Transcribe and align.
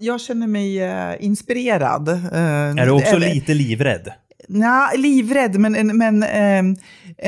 Jag 0.00 0.20
känner 0.20 0.46
mig 0.46 0.82
eh, 0.82 1.14
inspirerad. 1.24 2.08
Eh, 2.08 2.16
Är 2.32 2.86
du 2.86 2.90
också 2.90 3.16
eller- 3.16 3.34
lite 3.34 3.54
livrädd? 3.54 4.08
Nja, 4.48 4.90
livrädd, 4.96 5.58
men, 5.58 5.96
men 5.96 6.22
eh, 6.22 6.58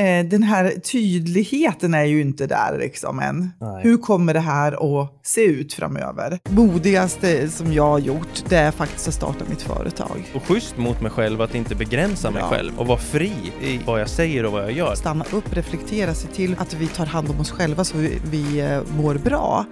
eh, 0.05 0.25
den 0.25 0.43
här 0.43 0.69
tydligheten 0.91 1.93
är 1.93 2.03
ju 2.03 2.21
inte 2.21 2.47
där 2.47 2.77
liksom 2.79 3.19
än. 3.19 3.49
Nej. 3.61 3.83
Hur 3.83 3.97
kommer 3.97 4.33
det 4.33 4.39
här 4.39 5.01
att 5.01 5.09
se 5.23 5.41
ut 5.43 5.73
framöver? 5.73 6.39
Modigaste 6.49 7.49
som 7.49 7.73
jag 7.73 7.83
har 7.87 7.99
gjort, 7.99 8.43
det 8.49 8.57
är 8.57 8.71
faktiskt 8.71 9.07
att 9.07 9.13
starta 9.13 9.45
mitt 9.49 9.61
företag. 9.61 10.31
Och 10.35 10.43
schysst 10.43 10.77
mot 10.77 11.01
mig 11.01 11.11
själv 11.11 11.41
att 11.41 11.55
inte 11.55 11.75
begränsa 11.75 12.31
mig 12.31 12.41
Ja. 12.41 12.49
själv 12.49 12.79
och 12.79 12.87
vara 12.87 12.99
fri 12.99 13.31
i 13.63 13.79
vad 13.85 14.01
jag 14.01 14.09
säger 14.09 14.45
och 14.45 14.51
vad 14.51 14.63
jag 14.63 14.71
gör. 14.71 14.95
Stanna 14.95 15.25
upp, 15.33 15.53
reflektera, 15.57 16.13
se 16.13 16.27
till 16.27 16.55
att 16.59 16.73
vi 16.73 16.87
tar 16.87 17.05
hand 17.05 17.29
om 17.29 17.39
oss 17.39 17.51
själva 17.51 17.83
så 17.83 17.97
vi, 17.97 18.17
vi 18.31 18.59
eh, 18.59 18.79
mår 18.97 19.15
bra. 19.15 19.65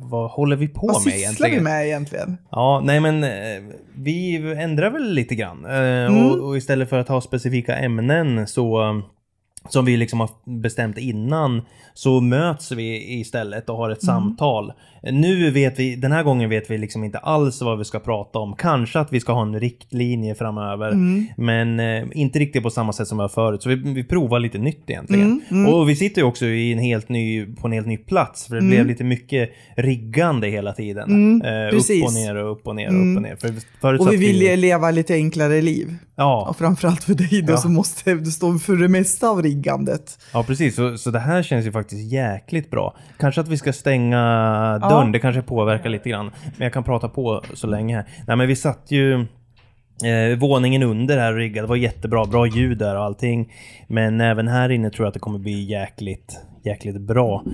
Vad 0.00 0.30
håller 0.30 0.56
vi 0.56 0.68
på 0.68 0.86
Vad 0.86 0.94
med 0.94 1.02
sysslar 1.02 1.16
egentligen? 1.18 1.54
vi 1.56 1.60
med 1.60 1.86
egentligen? 1.86 2.38
Ja, 2.50 2.82
nej 2.84 3.00
men 3.00 3.24
eh, 3.24 3.74
vi 3.94 4.36
ändrar 4.58 4.90
väl 4.90 5.12
lite 5.12 5.34
grann. 5.34 5.64
Eh, 5.64 5.72
Mm. 6.06 6.26
och, 6.26 6.48
och 6.48 6.56
istället 6.56 6.88
för 6.88 6.98
att 6.98 7.08
ha 7.08 7.20
specifika 7.20 7.76
ämnen 7.76 8.46
så 8.46 8.82
eh, 8.82 8.98
som 9.68 9.84
vi 9.84 9.96
liksom 9.96 10.20
har 10.20 10.30
bestämt 10.44 10.98
innan 10.98 11.62
så 11.94 12.20
möts 12.20 12.72
vi 12.72 13.18
istället 13.20 13.68
och 13.70 13.76
har 13.76 13.90
ett 13.90 14.02
Mm. 14.02 14.14
samtal. 14.16 14.72
Nu 15.02 15.50
vet 15.50 15.78
vi, 15.78 15.96
den 15.96 16.12
här 16.12 16.22
gången 16.22 16.50
vet 16.50 16.70
vi 16.70 16.78
liksom 16.78 17.04
inte 17.04 17.18
alls 17.18 17.62
vad 17.62 17.78
vi 17.78 17.84
ska 17.84 17.98
prata 17.98 18.38
om. 18.38 18.54
Kanske 18.56 18.98
att 19.00 19.12
vi 19.12 19.20
ska 19.20 19.32
ha 19.32 19.42
en 19.42 19.60
riktlinje 19.60 20.34
framöver. 20.34 20.88
Mm. 20.92 21.26
Men 21.36 21.80
eh, 21.80 22.04
inte 22.12 22.38
riktigt 22.38 22.62
på 22.62 22.70
samma 22.70 22.92
sätt 22.92 23.08
som 23.08 23.18
vi 23.18 23.22
har 23.22 23.28
förut. 23.28 23.62
Så 23.62 23.68
vi, 23.68 23.74
vi 23.74 24.04
provar 24.04 24.40
lite 24.40 24.58
nytt 24.58 24.90
egentligen. 24.90 25.26
Mm, 25.26 25.40
mm. 25.50 25.74
Och 25.74 25.88
vi 25.88 25.96
sitter 25.96 26.20
ju 26.20 26.26
också 26.26 26.46
i 26.46 26.72
en 26.72 26.78
helt 26.78 27.08
ny, 27.08 27.46
på 27.46 27.66
en 27.66 27.72
helt 27.72 27.86
ny 27.86 27.96
plats. 27.96 28.46
För 28.46 28.54
det 28.54 28.60
Mm. 28.60 28.70
blev 28.70 28.86
lite 28.86 29.04
mycket 29.04 29.50
riggande 29.76 30.48
hela 30.48 30.72
tiden. 30.72 31.10
Mm, 31.10 31.42
eh, 31.42 31.74
upp 31.74 32.04
och 32.06 32.12
ner 32.14 32.34
och 32.36 32.52
upp 32.52 32.66
och 32.66 32.76
ner 32.76 32.86
och 32.88 32.92
Mm. 32.94 33.10
upp 33.12 33.16
och 33.16 33.22
ner. 33.22 33.36
För 33.36 33.54
förut 33.80 34.00
Och 34.00 34.12
vi 34.12 34.16
vill 34.16 34.42
ju 34.42 34.56
leva 34.56 34.90
lite 34.90 35.14
enklare 35.14 35.62
liv. 35.62 35.94
Ja, 36.18 36.46
Och 36.50 36.56
framförallt 36.58 37.04
för 37.04 37.14
dig 37.14 37.42
då 37.42 37.52
Ja. 37.52 37.56
som 37.56 37.74
måste 37.74 38.14
du 38.14 38.30
stå 38.30 38.58
för 38.58 38.76
det 38.76 38.88
mesta 38.88 39.28
av 39.28 39.42
riggandet. 39.42 40.18
ja, 40.32 40.42
precis. 40.42 40.74
Så, 40.74 40.98
så 40.98 41.10
det 41.10 41.18
här 41.18 41.42
känns 41.42 41.66
ju 41.66 41.72
faktiskt 41.72 42.12
jäkligt 42.12 42.70
bra. 42.70 42.96
Kanske 43.18 43.40
att 43.40 43.48
vi 43.48 43.56
ska 43.58 43.72
stänga 43.72 44.20
dörren. 44.88 45.12
Det 45.12 45.18
kanske 45.18 45.42
påverkar 45.42 45.90
lite 45.90 46.08
grann. 46.10 46.30
Men 46.44 46.64
jag 46.64 46.72
kan 46.72 46.84
prata 46.84 47.08
på 47.08 47.42
så 47.54 47.66
länge 47.66 47.96
här. 47.96 48.04
Nej, 48.26 48.36
men 48.36 48.48
vi 48.48 48.56
satt 48.56 48.90
ju 48.90 49.14
eh, 50.04 50.38
våningen 50.38 50.82
under 50.82 51.18
här 51.18 51.32
och 51.32 51.38
riggade. 51.38 51.66
Det 51.66 51.68
var 51.68 51.76
jättebra. 51.76 52.24
Bra 52.24 52.46
ljud 52.46 52.78
där 52.78 52.96
och 52.96 53.02
allting. 53.04 53.52
Men 53.86 54.20
även 54.20 54.48
här 54.48 54.68
inne 54.70 54.90
tror 54.90 55.04
jag 55.04 55.08
att 55.08 55.14
det 55.14 55.20
kommer 55.20 55.38
bli 55.38 55.64
jäkligt, 55.64 56.40
jäkligt 56.64 57.00
bra 57.00 57.44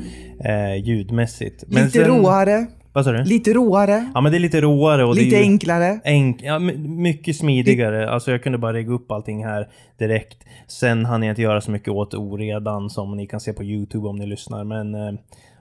eh, 0.44 0.74
ljudmässigt. 0.84 1.64
Men 1.68 1.84
lite 1.84 1.98
sen- 1.98 2.08
råare, 2.08 2.66
Vad 2.92 3.04
sa 3.04 3.12
du? 3.12 3.24
lite 3.24 3.52
råare, 3.52 4.10
Ja, 4.14 4.20
men 4.20 4.32
det 4.32 4.38
är 4.38 4.40
lite 4.40 4.60
råare 4.60 5.04
och 5.04 5.14
lite 5.14 5.36
enklare. 5.38 6.00
Enk, 6.04 6.40
ja, 6.42 6.58
mycket 6.58 7.36
smidigare. 7.36 8.10
Alltså 8.10 8.30
jag 8.30 8.42
kunde 8.42 8.58
bara 8.58 8.72
regga 8.72 8.92
upp 8.92 9.12
allting 9.12 9.44
här 9.44 9.68
direkt. 9.98 10.38
Sen 10.66 11.04
hann 11.04 11.22
jag 11.22 11.32
inte 11.32 11.42
göra 11.42 11.60
så 11.60 11.70
mycket 11.70 11.88
åt 11.88 12.14
oredan 12.14 12.90
som 12.90 13.16
ni 13.16 13.26
kan 13.26 13.40
se 13.40 13.52
på 13.52 13.64
YouTube 13.64 14.08
om 14.08 14.16
ni 14.16 14.26
lyssnar. 14.26 14.64
Men 14.64 14.94
eh, 14.94 15.12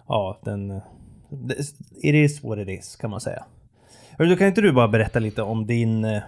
ja, 0.08 0.39
den... 0.45 0.81
It 2.02 2.16
is 2.16 2.44
what 2.44 2.60
it 2.60 2.80
is 2.80 2.96
kan 2.96 3.10
man 3.10 3.22
säga. 3.22 3.44
Hörru, 4.18 4.30
då 4.30 4.36
kan 4.36 4.48
inte 4.48 4.62
du 4.62 4.72
bara 4.72 4.88
berätta 4.88 5.20
lite 5.20 5.42
om 5.42 5.68
din... 5.68 6.06
Eh, 6.06 6.22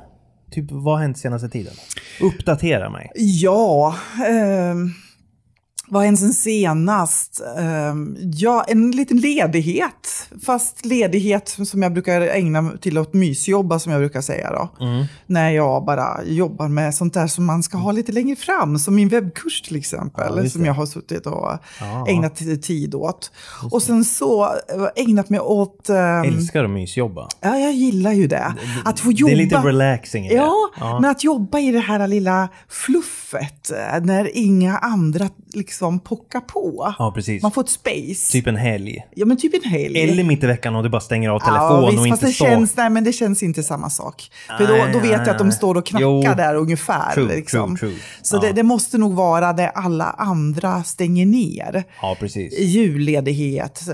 typ 0.51 0.65
vad 0.71 0.95
har 0.95 1.01
hänt 1.01 1.17
senaste 1.17 1.49
tiden? 1.49 1.73
Uppdatera 2.21 2.89
mig. 2.89 3.11
Ja, 3.15 3.95
Eh, 4.27 4.75
vad 5.87 6.01
har 6.01 6.05
hänt 6.05 6.19
sen 6.19 6.33
senast? 6.33 7.41
Eh, 7.57 7.95
ja, 8.33 8.65
en 8.67 8.91
liten 8.91 9.17
ledighet. 9.17 10.07
Fast 10.45 10.85
ledighet 10.85 11.57
som 11.65 11.83
jag 11.83 11.93
brukar 11.93 12.21
ägna 12.21 12.71
till 12.81 12.97
att 12.97 13.13
mysjobba 13.13 13.79
som 13.79 13.91
jag 13.91 14.01
brukar 14.01 14.21
säga 14.21 14.51
då. 14.51 14.85
Mm. 14.85 15.05
När 15.27 15.49
jag 15.51 15.85
bara 15.85 16.23
jobbar 16.25 16.67
med 16.67 16.95
sånt 16.95 17.13
där 17.13 17.27
som 17.27 17.45
man 17.45 17.63
ska 17.63 17.77
ha 17.77 17.91
lite 17.91 18.11
längre 18.11 18.35
fram. 18.35 18.79
Som 18.79 18.95
min 18.95 19.07
webbkurs 19.09 19.61
till 19.61 19.75
exempel. 19.75 20.33
Ja, 20.43 20.49
som 20.49 20.61
det. 20.61 20.67
jag 20.67 20.73
har 20.73 20.85
suttit 20.85 21.25
och 21.25 21.49
Ja. 21.79 22.05
ägnat 22.07 22.41
tid 22.61 22.95
åt. 22.95 23.31
Och 23.71 23.83
sen 23.83 24.05
så 24.05 24.43
eh, 24.45 24.49
ägnat 24.95 25.29
mig 25.29 25.39
åt... 25.39 25.89
ehm, 25.89 26.23
Älskar 26.23 26.63
att 26.63 26.69
mysjobba. 26.69 27.27
Ja, 27.41 27.57
jag 27.57 27.73
gillar 27.73 28.11
ju 28.13 28.27
det. 28.27 28.53
Att 28.85 28.99
få 28.99 29.09
Det 29.09 29.15
jobba... 29.15 29.31
är 29.31 29.35
lite 29.35 29.57
relaxing 29.57 30.25
i 30.25 30.29
det. 30.29 30.35
Ja, 30.35 30.53
Ja. 30.79 30.99
men 30.99 31.11
att 31.11 31.23
jobba 31.23 31.59
i 31.59 31.71
det 31.71 31.79
här 31.79 32.07
lilla 32.07 32.49
fluffet 32.69 33.71
eh, 33.71 34.01
när 34.05 34.37
inga 34.37 34.77
andra 34.77 35.29
liksom 35.53 35.99
pockar 35.99 36.39
på. 36.39 36.93
Ja, 36.99 37.11
precis. 37.15 37.41
Man 37.41 37.51
får 37.51 37.61
ett 37.61 37.69
space. 37.69 38.31
Typ 38.31 38.47
en 38.47 38.55
helg. 38.55 39.05
Ja, 39.15 39.25
men 39.25 39.37
typ 39.37 39.53
en 39.63 39.69
helg. 39.71 40.01
Eller 40.03 40.22
mitt 40.23 40.43
i 40.43 40.47
veckan 40.47 40.75
och 40.75 40.83
du 40.83 40.89
bara 40.89 41.01
stänger 41.01 41.29
av 41.29 41.41
Ja, 41.45 41.47
telefon 41.47 41.89
visst, 41.89 41.99
och 42.03 42.07
fast 42.09 42.21
inte 42.23 42.25
det 42.25 42.33
står. 42.33 42.45
känns, 42.45 42.77
nej, 42.77 42.89
men 42.89 43.03
det 43.03 43.13
känns 43.13 43.43
inte 43.43 43.63
samma 43.63 43.89
sak. 43.89 44.23
För 44.57 44.67
då, 44.67 44.73
då 44.93 44.99
vet 44.99 45.11
jag 45.11 45.29
att 45.29 45.37
de 45.39 45.51
står 45.51 45.75
och 45.77 45.85
knackar 45.85 46.03
Jo. 46.05 46.21
där 46.21 46.55
ungefär. 46.55 47.13
True, 47.13 47.35
liksom. 47.35 47.77
true, 47.77 47.89
true. 47.91 47.99
Så 48.21 48.35
Ja. 48.35 48.41
det, 48.41 48.51
det 48.51 48.63
måste 48.63 48.97
nog 48.97 49.13
vara 49.13 49.53
det 49.53 49.69
alla 49.69 50.05
andra 50.17 50.83
stänger 50.83 51.25
ner. 51.25 51.83
Ja, 52.01 52.15
precis. 52.19 52.59
Julledighet, 52.59 53.81
eh, 53.87 53.93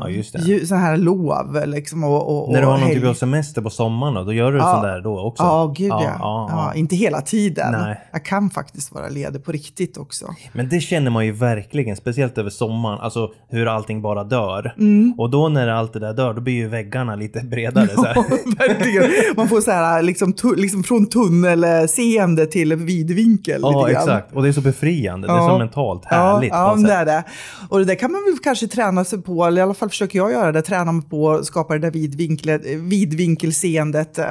Ja, 0.00 0.08
ju, 0.08 0.66
så 0.66 0.74
här 0.74 0.96
lov 0.96 1.62
liksom, 1.66 2.04
och, 2.04 2.46
och, 2.46 2.52
När 2.52 2.60
du 2.60 2.66
har 2.66 2.78
någon 2.78 2.88
typ 2.90 3.04
av 3.04 3.14
semester 3.14 3.62
på 3.62 3.70
sommaren 3.70 4.14
då, 4.14 4.24
då 4.24 4.32
gör 4.32 4.52
du 4.52 4.58
Ja. 4.58 4.72
sån 4.72 4.82
där 4.82 5.00
då 5.00 5.20
också? 5.20 5.42
Ja, 5.42 5.74
gud 5.76 5.88
ja. 5.90 6.02
ja, 6.04 6.16
ja, 6.18 6.48
ja. 6.50 6.74
Inte 6.74 6.96
hela 6.96 7.20
tiden. 7.20 7.72
Nej. 7.72 8.00
Jag 8.12 8.24
kan 8.24 8.50
faktiskt 8.50 8.92
vara 8.94 9.08
ledig 9.08 9.44
på 9.44 9.52
riktigt 9.52 9.96
också. 9.96 10.34
Men 10.52 10.68
det 10.68 10.80
känner 10.80 11.10
man 11.10 11.26
ju 11.26 11.32
verkligen, 11.32 11.96
speciellt 11.96 12.38
över 12.38 12.50
sommaren, 12.50 12.98
alltså 13.00 13.28
hur 13.48 13.66
allting 13.66 14.02
bara 14.02 14.24
dör. 14.24 14.74
Mm. 14.78 15.14
Och 15.18 15.30
då 15.30 15.43
när 15.48 15.68
allt 15.68 15.92
det 15.92 15.98
där 15.98 16.12
dör, 16.12 16.34
då 16.34 16.40
blir 16.40 16.54
ju 16.54 16.68
väggarna 16.68 17.14
lite 17.16 17.40
bredare. 17.40 17.88
Så 17.88 18.04
här. 18.04 18.14
Verkligen. 18.68 19.10
Man 19.36 19.48
får 19.48 19.60
så 19.60 19.70
här, 19.70 20.02
liksom, 20.02 20.34
liksom 20.56 20.82
från 20.82 21.06
tunnelseende 21.06 22.46
till 22.46 22.74
vidvinkel. 22.76 23.60
Ja, 23.62 23.90
exakt. 23.90 24.32
Och 24.32 24.42
det 24.42 24.48
är 24.48 24.52
så 24.52 24.60
befriande. 24.60 25.26
Det 25.26 25.32
är 25.32 25.36
Ja. 25.36 25.48
så 25.48 25.58
mentalt 25.58 26.04
härligt 26.04 26.50
Ja, 26.52 26.74
ja 26.78 26.86
det 26.88 26.92
är 26.92 27.04
det. 27.04 27.24
Och 27.68 27.78
det 27.78 27.84
där 27.84 27.94
kan 27.94 28.12
man 28.12 28.20
väl 28.24 28.38
kanske 28.42 28.66
träna 28.66 29.04
sig 29.04 29.22
på, 29.22 29.44
eller 29.44 29.58
i 29.60 29.62
alla 29.62 29.74
fall 29.74 29.88
försöker 29.88 30.18
jag 30.18 30.32
göra 30.32 30.52
det, 30.52 30.62
träna 30.62 30.92
mig 30.92 31.04
på 31.08 31.30
att 31.32 31.44
skapa 31.46 31.72
det 31.74 31.80
där 31.80 31.90
vidvinklet, 31.90 32.62
vidvinkelseendet 32.66 34.18
eh, 34.18 34.24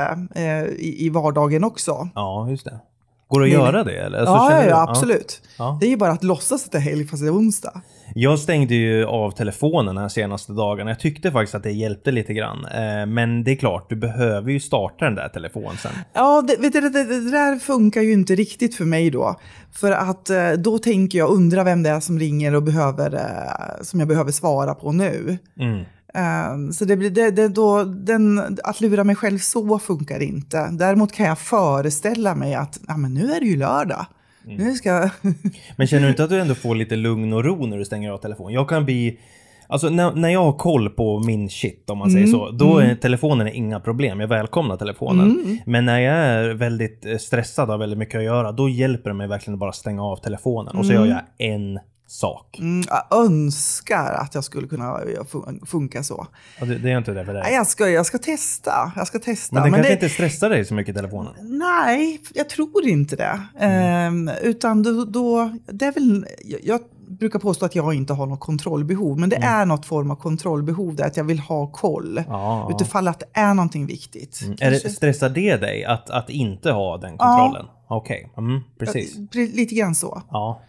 i, 0.78 1.06
i 1.06 1.10
vardagen 1.10 1.64
också. 1.64 2.10
Ja, 2.16 2.48
just 2.50 2.66
det. 2.66 2.80
Går 3.28 3.40
det 3.40 3.46
att 3.46 3.52
göra 3.52 3.84
det 3.84 3.98
eller? 3.98 4.18
Alltså, 4.18 4.34
ja, 4.34 4.52
ja, 4.64 4.70
ja, 4.70 4.86
absolut. 4.90 5.42
Ja. 5.58 5.78
Det 5.82 5.86
är 5.86 5.90
ju 5.90 5.98
bara 5.98 6.12
att 6.12 6.24
låtsas 6.24 6.66
att 6.66 6.72
det 6.72 6.78
är 6.78 6.82
helg 6.82 7.08
fast 7.08 7.24
det 7.24 7.28
är 7.28 7.34
onsdag. 7.36 7.82
Jag 8.16 8.40
stängde 8.40 8.76
ju 8.76 9.06
av 9.06 9.32
telefonen 9.32 9.98
här 9.98 10.10
senaste 10.10 10.54
dagarna. 10.54 10.92
Jag 10.92 11.00
tyckte 11.00 11.32
faktiskt 11.32 11.56
att 11.56 11.64
det 11.64 11.72
hjälpte 11.72 12.12
lite 12.12 12.34
grann. 12.34 12.66
Eh, 12.66 13.06
Men 13.06 13.44
det 13.44 13.52
är 13.52 13.56
klart, 13.56 13.90
du 13.90 13.96
behöver 13.96 14.52
ju 14.52 14.60
starta 14.60 15.06
den 15.06 15.16
där 15.16 15.30
telefonen 15.30 15.78
sen. 15.78 15.92
Ja, 16.14 16.42
det, 16.48 16.56
vet 16.58 16.74
du, 16.74 16.82
det, 16.82 16.90
det, 16.90 17.04
det 17.04 17.32
där 17.32 17.60
funkar 17.60 18.02
ju 18.02 18.14
inte 18.14 18.36
riktigt 18.36 18.76
för 18.76 18.86
mig 18.86 19.10
då. 19.10 19.36
För 19.72 19.92
att 19.92 20.30
eh, 20.30 20.52
då 20.52 20.78
tänker 20.78 21.18
jag, 21.18 21.30
undra 21.30 21.64
vem 21.64 21.84
det 21.84 21.90
är 21.90 22.00
som 22.00 22.20
ringer 22.20 22.56
och 22.56 22.64
behöver, 22.64 23.14
eh, 23.14 23.82
som 23.84 24.00
jag 24.00 24.10
behöver 24.10 24.32
svara 24.32 24.74
på 24.76 24.92
nu. 24.92 25.38
Mm. 25.60 25.80
Eh, 26.14 26.72
Så 26.72 26.86
det 26.86 26.98
blir, 26.98 27.10
det, 27.10 27.32
det, 27.32 27.48
då, 27.48 27.84
den, 27.84 28.58
att 28.64 28.82
lura 28.82 29.04
mig 29.04 29.16
själv 29.16 29.38
så 29.38 29.80
funkar 29.80 30.20
inte. 30.20 30.70
Däremot 30.72 31.12
kan 31.12 31.26
jag 31.26 31.40
föreställa 31.40 32.36
mig 32.36 32.56
att 32.56 32.80
ja, 32.88 32.98
men 32.98 33.14
nu 33.14 33.32
är 33.34 33.40
det 33.40 33.46
ju 33.46 33.58
lördag. 33.58 34.06
Nu 34.46 34.74
ska 34.74 34.90
jag... 34.90 35.10
Men 35.76 35.88
känner 35.88 36.04
du 36.04 36.10
inte 36.10 36.24
att 36.24 36.30
du 36.30 36.40
ändå 36.40 36.56
får 36.56 36.76
lite 36.76 36.96
lugn 36.96 37.34
och 37.34 37.44
ro 37.44 37.66
när 37.66 37.78
du 37.78 37.86
stänger 37.86 38.12
av 38.12 38.18
telefonen? 38.18 38.54
Jag 38.54 38.70
kan 38.70 38.86
bli... 38.86 39.20
Alltså 39.68 39.90
när, 39.90 40.12
när 40.12 40.30
jag 40.30 40.44
har 40.44 40.54
koll 40.54 40.90
på 40.90 41.20
min 41.20 41.50
shit 41.50 41.90
om 41.90 41.98
man 41.98 42.12
säger 42.12 42.28
så, 42.28 42.52
då 42.52 42.78
är 42.80 42.96
telefonen 42.96 43.48
inga 43.48 43.80
problem. 43.80 44.20
Jag 44.20 44.28
välkomnar 44.28 44.78
telefonen. 44.78 45.60
Men 45.66 45.86
när 45.86 46.00
jag 46.00 46.16
är 46.16 46.50
väldigt 46.54 47.06
eh, 47.06 47.18
stressad 47.18 47.64
och 47.64 47.72
har 47.72 47.78
väldigt 47.78 48.00
mycket 48.00 48.18
att 48.18 48.24
göra, 48.24 48.52
då 48.52 48.70
hjälper 48.70 49.10
det 49.10 49.14
mig 49.14 49.28
verkligen 49.28 49.54
att 49.54 49.60
bara 49.60 49.72
stänga 49.72 50.04
av 50.04 50.18
telefonen. 50.18 50.76
Och 50.76 50.86
så 50.86 50.94
gör 50.94 51.06
jag 51.06 51.22
en 51.38 51.80
sak. 52.08 52.60
Mm, 52.60 52.84
jag 52.90 53.20
önskar 53.26 54.14
att 54.14 54.36
jag 54.36 54.44
skulle 54.44 54.68
kunna 54.68 54.98
fun- 55.32 55.66
funka 55.66 56.04
så. 56.04 56.28
Och 56.62 56.68
det, 56.68 56.78
det 56.78 56.92
är 56.92 56.98
inte 56.98 57.12
det 57.14 57.26
för 57.26 57.34
Nej, 57.34 57.44
dig. 57.44 57.54
Jag 57.54 57.68
ska, 57.68 57.90
jag 57.90 58.06
ska 58.06 58.18
testa. 58.18 58.92
Jag 58.96 59.08
ska 59.08 59.20
testa. 59.20 59.56
Men 59.56 59.64
den 59.64 59.72
kanske 59.74 59.90
det, 59.90 59.94
inte 59.94 60.10
stressar 60.10 60.50
dig 60.50 60.66
så 60.66 60.74
mycket 60.74 60.96
telefonen. 60.96 61.34
Nej, 61.42 62.22
jag 62.34 62.50
tror 62.50 62.86
inte 62.88 63.16
det. 63.16 63.42
Mm. 63.60 64.28
Ehm, 64.28 64.36
utan 64.44 64.84
då, 64.84 65.06
då, 65.06 65.52
det 65.66 65.86
är 65.86 65.92
väl, 65.92 66.26
jag, 66.64 66.80
brukar 67.08 67.40
påstå 67.40 67.66
att 67.66 67.76
jag 67.76 67.94
inte 67.94 68.14
har 68.14 68.26
något 68.26 68.40
kontrollbehov, 68.40 69.20
men 69.20 69.30
det 69.30 69.36
Mm. 69.36 69.50
är 69.50 69.66
något 69.66 69.86
form 69.86 70.12
av 70.12 70.16
kontrollbehov 70.16 70.96
där 70.96 71.06
att 71.06 71.18
jag 71.18 71.24
vill 71.24 71.40
ha 71.40 71.68
koll. 71.68 72.24
Ja, 72.28 72.68
ja. 72.70 72.76
Utifall 72.76 73.08
att 73.08 73.20
det 73.20 73.26
är 73.34 73.54
någonting 73.54 73.86
viktigt. 73.86 74.42
Är 74.60 74.72
det, 74.72 74.80
stressar 74.80 75.30
det 75.30 75.58
dig 75.58 75.86
att, 75.86 76.10
att 76.10 76.30
inte 76.30 76.72
ha 76.72 76.98
den 76.98 77.18
kontrollen? 77.18 77.66
Okej, 77.88 78.32
mm, 78.38 78.62
precis. 78.80 79.18
Pre- 79.18 79.56
Lite 79.56 79.76
grann 79.76 79.96
så. 79.96 80.22
Ja, 80.32 80.62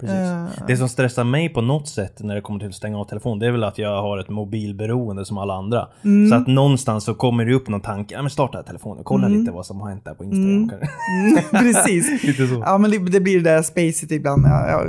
precis. 0.00 0.62
Det 0.66 0.76
som 0.76 0.88
stressar 0.88 1.24
mig 1.24 1.48
på 1.48 1.60
något 1.60 1.88
sätt 1.88 2.22
när 2.22 2.34
det 2.34 2.40
kommer 2.40 2.58
till 2.58 2.68
att 2.68 2.74
stänga 2.74 2.98
av 2.98 3.04
telefon, 3.04 3.38
det 3.38 3.46
är 3.46 3.50
väl 3.50 3.64
att 3.64 3.78
jag 3.78 4.02
har 4.02 4.18
ett 4.18 4.28
mobilberoende 4.28 5.24
som 5.24 5.38
alla 5.38 5.54
andra. 5.54 5.88
Mm. 6.04 6.30
Så 6.30 6.34
att 6.34 6.46
någonstans 6.46 7.04
så 7.04 7.14
kommer 7.14 7.44
det 7.44 7.54
upp 7.54 7.68
någon 7.68 7.80
tanke, 7.80 8.14
ja 8.14 8.22
men 8.22 8.30
starta 8.30 8.62
telefonen, 8.62 9.04
kolla 9.04 9.28
lite 9.28 9.50
vad 9.50 9.66
som 9.66 9.80
har 9.80 9.88
hänt 9.88 10.04
där 10.04 10.14
på 10.14 10.24
Instagram. 10.24 10.68
Mm, 10.70 11.42
precis. 11.50 12.24
Ja, 12.64 12.78
men 12.78 12.90
det, 12.90 12.98
det 12.98 13.20
blir 13.20 13.40
det 13.40 13.50
där 13.50 13.62
spacet 13.62 14.10
ibland. 14.10 14.46
Jag, 14.46 14.70
jag 14.70 14.86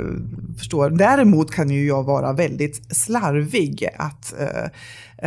förstår. 0.58 0.90
Däremot 0.90 1.50
kan 1.50 1.70
ju 1.70 1.86
jag 1.86 2.02
vara 2.02 2.32
väldigt 2.32 2.96
slarvig 2.96 3.88
att 3.98 4.34
eh, 4.40 4.64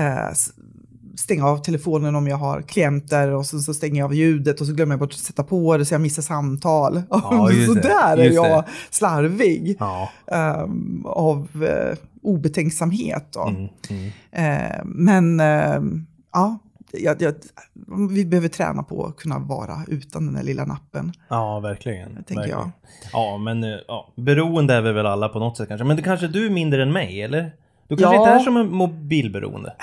eh, 0.04 0.34
stänga 1.24 1.48
av 1.48 1.58
telefonen 1.58 2.16
om 2.16 2.28
jag 2.28 2.38
har 2.38 2.62
klienter 2.62 3.32
och 3.32 3.46
sen 3.46 3.60
så 3.62 3.74
stänger 3.74 4.00
jag 4.00 4.06
av 4.06 4.14
ljudet 4.16 4.62
och 4.62 4.68
så 4.68 4.74
glömmer 4.74 4.94
jag 4.94 5.00
bort 5.00 5.14
att 5.14 5.20
sätta 5.20 5.44
på 5.44 5.78
det 5.78 5.86
så 5.86 5.94
jag 5.94 6.02
missar 6.02 6.22
samtal. 6.22 7.02
Ja, 7.10 7.50
så 7.68 7.74
där 7.74 8.18
är 8.18 8.32
jag 8.32 8.64
det. 8.64 8.70
slarvig 8.90 9.76
Ja. 9.80 10.10
ehm, 10.28 11.06
av 11.06 11.48
eh, 11.64 11.98
obetänksamhet. 12.22 13.36
Mm, 13.36 13.68
mm. 13.90 14.12
Eh, 14.32 14.82
men 14.86 15.40
ehm, 15.40 16.06
ja, 16.34 16.60
jag, 16.92 17.22
jag, 17.22 17.34
vi 18.10 18.26
behöver 18.26 18.48
träna 18.48 18.84
på 18.84 19.06
att 19.06 19.16
kunna 19.16 19.40
vara 19.40 19.78
utan 19.88 20.26
den 20.26 20.36
där 20.36 20.44
lilla 20.44 20.66
nappen. 20.66 21.14
Ja, 21.30 21.60
verkligen. 21.60 22.14
tänker 22.16 22.36
verkligen. 22.36 22.60
jag. 22.60 22.72
Ja, 23.14 23.38
men 23.38 23.64
eh, 23.64 23.70
ja, 23.88 24.14
beroende 24.16 24.74
är 24.74 24.82
vi 24.82 24.92
väl 24.92 25.06
alla 25.06 25.30
på 25.30 25.40
något 25.40 25.58
sätt 25.58 25.68
kanske. 25.68 25.86
Men 25.86 25.98
det 25.98 26.04
kanske 26.04 26.28
du 26.28 26.46
är 26.46 26.50
mindre 26.50 26.84
än 26.84 26.92
mig, 26.94 27.22
eller? 27.22 27.52
Du 27.88 27.98
kanske 27.98 28.16
Ja. 28.16 28.22
inte 28.22 28.32
är 28.32 28.40
som 28.40 28.58
en 28.58 28.72
mobilberoende? 28.76 29.74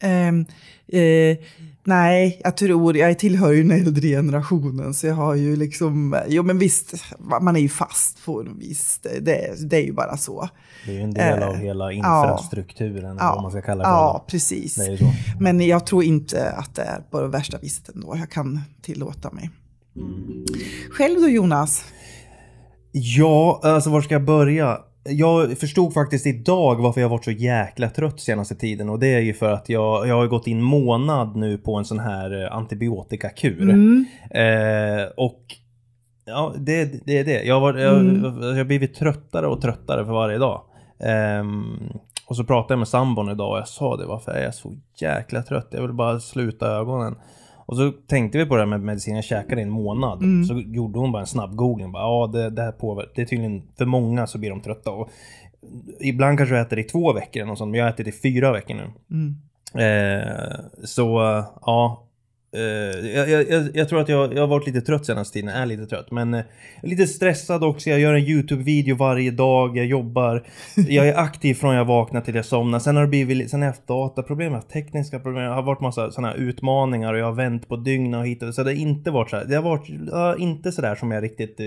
Ehm, 0.00 0.46
eh, 0.88 1.38
nej, 1.84 2.40
jag 2.44 2.56
tror, 2.56 2.96
jag 2.96 3.18
tillhör 3.18 3.52
ju 3.52 3.62
den 3.62 3.86
äldre 3.86 4.08
generationen 4.08 4.94
så 4.94 5.06
jag 5.06 5.14
har 5.14 5.34
ju 5.34 5.56
liksom, 5.56 6.16
jo 6.28 6.42
men 6.42 6.58
visst, 6.58 6.94
man 7.40 7.56
är 7.56 7.60
ju 7.60 7.68
fast 7.68 8.24
på 8.24 8.42
något 8.42 8.56
vis, 8.58 9.00
det, 9.02 9.70
det, 9.70 9.76
är 9.76 9.84
ju 9.84 9.92
bara 9.92 10.16
så. 10.16 10.48
Det 10.86 10.92
är 10.92 10.94
ju 10.94 11.02
en 11.02 11.14
del 11.14 11.42
av 11.42 11.54
Eh, 11.54 11.60
hela 11.60 11.84
ja. 11.84 11.92
infrastrukturen, 11.92 13.18
eller 13.18 13.32
vad 13.34 13.42
man 13.42 13.50
ska 13.50 13.62
kalla 13.62 13.82
det. 13.82 13.88
Ja, 13.88 14.24
precis. 14.28 14.74
Det. 14.74 14.98
Men 15.40 15.60
jag 15.60 15.86
tror 15.86 16.04
inte 16.04 16.50
att 16.50 16.74
det 16.74 16.82
är 16.82 17.00
på 17.10 17.20
det 17.20 17.28
värsta 17.28 17.58
viset 17.58 17.88
ändå, 17.94 18.16
jag 18.18 18.30
kan 18.30 18.60
tillåta 18.82 19.30
mig. 19.30 19.50
Själv 20.90 21.20
då 21.20 21.28
Jonas? 21.28 21.84
Ja, 22.92 23.60
alltså 23.62 23.90
var 23.90 24.02
ska 24.02 24.14
jag 24.14 24.24
börja? 24.24 24.78
Jag 25.10 25.58
förstod 25.58 25.94
faktiskt 25.94 26.26
idag 26.26 26.82
varför 26.82 27.00
jag 27.00 27.08
varit 27.08 27.24
så 27.24 27.30
jäkla 27.30 27.90
trött 27.90 28.20
senaste 28.20 28.54
tiden 28.54 28.88
och 28.88 28.98
det 28.98 29.14
är 29.14 29.20
ju 29.20 29.34
för 29.34 29.52
att 29.52 29.68
jag, 29.68 30.08
jag 30.08 30.14
har 30.16 30.26
gått 30.26 30.46
in 30.46 30.62
månad 30.62 31.36
nu 31.36 31.58
på 31.58 31.76
en 31.76 31.84
sån 31.84 31.98
här 31.98 32.42
eh, 32.44 32.56
antibiotikakur. 32.56 33.62
Mm. 33.62 34.06
Eh, 34.30 35.06
och 35.16 35.44
ja, 36.24 36.54
det, 36.58 37.06
det 37.06 37.18
är 37.18 37.24
det. 37.24 37.42
Jag 37.42 37.60
har, 37.60 37.74
jag, 37.74 38.00
Mm. 38.00 38.42
jag 38.42 38.54
har 38.54 38.64
blivit 38.64 38.94
tröttare 38.94 39.46
och 39.46 39.60
tröttare 39.60 40.04
för 40.04 40.12
varje 40.12 40.38
dag. 40.38 40.62
Ehm, 41.00 41.78
och 42.26 42.36
så 42.36 42.44
pratade 42.44 42.72
jag 42.72 42.78
med 42.78 42.88
sambon 42.88 43.30
idag 43.30 43.50
och 43.52 43.58
jag 43.58 43.68
sa 43.68 43.96
det, 43.96 44.06
varför 44.06 44.32
är 44.32 44.44
jag 44.44 44.54
så 44.54 44.76
jäkla 45.00 45.42
trött? 45.42 45.68
Jag 45.70 45.82
vill 45.82 45.92
bara 45.92 46.20
sluta 46.20 46.66
ögonen. 46.66 47.14
Och 47.70 47.76
så 47.76 47.92
tänkte 48.06 48.38
vi 48.38 48.46
på 48.46 48.54
det 48.54 48.60
här 48.60 48.66
med 48.66 48.80
medicin, 48.80 49.14
jag 49.14 49.24
käkade 49.24 49.60
i 49.60 49.64
en 49.64 49.70
månad. 49.70 50.22
Mm. 50.22 50.44
Så 50.44 50.58
gjorde 50.58 50.98
hon 50.98 51.12
bara 51.12 51.20
en 51.20 51.26
snabb 51.26 51.56
googling. 51.56 51.92
Bara, 51.92 52.02
ja, 52.02 52.30
det, 52.32 52.50
det 52.50 52.62
här 52.62 52.72
påverkar. 52.72 53.12
Det 53.14 53.22
är 53.22 53.26
tydligen 53.26 53.62
för 53.78 53.84
många 53.84 54.26
så 54.26 54.38
blir 54.38 54.50
de 54.50 54.60
trötta. 54.60 54.90
Och 54.90 55.10
ibland 56.00 56.38
kanske 56.38 56.54
jag 56.54 56.66
äter 56.66 56.78
i 56.78 56.84
två 56.84 57.12
veckor 57.12 57.40
eller 57.40 57.48
något 57.48 57.58
sånt, 57.58 57.70
men 57.70 57.78
jag 57.78 57.86
har 57.86 57.90
ätit 57.90 58.06
i 58.06 58.12
fyra 58.12 58.52
veckor 58.52 58.74
nu. 58.74 58.90
Mm. 59.10 59.36
Eh, 59.74 60.60
så 60.84 61.04
ja. 61.60 62.06
Eh, 62.52 62.60
jag, 63.10 63.28
jag, 63.30 63.48
jag- 63.50 63.76
jag 63.76 63.88
tror 63.88 64.00
att 64.00 64.08
jag, 64.08 64.34
jag 64.34 64.40
har 64.40 64.46
varit 64.46 64.66
lite 64.66 64.80
trött 64.80 65.06
senaste 65.06 65.32
tiden, 65.32 65.48
är 65.48 65.66
lite 65.66 65.86
trött. 65.86 66.10
Men 66.10 66.34
eh, 66.34 66.44
lite 66.82 67.06
stressad 67.06 67.64
också. 67.64 67.90
Jag 67.90 68.00
gör 68.00 68.14
en 68.14 68.24
YouTube-video 68.24 68.96
varje 68.96 69.30
dag, 69.30 69.76
jag 69.76 69.86
jobbar. 69.86 70.46
Jag 70.76 71.08
är 71.08 71.16
aktiv 71.16 71.54
från 71.54 71.74
jag 71.74 71.84
vaknar 71.84 72.20
till 72.20 72.34
jag 72.34 72.44
somnar. 72.44 72.78
Sen 72.78 72.96
har 72.96 73.02
det 73.02 73.08
blivit, 73.08 73.36
li- 73.36 73.48
sen 73.48 73.60
har 73.60 73.66
jag 73.66 73.72
haft 73.72 73.86
dataproblem, 73.86 74.44
jag 74.46 74.52
har 74.52 74.56
haft 74.58 74.70
tekniska 74.70 75.18
problem. 75.20 75.44
Jag 75.44 75.54
har 75.54 75.62
varit 75.62 75.80
massa 75.80 76.10
sådana 76.10 76.28
här 76.28 76.36
utmaningar 76.36 77.12
och 77.12 77.18
jag 77.18 77.24
har 77.26 77.32
vänt 77.32 77.68
på 77.68 77.76
dygn 77.76 78.14
och 78.14 78.26
hit 78.26 78.42
och 78.42 78.54
Så 78.54 78.62
det 78.62 78.70
har 78.70 78.76
inte 78.76 79.10
varit 79.10 79.30
så 79.30 79.36
här. 79.36 79.44
Det 79.44 79.54
har 79.56 79.62
varit 79.62 79.88
ja, 80.10 80.36
inte 80.36 80.72
så 80.72 80.82
där 80.82 80.94
som 80.94 81.10
jag 81.10 81.22
riktigt 81.22 81.60
eh, 81.60 81.66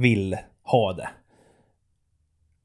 vill 0.00 0.36
ha 0.64 0.92
det. 0.92 1.08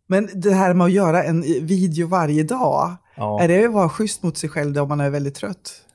Men 0.07 0.29
det 0.35 0.53
här 0.53 0.73
med 0.73 0.85
att 0.85 0.91
göra 0.91 1.23
en 1.23 1.41
video 1.61 2.07
varje 2.07 2.43
dag, 2.43 2.91
Ja. 3.17 3.41
är 3.43 3.47
det 3.47 3.65
att 3.65 3.73
vara 3.73 3.89
schysst 3.89 4.23
mot 4.23 4.37
sig 4.37 4.49
själv 4.49 4.73
då 4.73 4.81
om 4.81 4.87
man 4.89 4.99
är 4.99 5.09
väldigt 5.09 5.35
trött? 5.35 5.85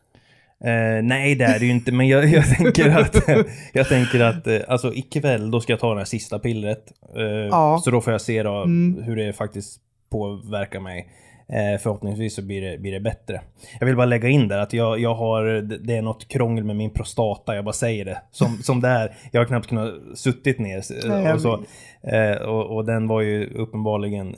Eh, 0.65 1.03
nej, 1.03 1.35
det 1.35 1.45
är 1.45 1.59
det 1.59 1.65
ju 1.67 1.71
inte, 1.73 1.93
men 1.93 2.09
jag, 2.09 2.25
jag 2.29 2.45
tänker 2.56 2.91
att, 2.91 3.29
jag 3.73 3.89
tänker 3.89 4.21
att 4.21 4.47
eh, 4.47 4.59
alltså, 4.69 4.95
ikväll 4.95 5.51
då 5.51 5.61
ska 5.61 5.73
jag 5.73 5.81
ta 5.81 5.93
det 5.95 6.01
här 6.01 6.05
sista 6.05 6.39
pillret. 6.39 6.93
Eh, 7.17 7.23
Ja. 7.25 7.81
Så 7.85 7.91
då 7.91 8.01
får 8.01 8.12
jag 8.12 8.21
se 8.21 8.43
då, 8.43 8.62
Mm. 8.62 9.03
hur 9.03 9.17
det 9.17 9.33
faktiskt 9.33 9.81
påverkar 10.11 10.81
mig. 10.81 11.09
Eh, 11.49 11.81
förhoppningsvis 11.81 12.35
så 12.35 12.43
blir 12.43 12.61
det, 12.62 12.79
blir 12.79 12.93
det 12.93 13.01
bättre. 13.01 13.41
Jag 13.81 13.87
vill 13.87 13.97
bara 13.97 14.06
lägga 14.06 14.29
in 14.29 14.49
där 14.49 14.59
att 14.59 14.73
jag, 14.73 15.01
jag 15.01 15.15
har, 15.15 15.45
det 15.87 15.97
är 15.97 16.03
något 16.03 16.29
krångel 16.29 16.65
med 16.65 16.77
min 16.77 16.91
prostata, 16.91 17.55
jag 17.55 17.65
bara 17.65 17.73
säger 17.73 18.05
det. 18.05 18.19
Som, 18.31 18.56
som 18.62 18.81
det 18.81 18.89
är. 18.89 19.15
Jag 19.33 19.41
har 19.41 19.47
knappt 19.47 19.67
kunnat 19.69 19.95
suttit 20.15 20.59
ner. 20.59 20.83
eh, 21.11 21.35
och, 21.35 21.41
så, 21.41 21.65
eh, 22.09 22.37
och, 22.37 22.77
och 22.77 22.85
den 22.85 23.09
var 23.09 23.21
ju 23.21 23.47
uppenbarligen, 23.55 24.29
eh, 24.29 24.35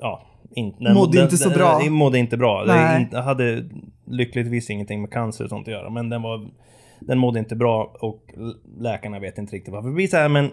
ja. 0.00 0.25
In, 0.56 0.74
den, 0.78 0.94
Mådde 0.94 1.18
den, 1.18 1.24
inte 1.24 1.36
så 1.36 1.50
bra. 1.50 1.78
Den 1.78 1.92
mådde 1.92 2.18
inte 2.18 2.36
bra. 2.36 2.64
Det 2.64 2.74
Nej. 2.74 3.02
inte, 3.02 3.18
hade 3.18 3.64
lyckligtvis 4.06 4.70
ingenting 4.70 5.00
med 5.00 5.10
cancer 5.10 5.44
och 5.44 5.50
sånt 5.50 5.68
att 5.68 5.74
göra. 5.74 5.90
Men 5.90 6.08
den 6.08 6.22
var, 6.22 6.48
den 7.00 7.18
mådde 7.18 7.38
inte 7.38 7.56
bra 7.56 7.96
och 8.00 8.22
läkarna 8.78 9.18
vet 9.18 9.38
inte 9.38 9.56
riktigt 9.56 9.74
varför 9.74 9.88
det 9.88 9.94
blir 9.94 10.06
så 10.06 10.16
här. 10.16 10.28
Men 10.28 10.50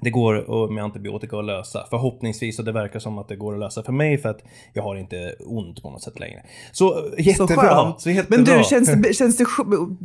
det 0.00 0.10
går 0.10 0.68
med 0.70 0.84
antibiotika 0.84 1.36
att 1.38 1.44
lösa. 1.44 1.86
Förhoppningsvis 1.90 2.58
och 2.58 2.64
det 2.64 2.72
verkar 2.72 2.98
som 2.98 3.18
att 3.18 3.28
det 3.28 3.36
går 3.36 3.52
att 3.54 3.60
lösa 3.60 3.82
för 3.82 3.92
mig 3.92 4.18
för 4.18 4.28
att 4.28 4.40
jag 4.72 4.82
har 4.82 4.96
inte 4.96 5.34
ont 5.46 5.82
på 5.82 5.90
något 5.90 6.02
sätt 6.02 6.20
längre. 6.20 6.42
Så 6.72 6.88
Så 6.88 7.08
jättebra! 7.18 7.56
skönt. 7.56 8.00
Så 8.00 8.10
jättebra. 8.10 8.36
Men 8.44 8.58
du, 8.58 8.64
känns 8.64 8.92
det, 9.02 9.14
känns 9.14 9.36
det 9.36 9.46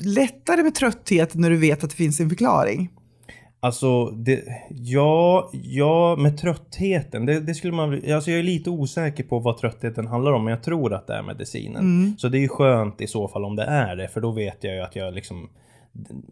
lättare 0.05 0.63
med 0.63 0.75
trötthet 0.75 1.35
när 1.35 1.49
du 1.49 1.57
vet 1.57 1.83
att 1.83 1.89
det 1.89 1.95
finns 1.95 2.19
en 2.19 2.29
förklaring? 2.29 2.89
Alltså, 3.63 4.05
det, 4.05 4.43
ja, 4.69 5.49
ja, 5.51 6.15
med 6.15 6.37
tröttheten. 6.37 7.25
Det, 7.25 7.39
det 7.39 7.53
skulle 7.53 7.73
man, 7.73 7.93
alltså 7.93 8.31
jag 8.31 8.39
är 8.39 8.43
lite 8.43 8.69
osäker 8.69 9.23
på 9.23 9.39
vad 9.39 9.57
tröttheten 9.57 10.07
handlar 10.07 10.31
om, 10.31 10.43
men 10.43 10.51
jag 10.51 10.63
tror 10.63 10.93
att 10.93 11.07
det 11.07 11.13
är 11.13 11.23
medicinen. 11.23 11.81
Mm. 11.81 12.17
Så 12.17 12.27
det 12.27 12.37
är 12.37 12.39
ju 12.39 12.47
skönt 12.47 13.01
i 13.01 13.07
så 13.07 13.27
fall 13.27 13.45
om 13.45 13.55
det 13.55 13.63
är 13.63 13.95
det, 13.95 14.07
för 14.07 14.21
då 14.21 14.31
vet 14.31 14.63
jag 14.63 14.75
ju 14.75 14.81
att 14.81 14.95
jag 14.95 15.13
liksom 15.13 15.49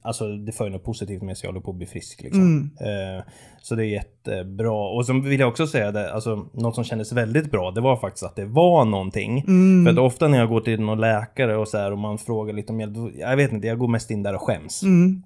Alltså 0.02 0.28
det 0.28 0.52
för 0.52 0.70
något 0.70 0.84
positivt 0.84 1.22
med 1.22 1.38
sig, 1.38 1.48
jag 1.48 1.52
håller 1.52 1.64
på 1.64 1.72
att 1.72 1.78
bli 1.78 1.86
frisk 1.86 2.22
liksom. 2.22 2.72
Mm. 2.80 3.18
Eh, 3.18 3.24
så 3.62 3.76
det 3.76 3.86
är 3.86 3.90
jättebra. 3.90 4.96
Och 4.96 5.06
så 5.06 5.14
vill 5.14 5.40
jag 5.40 5.50
också 5.50 5.68
säga 5.68 5.92
det, 5.92 6.14
alltså 6.14 6.46
något 6.54 6.76
som 6.76 6.84
kändes 6.84 7.12
väldigt 7.12 7.52
bra, 7.52 7.72
det 7.72 7.82
var 7.82 7.98
faktiskt 7.98 8.24
att 8.24 8.36
det 8.36 8.46
var 8.46 8.86
någonting. 8.86 9.40
Mm. 9.48 9.86
För 9.86 9.92
att 9.92 10.08
ofta 10.08 10.28
när 10.28 10.38
jag 10.38 10.50
går 10.50 10.62
till 10.62 10.82
någon 10.82 11.00
läkare 11.00 11.58
och 11.58 11.68
så 11.68 11.78
här 11.78 11.92
och 11.92 11.98
man 11.98 12.18
frågar 12.18 12.54
lite 12.54 12.74
om 12.74 12.80
hjälp, 12.80 12.98
jag 13.20 13.38
vet 13.38 13.52
inte, 13.52 13.68
jag 13.68 13.80
går 13.80 13.88
mest 13.88 14.12
in 14.12 14.24
där 14.24 14.36
och 14.36 14.42
skäms. 14.42 14.84
Mm. 14.84 15.24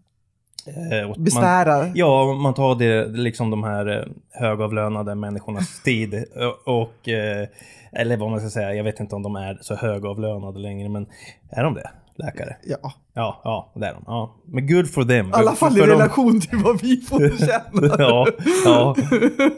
Eh, 0.68 1.10
och 1.12 1.18
man-? 1.20 1.92
Ja, 1.96 2.34
man 2.34 2.54
tar 2.54 2.76
det 2.76 3.06
liksom 3.08 3.50
de 3.52 3.64
här 3.64 3.98
eh, 4.00 4.04
högavlönade 4.32 5.16
människornas 5.16 5.82
tid 5.84 6.14
eh, 6.14 6.24
och 6.66 7.10
eh, 7.10 7.48
eller 7.92 8.18
vad 8.18 8.30
man 8.32 8.40
ska 8.40 8.50
säga, 8.50 8.74
jag 8.74 8.84
vet 8.84 9.00
inte 9.00 9.16
om 9.16 9.24
de 9.24 9.36
är 9.36 9.58
så 9.62 9.76
högavlönade 9.76 10.60
längre, 10.60 10.90
men 10.90 11.06
är 11.50 11.64
de 11.64 11.74
det? 11.74 11.90
Läkare? 12.18 12.56
Ja, 12.64 12.94
Ja, 13.18 13.42
ja, 13.44 13.72
det 13.76 13.86
är 13.86 13.94
de. 13.94 14.04
Ja. 14.08 14.36
Men 14.46 14.68
good 14.68 14.94
for 14.94 15.04
them. 15.04 15.28
i 15.28 15.32
alla 15.34 15.52
fall 15.52 15.78
i 15.78 15.80
För 15.80 15.88
de- 15.88 15.94
relation 15.94 16.42
till 16.42 16.58
vad 16.58 16.82
vi 16.82 16.98
får 16.98 17.20
känna. 17.38 17.96
ja, 18.00 18.28
ja, 18.66 18.96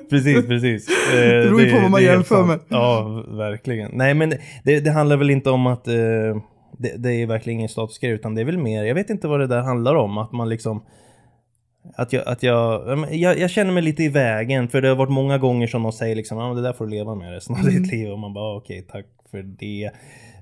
precis, 0.10 0.48
precis. 0.48 0.88
Eh, 1.14 1.20
Det 1.20 1.44
beror 1.44 1.62
ju 1.62 1.72
på 1.76 1.80
vad 1.82 1.92
man 1.92 2.04
jämför 2.04 2.44
med. 2.44 2.60
Ja, 2.68 3.02
verkligen. 3.28 3.92
Nej, 3.94 4.14
men 4.14 4.30
det, 4.64 4.80
det 4.80 4.92
handlar 4.92 5.18
väl 5.18 5.30
inte 5.30 5.50
om 5.50 5.68
att 5.68 5.88
eh, 5.88 5.94
det, 6.78 6.98
det 6.98 7.12
är 7.12 7.26
verkligen 7.26 7.60
ingen 7.60 7.70
statusgrej, 7.70 8.12
utan 8.12 8.36
det 8.36 8.42
är 8.42 8.46
väl 8.46 8.58
mer, 8.58 8.84
jag 8.84 8.96
vet 8.96 9.10
inte 9.10 9.28
vad 9.28 9.40
det 9.40 9.48
där 9.48 9.62
handlar 9.62 9.96
om, 9.96 10.18
att 10.18 10.32
man 10.32 10.50
liksom 10.50 10.84
att 11.96 12.14
jag, 12.14 12.28
att 12.28 12.44
jag, 12.44 12.82
jag, 13.12 13.40
jag 13.40 13.50
känner 13.50 13.72
mig 13.72 13.84
lite 13.84 14.04
i 14.04 14.10
vägen 14.10 14.68
för 14.70 14.82
det 14.82 14.88
har 14.88 14.96
varit 14.96 15.12
många 15.12 15.38
gånger 15.38 15.68
som 15.68 15.84
de 15.84 15.92
säger 15.92 16.16
liksom 16.16 16.38
ah, 16.38 16.54
det 16.54 16.62
där 16.62 16.74
får 16.74 16.86
du 16.86 16.92
leva 16.92 17.16
med 17.16 17.32
resten 17.32 17.56
av 17.56 17.62
Mm. 17.62 17.74
ditt 17.84 17.92
liv 17.92 18.12
och 18.12 18.20
man 18.20 18.34
bara 18.34 18.58
okej 18.58 18.82
tack 18.92 19.06
för 19.32 19.44
det. 19.44 19.92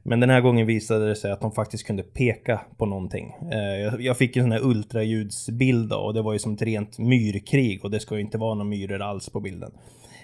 Men 0.04 0.20
den 0.20 0.30
här 0.30 0.42
gången 0.42 0.68
visade 0.68 1.08
det 1.08 1.16
sig 1.16 1.32
att 1.32 1.42
de 1.42 1.52
faktiskt 1.52 1.88
kunde 1.88 2.04
peka 2.04 2.62
på 2.78 2.86
någonting. 2.86 3.34
Eh, 3.52 4.06
jag, 4.06 4.18
fick 4.18 4.38
en 4.38 4.44
sån 4.44 4.52
här 4.52 4.64
ultraljudsbild 4.64 5.90
då, 5.90 5.96
och 5.96 6.14
det 6.14 6.22
var 6.22 6.34
ju 6.34 6.40
som 6.40 6.54
ett 6.54 6.62
rent 6.62 7.00
myrkrig 7.00 7.86
och 7.86 7.92
det 7.92 8.00
ska 8.00 8.16
ju 8.16 8.22
inte 8.22 8.38
vara 8.38 8.54
några 8.54 8.70
myror 8.70 9.02
alls 9.02 9.30
på 9.30 9.40
bilden. 9.40 9.72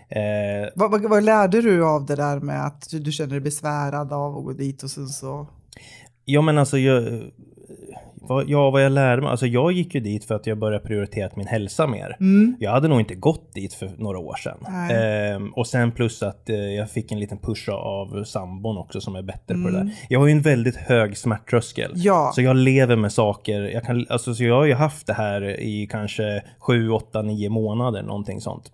Eh, 0.09 0.69
Vad, 0.75 0.91
vad, 0.91 1.01
vad 1.01 1.23
lärde 1.23 1.61
du 1.61 1.85
av 1.85 2.05
det 2.05 2.15
där 2.15 2.39
med 2.39 2.65
att 2.65 2.89
du, 2.91 2.99
du 2.99 3.11
känner 3.11 3.31
dig 3.31 3.39
besvärad 3.39 4.13
av 4.13 4.37
att 4.37 4.43
gå 4.43 4.53
dit 4.53 4.83
och 4.83 4.89
sen 4.89 5.07
så... 5.07 5.47
Ja 6.25 6.41
men 6.41 6.57
alltså 6.57 6.77
jag, 6.77 7.21
vad, 8.15 8.49
ja, 8.49 8.69
vad 8.71 8.85
jag 8.85 8.91
lärde 8.91 9.21
mig, 9.21 9.31
alltså 9.31 9.45
jag 9.47 9.71
gick 9.71 9.95
ju 9.95 10.01
dit 10.01 10.25
för 10.25 10.35
att 10.35 10.47
jag 10.47 10.57
började 10.57 10.85
prioritera 10.85 11.29
min 11.35 11.47
hälsa 11.47 11.87
mer. 11.87 12.17
Mm. 12.19 12.55
Jag 12.59 12.71
hade 12.71 12.87
nog 12.87 12.99
inte 12.99 13.15
gått 13.15 13.53
dit 13.53 13.73
för 13.73 13.91
några 13.97 14.19
år 14.19 14.35
sedan. 14.35 14.57
Ehm, 14.91 15.49
och 15.53 15.67
sen 15.67 15.91
plus 15.91 16.23
att 16.23 16.49
eh, 16.49 16.55
jag 16.55 16.89
fick 16.91 17.11
en 17.11 17.19
liten 17.19 17.37
push 17.37 17.69
av 17.69 18.23
sambon 18.23 18.77
också 18.77 19.01
som 19.01 19.15
är 19.15 19.21
bättre 19.21 19.53
på 19.55 19.69
det 19.69 19.69
Mm. 19.69 19.85
där. 19.85 19.95
Jag 20.09 20.19
har 20.19 20.27
ju 20.27 20.31
en 20.33 20.41
väldigt 20.41 20.75
hög 20.75 21.17
smärttröskel. 21.17 21.91
Ja. 21.95 22.31
Så 22.35 22.41
jag 22.41 22.55
lever 22.55 22.95
med 22.95 23.11
saker, 23.11 23.61
jag, 23.61 23.83
kan, 23.83 24.05
alltså, 24.09 24.33
så 24.35 24.43
jag 24.43 24.55
har 24.55 24.65
ju 24.65 24.73
haft 24.73 25.07
det 25.07 25.13
här 25.13 25.59
i 25.59 25.87
kanske 25.91 26.43
7, 26.59 26.89
8, 26.89 27.21
9 27.21 27.49
månader, 27.49 28.03
någonting 28.03 28.41
sånt. 28.41 28.71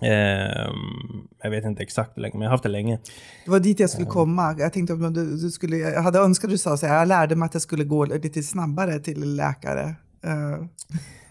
Ehm, 0.00 1.26
jag 1.42 1.50
vet 1.50 1.64
inte 1.64 1.82
exakt 1.82 2.16
hur 2.16 2.22
länge, 2.22 2.32
men 2.34 2.42
jag 2.42 2.48
har 2.48 2.54
haft 2.54 2.62
det 2.62 2.68
länge. 2.68 2.98
Det 3.44 3.50
var 3.50 3.60
dit 3.60 3.80
jag 3.80 3.90
skulle 3.90 4.06
komma. 4.06 4.54
Jag 4.58 4.72
tänkte 4.72 4.92
om 4.94 5.14
du, 5.14 5.36
du 5.36 5.50
skulle, 5.50 5.76
jag 5.76 6.02
hade 6.02 6.18
önskat 6.18 6.50
du 6.50 6.58
sa 6.58 6.76
så 6.76 6.86
här, 6.86 6.98
jag 6.98 7.08
lärde 7.08 7.36
mig 7.36 7.46
att 7.46 7.54
jag 7.54 7.62
skulle 7.62 7.84
gå 7.84 8.04
lite 8.04 8.42
snabbare 8.42 8.98
till 8.98 9.34
läkare. 9.36 9.94
Eh, 10.24 10.66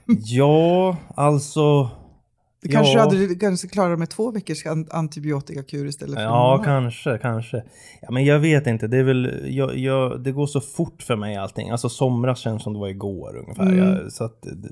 Ja, 0.25 0.98
alltså... 1.15 1.89
Du 2.62 2.70
kanske 2.70 2.93
Ja. 2.93 3.00
hade 3.03 3.36
kanske 3.36 3.67
klarat 3.67 4.00
med 4.00 4.10
två 4.10 4.32
veckors 4.32 4.65
an- 4.65 4.88
antibiotikakur 4.91 5.86
istället 5.86 6.15
för 6.15 6.22
Ja, 6.24 6.50
månad. 6.51 6.65
kanske, 6.65 7.17
kanske. 7.17 7.63
Ja, 8.01 8.12
men 8.12 8.25
jag 8.25 8.39
vet 8.39 8.67
inte, 8.67 8.88
det 8.88 8.98
är 8.98 9.03
väl, 9.03 9.41
jag, 9.55 9.77
jag, 9.77 10.24
det 10.24 10.32
går 10.32 10.48
så 10.48 10.62
fort 10.62 11.03
för 11.03 11.15
mig 11.15 11.36
allting. 11.38 11.70
Alltså 11.70 11.89
somras 11.89 12.39
känns 12.39 12.63
som 12.63 12.74
det 12.74 12.79
var 12.79 12.88
igår 12.88 13.38
ungefär. 13.38 13.63
Mm. 13.63 13.77
Jag, 13.77 14.12
så 14.12 14.24
att, 14.24 14.41
det, 14.41 14.70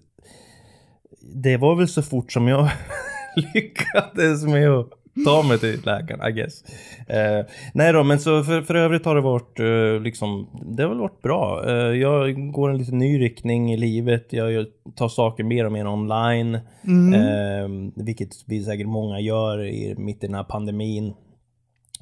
det 1.33 1.57
var 1.57 1.75
väl 1.75 1.87
så 1.87 2.01
fort 2.01 2.31
som 2.31 2.47
jag 2.47 2.69
lyckades 3.53 4.43
med 4.43 4.69
att 4.69 4.89
ta 5.25 5.43
mig 5.43 5.59
till 5.59 5.79
läkaren, 5.85 6.29
I 6.29 6.31
guess. 6.31 6.63
Eh, 7.07 7.45
nej 7.73 7.93
då, 7.93 8.03
men 8.03 8.19
så 8.19 8.43
för, 8.43 8.61
för 8.61 8.75
övrigt 8.75 9.05
har 9.05 9.15
det 9.15 9.21
varit 9.21 9.59
eh, 9.59 10.03
liksom, 10.03 10.47
det 10.75 10.83
har 10.83 10.89
väl 10.89 10.99
varit 10.99 11.21
bra. 11.21 11.63
Eh, 11.67 11.73
jag 11.73 12.51
går 12.51 12.69
en 12.69 12.77
lite 12.77 12.95
ny 12.95 13.21
riktning 13.21 13.73
i 13.73 13.77
livet. 13.77 14.27
Jag, 14.29 14.51
jag 14.51 14.65
tar 14.95 15.09
saker 15.09 15.43
mer 15.43 15.65
och 15.65 15.71
mer 15.71 15.87
online. 15.87 16.59
Mm. 16.83 17.13
Eh, 17.13 17.91
vilket 18.05 18.29
vi 18.45 18.63
säkert 18.63 18.87
många 18.87 19.19
gör 19.19 19.65
i, 19.65 19.95
mitt 19.97 20.23
i 20.23 20.27
den 20.27 20.35
här 20.35 20.43
pandemin. 20.43 21.13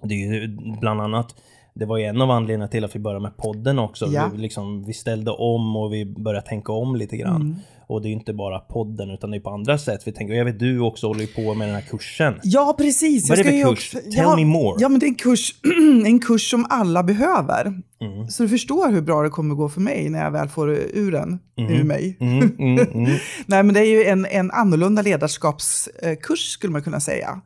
Det 0.03 0.13
är 0.13 0.33
ju 0.33 0.57
bland 0.81 1.01
annat, 1.01 1.35
det 1.73 1.85
var 1.85 1.97
ju 1.97 2.03
en 2.03 2.21
av 2.21 2.31
anledningarna 2.31 2.67
till 2.67 2.85
att 2.85 2.95
vi 2.95 2.99
började 2.99 3.21
med 3.21 3.37
podden 3.37 3.79
också. 3.79 4.05
Ja. 4.05 4.29
Vi, 4.33 4.37
liksom, 4.41 4.83
vi 4.83 4.93
ställde 4.93 5.31
om 5.31 5.77
och 5.77 5.93
vi 5.93 6.05
började 6.05 6.47
tänka 6.47 6.71
om 6.71 6.95
lite 6.95 7.17
grann. 7.17 7.59
Mm. 7.89 7.95
Och 7.95 8.01
det 8.01 8.09
är 8.09 8.11
inte 8.11 8.33
bara 8.33 8.59
podden 8.59 9.09
utan 9.09 9.31
det 9.31 9.37
är 9.37 9.41
på 9.41 9.49
andra 9.49 9.77
sätt. 9.77 10.01
Vi 10.05 10.11
tänker, 10.11 10.33
och 10.33 10.39
jag 10.39 10.45
vet 10.45 10.59
du 10.59 10.79
också 10.79 11.07
håller 11.07 11.27
på 11.27 11.53
med 11.53 11.67
den 11.67 11.75
här 11.75 11.81
kursen. 11.81 12.33
Ja, 12.43 12.75
precis. 12.77 13.29
Vad 13.29 13.39
är 13.39 13.43
det 13.43 13.49
för 13.51 13.61
kurs? 13.69 13.95
också- 13.95 13.97
Tell 13.97 14.13
ja, 14.15 14.35
me 14.35 14.45
more. 14.45 14.77
Ja, 14.79 14.89
men 14.89 14.99
det 14.99 15.05
är 15.05 15.07
en 15.07 15.15
kurs, 15.15 15.55
en 16.05 16.19
kurs 16.19 16.49
som 16.49 16.65
alla 16.69 17.03
behöver. 17.03 17.65
Mm. 18.01 18.27
Så 18.29 18.43
du 18.43 18.49
förstår 18.49 18.91
hur 18.91 19.01
bra 19.01 19.21
det 19.21 19.29
kommer 19.29 19.55
gå 19.55 19.69
för 19.69 19.81
mig 19.81 20.09
när 20.09 20.23
jag 20.23 20.31
väl 20.31 20.49
får 20.49 20.69
ur 20.71 21.11
den, 21.11 21.39
ur 21.57 21.83
mig. 21.83 22.17
Mm, 22.19 22.55
mm, 22.59 22.87
mm. 22.93 23.05
Nej, 23.45 23.63
men 23.63 23.73
det 23.73 23.79
är 23.79 23.85
ju 23.85 24.03
en, 24.03 24.25
en 24.25 24.51
annorlunda 24.51 25.01
ledarskapskurs 25.01 26.39
skulle 26.51 26.73
man 26.73 26.83
kunna 26.83 26.99
säga. 26.99 27.41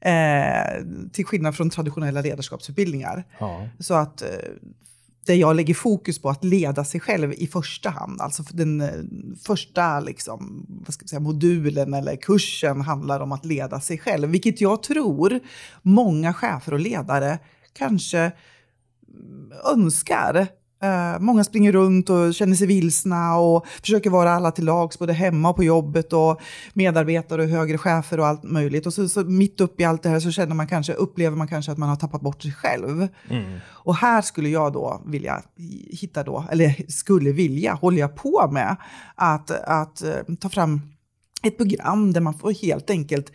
Eh, 0.00 0.84
till 1.12 1.24
skillnad 1.26 1.56
från 1.56 1.70
traditionella 1.70 2.20
ledarskapsutbildningar. 2.20 3.24
Ja. 3.38 3.68
Så 3.78 3.94
att 3.94 4.22
eh, 4.22 4.28
där 5.26 5.34
jag 5.34 5.56
lägger 5.56 5.74
fokus 5.74 6.18
på 6.18 6.30
att 6.30 6.44
leda 6.44 6.84
sig 6.84 7.00
själv 7.00 7.32
i 7.32 7.46
första 7.46 7.90
hand. 7.90 8.20
Alltså 8.20 8.42
den 8.50 8.80
eh, 8.80 8.88
första 9.42 10.00
liksom, 10.00 10.66
vad 10.68 10.94
ska 10.94 11.02
jag 11.02 11.10
säga, 11.10 11.20
modulen 11.20 11.94
eller 11.94 12.16
kursen 12.16 12.80
handlar 12.80 13.20
om 13.20 13.32
att 13.32 13.44
leda 13.44 13.80
sig 13.80 13.98
själv. 13.98 14.28
Vilket 14.28 14.60
jag 14.60 14.82
tror 14.82 15.40
många 15.82 16.34
chefer 16.34 16.72
och 16.72 16.80
ledare 16.80 17.38
kanske 17.72 18.18
mm, 18.18 19.52
önskar. 19.74 20.48
Eh, 20.84 21.20
många 21.20 21.44
springer 21.44 21.72
runt 21.72 22.10
och 22.10 22.34
känner 22.34 22.54
sig 22.54 22.66
vilsna 22.66 23.36
och 23.36 23.66
försöker 23.66 24.10
vara 24.10 24.32
alla 24.32 24.50
till 24.50 24.64
lags 24.64 24.98
både 24.98 25.12
hemma 25.12 25.50
och 25.50 25.56
på 25.56 25.64
jobbet 25.64 26.12
och 26.12 26.40
medarbetare 26.72 27.42
och 27.42 27.48
högre 27.48 27.78
chefer 27.78 28.20
och 28.20 28.26
allt 28.26 28.42
möjligt. 28.42 28.86
Och 28.86 28.94
så, 28.94 29.08
så 29.08 29.24
mitt 29.24 29.60
upp 29.60 29.80
i 29.80 29.84
allt 29.84 30.02
det 30.02 30.08
här 30.08 30.20
så 30.20 30.30
känner 30.30 30.54
man 30.54 30.66
kanske, 30.66 30.92
upplever 30.92 31.36
man 31.36 31.48
kanske 31.48 31.72
att 31.72 31.78
man 31.78 31.88
har 31.88 31.96
tappat 31.96 32.20
bort 32.20 32.42
sig 32.42 32.52
själv. 32.52 33.08
Mm. 33.30 33.58
Och 33.66 33.96
här 33.96 34.22
skulle 34.22 34.48
jag 34.48 34.72
då 34.72 35.02
vilja 35.06 35.42
hitta 35.90 36.22
då, 36.22 36.44
eller 36.50 36.90
skulle 36.92 37.32
vilja, 37.32 37.74
håller 37.74 37.98
jag 37.98 38.16
på 38.16 38.48
med, 38.52 38.76
att, 39.14 39.50
att 39.50 40.02
eh, 40.02 40.34
ta 40.40 40.48
fram 40.48 40.80
ett 41.42 41.56
program 41.56 42.12
där 42.12 42.20
man 42.20 42.34
får 42.34 42.52
helt 42.52 42.90
enkelt 42.90 43.32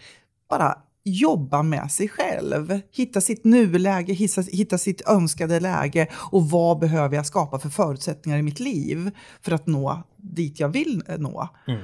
bara 0.49 0.77
jobba 1.03 1.63
med 1.63 1.91
sig 1.91 2.09
själv. 2.09 2.79
Hitta 2.91 3.21
sitt 3.21 3.43
nuläge, 3.43 4.13
hitta, 4.13 4.41
hitta 4.41 4.77
sitt 4.77 5.07
önskade 5.07 5.59
läge 5.59 6.07
och 6.13 6.49
vad 6.49 6.79
behöver 6.79 7.15
jag 7.15 7.25
skapa 7.25 7.59
för 7.59 7.69
förutsättningar 7.69 8.37
i 8.37 8.41
mitt 8.41 8.59
liv 8.59 9.11
för 9.41 9.51
att 9.51 9.67
nå 9.67 10.03
dit 10.17 10.59
jag 10.59 10.69
vill 10.69 11.03
eh, 11.07 11.17
nå. 11.17 11.49
Mm. 11.67 11.81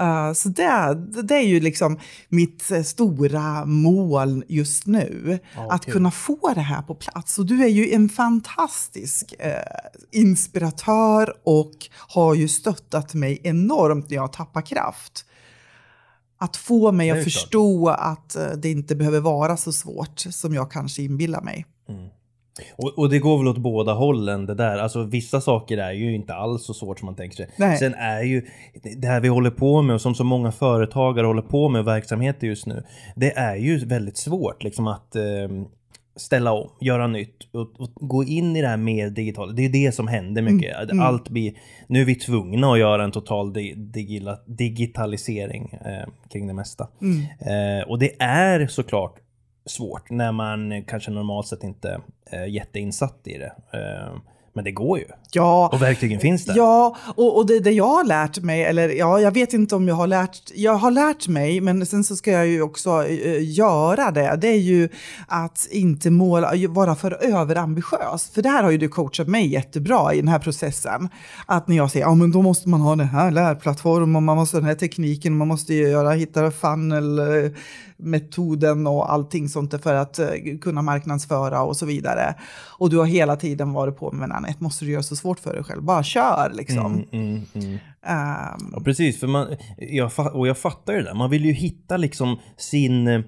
Uh, 0.00 0.32
så 0.32 0.48
det, 0.48 0.94
det 1.22 1.34
är 1.34 1.46
ju 1.46 1.60
liksom 1.60 1.98
mitt 2.28 2.70
eh, 2.70 2.82
stora 2.82 3.64
mål 3.64 4.44
just 4.48 4.86
nu. 4.86 5.38
Ja, 5.54 5.68
att 5.70 5.86
kunna 5.86 6.10
få 6.10 6.52
det 6.54 6.60
här 6.60 6.82
på 6.82 6.94
plats. 6.94 7.38
Och 7.38 7.46
du 7.46 7.64
är 7.64 7.68
ju 7.68 7.92
en 7.92 8.08
fantastisk 8.08 9.34
eh, 9.38 9.52
inspiratör 10.12 11.34
och 11.44 11.72
har 12.08 12.34
ju 12.34 12.48
stöttat 12.48 13.14
mig 13.14 13.40
enormt 13.42 14.10
när 14.10 14.16
jag 14.16 14.32
tappar 14.32 14.62
kraft. 14.62 15.24
Att 16.38 16.56
få 16.56 16.92
mig 16.92 17.10
att 17.10 17.16
klart. 17.16 17.24
förstå 17.24 17.88
att 17.88 18.36
eh, 18.36 18.50
det 18.56 18.70
inte 18.70 18.96
behöver 18.96 19.20
vara 19.20 19.56
så 19.56 19.72
svårt 19.72 20.18
som 20.18 20.54
jag 20.54 20.70
kanske 20.70 21.02
inbillar 21.02 21.40
mig. 21.40 21.66
Och, 22.76 22.98
och 22.98 23.10
det 23.10 23.18
går 23.18 23.38
väl 23.38 23.48
åt 23.48 23.58
båda 23.58 23.92
hållen 23.92 24.46
det 24.46 24.54
där. 24.54 24.78
Alltså 24.78 25.02
vissa 25.02 25.40
saker 25.40 25.78
är 25.78 25.92
ju 25.92 26.14
inte 26.14 26.34
alls 26.34 26.64
så 26.64 26.74
svårt 26.74 26.98
som 26.98 27.06
man 27.06 27.14
tänker 27.14 27.36
sig. 27.36 27.50
Nej. 27.56 27.78
Sen 27.78 27.94
är 27.94 28.22
ju 28.22 28.46
det 28.96 29.08
här 29.08 29.20
vi 29.20 29.28
håller 29.28 29.50
på 29.50 29.82
med 29.82 29.94
och 29.94 30.00
som 30.00 30.14
så 30.14 30.24
många 30.24 30.52
företagare 30.52 31.26
håller 31.26 31.42
på 31.42 31.68
med 31.68 31.80
och 31.80 31.86
verksamheter 31.86 32.46
just 32.46 32.66
nu. 32.66 32.82
Det 33.16 33.32
är 33.36 33.56
ju 33.56 33.86
väldigt 33.86 34.16
svårt 34.16 34.62
liksom 34.64 34.86
att 34.86 35.16
eh, 35.16 35.22
ställa 36.18 36.52
om, 36.52 36.70
göra 36.80 37.06
nytt 37.06 37.48
och, 37.52 37.80
och 37.80 37.90
gå 37.94 38.24
in 38.24 38.56
i 38.56 38.62
det 38.62 38.68
här 38.68 38.76
mer 38.76 39.10
digitala. 39.10 39.52
Det 39.52 39.64
är 39.64 39.68
det 39.68 39.94
som 39.94 40.08
händer 40.08 40.42
mycket. 40.42 40.90
mm. 40.90 41.00
Allt 41.00 41.28
blir, 41.28 41.52
nu 41.86 42.00
är 42.00 42.04
vi 42.04 42.14
tvungna 42.14 42.72
att 42.72 42.78
göra 42.78 43.04
en 43.04 43.12
total 43.12 43.52
di, 43.52 43.74
digila, 43.74 44.38
digitalisering 44.46 45.78
eh, 45.84 46.08
kring 46.30 46.46
det 46.46 46.54
mesta. 46.54 46.88
Mm. 47.00 47.20
Eh, 47.80 47.88
och 47.88 47.98
det 47.98 48.22
är 48.22 48.66
såklart 48.66 49.16
svårt 49.66 50.10
när 50.10 50.32
man 50.32 50.84
kanske 50.84 51.10
normalt 51.10 51.46
sett 51.46 51.64
inte 51.64 52.00
är 52.30 52.46
jätteinsatt 52.46 53.20
i 53.24 53.38
det. 53.38 53.52
Eh, 53.72 54.16
men 54.58 54.64
det 54.64 54.72
går 54.72 54.98
ju. 54.98 55.04
Ja, 55.32 55.70
Och 55.72 55.82
verktygen 55.82 56.20
finns 56.20 56.44
där. 56.44 56.56
Ja, 56.56 56.96
och, 57.16 57.36
och 57.36 57.46
det, 57.46 57.60
det 57.60 57.70
jag 57.70 57.88
har 57.88 58.04
lärt 58.04 58.40
mig, 58.40 58.64
eller 58.64 58.88
ja, 58.88 59.20
jag 59.20 59.30
vet 59.30 59.52
inte 59.52 59.76
om 59.76 59.88
jag 59.88 59.94
har 59.94 60.06
lärt, 60.06 60.52
jag 60.54 60.72
har 60.72 60.90
lärt 60.90 61.28
mig, 61.28 61.60
men 61.60 61.86
sen 61.86 62.04
så 62.04 62.16
ska 62.16 62.30
jag 62.30 62.46
ju 62.46 62.62
också 62.62 63.06
eh, 63.06 63.50
göra 63.50 64.10
det, 64.10 64.38
det 64.40 64.48
är 64.48 64.58
ju 64.58 64.88
att 65.26 65.68
inte 65.70 66.10
måla, 66.10 66.52
vara 66.68 66.94
för 66.94 67.24
överambitiös. 67.24 68.30
För 68.34 68.42
det 68.42 68.48
här 68.48 68.62
har 68.62 68.70
ju 68.70 68.78
du 68.78 68.88
coachat 68.88 69.28
mig 69.28 69.46
jättebra 69.46 70.14
i 70.14 70.16
den 70.16 70.28
här 70.28 70.38
processen. 70.38 71.08
Att 71.46 71.68
när 71.68 71.76
jag 71.76 71.90
säger, 71.90 72.06
ja 72.06 72.14
men 72.14 72.32
då 72.32 72.42
måste 72.42 72.68
man 72.68 72.80
ha 72.80 72.96
den 72.96 73.08
här 73.08 73.30
lärplattformen, 73.30 74.24
man 74.24 74.36
måste 74.36 74.56
ha 74.56 74.60
den 74.60 74.68
här 74.68 74.76
tekniken, 74.76 75.36
man 75.36 75.48
måste 75.48 75.74
ju 75.74 75.88
göra, 75.88 76.10
hitta 76.10 76.50
funnel, 76.50 77.18
eh, 77.18 77.50
metoden 77.98 78.86
och 78.86 79.12
allting 79.12 79.48
sånt 79.48 79.82
för 79.82 79.94
att 79.94 80.18
eh, 80.18 80.28
kunna 80.60 80.82
marknadsföra 80.82 81.62
och 81.62 81.76
så 81.76 81.86
vidare. 81.86 82.34
Och 82.78 82.90
du 82.90 82.98
har 82.98 83.06
hela 83.06 83.36
tiden 83.36 83.72
varit 83.72 83.96
på 83.96 84.12
med 84.12 84.32
Anette, 84.32 84.62
måste 84.64 84.84
du 84.84 84.90
göra 84.90 85.02
så 85.02 85.16
svårt 85.16 85.40
för 85.40 85.54
dig 85.54 85.64
själv? 85.64 85.82
Bara 85.82 86.02
kör 86.02 86.52
liksom. 86.54 87.04
Mm, 87.12 87.42
mm. 87.54 87.78
Ehm, 88.06 88.72
Ja, 88.72 88.80
precis. 88.84 89.20
För 89.20 89.26
man, 89.26 89.56
jag, 89.76 90.10
och 90.34 90.48
jag 90.48 90.58
fattar 90.58 90.92
ju 90.92 90.98
det 90.98 91.04
där. 91.04 91.14
Man 91.14 91.30
vill 91.30 91.44
ju 91.44 91.52
hitta 91.52 91.96
liksom 91.96 92.38
sin... 92.56 93.24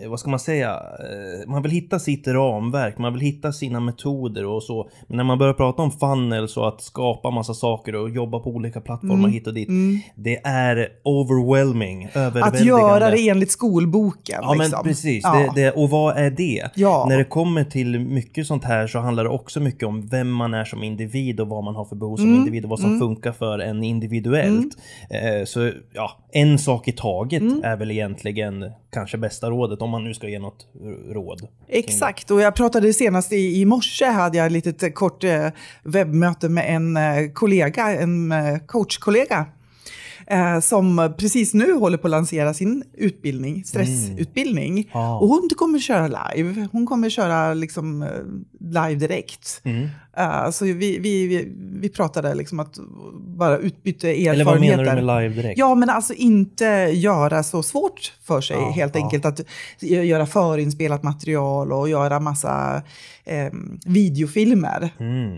eh, 0.00 0.08
Vad 0.10 0.20
ska 0.20 0.30
man 0.30 0.38
säga? 0.40 0.70
Eh, 0.70 1.48
Man 1.50 1.62
vill 1.62 1.72
hitta 1.72 1.98
sitt 1.98 2.26
ramverk, 2.28 2.98
man 2.98 3.12
vill 3.12 3.22
hitta 3.22 3.52
sina 3.52 3.80
metoder 3.80 4.44
och 4.46 4.62
så. 4.62 4.88
Men 5.06 5.16
när 5.16 5.24
man 5.24 5.38
börjar 5.38 5.54
prata 5.54 5.82
om 5.82 5.90
funnels 5.90 6.56
och 6.56 6.68
att 6.68 6.80
skapa 6.80 7.30
massa 7.30 7.54
saker 7.54 7.94
och 7.94 8.10
jobba 8.10 8.38
på 8.38 8.50
olika 8.50 8.80
plattformar 8.80 9.28
hit 9.28 9.46
och 9.46 9.54
dit. 9.54 9.68
Det 10.14 10.36
är 10.44 10.88
overwhelming, 11.04 12.04
att 12.04 12.16
överväldigande. 12.16 12.68
göra 12.82 13.10
det 13.10 13.28
enligt 13.28 13.50
skolboken. 13.50 14.38
Ja 14.42 14.48
men 14.50 14.58
liksom. 14.58 14.84
precis, 14.84 15.20
Ja. 15.24 15.34
det, 15.54 15.62
det, 15.62 15.70
och 15.70 15.90
vad 15.90 16.16
är 16.16 16.30
det? 16.30 16.70
Ja. 16.74 17.06
När 17.08 17.18
det 17.18 17.24
kommer 17.24 17.64
till 17.64 17.98
mycket 18.00 18.46
sånt 18.46 18.64
här 18.64 18.86
så 18.86 18.98
handlar 18.98 19.24
det 19.24 19.30
också 19.30 19.60
mycket 19.60 19.88
om 19.88 20.06
vem 20.06 20.30
man 20.32 20.54
är 20.54 20.64
som 20.64 20.82
individ 20.82 21.40
och 21.40 21.48
vad 21.48 21.64
man 21.64 21.74
har 21.76 21.84
för 21.84 21.96
behov 21.96 22.16
som 22.16 22.24
Mm. 22.28 22.38
individ 22.38 22.64
och 22.64 22.70
vad 22.70 22.80
som 22.80 22.98
funkar 22.98 23.32
för 23.32 23.58
en 23.58 23.84
individuellt. 23.84 24.76
Eh, 25.10 25.44
så 25.44 25.70
ja, 25.92 26.10
en 26.32 26.58
sak 26.58 26.88
i 26.88 26.92
taget 26.92 27.42
Mm. 27.42 27.60
är 27.64 27.76
väl 27.76 27.90
egentligen 27.90 28.70
kanske 28.92 29.18
bästa 29.18 29.50
rådet 29.50 29.82
om 29.88 29.92
man 29.92 30.04
nu 30.04 30.14
ska 30.14 30.28
ge 30.28 30.38
något 30.38 30.66
råd. 31.10 31.48
Exakt, 31.68 32.30
och 32.30 32.40
jag 32.40 32.54
pratade 32.54 32.92
senast 32.92 33.32
i, 33.32 33.60
i 33.60 33.64
morse, 33.64 34.04
hade 34.04 34.38
jag 34.38 34.46
ett 34.46 34.52
litet 34.52 34.94
kort 34.94 35.24
eh, 35.24 35.48
webbmöte 35.82 36.48
med 36.48 36.74
en 36.74 36.96
eh, 36.96 37.32
kollega, 37.32 37.90
en 37.90 38.32
eh, 38.32 38.58
coachkollega. 38.66 39.46
Eh, 40.30 40.60
som 40.60 41.14
precis 41.18 41.54
nu 41.54 41.72
håller 41.72 41.98
på 41.98 42.06
att 42.06 42.10
lansera 42.10 42.54
sin 42.54 42.84
utbildning, 42.94 43.64
stressutbildning. 43.64 44.90
Ja. 44.92 45.18
Och 45.18 45.28
hon 45.28 45.48
kommer 45.56 45.78
köra 45.78 46.06
live. 46.06 46.68
Hon 46.72 46.86
kommer 46.86 47.10
köra 47.10 47.54
liksom 47.54 48.02
eh, 48.02 48.08
live 48.60 48.94
direkt. 48.94 49.60
Mm. 49.64 49.88
Eh, 50.18 50.50
så 50.50 50.64
vi, 50.64 50.98
vi, 50.98 51.48
vi, 51.80 51.88
pratade 51.88 52.34
liksom 52.34 52.60
att 52.60 52.78
bara 53.14 53.58
utbyta 53.58 54.08
erfarenheter. 54.08 54.32
Eller 54.32 54.44
vad 54.44 54.60
menar 54.60 54.84
du 54.84 55.02
med 55.02 55.22
live 55.22 55.42
direkt? 55.42 55.58
Ja, 55.58 55.74
men 55.74 55.90
alltså 55.90 56.14
inte 56.14 56.64
göra 56.92 57.42
så 57.42 57.62
svårt 57.62 58.12
för 58.22 58.40
sig 58.40 58.56
Ja, 58.56 58.70
helt 58.70 58.94
ja. 58.94 59.02
enkelt. 59.02 59.24
Att 59.24 59.40
göra 59.80 60.26
förinspelat 60.26 61.02
material 61.02 61.72
och 61.72 61.88
göra 61.88 62.20
massa 62.20 62.82
eh, 63.24 63.52
videofilmer. 63.86 64.90
Mm. 64.98 65.36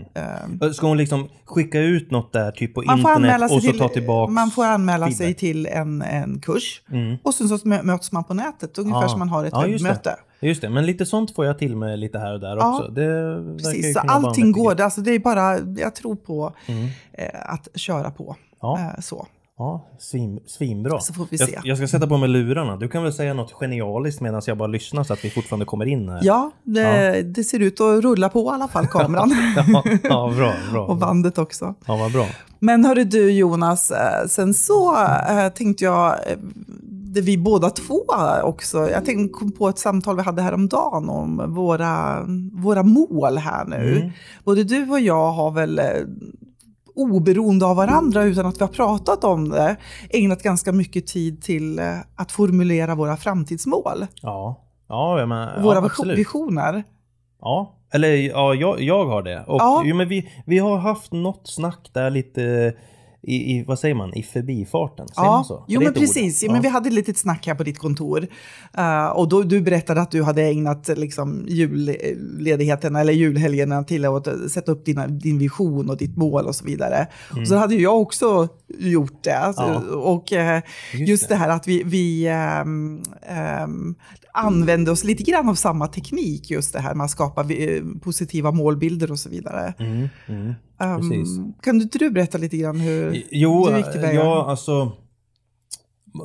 Eh, 0.61 0.71
Ska 0.71 0.87
hon 0.87 0.97
liksom 0.97 1.29
skicka 1.45 1.79
ut 1.79 2.11
något 2.11 2.33
där 2.33 2.51
typ 2.51 2.73
på 2.73 2.83
internet 2.83 3.41
och 3.51 3.63
så 3.63 3.89
till, 3.89 4.05
ta 4.05 4.27
man 4.27 4.51
får 4.51 4.65
anmäla 4.81 5.05
sig 5.07 5.15
feedback? 5.17 5.37
till 5.37 5.65
en, 5.65 6.01
en 6.01 6.39
kurs 6.39 6.81
Mm. 6.91 7.17
och 7.23 7.33
sen 7.33 7.47
så 7.49 7.55
mö- 7.57 7.83
möts 7.83 8.11
man 8.11 8.23
på 8.23 8.33
nätet, 8.33 8.77
ungefär 8.77 9.01
Ja. 9.01 9.09
som 9.09 9.19
man 9.19 9.29
har 9.29 9.45
ett 9.45 9.53
Ja, 9.53 9.61
webbmöte. 9.67 10.15
Just 10.43 10.61
det, 10.61 10.69
men 10.69 10.85
lite 10.85 11.05
sånt 11.05 11.35
får 11.35 11.45
jag 11.45 11.59
till 11.59 11.75
med 11.75 11.99
lite 11.99 12.19
här 12.19 12.33
och 12.33 12.39
där 12.39 12.57
Ja, 12.57 12.75
också. 12.79 12.91
Det 12.91 13.57
Precis, 13.57 13.93
så 13.93 13.99
allting 13.99 14.51
går. 14.51 14.81
Alltså 14.81 15.01
det 15.01 15.11
är 15.11 15.19
bara, 15.19 15.59
jag 15.59 15.95
tror 15.95 16.15
på 16.15 16.53
Mm. 16.67 16.87
eh, 17.13 17.25
att 17.53 17.67
köra 17.75 18.11
på. 18.11 18.35
Ja. 18.61 18.79
Eh, 18.79 19.01
så. 19.01 19.27
Ja, 19.61 19.81
svin, 19.99 20.39
svinbra. 20.45 20.99
Så 20.99 21.13
får 21.13 21.27
vi 21.29 21.37
jag, 21.37 21.49
se. 21.49 21.59
jag 21.63 21.77
ska 21.77 21.87
sätta 21.87 22.07
på 22.07 22.17
mig 22.17 22.29
lurarna. 22.29 22.77
Du 22.77 22.87
kan 22.87 23.03
väl 23.03 23.13
säga 23.13 23.33
något 23.33 23.51
genialiskt 23.51 24.21
medan 24.21 24.41
jag 24.45 24.57
bara 24.57 24.67
lyssnar 24.67 25.03
så 25.03 25.13
att 25.13 25.25
vi 25.25 25.29
fortfarande 25.29 25.65
kommer 25.65 25.85
in 25.85 26.09
här. 26.09 26.19
Ja, 26.23 26.51
det, 26.63 27.21
det 27.21 27.43
ser 27.43 27.59
ut 27.59 27.81
att 27.81 28.03
rulla 28.03 28.29
på 28.29 28.43
i 28.43 28.49
alla 28.49 28.67
fall, 28.67 28.87
kameran. 28.87 29.33
ja, 29.55 29.83
ja 30.03 30.33
bra, 30.35 30.53
bra. 30.71 30.87
och 30.87 30.97
bandet 30.97 31.37
också. 31.37 31.75
Ja, 31.85 31.97
vad 31.97 32.11
bra. 32.11 32.25
Men 32.59 32.85
hörru 32.85 33.03
du 33.03 33.31
Jonas, 33.31 33.91
eh, 33.91 34.27
sen 34.27 34.53
så 34.53 34.95
äh, 34.95 35.49
tänkte 35.49 35.83
jag, 35.83 36.11
eh, 36.11 36.37
det 37.13 37.21
vi 37.21 37.37
båda 37.37 37.69
två 37.69 38.01
också, 38.43 38.89
jag 38.89 39.05
tänkte 39.05 39.39
kom 39.39 39.51
på 39.51 39.69
ett 39.69 39.79
samtal 39.79 40.15
vi 40.15 40.21
hade 40.21 40.41
häromdagen 40.41 41.09
om 41.09 41.53
våra, 41.55 42.25
våra 42.53 42.83
mål 42.83 43.37
här 43.37 43.65
nu. 43.65 43.97
Mm. 43.97 44.11
Både 44.43 44.63
du 44.63 44.89
och 44.89 44.99
jag 44.99 45.31
har 45.31 45.51
väl 45.51 45.81
oberoende 46.95 47.65
av 47.65 47.75
varandra 47.75 48.23
utan 48.23 48.45
att 48.45 48.57
vi 48.57 48.63
har 48.63 48.71
pratat 48.71 49.23
om 49.23 49.49
det, 49.49 49.75
ägnat 50.09 50.43
ganska 50.43 50.71
mycket 50.71 51.07
tid 51.07 51.41
till 51.41 51.79
eh, 51.79 51.85
att 52.15 52.31
formulera 52.31 52.95
våra 52.95 53.17
framtidsmål. 53.17 54.05
Ja, 54.21 54.61
ja, 54.89 55.25
men, 55.25 55.63
våra 55.63 55.75
ja, 55.75 55.85
absolut. 55.85 56.17
visioner. 56.19 56.83
Ja, 57.41 57.75
eller 57.93 58.07
ja, 58.15 58.53
jag, 58.53 58.81
jag 58.81 59.05
har 59.05 59.21
det. 59.23 59.43
Och 59.47 59.61
Ja. 59.61 59.81
jo, 59.85 59.95
men 59.95 60.07
vi, 60.07 60.29
vi 60.45 60.57
har 60.59 60.77
haft 60.77 61.11
något 61.11 61.41
snack 61.47 61.89
där 61.93 62.09
lite 62.09 62.73
i, 63.23 63.57
i 63.57 63.63
vad 63.63 63.79
säger 63.79 63.95
man, 63.95 64.13
i 64.13 64.23
förbifarten. 64.23 65.07
Säger 65.07 65.29
man 65.29 65.37
Ja, 65.37 65.43
så? 65.43 65.65
Jo 65.67 65.81
men 65.81 65.93
precis. 65.93 66.43
Ja. 66.43 66.51
Men 66.51 66.61
vi 66.61 66.67
hade 66.67 66.87
ett 66.87 66.93
litet 66.93 67.17
snack 67.17 67.47
här 67.47 67.55
på 67.55 67.63
ditt 67.63 67.79
kontor. 67.79 68.27
Eh, 68.77 69.07
och 69.07 69.29
då, 69.29 69.41
du 69.41 69.61
berättade 69.61 70.01
att 70.01 70.11
du 70.11 70.23
hade 70.23 70.43
ägnat 70.43 70.89
liksom, 70.95 71.45
julledigheten 71.47 72.95
eller 72.95 73.13
julhelgerna 73.13 73.83
till 73.83 74.05
att 74.05 74.27
sätta 74.51 74.71
upp 74.71 74.85
dina, 74.85 75.07
din 75.07 75.39
vision 75.39 75.89
och 75.89 75.97
ditt 75.97 76.17
mål 76.17 76.45
och 76.45 76.55
så 76.55 76.65
vidare. 76.65 77.07
Och 77.41 77.47
så 77.47 77.55
hade 77.55 77.75
jag 77.75 78.01
också 78.01 78.47
gjort 78.79 79.23
det. 79.23 79.37
Alltså, 79.37 79.63
Mm. 79.63 79.83
Ja. 79.89 79.95
Och 79.95 80.33
eh, 80.33 80.61
Just 80.93 81.09
just, 81.09 81.27
det. 81.29 81.33
det. 81.35 81.37
här 81.37 81.49
att 81.49 81.67
vi, 81.67 81.83
vi 81.85 82.27
ehm, 82.27 83.01
ehm, 83.27 83.95
använde 84.33 84.91
oss 84.91 85.03
lite 85.03 85.23
grann 85.23 85.49
av 85.49 85.55
samma 85.55 85.87
teknik, 85.87 86.51
just 86.51 86.73
det 86.73 86.79
här 86.79 86.95
med 86.95 87.03
att 87.05 87.11
skapa 87.11 87.45
positiva 88.01 88.51
målbilder 88.51 89.11
och 89.11 89.19
så 89.19 89.29
vidare. 89.29 89.73
Mm, 89.79 90.07
mm. 90.27 90.53
Precis. 90.77 91.39
kan 91.61 91.77
du 91.77 91.83
inte 91.83 91.97
du 91.97 92.09
berätta 92.09 92.37
lite 92.37 92.57
grann 92.57 92.79
hur 92.79 93.23
Jo, 93.31 93.67
du 93.69 93.77
gick 93.77 93.91
tillväga? 93.91 94.13
ja, 94.13 94.45
alltså. 94.49 94.91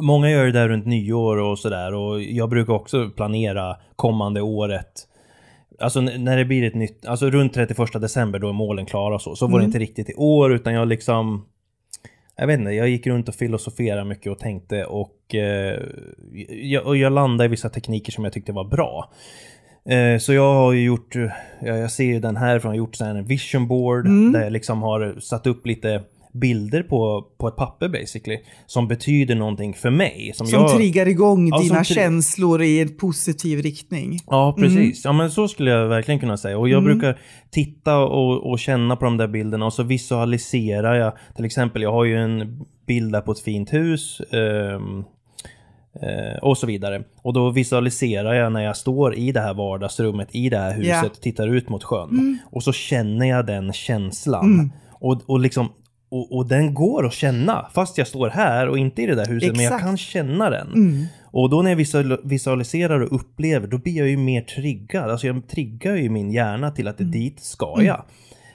Många 0.03 0.31
gör 0.31 0.45
det 0.47 0.53
där 0.53 0.69
runt 0.69 0.87
nyår 0.87 1.37
och 1.37 1.59
sådär 1.59 1.95
och 1.95 2.23
jag 2.23 2.49
brukar 2.51 2.73
också 2.73 3.11
planera 3.11 3.77
kommande 3.97 4.41
året. 4.41 4.93
Alltså 5.81 6.01
när 6.01 6.37
det 6.37 6.45
blir 6.45 6.63
ett 6.67 6.75
nytt, 6.75 7.07
alltså 7.07 7.31
runt 7.31 7.53
31 7.55 7.93
december 8.01 8.39
då 8.39 8.49
är 8.49 8.53
målen 8.53 8.87
klara 8.87 9.15
och 9.15 9.23
så. 9.23 9.37
Så 9.37 9.47
var 9.47 9.53
det 9.53 9.65
Mm. 9.65 9.67
inte 9.67 9.79
riktigt 9.79 10.11
i 10.11 10.15
år 10.15 10.53
utan 10.53 10.75
jag 10.75 10.89
liksom 10.89 11.45
jag 12.39 12.47
vet 12.47 12.59
inte, 12.59 12.71
jag 12.71 12.89
gick 12.89 13.07
runt 13.07 13.29
och 13.29 13.35
filosoferade 13.35 14.05
mycket 14.05 14.33
och 14.33 14.39
tänkte 14.39 14.85
och, 14.85 15.35
eh, 15.35 15.81
jag, 16.49 16.87
och 16.87 16.97
jag 16.97 17.13
landade 17.13 17.45
i 17.45 17.49
vissa 17.49 17.69
tekniker 17.69 18.13
som 18.13 18.25
jag 18.25 18.33
tyckte 18.33 18.53
var 18.53 18.65
bra. 18.65 19.11
Eh, 19.89 20.19
så 20.19 20.33
jag 20.33 20.55
har 20.55 20.73
ju 20.73 20.85
gjort, 20.85 21.17
eh, 21.17 21.31
ja, 21.61 21.77
jag 21.77 21.91
ser 21.91 22.05
ju 22.05 22.21
den 22.21 22.37
här 22.37 22.59
från, 22.59 22.69
jag 22.69 22.73
har 22.73 22.87
gjort 22.87 22.97
så 22.97 23.05
här 23.05 23.15
en 23.15 23.25
vision 23.25 23.69
board 23.69 24.07
Mm. 24.07 24.33
där 24.33 24.43
jag 24.43 24.53
liksom 24.53 24.83
har 24.83 25.21
satt 25.21 25.47
upp 25.47 25.67
lite 25.67 26.03
bilder 26.41 26.83
på, 26.83 27.27
på 27.39 27.49
ett 27.49 27.57
papper 27.57 27.89
basically. 27.89 28.39
Som 28.67 28.89
betyder 28.89 29.35
någonting 29.35 29.75
för 29.75 29.91
mig. 29.91 30.33
Som, 30.35 30.47
Som 30.47 30.61
jag, 30.61 30.77
triggar 30.77 31.09
igång 31.09 31.49
Ja, 31.49 31.59
dina 31.61 31.85
känslor 31.85 32.63
i 32.63 32.81
en 32.81 32.97
positiv 32.97 33.63
riktning. 33.63 34.19
Ja, 34.27 34.55
precis. 34.59 35.05
Ja, 35.05 35.13
men 35.13 35.31
så 35.31 35.49
skulle 35.49 35.71
jag 35.71 35.89
verkligen 35.89 36.21
kunna 36.21 36.37
säga. 36.37 36.59
Och 36.59 36.69
jag 36.69 36.83
Mm. 36.83 36.93
brukar 36.99 37.19
titta 37.51 37.99
och, 37.99 38.51
och 38.51 38.59
känna 38.59 38.97
på 38.97 39.05
de 39.05 39.17
där 39.17 39.29
bilderna 39.29 39.67
och 39.67 39.73
så 39.73 39.83
visualiserar 39.83 40.95
jag. 40.95 41.13
Till 41.37 41.45
exempel, 41.45 41.83
jag 41.83 41.93
har 41.93 42.05
ju 42.05 42.17
en 42.17 42.65
bild 42.87 43.13
där 43.13 43.21
på 43.21 43.33
ett 43.33 43.41
fint 43.41 43.73
hus. 43.73 44.21
eh, 44.21 44.81
och 46.43 46.59
så 46.59 46.67
vidare. 46.67 47.03
Och 47.23 47.33
då 47.33 47.51
visualiserar 47.51 48.35
jag 48.35 48.53
när 48.53 48.61
jag 48.65 48.77
står 48.77 49.15
i 49.15 49.33
det 49.33 49.41
här 49.41 49.55
vardagsrummet, 49.55 50.29
i 50.35 50.49
det 50.49 50.59
här 50.59 50.75
huset, 50.75 50.93
Ja. 51.03 51.09
tittar 51.23 51.49
ut 51.55 51.69
mot 51.69 51.85
sjön. 51.85 52.09
Mm. 52.11 52.39
Och 52.51 52.63
så 52.63 52.73
känner 52.73 53.27
jag 53.27 53.47
den 53.47 53.73
känslan. 53.73 54.73
Och, 54.93 55.23
och 55.27 55.41
liksom 55.41 55.69
och, 56.09 56.37
och 56.37 56.49
den 56.49 56.75
går 56.75 57.07
att 57.07 57.13
känna, 57.13 57.67
fast 57.75 57.99
jag 57.99 58.07
står 58.07 58.29
här 58.31 58.69
och 58.69 58.79
inte 58.79 59.03
i 59.03 59.07
det 59.07 59.15
där 59.15 59.27
huset, 59.27 59.53
men 59.57 59.65
jag 59.65 59.73
Exakt. 59.73 59.85
kan 59.85 59.97
känna 59.97 60.51
den. 60.51 60.73
Mm. 60.75 61.05
Och 61.25 61.51
då 61.51 61.63
när 61.63 61.71
jag 61.71 61.77
visual- 61.77 62.21
visualiserar 62.25 63.01
och 63.01 63.15
upplever, 63.15 63.67
då 63.69 63.79
blir 63.79 63.99
jag 63.99 64.09
ju 64.09 64.17
mer 64.17 64.43
triggad. 64.43 65.11
Alltså 65.11 65.27
jag 65.27 65.49
triggar 65.49 65.97
ju 65.97 66.09
min 66.09 66.31
hjärna 66.31 66.71
till 66.71 66.89
att 66.89 66.99
det 66.99 67.05
dit 67.05 67.41
ska 67.41 67.83
jag. 67.83 68.03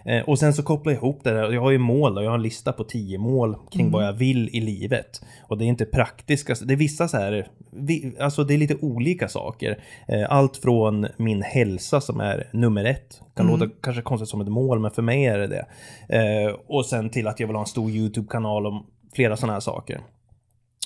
Eh, 0.05 0.21
och 0.21 0.39
sen 0.39 0.53
så 0.53 0.63
kopplar 0.63 0.93
jag 0.93 0.99
ihop 0.99 1.23
det 1.23 1.31
där. 1.31 1.51
Jag 1.51 1.61
har 1.61 1.71
ju 1.71 1.77
mål 1.77 2.17
och 2.17 2.23
jag 2.23 2.29
har 2.29 2.35
en 2.35 2.43
lista 2.43 2.73
på 2.73 2.83
tio 2.83 3.17
mål 3.17 3.55
kring 3.71 3.91
vad 3.91 4.05
jag 4.05 4.13
vill 4.13 4.49
i 4.55 4.61
livet. 4.61 5.21
Och 5.47 5.57
det 5.57 5.65
är 5.65 5.67
inte 5.67 5.85
praktiska, 5.85 6.55
det 6.65 6.73
är 6.73 6.77
vissa 6.77 7.07
så 7.07 7.17
här, 7.17 7.47
vi, 7.71 8.15
alltså 8.19 8.43
det 8.43 8.53
är 8.53 8.57
lite 8.57 8.75
olika 8.75 9.27
saker. 9.27 9.83
Eh, 10.07 10.25
allt 10.29 10.57
från 10.57 11.07
min 11.17 11.41
hälsa 11.41 12.01
som 12.01 12.19
är 12.19 12.49
nummer 12.53 12.85
ett. 12.85 13.21
Kan 13.35 13.47
låta 13.47 13.69
kanske 13.81 14.01
konstigt 14.01 14.29
som 14.29 14.41
ett 14.41 14.47
mål, 14.47 14.79
men 14.79 14.91
för 14.91 15.01
mig 15.01 15.25
är 15.25 15.37
det 15.37 15.47
det. 15.47 15.65
Eh, 16.09 16.55
och 16.67 16.85
sen 16.85 17.09
till 17.09 17.27
att 17.27 17.39
jag 17.39 17.47
vill 17.47 17.55
ha 17.55 17.61
en 17.61 17.67
stor 17.67 17.89
YouTube-kanal 17.89 18.65
om 18.65 18.85
flera 19.13 19.37
sådana 19.37 19.53
här 19.53 19.59
saker. 19.59 20.01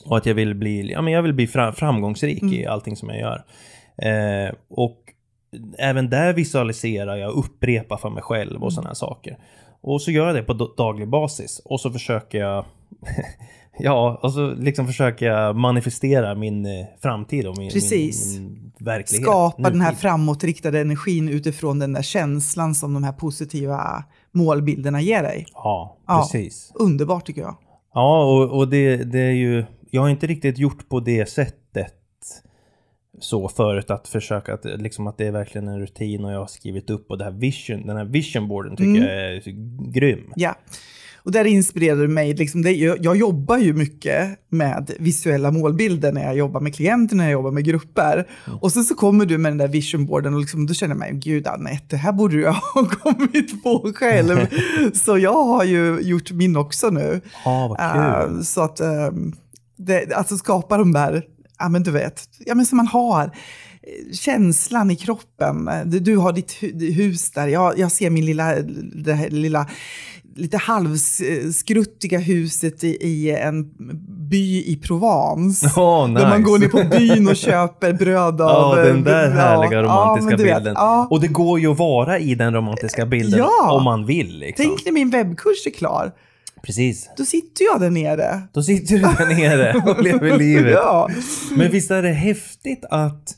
Och 0.05 0.17
att 0.17 0.25
jag 0.25 0.35
vill 0.35 0.55
bli, 0.55 0.91
ja, 0.91 1.01
men 1.01 1.13
jag 1.13 1.21
vill 1.21 1.33
bli 1.33 1.47
fra, 1.47 1.71
framgångsrik 1.71 2.43
i 2.43 2.65
allting 2.65 2.95
som 2.95 3.09
jag 3.09 3.19
gör. 3.19 3.43
Eh, 3.97 4.53
och 4.69 5.04
även 5.77 6.09
där 6.09 6.33
visualiserar 6.33 7.15
jag, 7.15 7.31
upprepar 7.33 7.97
för 7.97 8.09
mig 8.09 8.23
själv 8.23 8.63
och 8.63 8.73
sådana 8.73 8.89
här 8.89 8.93
saker. 8.95 9.37
Och 9.81 10.01
så 10.01 10.11
gör 10.11 10.25
jag 10.25 10.35
det 10.35 10.43
på 10.43 10.53
daglig 10.77 11.09
basis. 11.09 11.61
Och 11.65 11.79
så 11.81 11.91
försöker 11.91 12.37
jag, 12.39 12.65
ja, 13.79 14.19
och 14.23 14.33
så 14.33 14.53
liksom 14.53 14.87
försöker 14.87 15.25
jag 15.25 15.55
manifestera 15.55 16.35
min 16.35 16.65
eh, 16.65 16.85
framtid 17.01 17.47
och 17.47 17.57
min, 17.57 17.71
Precis. 17.71 18.33
min, 18.39 18.43
min 18.53 18.71
verklighet. 18.79 19.23
Skapa 19.25 19.69
den 19.69 19.81
här 19.81 19.89
nutid. 19.89 20.01
framåtriktade 20.01 20.79
energin 20.79 21.29
utifrån 21.29 21.79
den 21.79 21.93
där 21.93 22.01
känslan 22.01 22.75
som 22.75 22.93
de 22.93 23.03
här 23.03 23.11
positiva 23.13 24.03
målbilderna 24.31 25.01
ger 25.01 25.23
dig. 25.23 25.45
Ja, 25.53 25.97
Ja. 26.07 26.21
precis. 26.31 26.71
Underbart 26.75 27.25
tycker 27.25 27.41
jag. 27.41 27.55
Ja, 27.93 28.23
och, 28.23 28.57
och 28.57 28.67
det, 28.67 28.97
det 28.97 29.19
är 29.19 29.31
ju... 29.31 29.65
Jag 29.91 30.01
har 30.01 30.09
inte 30.09 30.27
riktigt 30.27 30.57
gjort 30.57 30.89
på 30.89 30.99
det 30.99 31.29
sättet 31.29 31.55
så 33.19 33.49
förut 33.49 33.89
att 33.91 34.07
försöka 34.07 34.53
att, 34.53 34.65
liksom 34.65 35.07
att 35.07 35.17
det 35.17 35.27
är 35.27 35.31
verkligen 35.31 35.67
en 35.67 35.79
rutin 35.79 36.25
och 36.25 36.31
jag 36.31 36.39
har 36.39 36.47
skrivit 36.47 36.89
upp 36.89 37.11
och 37.11 37.17
det 37.17 37.23
här 37.23 37.31
vision, 37.31 37.87
den 37.87 37.97
här 37.97 38.05
visionboarden 38.05 38.75
tycker 38.75 38.89
Mm. 38.89 39.03
jag 39.03 39.33
är 39.35 39.91
grym. 39.91 40.31
Ja. 40.35 40.55
Och 41.17 41.31
där 41.31 41.45
inspirerar 41.45 41.97
du 42.01 42.07
mig. 42.07 42.33
Liksom 42.33 42.61
det, 42.61 42.71
jag, 42.71 42.97
jag 43.05 43.17
jobbar 43.17 43.57
ju 43.57 43.73
mycket 43.73 44.39
med 44.49 44.91
visuella 44.99 45.51
målbilder 45.51 46.11
när 46.11 46.23
jag 46.23 46.37
jobbar 46.37 46.61
med 46.61 46.75
klienter, 46.75 47.15
när 47.15 47.23
jag 47.23 47.31
jobbar 47.31 47.51
med 47.51 47.65
grupper. 47.65 48.27
Och 48.61 48.71
sen 48.71 48.83
så 48.83 48.95
kommer 48.95 49.25
du 49.25 49.37
med 49.37 49.51
den 49.51 49.57
där 49.57 49.67
visionboarden 49.67 50.33
och 50.33 50.39
liksom, 50.39 50.67
då 50.67 50.73
känner 50.73 50.95
jag 50.95 50.99
mig, 50.99 51.11
gud 51.13 51.47
Anette, 51.47 51.85
det 51.89 51.97
här 51.97 52.11
borde 52.11 52.35
jag 52.35 52.53
ha 52.73 52.85
kommit 52.89 53.63
på 53.63 53.91
själv. 53.95 54.47
så 54.93 55.17
jag 55.17 55.43
har 55.43 55.63
ju 55.63 55.99
gjort 56.01 56.31
min 56.31 56.55
också 56.57 56.89
nu. 56.89 57.21
Ja, 57.45 57.67
vad 57.67 57.77
kul. 57.93 58.37
Eh, 58.37 58.41
så 58.41 58.61
att 58.61 58.79
ehm, 58.79 59.33
det, 59.77 60.13
alltså 60.13 60.37
skapa 60.37 60.77
de 60.77 60.91
där, 60.91 61.23
ja 61.59 61.69
men 61.69 61.83
du 61.83 61.91
vet, 61.91 62.23
ja 62.45 62.55
men 62.55 62.65
som 62.65 62.77
man 62.77 62.87
har 62.87 63.23
eh, 63.23 64.13
känslan 64.13 64.91
i 64.91 64.95
kroppen. 64.95 65.69
Du, 65.85 65.99
du 65.99 66.17
har 66.17 66.33
ditt 66.33 66.51
hu- 66.61 66.91
hus 66.93 67.31
där, 67.31 67.47
jag, 67.47 67.79
jag 67.79 67.91
ser 67.91 68.09
min 68.09 68.25
lilla, 68.25 68.55
det 68.95 69.13
här 69.13 69.29
lilla 69.29 69.67
lite 70.37 70.57
halvskruttiga 70.57 72.19
huset 72.19 72.83
i, 72.83 72.87
i 72.87 73.31
en 73.31 73.69
by 74.29 74.63
i 74.65 74.79
Provence. 74.83 75.71
Åh, 75.77 76.07
nice. 76.09 76.21
Där 76.21 76.29
man 76.29 76.43
går 76.43 76.59
ner 76.59 76.67
på 76.67 76.83
byn 76.97 77.27
och 77.27 77.35
köper 77.35 77.93
bröd 77.93 78.41
av... 78.41 78.77
Ja, 78.77 78.83
den 78.83 79.03
där 79.03 79.23
ja, 79.29 79.35
härliga 79.35 79.73
ja, 79.73 79.81
romantiska 79.83 80.29
men 80.29 80.37
du 80.37 80.43
vet, 80.43 80.55
bilden. 80.57 80.73
ja. 80.77 81.07
Och 81.09 81.21
det 81.21 81.27
går 81.27 81.59
ju 81.59 81.71
att 81.71 81.77
vara 81.77 82.19
i 82.19 82.35
den 82.35 82.53
romantiska 82.53 83.05
bilden 83.05 83.39
Ja. 83.39 83.71
om 83.71 83.83
man 83.83 84.05
vill. 84.05 84.39
Liksom. 84.39 84.65
Tänk 84.65 84.85
när 84.85 84.91
min 84.91 85.09
webbkurs 85.09 85.65
är 85.67 85.71
klar. 85.71 86.11
Precis. 86.65 87.09
Då 87.17 87.25
sitter 87.25 87.65
jag 87.65 87.79
där 87.81 87.89
nere. 87.89 88.41
Då 88.53 88.63
sitter 88.63 88.95
du 88.95 89.01
där 89.01 89.25
nere 89.35 89.73
och 89.91 90.03
lever 90.03 90.37
livet. 90.37 90.71
Ja. 90.73 91.09
Men 91.57 91.71
visst 91.71 91.91
är 91.91 92.03
det 92.03 92.09
häftigt 92.11 92.85
att 92.89 93.29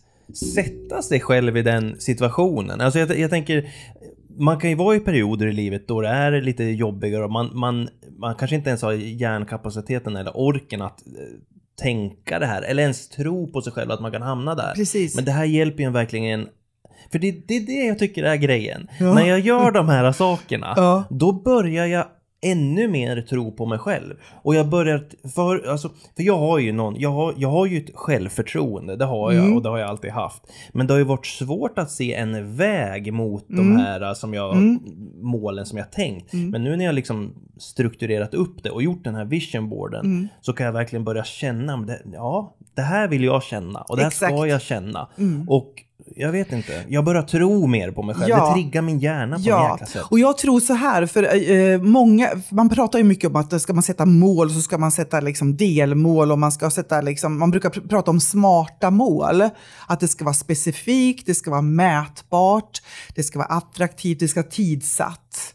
sätta 0.56 1.02
sig 1.02 1.20
själv 1.20 1.58
i 1.58 1.62
den 1.62 1.96
situationen? 2.00 2.82
Alltså 2.82 3.00
jag, 3.00 3.20
jag 3.20 3.30
tänker, 3.30 3.70
man 4.40 4.60
kan 4.60 4.70
ju 4.70 4.76
vara 4.76 4.96
i 4.96 5.00
perioder 5.00 5.48
i 5.48 5.54
livet 5.54 5.88
då 5.88 6.02
det 6.02 6.08
är 6.10 6.42
lite 6.42 6.64
jobbigare 6.64 7.24
och 7.24 7.32
man, 7.32 7.50
man, 7.54 7.90
man 8.20 8.36
kanske 8.36 8.56
inte 8.56 8.70
ens 8.70 8.82
har 8.82 8.92
hjärnkapaciteten 8.94 10.16
eller 10.16 10.38
orken 10.38 10.82
att 10.82 11.08
eh, 11.08 11.14
tänka 11.82 12.40
det 12.40 12.46
här 12.46 12.62
eller 12.62 12.84
ens 12.84 13.10
tro 13.10 13.52
på 13.52 13.62
sig 13.62 13.74
själv 13.74 13.92
att 13.92 14.02
man 14.02 14.12
kan 14.12 14.22
hamna 14.22 14.56
där. 14.56 14.74
Precis. 14.76 15.16
Men 15.16 15.26
det 15.26 15.32
här 15.32 15.46
hjälper 15.46 15.80
ju 15.84 15.88
en 15.88 15.94
verkligen 15.94 16.48
för 17.12 17.20
det, 17.20 17.32
det 17.48 17.54
är 17.58 17.62
det 17.66 17.86
jag 17.86 18.00
tycker 18.00 18.24
är 18.24 18.36
grejen. 18.36 18.88
Ja. 19.00 19.14
När 19.14 19.26
jag 19.28 19.40
gör 19.40 19.72
de 19.72 19.90
här 19.90 20.12
sakerna, 20.12 20.74
Ja. 20.76 21.04
då 21.10 21.32
börjar 21.32 21.86
jag 21.86 22.06
ännu 22.52 22.88
mer 22.88 23.22
tro 23.22 23.52
på 23.52 23.66
mig 23.66 23.80
själv. 23.80 24.14
Och 24.44 24.56
jag 24.56 24.70
börjar, 24.70 25.04
för, 25.36 25.68
alltså, 25.68 25.90
för 26.16 26.24
jag 26.24 26.38
har 26.38 26.60
ju 26.60 26.72
någon, 26.72 26.96
jag 27.00 27.12
har, 27.12 27.34
jag 27.38 27.50
har 27.50 27.66
ju 27.66 27.78
ett 27.78 27.92
självförtroende, 27.96 28.96
det 28.96 29.06
har 29.06 29.32
jag 29.32 29.56
och 29.56 29.64
det 29.64 29.70
har 29.70 29.78
jag 29.78 29.90
alltid 29.90 30.12
haft. 30.12 30.42
Men 30.72 30.88
det 30.88 30.94
har 30.94 31.00
ju 31.00 31.06
varit 31.06 31.26
svårt 31.26 31.80
att 31.80 31.92
se 31.92 32.14
en 32.14 32.56
väg 32.56 33.14
mot 33.14 33.46
de 33.48 33.76
här 33.78 34.14
som 34.14 34.34
jag, 34.34 34.78
målen 35.22 35.66
som 35.66 35.78
jag 35.78 35.92
tänkt. 35.92 36.34
Men 36.34 36.64
nu 36.64 36.76
när 36.76 36.86
jag 36.86 36.96
liksom 36.96 37.34
strukturerat 37.58 38.34
upp 38.34 38.64
det 38.64 38.70
och 38.70 38.84
gjort 38.84 39.04
den 39.04 39.16
här 39.16 39.26
visionboarden 39.26 40.30
så 40.42 40.54
kan 40.54 40.66
jag 40.66 40.74
verkligen 40.74 41.04
börja 41.04 41.24
känna, 41.24 41.88
ja, 42.14 42.56
det 42.76 42.82
här 42.82 43.08
vill 43.08 43.24
jag 43.24 43.44
känna 43.44 43.82
och 43.82 43.96
det 43.96 44.02
här 44.02 44.10
Exakt. 44.10 44.34
ska 44.34 44.48
jag 44.48 44.62
känna. 44.62 45.08
Och 45.48 45.84
jag 46.16 46.32
vet 46.32 46.52
inte, 46.52 46.84
jag 46.88 47.04
börjar 47.06 47.22
tro 47.22 47.68
mer 47.68 47.92
på 47.92 48.04
mig 48.04 48.16
själv. 48.16 48.30
Ja. 48.30 48.48
Det 48.48 48.54
triggar 48.54 48.82
min 48.82 49.00
hjärna 49.00 49.36
på 49.36 49.42
Ja, 49.46 49.72
jäkla 49.72 49.86
sätt. 49.88 50.04
och 50.12 50.20
jag 50.20 50.38
tror 50.38 50.60
så 50.60 50.74
här, 50.74 51.06
för 51.06 51.52
eh, 51.52 51.82
många, 51.82 52.30
man 52.50 52.70
pratar 52.70 53.00
ju 53.00 53.06
mycket 53.06 53.30
om 53.30 53.36
att 53.36 53.62
ska 53.62 53.74
man 53.74 53.84
sätta 53.84 54.06
mål 54.06 54.50
så 54.52 54.62
ska 54.62 54.78
man 54.78 54.92
sätta 54.92 55.20
liksom 55.20 55.58
delmål 55.58 56.32
och 56.32 56.40
man 56.40 56.52
ska 56.52 56.70
sätta 56.70 57.02
liksom, 57.02 57.40
man 57.40 57.52
brukar 57.52 57.70
pr- 57.70 57.88
prata 57.90 58.12
om 58.12 58.20
smarta 58.20 58.92
mål. 58.92 59.44
Att 59.88 60.00
det 60.00 60.08
ska 60.08 60.26
vara 60.26 60.34
specifikt, 60.34 61.26
det 61.26 61.36
ska 61.36 61.52
vara 61.52 61.62
mätbart, 61.62 62.82
det 63.16 63.24
ska 63.24 63.40
vara 63.40 63.48
attraktivt, 63.50 64.20
det 64.20 64.28
ska 64.28 64.40
vara 64.42 64.50
tidsatt. 64.52 65.54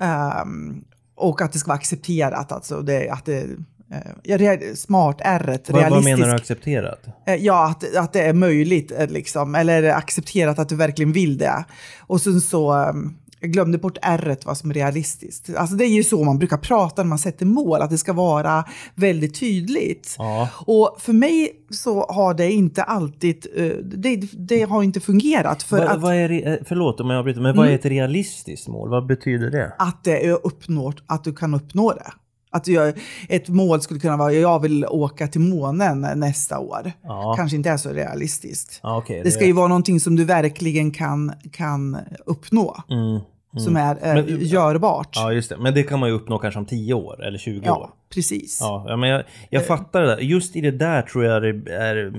Ehm, 0.00 0.84
och 1.16 1.42
att 1.42 1.52
det 1.52 1.58
ska 1.58 1.68
vara 1.68 1.78
accepterat, 1.78 2.52
alltså 2.52 2.82
det, 2.82 3.08
att 3.10 3.24
det, 3.24 3.46
eh, 3.90 4.74
smart, 4.74 5.16
R, 5.20 5.58
Vad, 5.68 5.80
realistiskt. 5.80 5.90
vad 5.90 6.04
menar 6.04 6.26
du 6.26 6.32
accepterat? 6.34 7.06
Eh, 7.26 7.34
Ja, 7.34 7.68
att, 7.70 7.96
att 7.96 8.12
det 8.12 8.22
är 8.22 8.32
möjligt, 8.32 8.92
eh, 8.98 9.08
liksom, 9.08 9.54
eller 9.54 9.82
accepterat 9.82 10.58
att 10.58 10.68
du 10.68 10.76
verkligen 10.76 11.12
vill 11.12 11.38
det. 11.38 11.64
Och 12.00 12.20
sen 12.20 12.40
så, 12.40 12.72
ehm, 12.72 13.16
jag 13.40 13.52
glömde 13.52 13.78
bort 13.78 13.98
r 14.02 14.36
vad 14.44 14.56
som 14.58 14.70
är 14.70 14.74
realistiskt. 14.74 15.50
Alltså 15.56 15.76
det 15.76 15.84
är 15.84 15.88
ju 15.88 16.04
så 16.04 16.24
man 16.24 16.38
brukar 16.38 16.56
prata 16.56 17.02
när 17.02 17.08
man 17.08 17.18
sätter 17.18 17.46
mål, 17.46 17.82
att 17.82 17.90
det 17.90 17.98
ska 17.98 18.12
vara 18.12 18.64
väldigt 18.94 19.40
tydligt. 19.40 20.14
Ja. 20.18 20.48
Och 20.66 20.96
för 20.98 21.12
mig 21.12 21.52
så 21.70 22.06
har 22.06 22.34
det 22.34 22.52
inte 22.52 22.82
alltid, 22.82 23.46
eh, 23.56 23.66
det, 23.84 24.16
det 24.32 24.62
har 24.62 24.82
inte 24.82 25.00
fungerat. 25.00 25.62
För 25.62 25.78
Vad, 25.78 25.86
att, 25.86 26.00
vad 26.00 26.14
är, 26.14 26.64
förlåt 26.64 27.00
om 27.00 27.10
jag 27.10 27.18
avbryter, 27.18 27.40
men 27.40 27.56
vad 27.56 27.68
är 27.68 27.74
ett 27.74 27.84
realistiskt 27.84 28.68
mål? 28.68 28.90
Vad 28.90 29.06
betyder 29.06 29.50
det? 29.50 29.72
att 29.78 30.04
det 30.04 30.26
är 30.26 30.46
uppnått, 30.46 31.02
att 31.06 31.24
du 31.24 31.34
kan 31.34 31.54
uppnå 31.54 31.92
det. 31.92 32.12
Att 32.50 32.66
gör, 32.68 32.94
ett 33.28 33.48
mål 33.48 33.80
skulle 33.82 34.00
kunna 34.00 34.16
vara, 34.16 34.32
jag 34.32 34.60
vill 34.60 34.86
åka 34.86 35.28
till 35.28 35.40
månen 35.40 36.00
nästa 36.20 36.58
år. 36.58 36.92
Ja. 37.02 37.34
Kanske 37.36 37.56
inte 37.56 37.70
är 37.70 37.76
så 37.76 37.90
realistiskt. 37.90 38.80
Ja, 38.82 38.96
okej, 38.98 39.20
Det 39.24 39.30
ska 39.30 39.46
ju 39.46 39.52
vara 39.52 39.68
någonting 39.68 40.00
som 40.00 40.16
du 40.16 40.24
verkligen 40.24 40.90
kan, 40.90 41.32
kan 41.52 41.98
uppnå. 42.26 42.76
Mm, 42.90 43.20
Som 43.60 43.76
är 43.76 43.90
eh, 44.02 44.14
Men- 44.14 44.38
görbart. 44.40 45.08
Ja, 45.14 45.32
just 45.32 45.48
det. 45.48 45.56
Men 45.58 45.74
det 45.74 45.82
kan 45.82 46.00
man 46.00 46.08
ju 46.08 46.14
uppnå 46.14 46.38
kanske 46.38 46.58
om 46.60 46.66
10 46.66 46.94
år 46.94 47.24
eller 47.26 47.38
20 47.38 47.58
år. 47.58 47.64
Ja, 47.66 47.92
precis. 48.14 48.58
Ja, 48.60 48.96
men 48.96 49.08
jag, 49.08 49.22
jag 49.50 49.66
fattar 49.66 50.02
det 50.02 50.06
där. 50.06 50.18
Just 50.18 50.56
i 50.56 50.60
det 50.60 50.70
där 50.70 51.02
tror 51.02 51.24
jag 51.24 51.42
det 51.42 51.48
är, 51.74 52.12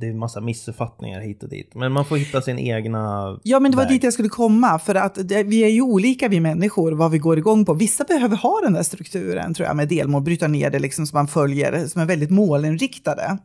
det 0.00 0.06
är 0.08 0.12
massa 0.14 0.40
missuppfattningar 0.40 1.20
hit 1.20 1.42
och 1.42 1.48
dit. 1.48 1.74
Men 1.74 1.92
man 1.92 2.04
får 2.04 2.16
hitta 2.16 2.40
sin 2.42 2.58
egna 2.58 3.38
Ja, 3.42 3.60
men 3.60 3.70
det 3.70 3.76
var 3.76 3.84
väg. 3.84 3.92
dit 3.92 4.04
jag 4.04 4.12
skulle 4.12 4.28
komma. 4.28 4.78
För 4.78 4.94
att 4.94 5.28
det, 5.28 5.42
vi 5.42 5.64
är 5.64 5.68
ju 5.68 5.82
olika 5.82 6.28
vi 6.28 6.40
människor, 6.40 6.92
vad 6.92 7.10
vi 7.10 7.18
går 7.18 7.38
igång 7.38 7.64
på. 7.64 7.74
Vissa 7.74 8.04
behöver 8.04 8.36
ha 8.36 8.60
den 8.64 8.72
där 8.72 8.82
strukturen, 8.82 9.54
tror 9.54 9.66
jag, 9.68 9.76
med 9.76 9.88
delmål. 9.88 10.22
Bryta 10.22 10.48
ner 10.48 10.70
det 10.70 10.78
liksom 10.78 11.06
som 11.06 11.16
man 11.16 11.28
följer, 11.28 11.86
som 11.86 12.02
är 12.02 12.06
väldigt 12.06 12.30
målinriktade. 12.30 13.38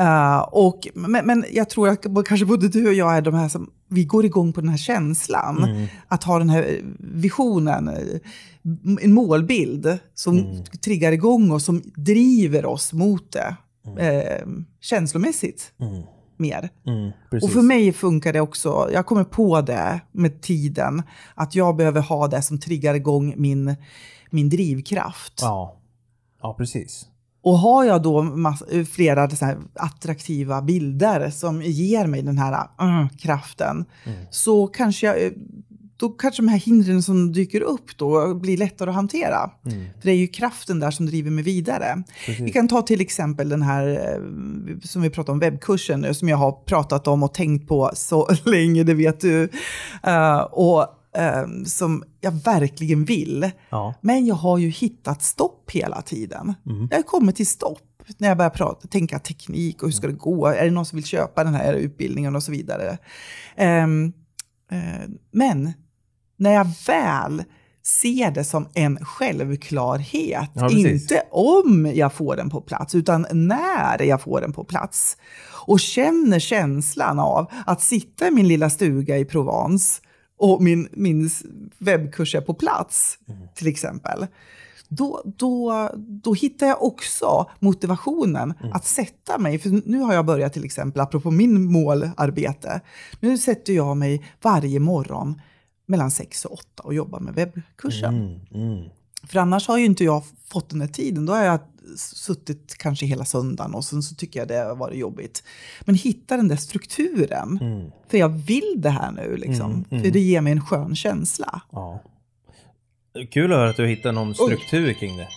Uh, 0.00 0.38
och, 0.38 0.88
men, 0.94 1.26
men 1.26 1.44
jag 1.52 1.70
tror 1.70 1.88
att 1.88 2.06
kanske 2.26 2.46
både 2.46 2.68
du 2.68 2.86
och 2.86 2.94
jag 2.94 3.16
är 3.16 3.22
de 3.22 3.34
här 3.34 3.48
som, 3.48 3.70
vi 3.88 4.04
går 4.04 4.24
igång 4.24 4.52
på 4.52 4.60
den 4.60 4.70
här 4.70 4.76
känslan. 4.76 5.88
Att 6.08 6.24
ha 6.24 6.38
den 6.38 6.50
här 6.50 6.80
visionen, 6.98 7.88
eh, 7.88 8.20
en 9.02 9.12
målbild 9.12 9.98
som 10.14 10.64
triggar 10.84 11.12
igång 11.12 11.50
oss, 11.50 11.64
som 11.64 11.82
driver 11.94 12.66
oss 12.66 12.92
mot 12.92 13.32
det. 13.32 13.56
Eh, 13.98 14.46
känslomässigt 14.80 15.72
mer. 16.36 16.68
Mm. 16.86 17.12
Och 17.42 17.50
för 17.50 17.62
mig 17.62 17.92
funkar 17.92 18.32
det 18.32 18.40
också, 18.40 18.88
jag 18.92 19.06
kommer 19.06 19.24
på 19.24 19.60
det 19.60 20.00
med 20.12 20.42
tiden, 20.42 21.02
att 21.34 21.54
jag 21.54 21.76
behöver 21.76 22.00
ha 22.00 22.28
det 22.28 22.42
som 22.42 22.58
triggar 22.60 22.94
igång 22.94 23.34
min, 23.36 23.76
min 24.30 24.48
drivkraft. 24.48 25.38
Ja. 25.40 25.76
ja, 26.42 26.54
precis. 26.58 27.08
Och 27.46 27.58
har 27.58 27.84
jag 27.84 28.02
då 28.02 28.22
mass- 28.22 28.62
flera 28.92 29.28
attraktiva 29.74 30.62
bilder 30.62 31.30
som 31.30 31.62
ger 31.62 32.06
mig 32.06 32.22
den 32.22 32.38
här 32.38 32.66
mm, 32.80 33.08
kraften, 33.08 33.84
så 34.30 34.66
kanske 34.66 35.06
jag, 35.06 35.32
då 35.96 36.08
kanske 36.08 36.42
de 36.42 36.48
här 36.48 36.58
hindren 36.58 37.02
som 37.02 37.32
dyker 37.32 37.60
upp 37.60 37.96
då 37.96 38.34
blir 38.34 38.56
lättare 38.56 38.90
att 38.90 38.96
hantera. 38.96 39.50
För 40.00 40.02
det 40.02 40.10
är 40.10 40.16
ju 40.16 40.26
kraften 40.26 40.80
där 40.80 40.90
som 40.90 41.06
driver 41.06 41.30
mig 41.30 41.44
vidare. 41.44 42.02
Vi 42.40 42.50
kan 42.52 42.68
ta 42.68 42.82
till 42.82 43.00
exempel 43.00 43.48
den 43.48 43.62
här 43.62 43.88
eh, 43.88 44.20
som 44.82 45.02
vi 45.02 45.10
pratade 45.10 45.32
om, 45.32 45.38
webbkursen 45.38 46.00
nu, 46.00 46.14
som 46.14 46.28
jag 46.28 46.36
har 46.36 46.52
pratat 46.52 47.08
om 47.08 47.22
och 47.22 47.34
tänkt 47.34 47.68
på 47.68 47.90
så 47.94 48.28
länge, 48.44 48.84
det 48.84 48.94
vet 48.94 49.20
du. 49.20 49.48
Eh, 50.02 50.38
och 50.38 50.86
eh, 51.16 51.46
som 51.64 52.04
jag 52.20 52.32
verkligen 52.32 53.04
vill. 53.04 53.50
Ja. 53.70 53.94
Men 54.00 54.26
jag 54.26 54.34
har 54.34 54.58
ju 54.58 54.68
hittat 54.68 55.22
stopp 55.22 55.70
hela 55.70 56.02
tiden. 56.02 56.54
Jag 56.90 56.98
har 56.98 57.02
kommit 57.02 57.36
till 57.36 57.46
stopp 57.46 57.82
när 58.18 58.28
jag 58.28 58.36
börjar 58.36 58.50
prata, 58.50 58.88
tänka 58.88 59.18
teknik 59.18 59.82
och 59.82 59.88
hur 59.88 59.92
ska 59.92 60.06
det 60.06 60.12
gå? 60.12 60.46
Är 60.46 60.64
det 60.64 60.70
någon 60.70 60.86
som 60.86 60.96
vill 60.96 61.04
köpa 61.04 61.44
den 61.44 61.54
här 61.54 61.74
utbildningen 61.74 62.36
och 62.36 62.42
så 62.42 62.52
vidare. 62.52 62.98
Ehm, 63.56 64.12
eh, 64.70 65.08
men 65.32 65.72
när 66.36 66.50
jag 66.50 66.66
väl 66.86 67.44
ser 67.86 68.30
det 68.30 68.44
som 68.44 68.68
en 68.74 69.04
självklarhet, 69.04 70.50
Ja, 70.52 70.70
inte 70.70 71.22
om 71.30 71.92
jag 71.94 72.12
får 72.12 72.36
den 72.36 72.50
på 72.50 72.60
plats, 72.60 72.94
utan 72.94 73.26
när 73.32 74.02
jag 74.02 74.22
får 74.22 74.40
den 74.40 74.52
på 74.52 74.64
plats. 74.64 75.16
Och 75.66 75.80
känner 75.80 76.38
känslan 76.38 77.18
av 77.18 77.50
att 77.66 77.82
sitta 77.82 78.28
i 78.28 78.30
min 78.30 78.48
lilla 78.48 78.70
stuga 78.70 79.18
i 79.18 79.24
Provence 79.24 80.02
och 80.38 80.62
min, 80.62 80.88
min 80.92 81.30
webbkurs 81.78 82.34
är 82.34 82.40
på 82.40 82.54
plats, 82.54 83.18
till 83.54 83.66
exempel. 83.66 84.26
Då, 84.88 85.22
då, 85.24 85.90
då 85.96 86.34
hittar 86.34 86.66
jag 86.66 86.82
också 86.82 87.50
motivationen 87.58 88.54
att 88.72 88.84
sätta 88.84 89.38
mig. 89.38 89.58
För 89.58 89.88
nu 89.88 89.98
har 89.98 90.14
jag 90.14 90.26
börjat 90.26 90.52
till 90.52 90.64
exempel, 90.64 91.02
apropå 91.02 91.30
min 91.30 91.72
målarbete. 91.72 92.80
Nu 93.20 93.38
sätter 93.38 93.72
jag 93.72 93.96
mig 93.96 94.24
varje 94.42 94.80
morgon 94.80 95.40
mellan 95.86 96.10
6 96.10 96.44
och 96.44 96.52
8 96.52 96.82
och 96.82 96.94
jobbar 96.94 97.20
med 97.20 97.34
webbkursen. 97.34 98.14
Mm, 98.14 98.40
mm. 98.72 98.88
För 99.22 99.38
annars 99.38 99.68
har 99.68 99.78
ju 99.78 99.84
inte 99.84 100.04
jag 100.04 100.22
fått 100.48 100.70
den 100.70 100.80
här 100.80 100.88
tiden. 100.88 101.26
Då 101.26 101.32
har 101.32 101.42
jag 101.44 101.60
suttit 101.96 102.74
kanske 102.78 103.06
hela 103.06 103.24
söndagen 103.24 103.74
och 103.74 103.84
sen 103.84 104.02
så 104.02 104.14
tycker 104.14 104.40
jag 104.40 104.48
det 104.48 104.56
har 104.56 104.76
varit 104.76 104.98
jobbigt. 104.98 105.42
Men 105.84 105.94
hitta 105.94 106.36
den 106.36 106.48
där 106.48 106.56
strukturen. 106.56 107.58
Mm. 107.60 107.90
För 108.08 108.18
jag 108.18 108.28
vill 108.28 108.74
det 108.76 108.90
här 108.90 109.10
nu 109.12 109.36
liksom. 109.36 109.84
För 109.88 110.10
det 110.10 110.20
ger 110.20 110.40
mig 110.40 110.52
en 110.52 110.60
skön 110.66 110.96
känsla. 110.96 111.60
Ja. 111.72 112.02
Kul 113.30 113.52
att 113.52 113.58
höra 113.58 113.70
att 113.70 113.76
du 113.76 113.86
hittar 113.86 114.12
någon 114.12 114.34
struktur 114.34 114.92
kring 114.92 115.16
det. 115.16 115.28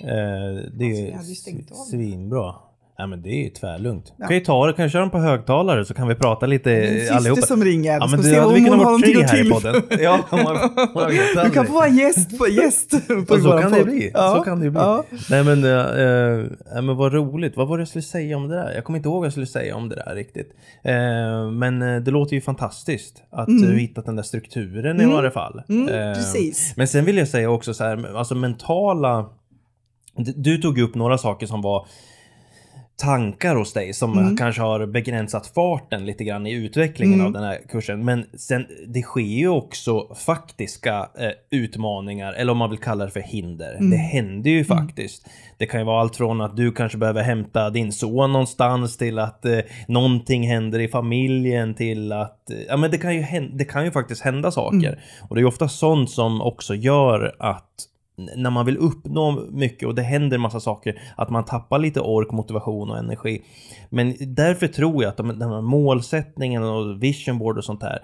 Eh, 0.00 0.70
det 0.78 0.84
är 1.10 1.16
Alltså, 1.18 1.34
stängt 1.34 1.70
av. 1.70 1.74
svinbra. 1.76 2.54
Nej 2.98 3.08
men 3.08 3.22
det 3.22 3.28
är 3.28 3.44
ju 3.44 3.50
tvärlugnt. 3.50 4.12
Kan 4.20 4.34
ju 4.34 4.40
ta 4.40 4.66
det, 4.66 4.72
kan 4.72 4.82
jag 4.82 4.92
köra 4.92 5.02
den 5.02 5.10
på 5.10 5.18
högtalare 5.18 5.84
så 5.84 5.94
kan 5.94 6.08
vi 6.08 6.14
prata 6.14 6.46
lite 6.46 6.70
allihopa. 7.12 7.42
som 7.42 7.64
ringer. 7.64 7.92
Ja 7.92 8.06
men 8.10 8.22
se 8.22 8.30
du 8.30 8.40
hade 8.40 8.54
om 8.54 8.64
hon 8.68 8.78
har 8.78 8.84
någonting 8.84 9.22
att 9.24 9.30
tillföra. 9.30 9.82
Ja, 10.02 10.24
Du 11.44 11.50
kan 11.50 11.66
få 11.66 11.72
vara 11.72 11.88
gäst 11.88 12.38
på, 12.38 12.48
gäst 12.48 12.90
på 13.28 13.38
så 13.42 13.58
kan 13.58 13.72
det 13.72 13.84
bli. 13.84 14.10
Ja, 14.14 14.34
Så 14.36 14.42
kan 14.42 14.60
det 14.60 14.70
bli. 14.70 14.80
ja. 14.80 15.04
Nej 15.30 15.44
men, 15.44 15.64
äh, 15.64 16.82
men 16.82 16.96
vad 16.96 17.12
roligt. 17.12 17.56
Vad 17.56 17.68
var 17.68 17.78
det 17.78 17.80
jag 17.80 17.88
skulle 17.88 18.02
säga 18.02 18.36
om 18.36 18.48
det 18.48 18.54
där? 18.54 18.72
Jag 18.74 18.84
kommer 18.84 18.96
inte 18.96 19.08
ihåg 19.08 19.18
vad 19.18 19.26
jag 19.26 19.32
skulle 19.32 19.46
säga 19.46 19.76
om 19.76 19.88
det 19.88 19.94
där 19.94 20.14
riktigt. 20.14 20.50
Eh, 20.84 21.50
men 21.50 22.04
det 22.04 22.10
låter 22.10 22.34
ju 22.34 22.40
fantastiskt 22.40 23.22
att 23.30 23.46
du 23.46 23.78
hittat 23.78 24.06
den 24.06 24.16
där 24.16 24.22
strukturen 24.22 25.00
i 25.00 25.06
varje 25.06 25.30
fall. 25.30 25.62
Mm, 25.68 25.86
precis. 26.14 26.72
Men 26.76 26.88
sen 26.88 27.04
vill 27.04 27.16
jag 27.16 27.28
säga 27.28 27.50
också 27.50 27.74
så 27.74 27.84
här, 27.84 28.16
alltså 28.16 28.34
mentala... 28.34 29.26
Du 30.36 30.58
tog 30.58 30.78
upp 30.78 30.94
några 30.94 31.18
saker 31.18 31.46
som 31.46 31.62
var 31.62 31.86
tankar 32.96 33.56
hos 33.56 33.72
dig 33.72 33.92
som 33.92 34.18
Mm. 34.18 34.36
kanske 34.36 34.62
har 34.62 34.86
begränsat 34.86 35.46
farten 35.46 36.06
lite 36.06 36.24
grann 36.24 36.46
i 36.46 36.52
utvecklingen 36.52 37.14
Mm. 37.14 37.26
av 37.26 37.32
den 37.32 37.42
här 37.42 37.58
kursen. 37.68 38.04
Men 38.04 38.26
sen, 38.38 38.66
det 38.88 39.02
sker 39.02 39.20
ju 39.20 39.48
också 39.48 40.14
faktiska 40.14 41.08
eh, 41.18 41.30
utmaningar, 41.50 42.32
eller 42.32 42.52
om 42.52 42.58
man 42.58 42.70
vill 42.70 42.78
kalla 42.78 43.04
det 43.04 43.10
för 43.10 43.20
hinder. 43.20 43.74
Mm. 43.74 43.90
Det 43.90 43.96
händer 43.96 44.50
ju 44.50 44.64
faktiskt. 44.64 45.28
Det 45.58 45.66
kan 45.66 45.80
ju 45.80 45.86
vara 45.86 46.00
allt 46.00 46.16
från 46.16 46.40
att 46.40 46.56
du 46.56 46.72
kanske 46.72 46.98
behöver 46.98 47.22
hämta 47.22 47.70
din 47.70 47.92
son 47.92 48.32
någonstans 48.32 48.96
till 48.96 49.18
att 49.18 49.44
eh, 49.44 49.58
någonting 49.88 50.48
händer 50.48 50.78
i 50.80 50.88
familjen 50.88 51.74
till 51.74 52.12
att... 52.12 52.50
Eh, 52.50 52.56
ja 52.68 52.76
men 52.76 52.90
det 52.90 52.98
kan, 52.98 53.14
ju 53.14 53.48
det 53.52 53.64
kan 53.64 53.84
ju 53.84 53.90
faktiskt 53.90 54.22
hända 54.22 54.50
saker. 54.50 54.76
Mm. 54.88 54.98
Och 55.28 55.36
det 55.36 55.40
är 55.42 55.44
ofta 55.44 55.68
sånt 55.68 56.10
som 56.10 56.42
också 56.42 56.74
gör 56.74 57.36
att 57.38 57.70
när 58.16 58.50
man 58.50 58.66
vill 58.66 58.76
uppnå 58.76 59.46
mycket 59.50 59.88
och 59.88 59.94
det 59.94 60.02
händer 60.02 60.38
massa 60.38 60.60
saker, 60.60 61.00
att 61.16 61.30
man 61.30 61.44
tappar 61.44 61.78
lite 61.78 62.00
ork, 62.00 62.32
motivation 62.32 62.90
och 62.90 62.98
energi. 62.98 63.42
Men 63.90 64.14
därför 64.20 64.68
tror 64.68 65.02
jag 65.02 65.10
att 65.10 65.16
de, 65.16 65.38
den 65.38 65.50
här 65.50 65.60
målsättningen 65.60 66.62
och 66.62 67.02
vision 67.02 67.38
board 67.38 67.58
och 67.58 67.64
sånt 67.64 67.82
här, 67.82 67.98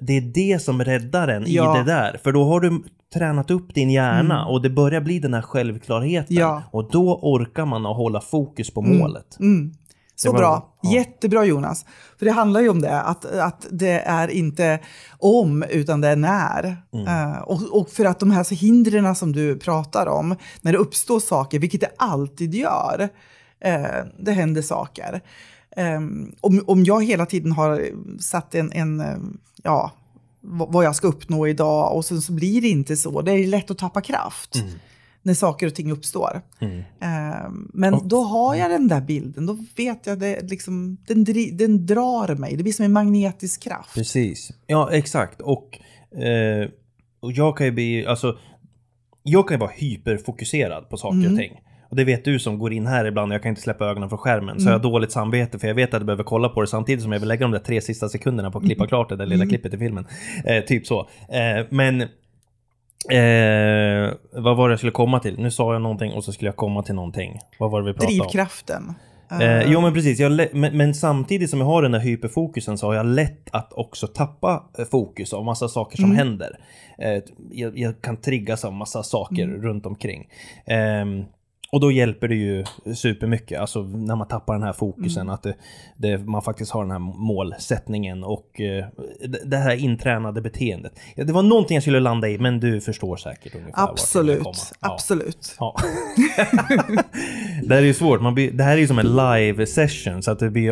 det 0.00 0.16
är 0.16 0.20
det 0.20 0.62
som 0.62 0.84
räddar 0.84 1.28
en 1.28 1.44
Ja. 1.46 1.76
i 1.76 1.78
det 1.78 1.84
där. 1.84 2.20
För 2.22 2.32
då 2.32 2.44
har 2.44 2.60
du 2.60 2.82
tränat 3.14 3.50
upp 3.50 3.74
din 3.74 3.90
hjärna 3.90 4.46
och 4.46 4.62
det 4.62 4.70
börjar 4.70 5.00
bli 5.00 5.18
den 5.18 5.34
här 5.34 5.42
självklarheten. 5.42 6.36
Mm. 6.36 6.48
Ja. 6.48 6.62
Och 6.70 6.90
då 6.90 7.18
orkar 7.22 7.66
man 7.66 7.86
att 7.86 7.96
hålla 7.96 8.20
fokus 8.20 8.70
på 8.74 8.82
målet. 8.82 9.36
Mm. 9.40 9.72
Så 10.16 10.32
var- 10.32 10.38
bra. 10.38 10.74
ja. 10.80 10.92
Jättebra 10.92 11.44
Jonas. 11.44 11.84
För 12.18 12.26
det 12.26 12.32
handlar 12.32 12.60
ju 12.60 12.68
om 12.68 12.80
det, 12.80 13.00
att, 13.00 13.24
att 13.24 13.66
det 13.70 14.00
är 14.00 14.28
inte 14.28 14.78
om 15.18 15.62
utan 15.70 16.00
det 16.00 16.08
är 16.08 16.16
när. 16.16 16.76
Mm. 16.92 17.06
Eh, 17.32 17.38
och, 17.38 17.80
och 17.80 17.90
för 17.90 18.04
att 18.04 18.20
de 18.20 18.30
här 18.30 18.54
hindren 18.54 19.14
som 19.14 19.32
du 19.32 19.58
pratar 19.58 20.06
om, 20.06 20.36
när 20.60 20.72
det 20.72 20.78
uppstår 20.78 21.20
saker, 21.20 21.58
vilket 21.58 21.80
det 21.80 21.90
alltid 21.98 22.54
gör, 22.54 23.08
eh, 23.60 23.84
det 24.18 24.32
händer 24.32 24.62
saker. 24.62 25.20
Eh, 25.76 26.00
om, 26.40 26.64
om 26.66 26.84
jag 26.84 27.04
hela 27.04 27.26
tiden 27.26 27.52
har 27.52 27.82
satt 28.20 28.54
en, 28.54 28.72
en 28.72 29.00
eh, 29.00 29.16
ja, 29.62 29.90
vad 30.46 30.84
jag 30.84 30.96
ska 30.96 31.06
uppnå 31.08 31.46
idag 31.46 31.96
och 31.96 32.04
sen 32.04 32.22
så 32.22 32.32
blir 32.32 32.60
det 32.60 32.68
inte 32.68 32.96
så, 32.96 33.22
det 33.22 33.32
är 33.32 33.46
lätt 33.46 33.70
att 33.70 33.78
tappa 33.78 34.00
kraft 34.00 34.56
när 35.26 35.34
saker 35.34 35.66
och 35.66 35.74
ting 35.74 35.92
uppstår. 35.92 36.40
Mm. 36.60 36.78
Eh, 36.78 37.50
Men 37.72 38.08
då 38.08 38.22
har 38.22 38.54
jag 38.54 38.70
den 38.70 38.88
där 38.88 39.00
bilden, 39.00 39.46
då 39.46 39.58
vet 39.76 40.06
jag 40.06 40.18
det 40.18 40.50
liksom, 40.50 40.96
den, 41.06 41.24
den 41.56 41.86
drar 41.86 42.34
mig, 42.34 42.56
det 42.56 42.62
blir 42.62 42.72
som 42.72 42.84
en 42.84 42.92
magnetisk 42.92 43.62
kraft. 43.62 43.94
Precis. 43.94 44.50
Ja, 44.66 44.90
exakt. 44.92 45.40
Och, 45.40 45.78
eh, 46.22 46.68
och 47.20 47.32
jag 47.32 47.56
kan 47.56 47.66
ju 47.66 47.72
bli, 47.72 48.06
alltså, 48.06 48.38
jag 49.22 49.48
kan 49.48 49.54
ju 49.54 49.58
vara 49.60 49.70
hyperfokuserad 49.74 50.88
på 50.88 50.96
saker 50.96 51.18
Mm. 51.18 51.32
och 51.32 51.38
ting. 51.38 51.60
Och 51.90 51.96
det 51.96 52.04
vet 52.04 52.24
du 52.24 52.38
som 52.38 52.58
går 52.58 52.72
in 52.72 52.86
här 52.86 53.04
ibland, 53.04 53.32
jag 53.32 53.42
kan 53.42 53.48
inte 53.48 53.60
släppa 53.62 53.84
ögonen 53.86 54.08
från 54.08 54.18
skärmen. 54.18 54.56
Så 54.60 54.62
Mm. 54.62 54.72
jag 54.72 54.78
har 54.78 54.82
dåligt 54.92 55.12
samvete 55.12 55.58
för 55.58 55.68
jag 55.68 55.74
vet 55.74 55.88
att 55.94 56.00
jag 56.00 56.06
behöver 56.06 56.24
kolla 56.24 56.48
på 56.48 56.60
det 56.60 56.66
samtidigt 56.66 57.02
som 57.02 57.12
jag 57.12 57.20
vill 57.20 57.28
lägga 57.28 57.40
de 57.42 57.50
där 57.52 57.58
tre 57.58 57.80
sista 57.80 58.08
sekunderna 58.08 58.50
på 58.50 58.58
att 58.58 58.64
klippa 58.64 58.86
klart 58.86 59.08
det 59.08 59.16
där 59.16 59.24
Mm. 59.24 59.38
lilla 59.38 59.48
klippet 59.50 59.74
i 59.74 59.78
filmen. 59.78 60.06
Eh, 60.44 60.64
typ 60.64 60.86
så. 60.86 61.00
Eh, 61.28 61.66
men 61.70 62.04
Eh, 63.10 64.14
vad 64.32 64.56
var 64.56 64.68
det 64.68 64.72
jag 64.72 64.78
skulle 64.78 64.92
komma 64.92 65.20
till? 65.20 65.38
Nu 65.38 65.50
sa 65.50 65.72
jag 65.72 65.82
någonting 65.82 66.12
och 66.12 66.24
så 66.24 66.32
skulle 66.32 66.48
jag 66.48 66.56
komma 66.56 66.82
till 66.82 66.94
någonting. 66.94 67.38
Vad 67.58 67.70
var 67.70 67.80
det 67.80 67.86
vi 67.86 67.92
pratade 67.92 68.12
om? 68.12 68.18
Drivkraften. 68.18 68.94
Eh, 69.40 69.72
jo 69.72 69.80
men 69.80 69.94
precis, 69.94 70.20
men, 70.52 70.76
men 70.76 70.94
samtidigt 70.94 71.50
som 71.50 71.58
jag 71.58 71.66
har 71.66 71.82
den 71.82 71.94
här 71.94 72.00
hyperfokusen 72.00 72.78
så 72.78 72.86
har 72.86 72.94
jag 72.94 73.06
lätt 73.06 73.48
att 73.50 73.72
också 73.72 74.06
tappa 74.06 74.64
eh, 74.78 74.84
fokus 74.84 75.32
av 75.32 75.44
massa 75.44 75.68
saker 75.68 75.96
som 75.96 76.16
händer. 76.16 76.58
Eh, 76.98 77.22
jag, 77.50 77.78
jag 77.78 78.02
kan 78.02 78.16
triggas 78.16 78.64
av 78.64 78.72
massa 78.72 79.02
saker 79.02 79.46
runt 79.46 79.86
omkring. 79.86 80.28
Ehm, 80.66 81.24
och 81.74 81.80
då 81.80 81.92
hjälper 81.92 82.28
det 82.28 82.34
ju 82.34 82.64
supermycket, 82.94 83.60
alltså 83.60 83.82
när 83.82 84.16
man 84.16 84.28
tappar 84.28 84.54
den 84.54 84.62
här 84.62 84.72
fokusen, 84.72 85.30
att 85.30 85.42
det, 85.42 85.54
det, 85.96 86.18
man 86.18 86.42
faktiskt 86.42 86.70
har 86.70 86.82
den 86.82 86.90
här 86.90 86.98
målsättningen 86.98 88.24
och 88.24 88.60
eh, 88.60 88.84
det, 89.44 89.56
här 89.56 89.76
intränade 89.76 90.40
beteendet. 90.40 90.92
Ja, 91.16 91.24
det 91.24 91.32
var 91.32 91.42
någonting 91.42 91.74
jag 91.74 91.82
skulle 91.82 92.00
landa 92.00 92.28
i, 92.28 92.38
men 92.38 92.60
du 92.60 92.80
förstår 92.80 93.16
säkert 93.16 93.54
ungefär 93.54 93.82
vart 93.86 94.14
jag 94.14 94.22
vill 94.22 94.36
komma. 94.36 94.50
Absolut, 94.52 94.72
Ja. 94.80 94.92
absolut. 94.92 95.56
Ja. 95.58 95.76
det 97.62 97.74
här 97.74 97.82
är 97.82 97.86
ju 97.86 97.94
svårt. 97.94 98.20
Man 98.20 98.34
blir, 98.34 98.52
det 98.52 98.64
här 98.64 98.72
är 98.72 98.80
ju 98.80 98.86
som 98.86 98.98
en 98.98 99.16
live 99.16 99.66
session 99.66 100.22
så 100.22 100.30
att 100.30 100.38
det 100.38 100.50
blir, 100.50 100.64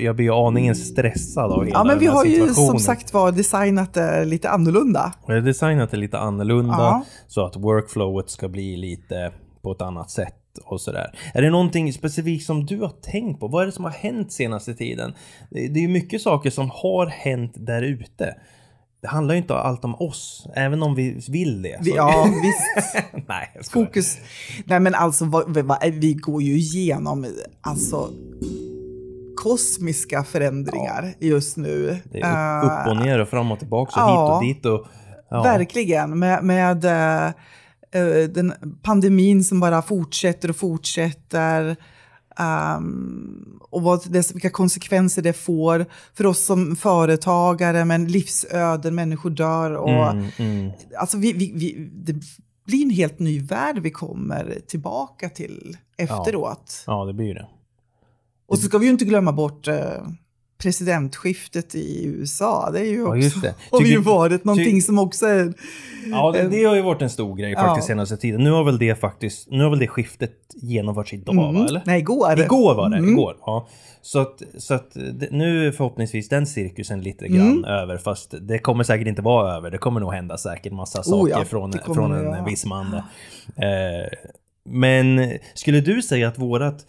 jag 0.00 0.16
blir 0.16 0.48
aningen 0.48 0.76
stressad 0.76 1.52
av 1.52 1.64
hela 1.64 1.78
Ja, 1.78 1.84
men 1.84 1.98
vi 1.98 2.06
har 2.06 2.24
ju 2.24 2.48
som 2.48 2.78
sagt 2.78 3.12
var 3.12 3.32
designat 3.32 3.94
det 3.94 4.24
lite 4.24 4.50
annorlunda. 4.50 5.12
Jag 5.26 5.34
har 5.34 5.40
designat 5.40 5.90
det 5.90 5.96
lite 5.96 6.18
annorlunda 6.18 6.74
Ja. 6.78 7.04
så 7.28 7.46
att 7.46 7.56
workflowet 7.56 8.30
ska 8.30 8.48
bli 8.48 8.76
lite 8.76 9.32
på 9.62 9.72
ett 9.72 9.82
annat 9.82 10.10
sätt 10.10 10.34
och 10.64 10.80
sådär. 10.80 11.18
Är 11.34 11.42
det 11.42 11.50
någonting 11.50 11.92
specifikt 11.92 12.46
som 12.46 12.66
du 12.66 12.80
har 12.80 12.88
tänkt 12.88 13.40
på? 13.40 13.48
Vad 13.48 13.62
är 13.62 13.66
det 13.66 13.72
som 13.72 13.84
har 13.84 13.92
hänt 13.92 14.32
senaste 14.32 14.74
tiden? 14.74 15.14
Det, 15.50 15.68
det 15.68 15.80
är 15.80 15.82
ju 15.82 15.88
mycket 15.88 16.22
saker 16.22 16.50
som 16.50 16.70
har 16.70 17.06
hänt 17.06 17.52
där 17.56 17.82
ute. 17.82 18.34
Det 19.02 19.08
handlar 19.08 19.34
ju 19.34 19.40
inte 19.40 19.54
allt 19.54 19.84
om 19.84 19.94
oss, 19.94 20.48
även 20.56 20.82
om 20.82 20.94
vi 20.94 21.20
vill 21.28 21.62
det. 21.62 21.78
Vi, 21.80 21.96
ja, 21.96 22.26
visst. 22.42 23.04
Nej. 23.28 23.50
Fokus. 23.72 24.18
Nej, 24.64 24.80
men 24.80 24.94
alltså, 24.94 25.24
vad, 25.24 25.56
vad, 25.56 25.78
vi 25.92 26.14
går 26.14 26.42
ju 26.42 26.52
igenom 26.52 27.26
alltså, 27.60 28.10
kosmiska 29.36 30.24
förändringar 30.24 31.14
just 31.18 31.56
nu. 31.56 31.96
Det 32.04 32.20
är 32.20 32.64
upp, 32.64 32.70
upp 32.70 32.86
och 32.86 32.96
ner 32.96 33.18
och 33.18 33.28
fram 33.28 33.52
och 33.52 33.58
tillbaka 33.58 34.04
och 34.04 34.10
ja. 34.10 34.40
hit 34.40 34.56
och 34.66 34.70
dit 34.70 34.80
och... 34.80 34.86
Ja. 35.30 35.42
Verkligen, 35.42 36.18
med, 36.18 36.44
med 36.44 36.84
eh, 36.84 37.26
eh, 37.26 37.32
den 38.28 38.54
pandemin 38.82 39.44
som 39.44 39.60
bara 39.60 39.82
fortsätter 39.82 40.48
och 40.50 40.56
fortsätter. 40.56 41.76
ehm, 42.36 43.58
och 43.70 43.82
vad 43.82 44.12
det, 44.12 44.32
vilka 44.34 44.50
konsekvenser 44.50 45.22
det 45.22 45.32
får 45.32 45.86
för 46.14 46.26
oss 46.26 46.44
som 46.44 46.76
företagare, 46.76 47.84
men 47.84 48.06
livsöden, 48.08 48.94
människor 48.94 49.30
dör. 49.30 49.70
Och, 49.70 49.90
Mm, 49.90 50.26
mm. 50.38 50.70
Alltså 50.98 51.18
vi, 51.18 51.32
vi, 51.32 51.52
vi, 51.54 51.90
det 51.94 52.20
blir 52.66 52.82
en 52.84 52.90
helt 52.90 53.18
ny 53.18 53.40
värld 53.40 53.78
vi 53.78 53.90
kommer 53.90 54.58
tillbaka 54.66 55.28
till 55.28 55.76
efteråt. 55.96 56.84
Ja, 56.86 57.04
det 57.04 57.12
blir 57.12 57.34
det. 57.34 57.46
Och 58.46 58.58
så 58.58 58.66
ska 58.66 58.78
vi 58.78 58.84
ju 58.86 58.92
inte 58.92 59.04
glömma 59.04 59.32
bort 59.32 59.68
eh, 59.68 60.06
presidentskiftet 60.62 61.74
i 61.74 62.04
USA. 62.06 62.70
Det 62.72 62.80
är 62.80 62.84
ju 62.84 62.98
Ja, 63.00 63.16
också, 63.26 63.40
det. 63.40 63.54
har 63.70 63.80
ju 63.82 63.98
varit 64.00 64.44
någonting 64.44 64.82
som 64.82 64.98
också 64.98 65.26
är... 65.26 65.52
Ja, 66.10 66.32
det, 66.32 66.48
det 66.48 66.64
har 66.64 66.74
ju 66.74 66.82
varit 66.82 67.02
en 67.02 67.10
stor 67.10 67.36
grej 67.36 67.54
faktiskt 67.54 67.88
Ja. 67.88 67.92
senaste 67.94 68.16
tiden. 68.16 68.44
Nu 68.44 68.50
har 68.50 68.64
väl 68.64 68.78
det 68.78 68.94
faktiskt, 69.00 69.50
nu 69.50 69.62
har 69.62 69.70
väl 69.70 69.78
det 69.78 69.88
skiftet 69.88 70.32
genomförts 70.62 71.12
idag, 71.12 71.34
va? 71.34 71.48
Eller? 71.48 71.70
Mm. 71.70 71.82
Nej, 71.86 71.98
igår. 72.00 72.40
Igår 72.40 72.74
var 72.74 72.90
det, 72.90 72.96
Mm. 72.96 73.10
igår. 73.12 73.36
Ja. 73.46 73.68
Så 74.02 74.18
att, 74.18 74.42
så 74.58 74.74
att 74.74 74.96
nu 75.30 75.66
är 75.68 75.72
förhoppningsvis 75.72 76.28
den 76.28 76.46
cirkusen 76.46 77.00
lite 77.00 77.28
grann 77.28 77.50
Mm. 77.50 77.64
över, 77.64 77.96
fast 77.98 78.34
det 78.40 78.58
kommer 78.58 78.84
säkert 78.84 79.06
inte 79.06 79.22
vara 79.22 79.56
över. 79.56 79.70
Det 79.70 79.78
kommer 79.78 80.00
nog 80.00 80.12
hända 80.12 80.38
säkert 80.38 80.72
massa 80.72 81.02
saker 81.02 81.24
Oh 81.24 81.30
ja, 81.30 81.44
från, 81.44 81.72
från 81.72 82.12
en 82.12 82.24
göra. 82.24 82.44
viss 82.44 82.64
man. 82.66 82.94
Eh, 82.94 83.02
men 84.64 85.32
skulle 85.54 85.80
du 85.80 86.02
säga 86.02 86.28
att 86.28 86.38
vårat, 86.38 86.86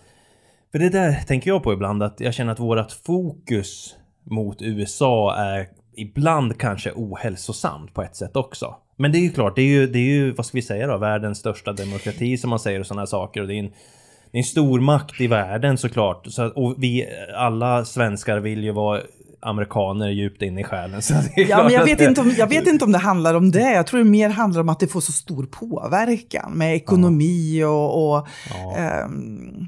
för 0.71 0.79
det 0.79 0.89
där 0.89 1.13
tänker 1.27 1.49
jag 1.49 1.63
på 1.63 1.73
ibland, 1.73 2.03
att 2.03 2.19
jag 2.19 2.33
känner 2.33 2.51
att 2.51 2.59
vårat 2.59 2.93
fokus 2.93 3.95
mot 4.29 4.61
USA 4.61 5.35
är 5.35 5.67
ibland 5.97 6.57
kanske 6.57 6.91
ohälsosamt 6.95 7.93
på 7.93 8.01
ett 8.03 8.15
sätt 8.15 8.35
också. 8.35 8.75
Men 8.97 9.11
det 9.11 9.17
är 9.17 9.21
ju 9.21 9.31
klart, 9.31 9.55
det 9.55 9.61
är 9.61 9.65
ju, 9.67 9.87
det 9.87 9.99
är 9.99 10.11
ju 10.13 10.31
vad 10.31 10.45
ska 10.45 10.57
vi 10.57 10.61
säga 10.61 10.87
då, 10.87 10.97
världens 10.97 11.37
största 11.37 11.73
demokrati 11.73 12.37
som 12.37 12.49
man 12.49 12.59
säger 12.59 12.79
och 12.79 12.85
sådana 12.85 13.07
saker. 13.07 13.41
Och 13.41 13.47
det 13.47 13.53
är 13.55 13.59
en, 13.59 13.71
det 14.31 14.37
är 14.37 14.39
en 14.39 14.43
stor 14.43 14.79
makt 14.79 15.21
i 15.21 15.27
världen 15.27 15.77
såklart. 15.77 16.27
Så, 16.29 16.47
och 16.47 16.75
vi 16.77 17.05
alla 17.37 17.85
svenskar 17.85 18.39
vill 18.39 18.63
ju 18.63 18.71
vara 18.71 19.01
amerikaner 19.39 20.09
djupt 20.09 20.41
in 20.41 20.57
i 20.57 20.63
själen. 20.63 21.01
Så 21.01 21.13
det 21.13 21.41
är 21.41 21.49
Ja, 21.49 21.63
men 21.63 21.73
jag 21.73 21.85
vet, 21.85 21.97
det- 21.97 22.05
inte 22.05 22.21
om, 22.21 22.33
jag 22.37 22.47
vet 22.47 22.67
inte 22.67 22.85
om 22.85 22.91
det 22.91 22.97
handlar 22.97 23.33
om 23.35 23.51
det. 23.51 23.73
Jag 23.73 23.87
tror 23.87 23.97
det 24.03 24.09
mer 24.09 24.29
handlar 24.29 24.61
om 24.61 24.69
att 24.69 24.79
det 24.79 24.87
får 24.87 25.01
så 25.01 25.11
stor 25.11 25.45
påverkan 25.45 26.51
med 26.51 26.75
ekonomi 26.75 27.63
och, 27.63 28.15
och 28.17 28.27
Ja. 28.49 28.75
ehm, 28.77 29.67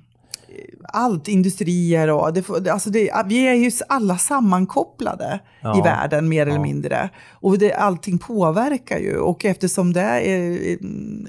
allt, 0.84 1.28
industrier 1.28 2.10
och... 2.10 2.34
Det, 2.34 2.70
alltså 2.70 2.90
det, 2.90 3.12
vi 3.26 3.48
är 3.48 3.54
ju 3.54 3.72
alla 3.90 4.18
sammankopplade 4.18 5.40
Ja. 5.62 5.78
i 5.78 5.82
världen 5.82 6.30
mer 6.30 6.42
eller 6.42 6.56
Ja. 6.56 6.62
mindre. 6.62 7.10
Och 7.32 7.58
det, 7.58 7.74
allting 7.74 8.18
påverkar 8.18 8.98
ju. 8.98 9.18
Och 9.18 9.46
eftersom 9.46 9.94
det 9.94 10.02
är, 10.02 10.78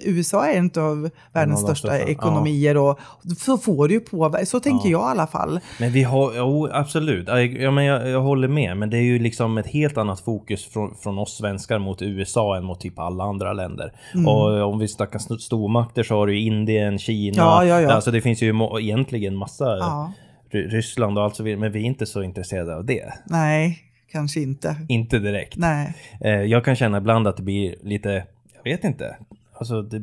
USA 0.03 0.47
är 0.47 0.59
en 0.59 0.71
av 0.77 1.11
världens 1.33 1.61
de 1.61 1.67
största 1.67 1.99
ja. 1.99 2.05
ekonomier 2.05 2.77
och, 2.77 2.99
så 3.39 3.59
får 3.59 3.89
det 3.89 3.95
ju 3.95 4.01
påverka. 4.01 4.47
Så 4.47 4.61
tänker 4.61 4.89
jag 4.89 5.01
i 5.01 5.05
alla 5.11 5.27
fall. 5.27 5.61
Men 5.81 5.93
vi 5.93 6.03
har, 6.03 6.33
jo 6.37 6.69
absolut, 6.73 7.29
Ja, 7.29 7.41
ja, 7.41 7.71
men 7.71 7.85
jag, 7.85 8.09
jag 8.09 8.21
håller 8.21 8.49
med. 8.49 8.77
Men 8.77 8.91
det 8.91 8.97
är 8.97 9.03
ju 9.03 9.19
liksom 9.19 9.59
ett 9.59 9.67
helt 9.67 9.97
annat 9.99 10.21
fokus 10.21 10.65
från, 10.67 10.95
från 10.95 11.19
oss 11.19 11.37
svenskar 11.37 11.79
mot 11.79 12.03
USA 12.03 12.57
än 12.57 12.65
mot 12.65 12.81
typ 12.81 12.99
alla 12.99 13.25
andra 13.25 13.53
länder. 13.53 13.93
Mm. 14.15 14.29
Och 14.29 14.73
om 14.73 14.79
vi 14.79 14.89
snackar 14.89 15.19
st- 15.19 15.39
stormakter 15.39 16.03
så 16.03 16.15
har 16.15 16.27
du 16.27 16.39
Indien, 16.41 16.99
Kina. 16.99 17.37
Ja, 17.37 17.65
ja, 17.65 17.81
ja. 17.81 17.93
Alltså 17.93 18.11
det 18.11 18.21
finns 18.21 18.43
ju 18.43 18.53
må- 18.53 18.79
egentligen 19.17 19.37
massa, 19.39 19.65
Ja. 19.65 20.13
Ry- 20.51 20.69
Ryssland 20.69 21.19
och 21.19 21.25
allt 21.25 21.37
så 21.37 21.43
vidare. 21.43 21.61
Men 21.61 21.73
vi 21.73 21.81
är 21.81 21.85
inte 21.85 22.07
så 22.07 22.23
intresserade 22.23 22.77
av 22.77 22.85
det. 22.85 23.13
Nej, 23.27 23.79
kanske 24.13 24.41
inte. 24.41 24.77
Inte 24.89 25.19
direkt. 25.19 25.57
Nej. 25.57 25.95
Eh, 26.21 26.31
jag 26.31 26.65
kan 26.65 26.77
känna 26.77 26.99
ibland 26.99 27.27
att 27.29 27.37
det 27.37 27.43
blir 27.43 27.75
lite, 27.83 28.25
jag 28.55 28.65
vet 28.73 28.85
inte. 28.85 29.17
Alltså 29.53 29.83
det, 29.83 29.99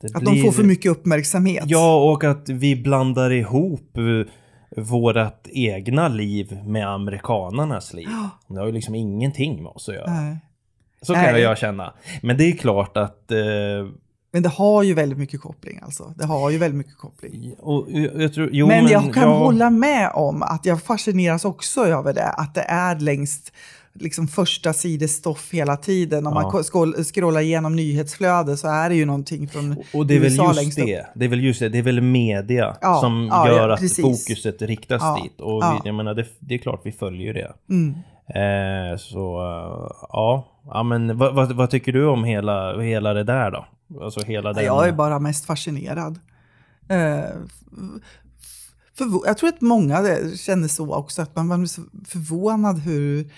det 0.00 0.14
Att 0.14 0.24
de 0.24 0.42
får 0.42 0.52
för 0.52 0.64
mycket 0.64 0.90
uppmärksamhet. 0.90 1.64
Ja, 1.66 2.10
och 2.12 2.24
att 2.24 2.48
vi 2.48 2.76
blandar 2.76 3.30
ihop 3.32 3.96
eh, 3.96 4.82
vårat 4.82 5.48
egna 5.52 6.08
liv 6.08 6.58
med 6.64 6.88
amerikanarnas 6.88 7.94
liv. 7.94 8.08
Det 8.48 8.58
har 8.58 8.66
ju 8.66 8.72
liksom 8.72 8.94
ingenting 8.94 9.62
med 9.62 9.72
oss 9.72 9.88
att 9.88 9.94
göra. 9.94 10.10
Nej. 10.10 10.36
Så 11.02 11.14
kan 11.14 11.22
Nej. 11.22 11.42
jag 11.42 11.58
känna. 11.58 11.92
Men 12.22 12.36
det 12.36 12.44
är 12.44 12.52
klart 12.56 12.96
att... 12.96 13.30
Eh, 13.32 13.38
Men 14.30 14.42
det 14.42 14.48
har 14.48 14.82
ju 14.82 14.94
väldigt 14.94 15.18
mycket 15.18 15.40
koppling 15.40 15.80
alltså. 15.82 16.14
Det 16.16 16.24
har 16.24 16.50
ju 16.50 16.58
väldigt 16.58 16.78
mycket 16.78 16.98
koppling. 16.98 17.54
och, 17.58 17.86
jag, 17.90 18.22
jag 18.22 18.34
tror, 18.34 18.50
jo, 18.52 18.66
men, 18.66 18.86
jag 18.86 19.14
kan 19.14 19.22
ja, 19.22 19.38
hålla 19.38 19.70
med 19.70 20.10
om 20.14 20.42
att 20.42 20.66
jag 20.66 20.82
fascineras 20.82 21.44
också 21.44 21.84
över 21.86 22.14
det, 22.14 22.28
att 22.28 22.54
det 22.54 22.62
är 22.62 22.98
längst 23.00 23.52
liksom 24.00 24.28
första 24.28 24.72
sidestoff 24.72 25.48
hela 25.52 25.76
tiden. 25.76 26.26
Om 26.26 26.32
Ja. 26.36 26.52
man 26.52 27.04
scrollar 27.04 27.40
igenom 27.40 27.76
nyhetsflödet 27.76 28.58
så 28.58 28.68
är 28.68 28.88
det 28.88 28.94
ju 28.94 29.04
någonting 29.04 29.48
från 29.48 29.76
Och 29.94 30.06
det 30.06 30.16
är 30.16 30.20
väl 30.20 30.32
USA 30.32 30.62
just 30.62 30.76
det. 30.76 31.06
Det 31.14 31.24
är 31.24 31.28
väl 31.28 31.44
just 31.44 31.60
det. 31.60 31.68
Det 31.68 31.78
är 31.78 31.82
väl 31.82 32.00
media 32.00 32.76
Ja, 32.80 33.00
som 33.00 33.28
ja, 33.30 33.48
gör 33.48 33.68
att 33.68 33.80
precis. 33.80 34.04
fokuset 34.04 34.62
riktas 34.62 35.22
dit. 35.22 35.40
Och 35.40 35.62
vi, 35.62 35.88
jag 35.88 35.94
menar, 35.94 36.14
det, 36.14 36.26
det 36.38 36.54
är 36.54 36.58
klart 36.58 36.80
vi 36.84 36.92
följer 36.92 37.34
det. 37.34 37.52
Mm. 37.70 37.94
Eh, 38.34 38.96
så 38.98 39.40
eh, 39.40 39.90
ja, 40.12 40.46
ja 40.70 40.82
men 40.82 41.18
vad, 41.18 41.34
vad, 41.34 41.52
vad 41.52 41.70
tycker 41.70 41.92
du 41.92 42.06
om 42.06 42.24
hela, 42.24 42.80
hela 42.80 43.14
det 43.14 43.24
där 43.24 43.50
då? 43.50 43.66
Alltså 44.00 44.20
hela 44.20 44.52
den... 44.52 44.64
Jag 44.64 44.88
är 44.88 44.92
bara 44.92 45.18
mest 45.18 45.44
fascinerad. 45.44 46.20
Eh, 46.88 47.30
för, 48.94 49.26
jag 49.26 49.38
tror 49.38 49.48
att 49.48 49.60
många 49.60 50.20
känner 50.36 50.68
så 50.68 50.94
också, 50.94 51.22
att 51.22 51.36
man 51.36 51.48
var 51.48 51.66
så 51.66 51.82
förvånad 52.04 52.78
hur 52.78 53.32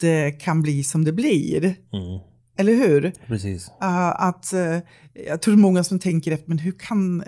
det 0.00 0.30
kan 0.30 0.62
bli 0.62 0.84
som 0.84 1.04
det 1.04 1.12
blir. 1.12 1.64
Mm, 1.64 2.20
Eller 2.56 2.74
hur? 2.74 3.12
precis. 3.26 3.68
Eh, 3.82 4.20
att, 4.20 4.52
eh, 4.52 4.78
jag 5.26 5.42
tror 5.42 5.56
många 5.56 5.84
som 5.84 5.98
tänker 5.98 6.32
efter, 6.32 6.48
men 6.48 6.58
hur 6.58 6.72
kan 6.72 7.24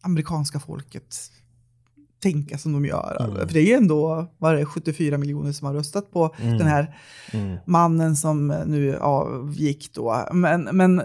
amerikanska 0.00 0.60
folket 0.60 1.16
tänka 2.22 2.58
som 2.58 2.72
de 2.72 2.84
gör? 2.84 3.16
Mm. 3.30 3.48
För 3.48 3.54
det 3.54 3.60
är 3.60 3.66
ju 3.66 3.72
ändå 3.72 4.26
var 4.38 4.54
det 4.54 4.64
74 4.64 5.18
miljoner 5.18 5.52
som 5.52 5.66
har 5.66 5.74
röstat 5.74 6.10
på 6.12 6.34
Mm. 6.42 6.58
den 6.58 6.66
här 6.66 6.96
Mm. 7.32 7.56
mannen 7.66 8.16
som 8.16 8.46
nu 8.66 8.96
avgick 8.98 9.92
då. 9.94 10.28
Men, 10.32 10.62
men, 10.62 11.02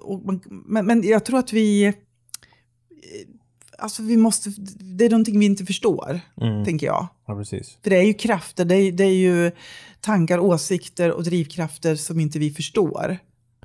och, 0.00 0.22
men, 0.50 0.86
men 0.86 1.02
jag 1.02 1.24
tror 1.24 1.38
att 1.38 1.52
vi... 1.52 1.84
eh, 1.86 1.92
Alltså 3.78 4.02
vi 4.02 4.16
måste, 4.16 4.50
det 4.96 5.04
är 5.04 5.10
någonting 5.10 5.38
vi 5.38 5.46
inte 5.46 5.64
förstår, 5.66 6.20
Mm. 6.40 6.64
tänker 6.64 6.86
jag. 6.86 7.06
Ja, 7.26 7.34
precis. 7.34 7.78
För 7.82 7.90
det 7.90 7.96
är 7.96 8.02
ju 8.02 8.14
krafter, 8.14 8.64
det 8.64 8.74
är, 8.76 8.92
det 8.92 9.04
är 9.04 9.14
ju 9.14 9.50
tankar, 10.00 10.38
åsikter 10.38 11.12
och 11.12 11.24
drivkrafter 11.24 11.96
som 11.96 12.20
inte 12.20 12.38
vi 12.38 12.50
förstår. 12.50 13.18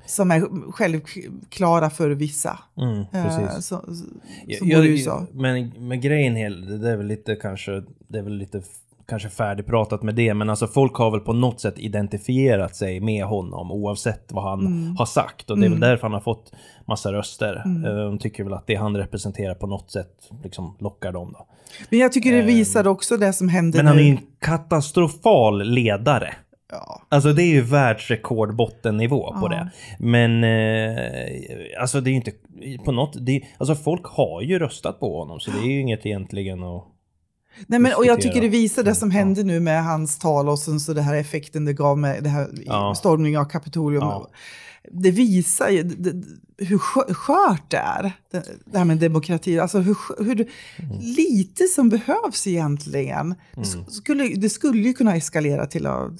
Som 0.06 0.30
är 0.30 0.72
självklara 0.72 1.90
för 1.90 2.10
vissa. 2.10 2.58
Mm, 2.78 2.98
eh, 3.00 3.06
precis. 3.24 3.66
som 3.66 3.80
som 3.80 4.20
Jag- 4.46 4.68
jag- 4.68 4.86
USA. 4.86 5.26
Men, 5.32 5.72
men 5.78 6.00
grejen 6.00 6.36
hel, 6.36 6.80
det 6.80 6.90
är 6.90 6.96
väl 6.96 7.06
lite 7.06 7.34
kanske, 7.36 7.82
det 8.08 8.18
är 8.18 8.22
väl 8.22 8.36
lite 8.38 8.62
kanske 9.08 9.28
färdigpratat 9.28 10.02
med 10.02 10.14
det, 10.14 10.34
men 10.34 10.50
alltså 10.50 10.66
folk 10.66 10.94
har 10.94 11.10
väl 11.10 11.20
på 11.20 11.32
något 11.32 11.60
sätt 11.60 11.74
identifierat 11.78 12.76
sig 12.76 13.00
med 13.00 13.24
honom 13.24 13.72
oavsett 13.72 14.32
vad 14.32 14.44
han 14.44 14.60
Mm. 14.66 14.96
har 14.96 15.06
sagt. 15.06 15.50
Och 15.50 15.58
det 15.58 15.66
är 15.66 15.70
väl 15.70 15.80
därför 15.80 16.02
han 16.02 16.12
har 16.12 16.20
fått 16.20 16.52
massa 16.88 17.12
röster. 17.12 17.62
Eh, 17.66 17.94
De 18.06 18.18
tycker 18.18 18.44
väl 18.44 18.52
att 18.52 18.66
det 18.66 18.74
han 18.74 18.96
representerar 18.96 19.54
på 19.54 19.66
något 19.66 19.90
sätt 19.90 20.30
liksom 20.42 20.76
lockar 20.80 21.12
dem 21.12 21.32
då. 21.32 21.46
Men 21.90 21.98
jag 21.98 22.12
tycker 22.12 22.32
det 22.32 22.42
visar 22.42 22.86
också 22.86 23.16
det 23.16 23.32
som 23.32 23.48
händer 23.48 23.78
Men 23.78 23.86
han 23.86 23.96
nu. 23.96 24.02
är 24.02 24.06
en 24.10 24.18
katastrofal 24.40 25.62
ledare. 25.68 26.34
Ja. 26.72 27.02
Alltså 27.08 27.32
det 27.32 27.42
är 27.42 27.46
ju 27.54 27.60
världsrekordbottennivå 27.60 29.32
på 29.32 29.38
Ja. 29.42 29.48
det. 29.48 29.70
Men 29.98 30.44
eh, 30.44 31.80
alltså 31.80 32.00
det 32.00 32.10
är 32.10 32.12
ju 32.12 32.16
inte 32.16 32.32
på 32.84 32.92
något... 32.92 33.26
Det, 33.26 33.42
alltså 33.58 33.74
folk 33.74 34.04
har 34.04 34.42
ju 34.42 34.58
röstat 34.58 35.00
på 35.00 35.18
honom 35.18 35.40
så 35.40 35.50
det 35.50 35.58
är 35.58 35.66
ju 35.70 35.80
inget 35.80 36.06
egentligen 36.06 36.62
att... 36.62 36.84
Nej, 37.66 37.80
men, 37.80 37.92
och 37.96 38.06
jag 38.06 38.20
tycker 38.20 38.40
det 38.40 38.48
visar 38.48 38.82
det 38.82 38.94
som 38.94 39.10
hände 39.10 39.42
nu 39.44 39.60
med 39.60 39.84
hans 39.84 40.18
tal 40.18 40.48
och 40.48 40.58
sen 40.58 40.80
så 40.80 40.92
det 40.92 41.02
här 41.02 41.14
effekten 41.16 41.64
det 41.64 41.72
gav 41.72 41.98
med 41.98 42.22
det 42.22 42.28
här 42.28 42.48
Ja. 42.66 42.94
stormningen 42.96 43.40
av 43.40 43.44
Kapitolium. 43.44 44.02
Ja. 44.02 44.28
Det 44.92 45.10
visar 45.10 45.68
ju 45.68 45.82
det, 45.82 46.12
hur 46.58 46.78
skö- 46.78 47.14
skört 47.14 47.70
det 47.70 47.76
är, 47.76 48.12
det, 48.72 48.78
här 48.78 48.84
med 48.84 48.98
demokrati. 48.98 49.58
Alltså 49.58 49.78
hur, 49.78 49.96
hur 50.24 50.34
Mm. 50.78 50.98
lite 51.00 51.64
som 51.64 51.88
behövs 51.88 52.46
egentligen. 52.46 53.34
S- 53.62 53.76
Skulle, 53.88 54.24
det 54.28 54.48
skulle 54.50 54.82
ju 54.82 54.92
kunna 54.92 55.16
eskalera 55.16 55.66
till 55.66 55.86
att 55.86 56.10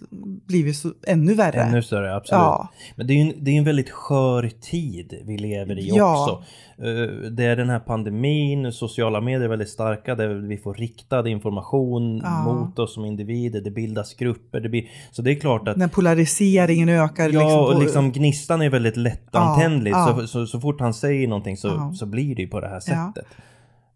bli 0.46 0.74
så, 0.74 0.92
ännu 1.06 1.34
värre. 1.34 1.60
Ännu 1.62 1.82
större, 1.82 2.16
absolut. 2.16 2.38
Ja. 2.40 2.68
Men 2.96 3.06
det 3.06 3.12
är 3.12 3.14
ju 3.14 3.20
en, 3.20 3.44
det 3.44 3.50
är 3.50 3.54
en 3.58 3.64
väldigt 3.64 3.90
skör 3.90 4.50
tid 4.60 5.14
vi 5.26 5.38
lever 5.38 5.78
i 5.78 5.88
Ja. 5.94 6.22
också. 6.22 6.44
Eh, 6.84 7.30
Det 7.30 7.44
är 7.44 7.56
den 7.56 7.70
här 7.70 7.78
pandemin, 7.80 8.72
sociala 8.72 9.20
medier 9.20 9.40
är 9.44 9.48
väldigt 9.48 9.68
starka 9.68 10.14
där 10.14 10.28
vi 10.28 10.56
får 10.58 10.74
riktad 10.74 11.28
information 11.28 12.20
Ja. 12.24 12.42
mot 12.54 12.78
oss 12.78 12.94
som 12.94 13.04
individer. 13.04 13.60
Det 13.60 13.70
bildas 13.70 14.14
grupper. 14.14 14.60
Det 14.60 14.68
blir, 14.68 14.84
så 15.12 15.22
det 15.22 15.30
är 15.30 15.34
klart 15.34 15.68
att 15.68 15.76
När 15.76 15.88
polariseringen 15.88 16.88
ökar. 16.88 17.24
Ja, 17.24 17.30
liksom, 17.40 17.60
och 17.60 17.72
på- 17.72 17.80
liksom 17.80 18.12
gnistan 18.12 18.62
är 18.62 18.70
väldigt 18.70 18.96
lättantändlig. 18.96 19.90
Ja, 19.92 20.16
ja. 20.20 20.25
Så, 20.26 20.46
så, 20.46 20.46
så 20.46 20.60
fort 20.60 20.80
han 20.80 20.94
säger 20.94 21.28
någonting 21.28 21.56
så, 21.56 21.68
Ja. 21.68 21.92
så 21.94 22.06
blir 22.06 22.34
det 22.36 22.42
ju 22.42 22.48
på 22.48 22.60
det 22.60 22.68
här 22.68 22.82
Ja. 22.86 23.12
sättet. 23.14 23.32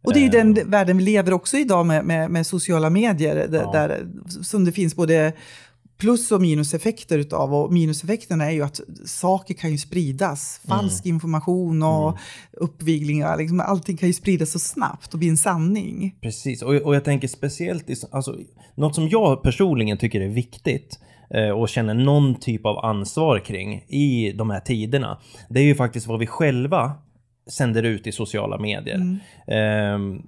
Och 0.04 0.12
det 0.12 0.18
är 0.18 0.20
ju 0.20 0.26
Eh. 0.38 0.44
den 0.54 0.70
världen 0.70 0.96
vi 0.98 1.02
lever 1.04 1.32
också 1.32 1.56
idag 1.56 1.86
med, 1.86 2.04
med, 2.04 2.30
med 2.30 2.46
sociala 2.46 2.90
medier, 2.90 3.48
där, 3.48 3.60
Ja. 3.62 3.72
där, 3.72 4.06
som 4.42 4.64
det 4.64 4.72
finns 4.72 4.96
både 4.96 5.32
plus 5.98 6.32
och 6.32 6.40
minuseffekter 6.40 7.18
utav. 7.18 7.54
Och 7.54 7.72
minuseffekterna 7.72 8.44
är 8.44 8.50
ju 8.50 8.62
att 8.62 8.80
saker 9.04 9.54
kan 9.54 9.70
ju 9.70 9.78
spridas, 9.78 10.60
Mm. 10.64 10.78
falsk 10.78 11.06
information 11.06 11.82
och 11.82 12.18
uppviglingar, 12.52 13.36
liksom, 13.38 13.60
allting 13.60 13.96
kan 13.96 14.06
ju 14.08 14.12
spridas 14.12 14.50
så 14.52 14.58
snabbt 14.58 15.12
och 15.12 15.18
bli 15.18 15.28
en 15.28 15.36
sanning. 15.36 16.16
Precis, 16.20 16.62
och, 16.62 16.74
och 16.74 16.94
jag 16.94 17.04
tänker 17.04 17.28
speciellt 17.28 17.90
i, 17.90 17.94
alltså, 18.10 18.36
något 18.74 18.94
som 18.94 19.08
jag 19.08 19.42
personligen 19.42 19.98
tycker 19.98 20.20
är 20.20 20.28
viktigt 20.28 20.98
eh, 21.02 21.06
och 21.54 21.68
känner 21.68 21.94
någon 21.94 22.34
typ 22.34 22.66
av 22.66 22.84
ansvar 22.84 23.38
kring 23.38 23.74
i 23.88 24.32
de 24.32 24.50
här 24.50 24.60
tiderna. 24.60 25.18
Det 25.48 25.60
är 25.60 25.64
ju 25.64 25.74
faktiskt 25.74 26.06
vad 26.06 26.18
vi 26.18 26.26
själva 26.26 26.92
sänder 27.50 27.82
ut 27.82 28.06
i 28.06 28.12
sociala 28.12 28.58
medier. 28.58 29.18
Ehm, 29.46 30.22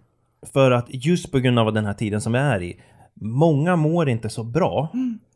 för 0.53 0.71
att 0.71 0.87
just 0.88 1.33
på 1.33 1.38
grund 1.38 1.59
av 1.59 1.73
den 1.73 1.87
här 1.87 1.95
tiden 1.95 2.21
som 2.21 2.33
vi 2.33 2.38
är 2.38 2.62
i, 2.62 2.81
många 3.15 3.77
mår 3.77 4.09
inte 4.09 4.29
så 4.29 4.45
bra. 4.45 4.88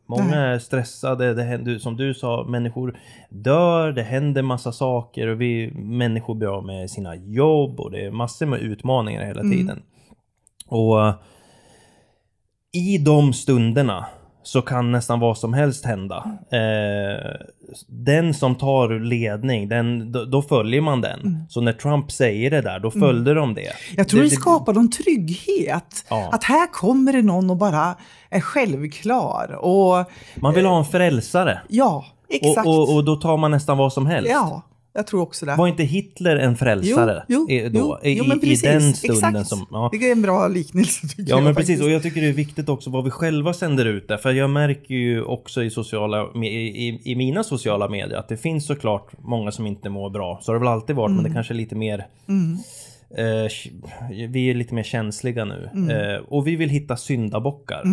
Många 0.09 0.35
är 0.35 0.59
stressade, 0.59 1.33
det 1.33 1.43
händer, 1.43 1.77
som 1.77 1.97
du 1.97 2.13
sa, 2.13 2.45
människor 2.49 2.99
dör, 3.29 3.91
det 3.91 4.03
händer 4.03 4.41
massa 4.41 4.71
saker 4.71 5.27
och 5.27 5.41
vi 5.41 5.71
människor 5.75 6.35
blir 6.35 6.57
av 6.57 6.65
med 6.65 6.89
sina 6.89 7.15
jobb 7.15 7.79
och 7.79 7.91
det 7.91 8.05
är 8.05 8.11
massor 8.11 8.45
med 8.45 8.59
utmaningar 8.59 9.25
hela 9.25 9.41
tiden. 9.41 9.81
Och 10.67 11.07
eh, 11.07 11.13
i 12.71 12.97
de 12.97 13.33
stunderna 13.33 14.05
så 14.47 14.61
kan 14.61 14.91
nästan 14.91 15.19
vad 15.19 15.37
som 15.37 15.53
helst 15.53 15.85
hända. 15.85 16.37
Eh, 16.51 17.47
den 17.87 18.33
som 18.33 18.55
tar 18.55 18.99
ledning, 18.99 19.69
den, 19.69 20.11
då, 20.11 20.25
då 20.25 20.41
följer 20.41 20.81
man 20.81 21.01
den. 21.01 21.45
Så 21.49 21.61
när 21.61 21.73
Trump 21.73 22.11
säger 22.11 22.51
det 22.51 22.61
där, 22.61 22.79
då 22.79 22.91
följde 22.91 23.33
de 23.33 23.53
det. 23.53 23.71
Jag 23.97 24.07
tror 24.07 24.21
det, 24.21 24.29
skapar 24.29 24.73
någon 24.73 24.91
trygghet. 24.91 26.05
Ja. 26.09 26.29
Att 26.31 26.43
här 26.43 26.67
kommer 26.67 27.13
det 27.13 27.21
någon 27.21 27.49
och 27.49 27.57
bara 27.57 27.95
är 28.29 28.39
självklar. 28.39 29.55
Och 29.61 30.05
Man 30.35 30.53
vill 30.53 30.65
ha 30.65 30.77
en 30.77 30.85
frälsare. 30.85 31.61
ja, 31.69 32.05
exakt. 32.29 32.67
Och, 32.67 32.79
och, 32.79 32.95
och 32.95 33.05
då 33.05 33.15
tar 33.15 33.37
man 33.37 33.51
nästan 33.51 33.77
vad 33.77 33.93
som 33.93 34.05
helst. 34.05 34.31
ja, 34.31 34.61
jag 34.97 35.07
tror 35.07 35.21
också 35.21 35.45
det. 35.45 35.55
Var 35.55 35.67
inte 35.67 35.83
Hitler 35.83 36.35
en 36.35 36.55
frälsare 36.57 37.23
jo, 37.27 37.49
i- 37.49 37.69
då? 37.69 37.79
jo, 37.79 37.97
I, 38.09 38.17
jo, 38.17 38.23
men 38.27 38.37
i 38.37 38.41
precis, 38.41 38.61
den 38.61 38.93
stunden 38.93 39.35
exakt. 39.35 39.49
som... 39.49 39.65
Ja. 39.71 39.89
Det 39.91 40.07
är 40.07 40.11
en 40.11 40.21
bra 40.21 40.47
liknelse 40.47 41.07
tycker 41.07 41.23
Ja 41.23 41.29
jag 41.37 41.43
men 41.43 41.55
precis, 41.55 41.69
faktiskt. 41.69 41.83
och 41.83 41.91
jag 41.91 42.03
tycker 42.03 42.21
det 42.21 42.27
är 42.27 42.33
viktigt 42.33 42.69
också 42.69 42.89
vad 42.89 43.03
vi 43.03 43.09
själva 43.09 43.53
sänder 43.53 43.85
ut 43.85 44.07
där. 44.07 44.17
För 44.17 44.31
jag 44.31 44.49
märker 44.49 44.95
ju 44.95 45.23
också 45.23 45.63
i, 45.63 45.69
sociala, 45.69 46.25
i, 46.35 46.47
i, 46.87 47.01
i 47.03 47.15
mina 47.15 47.43
sociala 47.43 47.89
medier 47.89 48.17
att 48.17 48.29
det 48.29 48.37
finns 48.37 48.65
såklart 48.67 49.11
många 49.21 49.51
som 49.51 49.65
inte 49.67 49.89
mår 49.89 50.09
bra. 50.09 50.39
Så 50.41 50.51
har 50.51 50.55
det 50.55 50.59
väl 50.59 50.73
alltid 50.73 50.95
varit, 50.95 51.15
men 51.15 51.23
det 51.23 51.29
kanske 51.33 51.53
är 51.53 51.55
lite 51.55 51.75
mer... 51.75 52.05
Mm. 52.27 52.57
Eh, 53.17 53.51
vi 54.29 54.49
är 54.49 54.53
lite 54.53 54.73
mer 54.75 54.83
känsliga 54.83 55.45
nu. 55.45 55.69
Eh, 55.91 56.23
och 56.27 56.47
vi 56.47 56.55
vill 56.55 56.69
hitta 56.69 56.97
syndabockar. 56.97 57.83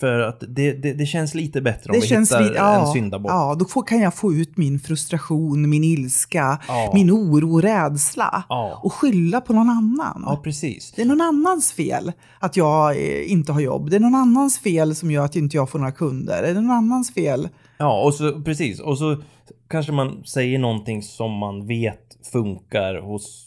För 0.00 0.18
att 0.20 0.40
det, 0.48 0.72
det, 0.72 0.92
det 0.92 1.06
känns 1.06 1.34
lite 1.34 1.60
bättre 1.60 1.90
om 1.90 1.94
Det 1.94 2.00
vi 2.00 2.06
känns 2.06 2.30
hittar 2.32 2.42
li- 2.42 2.52
ja, 2.56 2.80
en 2.86 2.92
syndabock. 2.92 3.30
Ja, 3.32 3.54
då 3.58 3.64
får, 3.64 3.82
kan 3.82 4.00
jag 4.00 4.14
få 4.14 4.32
ut 4.32 4.56
min 4.56 4.78
frustration, 4.80 5.70
min 5.70 5.84
ilska, 5.84 6.58
Ja. 6.68 6.90
min 6.94 7.10
oro, 7.10 7.60
rädsla 7.60 8.44
Ja. 8.48 8.80
och 8.82 8.92
skylla 8.92 9.40
på 9.40 9.52
någon 9.52 9.70
annan. 9.70 10.22
Ja, 10.26 10.40
precis. 10.44 10.92
Det 10.96 11.02
är 11.02 11.06
någon 11.06 11.20
annans 11.20 11.72
fel 11.72 12.12
att 12.40 12.56
jag 12.56 12.96
eh, 12.96 13.32
inte 13.32 13.52
har 13.52 13.60
jobb. 13.60 13.90
Det 13.90 13.96
är 13.96 14.00
någon 14.00 14.14
annans 14.14 14.58
fel 14.58 14.94
som 14.94 15.10
gör 15.10 15.24
att 15.24 15.36
inte 15.36 15.56
jag 15.56 15.70
får 15.70 15.78
några 15.78 15.92
kunder. 15.92 16.42
Det 16.42 16.48
är 16.48 16.54
någon 16.54 16.70
annans 16.70 17.14
fel. 17.14 17.48
Ja, 17.78 18.02
och 18.04 18.14
så 18.14 18.42
precis. 18.42 18.80
Och 18.80 18.98
så 18.98 19.22
kanske 19.68 19.92
man 19.92 20.24
säger 20.24 20.58
någonting 20.58 21.02
som 21.02 21.32
man 21.32 21.66
vet 21.66 22.02
funkar 22.32 23.00
hos 23.02 23.46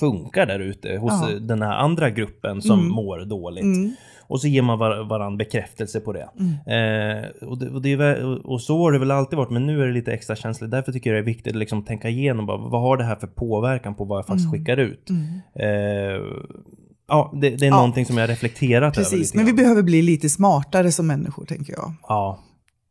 funkar 0.00 0.46
där 0.46 0.58
ute 0.60 0.96
hos 0.96 1.12
Ja. 1.32 1.38
den 1.40 1.62
här 1.62 1.76
andra 1.76 2.10
gruppen 2.10 2.62
som 2.62 2.78
Mm. 2.80 2.92
mår 2.92 3.18
dåligt. 3.24 3.62
Mm. 3.64 3.92
Och 4.30 4.40
så 4.40 4.48
ger 4.48 4.62
man 4.62 4.78
var, 4.78 5.04
varandra 5.08 5.36
bekräftelse 5.36 6.00
på 6.00 6.12
det. 6.12 6.20
Eh, 6.22 7.48
och, 7.48 7.58
det, 7.58 7.68
och, 7.70 7.82
det 7.82 7.92
är, 7.92 7.96
väl- 7.96 8.38
och- 8.44 8.60
så 8.62 8.78
har 8.78 8.92
det 8.92 8.98
väl 8.98 9.10
alltid 9.10 9.36
varit, 9.36 9.50
men 9.50 9.66
nu 9.66 9.82
är 9.82 9.86
det 9.86 9.92
lite 9.92 10.12
extra 10.12 10.36
känsligt. 10.36 10.70
Därför 10.70 10.92
tycker 10.92 11.10
jag 11.10 11.16
det 11.16 11.22
är 11.30 11.34
viktigt 11.34 11.52
att 11.52 11.58
liksom 11.58 11.82
tänka 11.84 12.08
igenom 12.08 12.46
bara, 12.46 12.56
vad 12.56 12.80
har 12.82 12.96
det 12.96 13.04
här 13.04 13.16
för 13.16 13.26
påverkan 13.26 13.94
på 13.94 14.04
vad 14.04 14.18
jag 14.18 14.26
faktiskt 14.26 14.50
skickar 14.52 14.76
ut. 14.76 15.10
Eh, 15.54 15.66
ja, 17.08 17.32
det, 17.34 17.40
det 17.40 17.46
är 17.46 17.52
Mm. 17.52 17.66
Ja. 17.68 17.76
någonting 17.76 18.06
som 18.06 18.18
jag 18.18 18.30
reflekterat 18.30 18.82
över 18.98 19.10
Precis, 19.10 19.34
men 19.34 19.46
vi 19.46 19.52
behöver 19.52 19.82
bli 19.82 20.02
lite 20.02 20.28
smartare 20.28 20.92
som 20.92 21.06
människor 21.06 21.44
tänker 21.44 21.72
jag. 21.72 21.92
Ja, 22.08 22.38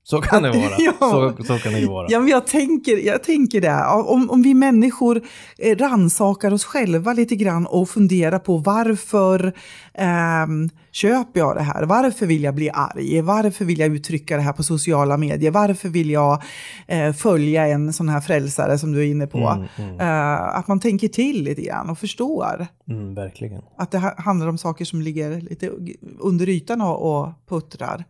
Så 0.09 0.21
kan 0.21 0.43
det 0.43 0.49
vara. 0.49 0.75
Ja. 0.79 0.93
Så, 0.99 1.43
så 1.43 1.57
kan 1.57 1.73
det 1.73 1.87
vara. 1.87 2.07
Ja, 2.09 2.19
men 2.19 2.29
jag 2.29 2.47
tänker, 2.47 2.97
jag 2.97 3.23
tänker 3.23 3.61
det. 3.61 3.85
Om, 3.85 4.29
om 4.29 4.41
vi 4.41 4.53
människor 4.53 5.21
eh, 5.57 5.77
rannsakar 5.77 6.53
oss 6.53 6.65
själva 6.65 7.13
lite 7.13 7.35
grann 7.35 7.65
och 7.65 7.89
funderar 7.89 8.39
på 8.39 8.57
varför 8.57 9.53
ehm, 9.93 10.69
köper 11.01 11.39
jag 11.39 11.55
det 11.55 11.61
här? 11.61 11.83
Varför 11.83 12.25
vill 12.25 12.43
jag 12.43 12.55
bli 12.55 12.69
arg? 12.73 13.21
Varför 13.21 13.65
vill 13.65 13.79
jag 13.79 13.95
uttrycka 13.95 14.35
det 14.35 14.41
här 14.41 14.53
på 14.53 14.63
sociala 14.63 15.17
medier? 15.17 15.51
Varför 15.51 15.89
vill 15.89 16.09
jag 16.09 16.41
eh, 16.87 17.13
följa 17.13 17.67
en 17.67 17.93
sån 17.93 18.09
här 18.09 18.21
frälsare 18.21 18.77
som 18.77 18.91
du 18.91 18.99
är 19.01 19.05
inne 19.11 19.27
på? 19.27 19.65
Eh, 19.99 20.41
att 20.57 20.67
man 20.67 20.79
tänker 20.79 21.07
till 21.07 21.43
lite 21.43 21.61
grann 21.61 21.89
och 21.89 21.97
förstår 21.99 22.67
Mm, 22.89 23.15
verkligen. 23.15 23.61
att 23.77 23.91
det 23.91 23.97
ha- 23.99 24.15
handlar 24.21 24.47
om 24.47 24.57
saker 24.57 24.85
som 24.85 25.01
ligger 25.01 25.41
lite 25.41 25.71
under 26.19 26.49
ytan 26.49 26.81
och, 26.81 27.19
och 27.21 27.29
puttrar. 27.49 28.03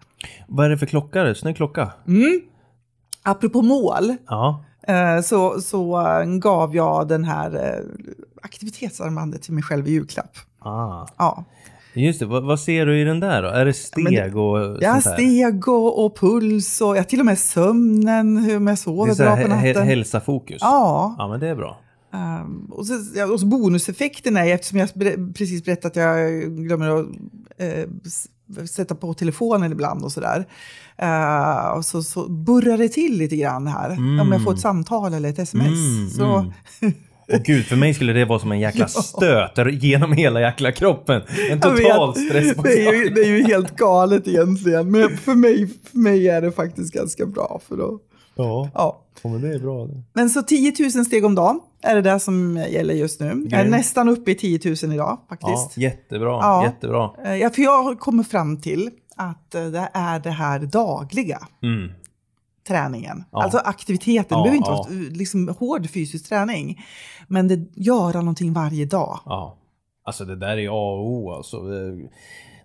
Vad 0.48 0.66
är 0.66 0.70
det 0.70 0.78
för 0.78 0.86
klocka? 0.86 1.36
Snygg 1.36 1.56
klocka. 1.56 1.92
Mm. 2.08 2.42
Apropå 3.24 3.62
mål, 3.62 4.16
Ja. 4.28 4.64
Eh, 4.88 5.22
så, 5.22 5.62
så 5.62 6.08
eh, 6.08 6.26
gav 6.26 6.76
jag 6.76 7.08
den 7.08 7.24
här 7.24 7.56
eh, 7.56 7.86
aktivitetsarmbandet 8.42 9.42
till 9.42 9.54
mig 9.54 9.64
själv 9.64 9.88
i 9.88 9.92
julklapp. 9.92 10.38
Ah. 10.60 11.08
Ja, 11.18 11.44
Just 11.98 12.20
det, 12.20 12.26
vad, 12.26 12.44
vad 12.44 12.60
ser 12.60 12.86
du 12.86 13.02
i 13.02 13.04
den 13.04 13.20
där 13.20 13.42
då? 13.42 13.50
Är 13.50 13.66
det 13.66 13.74
steg 13.74 14.38
och 14.38 14.58
har 14.58 14.74
sånt 14.74 15.06
här? 15.06 15.14
steg 15.14 15.68
och, 15.68 16.06
och 16.06 16.18
puls 16.18 16.82
och 16.82 16.98
jag 16.98 17.10
till 17.10 17.20
och 17.20 17.26
med 17.26 17.40
sömnen, 17.40 18.38
hur 18.38 18.60
Det 18.60 18.72
är 18.72 18.76
sover 18.76 19.16
bra 19.16 19.36
på 19.38 19.48
natten. 19.48 19.88
hälsafokus. 19.88 20.58
Ja, 20.62 21.16
Ja, 21.18 21.28
men 21.28 21.40
det 21.40 21.48
är 21.48 21.56
bra. 21.56 21.80
ehm, 22.14 22.66
och, 22.72 22.86
så, 22.86 22.94
ja, 23.16 23.26
och 23.26 23.40
så 23.40 23.46
bonuseffekten 23.46 24.38
är, 24.38 24.54
eftersom 24.54 24.80
jag 24.80 24.90
precis 25.36 25.66
berättat 25.66 25.86
att 25.86 25.96
jag 25.96 26.42
glömmer 26.58 27.00
att 27.00 27.06
eh, 27.58 28.66
sätta 28.66 28.96
på 28.96 29.14
telefonen 29.14 29.72
ibland 29.72 30.04
och 30.04 30.12
sådär. 30.12 30.46
Uh, 31.04 31.68
och 31.78 31.86
så, 31.86 32.04
så 32.04 32.30
burrar 32.30 32.78
det 32.78 32.90
till 32.90 33.18
lite 33.18 33.36
grann 33.36 33.68
här, 33.68 33.92
om 34.22 34.30
jag 34.32 34.44
får 34.44 34.54
ett 34.54 34.60
samtal 34.60 35.14
eller 35.14 35.30
ett 35.30 35.40
sms. 35.40 35.68
Mm, 35.68 36.10
så, 36.10 36.26
mm. 36.26 36.94
Och 37.34 37.40
gud, 37.44 37.66
för 37.66 37.76
mig 37.76 37.94
skulle 37.94 38.14
det 38.14 38.26
vara 38.26 38.40
som 38.40 38.52
en 38.52 38.60
jäkla 38.60 38.88
stöt 38.88 39.52
genom 39.84 40.12
hela 40.12 40.42
jäkla 40.42 40.72
kroppen. 40.72 41.22
En 41.52 41.60
total 41.62 42.14
vet. 42.14 42.26
stress. 42.30 42.56
Det 42.64 42.88
är, 42.88 42.94
ju, 42.94 43.10
det 43.10 43.22
är 43.22 43.28
ju 43.28 43.44
helt 43.44 43.76
galet 43.76 44.28
egentligen. 44.28 44.92
Men 44.92 45.18
för 45.18 45.36
mig, 45.36 45.70
för 45.92 45.98
mig 45.98 46.30
är 46.30 46.42
det 46.42 46.52
faktiskt 46.52 46.94
ganska 46.94 47.26
bra. 47.26 47.62
För 47.68 47.78
då, 47.78 48.00
Ja, 48.36 48.70
ja. 48.74 49.04
men 49.24 49.42
det 49.42 49.54
är 49.56 49.60
bra. 49.60 49.88
Men 50.14 50.30
så 50.30 50.42
10 50.42 50.74
000 50.96 51.06
steg 51.06 51.26
om 51.26 51.36
dagen 51.36 51.60
är 51.84 51.96
det 51.96 52.02
där 52.02 52.20
som 52.20 52.66
gäller 52.70 52.94
just 52.94 53.20
nu. 53.20 53.48
Jag 53.50 53.60
är 53.62 53.70
nästan 53.70 54.10
uppe 54.10 54.32
i 54.32 54.36
10 54.36 54.60
000 54.66 54.94
idag 54.94 54.98
Ja, 54.98 55.26
faktiskt. 55.30 55.78
jättebra. 55.78 56.30
Ja. 56.30 56.64
Jättebra. 56.66 57.10
Eh, 57.26 57.36
Ja, 57.36 57.50
för 57.50 57.62
jag 57.62 57.84
har 57.84 57.96
kommit 57.96 58.28
fram 58.28 58.62
till 58.62 58.90
att 59.16 59.56
eh, 59.56 59.66
det 59.66 59.90
är 59.94 60.20
det 60.20 60.30
här 60.30 60.60
dagliga 60.60 61.40
Mm. 61.64 61.92
Träningen. 62.68 63.24
Ja. 63.32 63.44
Alltså 63.44 63.58
aktiviteten. 63.58 64.38
Ja, 64.38 64.38
det 64.38 64.50
behöver 64.50 64.58
inte 64.58 64.70
ja. 64.70 64.86
vara 64.90 65.18
liksom, 65.18 65.56
hård 65.60 65.90
fysisk 65.90 66.30
träning. 66.30 66.86
Men 67.28 67.48
det 67.48 67.68
göra 67.76 68.20
någonting 68.20 68.54
varje 68.54 68.86
dag. 68.86 69.20
Ja. 69.26 69.58
Alltså 70.04 70.26
det 70.26 70.36
där 70.36 70.58
är 70.58 70.68
A 70.68 70.94
och 70.94 71.08
O 71.08 71.32
alltså. 71.32 71.62
Det, 71.62 72.10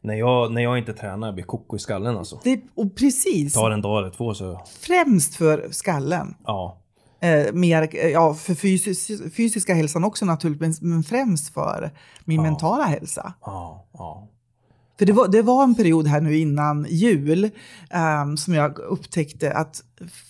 när, 0.01 0.15
jag, 0.15 0.53
när 0.53 0.63
jag 0.63 0.79
inte 0.79 0.93
tränar 0.93 1.27
jag 1.27 1.35
blir 1.35 1.45
koko 1.45 1.77
i 1.77 1.79
skallen 1.79 2.17
alltså. 2.17 2.41
Det, 2.45 2.61
och 2.75 2.97
precis, 2.97 3.55
Tar 3.55 3.71
en 3.71 3.83
dag 3.83 3.99
eller 3.99 4.11
två 4.11 4.35
så, 4.35 4.61
främst 4.81 5.35
för 5.35 5.69
skallen. 5.71 6.35
ja. 6.47 6.79
Eh, 7.21 7.53
mer, 7.53 7.89
eh, 7.93 8.09
ja, 8.09 8.35
för 8.35 8.55
fysis, 8.55 9.11
fysiska 9.37 9.75
hälsan 9.75 10.05
också 10.05 10.25
naturligtvis, 10.25 10.83
men 10.83 11.03
främst 11.03 11.55
för 11.55 11.91
min 12.25 12.43
mentala 12.43 12.85
hälsa. 12.85 13.35
Ja, 13.41 13.87
ja. 13.93 14.29
För 15.03 15.07
det 15.07 15.13
var, 15.13 15.29
det 15.29 15.43
var 15.43 15.65
en 15.65 15.75
period 15.75 16.07
här 16.07 16.21
nu 16.21 16.37
innan 16.37 16.87
jul 16.89 17.51
ehm, 17.91 18.37
som 18.37 18.55
jag 18.55 18.79
upptäckte 18.79 19.53
att 19.53 19.83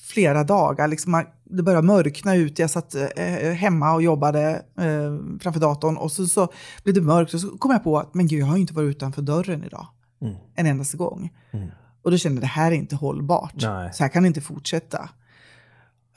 flera 0.03 0.45
dagar, 0.45 0.89
liksom, 0.89 1.25
det 1.45 1.63
började 1.63 1.87
mörkna 1.87 2.35
ut. 2.35 2.59
Jag 2.59 2.71
satt 2.71 2.95
eh, 2.95 3.53
hemma 3.53 3.95
och 3.95 4.03
jobbade 4.03 4.63
eh, 4.79 5.39
framför 5.41 5.61
datorn 5.61 5.97
och 5.97 6.13
så, 6.13 6.27
så 6.27 6.53
blev 6.85 6.95
det 6.95 7.01
mörkt 7.01 7.35
och 7.35 7.41
så 7.41 7.59
kom 7.59 7.71
jag 7.71 7.85
på 7.85 7.99
att 7.99 8.15
men 8.15 8.27
gud, 8.27 8.41
jag 8.41 8.47
har 8.47 8.55
ju 8.55 8.61
inte 8.61 8.75
varit 8.75 8.97
utanför 8.97 9.23
dörren 9.23 9.65
idag 9.65 9.87
Mm. 10.23 10.35
en 10.55 10.67
endaste 10.67 10.97
gång. 10.97 11.31
Mm. 11.51 11.69
Och 12.03 12.11
då 12.11 12.17
kände 12.17 12.37
jag 12.37 12.43
det 12.43 12.47
här 12.47 12.73
är 12.73 12.77
inte 12.77 12.97
hållbart. 12.97 13.63
Nej. 13.63 13.91
Så 13.93 14.05
här 14.05 14.09
kan 14.09 14.23
det 14.23 14.27
inte 14.27 14.41
fortsätta. 14.41 15.11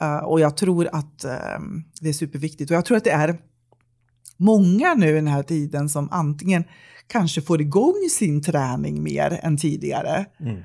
Eh, 0.00 0.16
och 0.16 0.40
jag 0.40 0.56
tror 0.56 0.88
att 0.92 1.24
ehm, 1.24 1.84
det 2.00 2.08
är 2.08 2.12
superviktigt. 2.12 2.70
Och 2.70 2.76
jag 2.76 2.84
tror 2.84 2.96
att 2.96 3.04
det 3.04 3.10
är 3.10 3.38
många 4.36 4.94
nu 4.94 5.08
i 5.08 5.12
den 5.12 5.26
här 5.26 5.42
tiden 5.42 5.88
som 5.88 6.08
antingen 6.10 6.64
kanske 7.06 7.42
får 7.42 7.60
igång 7.60 7.94
sin 8.10 8.42
träning 8.42 9.02
mer 9.02 9.40
än 9.42 9.56
tidigare. 9.56 10.26
Mm. 10.40 10.62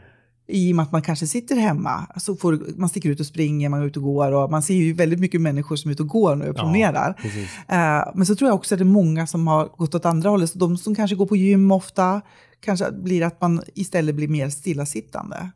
I 0.47 0.71
och 0.71 0.75
med 0.75 0.83
att 0.83 0.91
man 0.91 1.01
kanske 1.01 1.27
sitter 1.27 1.55
hemma. 1.55 2.07
Så 2.17 2.35
får, 2.35 2.77
man 2.77 2.89
sticker 2.89 3.09
ut 3.09 3.19
och 3.19 3.25
springer, 3.25 3.69
man 3.69 3.81
är 3.81 3.85
ute 3.85 3.99
och 3.99 4.05
går. 4.05 4.31
Och 4.31 4.51
man 4.51 4.63
ser 4.63 4.73
ju 4.73 4.93
väldigt 4.93 5.19
mycket 5.19 5.41
människor 5.41 5.75
som 5.75 5.89
är 5.89 5.93
ute 5.93 6.03
och 6.03 6.09
går 6.09 6.35
nu 6.35 6.49
och 6.49 6.55
promenerar. 6.55 7.13
Precis. 7.13 7.49
Eh, 7.67 8.11
men 8.15 8.25
så 8.25 8.35
tror 8.35 8.49
jag 8.49 8.55
också 8.55 8.75
att 8.75 8.79
det 8.79 8.83
är 8.83 8.85
många 8.85 9.27
som 9.27 9.47
har 9.47 9.65
gått 9.65 9.95
åt 9.95 10.05
andra 10.05 10.29
hållet. 10.29 10.49
Så 10.49 10.59
de 10.59 10.77
som 10.77 10.95
kanske 10.95 11.15
går 11.15 11.25
på 11.25 11.35
gym 11.35 11.71
ofta, 11.71 12.21
kanske 12.59 12.91
blir 12.91 13.23
att 13.23 13.41
man 13.41 13.61
istället 13.75 14.15
blir 14.15 14.27
mer 14.27 14.49
stillasittande. 14.49 15.51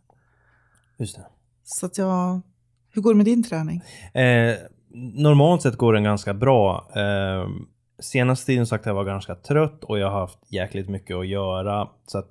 Just 0.98 1.16
det. 1.16 1.26
Så 1.64 1.86
att 1.86 1.98
jag... 1.98 2.42
Hur 2.92 3.02
går 3.02 3.14
det 3.14 3.18
med 3.18 3.26
din 3.26 3.44
träning? 3.44 3.82
Eh, 4.14 4.56
normalt 5.14 5.62
sett 5.62 5.78
går 5.78 5.94
den 5.94 6.04
ganska 6.04 6.34
bra. 6.34 6.92
Eh, 6.96 7.50
senaste 8.00 8.46
tiden 8.46 8.68
sagt 8.68 8.86
jag 8.86 8.94
var 8.94 9.04
ganska 9.04 9.36
trött 9.36 9.84
och 9.84 10.00
jag 10.00 10.12
har 10.12 10.20
haft 10.20 10.40
jäkligt 10.54 10.90
mycket 10.90 11.16
att 11.16 11.28
göra. 11.28 11.88
Så 12.06 12.18
att, 12.18 12.30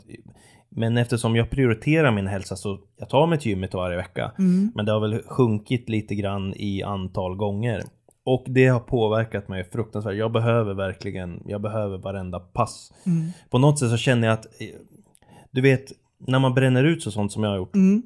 men 0.68 0.96
eftersom 0.96 1.36
jag 1.36 1.50
prioriterar 1.50 2.10
min 2.12 2.26
hälsa 2.26 2.56
så 2.56 2.78
jag 2.96 3.08
tar 3.08 3.26
mig 3.26 3.38
till 3.38 3.50
gymmet 3.50 3.74
varje 3.74 3.96
vecka. 3.96 4.32
Mm. 4.38 4.72
Men 4.74 4.86
det 4.86 4.92
har 4.92 5.00
väl 5.00 5.22
sjunkit 5.26 5.88
lite 5.88 6.14
grann 6.14 6.54
i 6.56 6.82
antal 6.82 7.36
gånger. 7.36 7.82
Och 8.24 8.44
det 8.46 8.66
har 8.66 8.80
påverkat 8.80 9.48
mig 9.48 9.64
fruktansvärt. 9.64 10.16
Jag 10.16 10.32
behöver 10.32 10.74
verkligen, 10.74 11.42
jag 11.46 11.60
behöver 11.60 11.98
varenda 11.98 12.40
pass. 12.40 12.92
Mm. 13.06 13.30
På 13.50 13.58
något 13.58 13.78
sätt 13.78 13.90
så 13.90 13.96
känner 13.96 14.28
jag 14.28 14.34
att, 14.34 14.46
eh, 14.46 14.68
du 15.50 15.60
vet, 15.60 15.84
när 16.18 16.38
man 16.38 16.54
bränner 16.54 16.84
ut 16.84 17.02
så 17.02 17.10
sånt 17.10 17.32
som 17.32 17.42
jag 17.42 17.50
har 17.50 17.56
gjort. 17.56 17.74
Mm. 17.74 18.02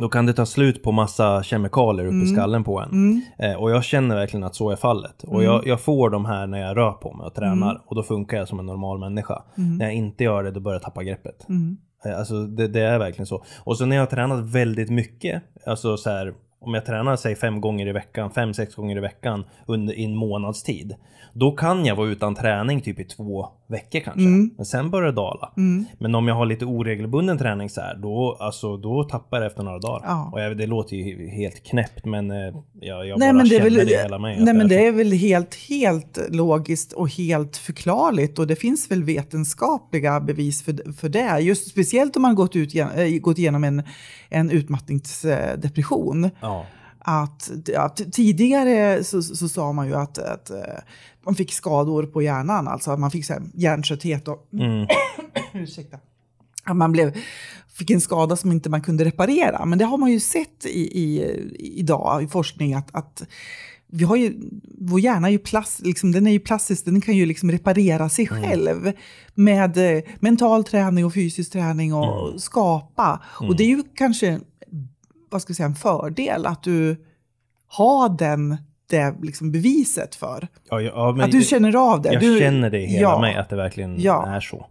Då 0.00 0.08
kan 0.08 0.26
det 0.26 0.32
ta 0.32 0.46
slut 0.46 0.82
på 0.82 0.92
massa 0.92 1.42
kemikalier 1.42 2.06
uppe 2.06 2.16
i 2.16 2.26
skallen 2.26 2.64
på 2.64 2.80
en. 2.80 2.90
Mm. 2.90 3.22
Eh, 3.38 3.54
och 3.54 3.70
jag 3.70 3.84
känner 3.84 4.14
verkligen 4.16 4.44
att 4.44 4.54
så 4.54 4.70
är 4.70 4.76
fallet. 4.76 5.22
Och 5.22 5.44
jag, 5.44 5.66
jag 5.66 5.80
får 5.80 6.10
de 6.10 6.24
här 6.24 6.46
när 6.46 6.58
jag 6.60 6.76
rör 6.76 6.92
på 6.92 7.12
mig 7.12 7.26
och 7.26 7.34
tränar. 7.34 7.82
Och 7.86 7.96
då 7.96 8.02
funkar 8.02 8.36
jag 8.36 8.48
som 8.48 8.58
en 8.58 8.66
normal 8.66 8.98
människa. 8.98 9.42
När 9.78 9.84
jag 9.84 9.94
inte 9.94 10.24
gör 10.24 10.42
det, 10.44 10.50
då 10.50 10.60
börjar 10.60 10.74
jag 10.74 10.82
tappa 10.82 11.02
greppet. 11.02 11.48
Mm. 11.48 11.76
Eh, 12.04 12.18
Alltså 12.18 12.46
det, 12.46 12.68
det 12.68 12.80
är 12.80 12.98
verkligen 12.98 13.26
så. 13.26 13.44
Och 13.64 13.76
så 13.76 13.86
när 13.86 13.96
jag 13.96 14.02
har 14.02 14.06
tränat 14.06 14.40
väldigt 14.44 14.90
mycket, 14.90 15.42
alltså 15.66 15.96
så 15.96 16.10
här, 16.10 16.34
om 16.62 16.74
jag 16.74 16.86
tränar 16.86 17.16
säg 17.16 17.36
fem 17.36 17.60
gånger 17.60 17.86
i 17.88 17.92
veckan, 17.92 18.30
fem, 18.30 18.54
sex 18.54 18.74
gånger 18.74 18.96
i 18.96 19.00
veckan 19.00 19.44
under 19.66 19.94
i 19.94 20.04
en 20.04 20.16
månads 20.16 20.62
tid. 20.62 20.94
Då 21.34 21.52
kan 21.52 21.84
jag 21.86 21.96
vara 21.96 22.08
utan 22.08 22.34
träning 22.34 22.80
typ 22.80 23.00
i 23.00 23.04
två 23.04 23.46
veckor 23.66 24.00
kanske. 24.00 24.20
Men 24.56 24.66
sen 24.66 24.90
börjar 24.90 25.06
det 25.06 25.12
dala. 25.12 25.52
Mm. 25.56 25.84
Men 25.98 26.14
om 26.14 26.28
jag 26.28 26.34
har 26.34 26.46
lite 26.46 26.64
oregelbunden 26.64 27.38
träning 27.38 27.70
så 27.70 27.80
här, 27.80 27.94
då, 27.94 28.36
alltså, 28.40 28.76
då 28.76 29.04
tappar 29.04 29.36
jag 29.36 29.46
efter 29.46 29.62
några 29.62 29.78
dagar. 29.78 30.04
Ja. 30.06 30.30
Och 30.32 30.40
jag, 30.40 30.56
det 30.58 30.66
låter 30.66 30.96
ju 30.96 31.28
helt 31.28 31.62
knäppt 31.62 32.04
men 32.04 32.30
eh, 32.30 32.36
jag, 32.80 33.06
jag 33.06 33.18
Nej, 33.18 33.28
bara 33.28 33.32
men 33.32 33.46
känner 33.46 33.62
väl, 33.62 33.74
det 33.74 33.92
i 33.92 33.96
hela 33.96 34.18
mig. 34.18 34.36
nej, 34.40 34.54
men 34.54 34.68
det 34.68 34.86
är 34.86 34.92
väl 34.92 35.12
helt, 35.12 35.54
helt 35.54 36.18
logiskt 36.28 36.92
och 36.92 37.08
helt 37.10 37.56
förklarligt. 37.56 38.38
Och 38.38 38.46
det 38.46 38.56
finns 38.56 38.90
väl 38.90 39.04
vetenskapliga 39.04 40.20
bevis 40.20 40.62
för, 40.62 40.92
för 40.92 41.08
det. 41.08 41.38
Just 41.40 41.70
speciellt 41.70 42.16
om 42.16 42.22
man 42.22 42.34
gått, 42.34 42.56
ut, 42.56 42.74
äh, 42.74 42.86
gått 43.20 43.38
igenom 43.38 43.64
en, 43.64 43.82
en 44.28 44.50
utmattningsdepression. 44.50 46.30
Ja. 46.40 46.51
Att, 47.04 47.50
att 47.76 48.12
tidigare 48.12 49.04
så, 49.04 49.22
så 49.22 49.48
sa 49.48 49.72
man 49.72 49.86
ju 49.86 49.94
att, 49.94 50.18
att 50.18 50.50
eh, 50.50 50.56
man 51.24 51.34
fick 51.34 51.52
skador 51.52 52.06
på 52.06 52.22
hjärnan, 52.22 52.68
alltså 52.68 52.90
att 52.90 53.00
man 53.00 53.10
fick 53.10 53.24
så 53.24 53.32
här 53.32 53.42
hjärntrötthet 53.54 54.28
och 54.28 54.48
Mm. 54.52 54.86
ursäkta, 55.52 55.98
att 56.64 56.76
man 56.76 56.92
blev, 56.92 57.16
fick 57.68 57.90
en 57.90 58.00
skada 58.00 58.36
som 58.36 58.52
inte 58.52 58.70
man 58.70 58.82
kunde 58.82 59.04
reparera. 59.04 59.64
Men 59.64 59.78
det 59.78 59.84
har 59.84 59.98
man 59.98 60.10
ju 60.10 60.20
sett 60.20 60.66
i, 60.66 61.00
i, 61.00 61.36
idag 61.58 62.22
i 62.22 62.26
forskning 62.26 62.74
att, 62.74 62.94
att 62.94 63.22
vi 63.94 64.04
har 64.04 64.16
ju, 64.16 64.34
vår 64.78 65.00
hjärna 65.00 65.28
är 65.28 65.32
ju, 65.32 65.38
plast, 65.38 65.80
liksom, 65.80 66.12
den 66.12 66.26
är 66.26 66.30
ju 66.30 66.40
plastisk, 66.40 66.84
den 66.84 67.00
kan 67.00 67.16
ju 67.16 67.26
liksom 67.26 67.50
reparera 67.50 68.08
sig 68.08 68.26
själv 68.26 68.92
med 69.34 69.96
eh, 69.96 70.02
mental 70.20 70.64
träning 70.64 71.04
och 71.04 71.14
fysisk 71.14 71.52
träning 71.52 71.94
och 71.94 72.40
skapa. 72.40 73.22
Och 73.48 73.56
det 73.56 73.64
är 73.64 73.68
ju 73.68 73.82
kanske 73.94 74.40
vad 75.32 75.42
ska 75.42 75.50
jag 75.50 75.56
säga, 75.56 75.66
en 75.66 75.74
fördel 75.74 76.46
att 76.46 76.62
du 76.62 76.96
har 77.68 78.08
den, 78.18 78.56
det 78.90 79.14
liksom 79.22 79.52
beviset 79.52 80.14
för. 80.14 80.48
Ja, 80.70 80.80
ja, 80.80 81.24
att 81.24 81.30
du 81.30 81.42
känner 81.42 81.76
av 81.92 82.02
det. 82.02 82.12
Jag 82.12 82.22
du, 82.22 82.38
känner 82.38 82.70
det 82.70 82.78
i 82.80 82.86
hela 82.86 83.02
ja. 83.02 83.20
mig 83.20 83.34
att 83.36 83.48
det 83.48 83.56
verkligen 83.56 84.06
är 84.06 84.40
så. 84.40 84.66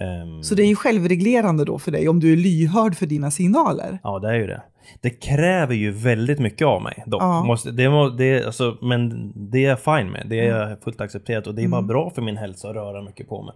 Ehm, 0.00 0.42
Så 0.42 0.54
det 0.54 0.62
är 0.62 0.66
ju 0.66 0.76
självreglerande 0.76 1.64
då 1.64 1.78
för 1.78 1.90
dig 1.90 2.08
om 2.08 2.20
du 2.20 2.32
är 2.32 2.36
lyhörd 2.36 2.96
för 2.96 3.06
dina 3.06 3.30
signaler. 3.30 3.98
Ja, 4.02 4.18
det 4.18 4.28
är 4.28 4.34
ju 4.34 4.46
det. 4.46 4.62
Det 5.00 5.10
kräver 5.10 5.74
ju 5.74 5.90
väldigt 5.90 6.38
mycket 6.38 6.66
av 6.66 6.82
mig 6.82 7.02
dock. 7.06 7.22
Ja. 7.22 7.44
Måste, 7.44 7.70
det, 7.70 7.90
må, 7.90 8.08
det, 8.08 8.44
alltså, 8.46 8.76
men 8.82 9.32
det 9.50 9.64
är 9.64 9.68
jag 9.68 9.80
fine 9.80 10.10
med. 10.10 10.26
Det 10.28 10.40
är 10.48 10.66
Mm. 10.66 10.78
fullt 10.84 11.00
accepterat 11.00 11.46
och 11.46 11.54
det 11.54 11.62
är 11.62 11.68
bara 11.68 11.82
bra 11.82 12.10
för 12.10 12.22
min 12.22 12.36
hälsa 12.36 12.68
att 12.68 12.74
röra 12.74 13.02
mycket 13.02 13.28
på 13.28 13.42
mig. 13.42 13.54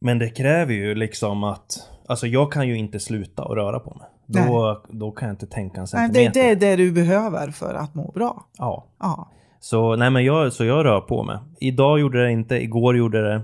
Men 0.00 0.18
det 0.18 0.28
kräver 0.28 0.74
ju 0.74 0.94
liksom 0.94 1.44
att, 1.44 1.78
alltså 2.08 2.26
jag 2.26 2.52
kan 2.52 2.68
ju 2.68 2.76
inte 2.78 3.00
sluta 3.00 3.42
att 3.44 3.56
röra 3.56 3.78
på 3.80 3.94
mig. 3.94 4.06
Då, 4.26 4.82
då 4.88 5.10
kan 5.10 5.28
jag 5.28 5.34
inte 5.34 5.46
tänka 5.46 5.74
en 5.74 5.80
Nej, 5.80 5.86
centimeter. 5.86 6.42
det, 6.42 6.54
det 6.54 6.66
är 6.66 6.76
det 6.76 6.84
du 6.84 6.92
behöver 6.92 7.50
för 7.50 7.74
att 7.74 7.94
må 7.94 8.12
bra. 8.14 8.46
Ja. 8.58 8.86
Ja. 9.00 9.32
Så, 9.60 9.96
nej, 9.96 10.10
men 10.10 10.24
jag, 10.24 10.52
så 10.52 10.64
jag 10.64 10.84
rör 10.84 11.00
på 11.00 11.22
mig. 11.22 11.38
Idag 11.60 12.00
gjorde 12.00 12.24
det 12.24 12.32
inte, 12.32 12.62
igår 12.62 12.96
gjorde 12.96 13.22
det. 13.22 13.42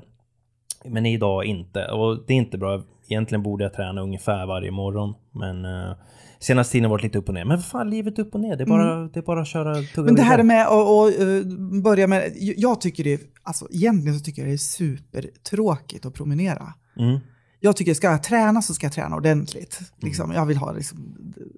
Men 0.85 1.07
idag 1.07 1.45
inte. 1.45 1.85
Och 1.85 2.19
det 2.27 2.33
är 2.33 2.37
inte 2.37 2.59
bra. 2.59 2.83
Egentligen 3.09 3.43
borde 3.43 3.65
jag 3.65 3.75
träna 3.75 4.01
ungefär 4.01 4.47
varje 4.47 4.71
morgon. 4.71 5.15
Men 5.31 5.65
uh, 5.65 5.95
senaste 6.39 6.73
tiden 6.73 6.85
har 6.85 6.91
varit 6.91 7.03
lite 7.03 7.19
upp 7.19 7.29
och 7.29 7.35
ner. 7.35 7.45
Men 7.45 7.57
vad 7.57 7.67
fan, 7.67 7.91
livet 7.91 8.19
upp 8.19 8.35
och 8.35 8.41
ner. 8.41 8.57
Det 8.57 8.65
är 8.65 8.67
bara, 8.67 8.95
det 9.09 9.21
är 9.21 9.23
bara 9.23 9.41
att 9.41 9.49
köra 9.49 9.75
tugga 9.75 9.89
Mm. 9.97 10.05
Men 10.05 10.15
det 10.15 10.23
här 10.23 10.43
med 10.43 10.67
att 10.67 10.73
och, 10.73 11.09
eh, 11.09 11.45
börja 11.83 12.07
med, 12.07 12.33
jag 12.37 12.81
tycker 12.81 13.05
det, 13.05 13.21
alltså 13.43 13.69
egentligen 13.71 14.19
så 14.19 14.25
tycker 14.25 14.43
jag 14.43 14.49
det 14.49 14.55
är 14.55 14.57
supertråkigt 14.57 16.07
att 16.07 16.15
promenera. 16.15 16.75
Mm. 16.99 17.21
Jag 17.65 17.77
tycker 17.77 17.95
ska 17.95 18.07
jag 18.07 18.23
träna 18.23 18.63
så 18.63 18.75
ska 18.75 18.87
jag 18.87 18.93
träna 18.93 19.17
ordentligt. 19.17 19.81
Liksom, 20.01 20.33
jag 20.33 20.47
vill 20.47 20.57
ha 20.57 20.73
liksom, 20.73 20.99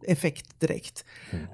effekt 0.07 0.61
direkt. 0.61 1.05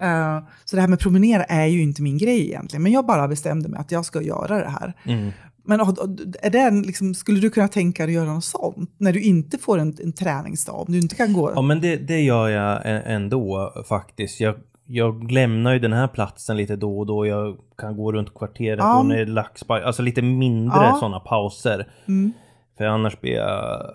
Eh, 0.01 0.39
så 0.65 0.77
det 0.77 0.81
här 0.83 0.89
med 0.89 0.99
promenera 1.01 1.45
är 1.45 1.67
ju 1.67 1.83
inte 1.83 2.03
min 2.03 2.19
grej 2.19 2.47
egentligen. 2.49 2.83
Men 2.83 2.93
jag 2.93 3.07
bara 3.07 3.29
bestämde 3.29 3.69
mig 3.69 3.81
att 3.81 3.93
jag 3.93 4.05
ska 4.05 4.23
göra 4.23 4.59
det 4.59 4.69
här. 4.71 4.95
Mm. 5.05 5.31
Men 5.65 5.81
är 5.81 6.51
det 6.51 6.71
liksom, 6.71 7.15
skulle 7.15 7.41
du 7.41 7.51
kunna 7.51 7.69
tänka 7.69 8.07
dig 8.07 8.17
att 8.17 8.23
göra 8.25 8.35
något 8.35 8.45
sånt? 8.45 8.91
När 8.99 9.13
du 9.13 9.21
inte 9.21 9.59
får 9.59 9.79
en, 9.79 9.97
en 10.03 10.13
träningsdag, 10.13 10.81
om 10.81 10.93
du 10.93 10.99
inte 10.99 11.15
kan 11.15 11.33
gå... 11.33 11.53
Ja 11.55 11.63
men 11.63 11.81
det, 11.81 11.97
det 11.97 12.21
gör 12.21 12.49
jag 12.49 12.81
ändå 12.85 13.73
faktiskt. 13.89 14.41
Jag, 14.41 14.55
jag 14.87 15.33
lämnar 15.33 15.73
ju 15.73 15.79
den 15.79 15.93
här 15.93 16.09
platsen 16.09 16.57
lite 16.57 16.77
då 16.77 16.99
och 16.99 17.07
då. 17.07 17.27
Jag 17.27 17.57
kan 17.79 17.97
gå 17.97 18.13
runt 18.13 18.35
kvarteret 18.35 18.79
Ja. 18.79 18.99
och 18.99 19.07
när 19.07 19.17
det 19.17 19.23
är 19.23 19.27
laxbaj. 19.27 19.83
Alltså 19.83 20.03
lite 20.03 20.23
mindre 20.23 20.79
Ja. 20.79 20.97
sådana 21.01 21.21
pauser. 21.21 21.89
Mm, 22.09 22.33
För 22.81 22.87
annars 22.87 23.21
blir 23.21 23.33
jag 23.33 23.95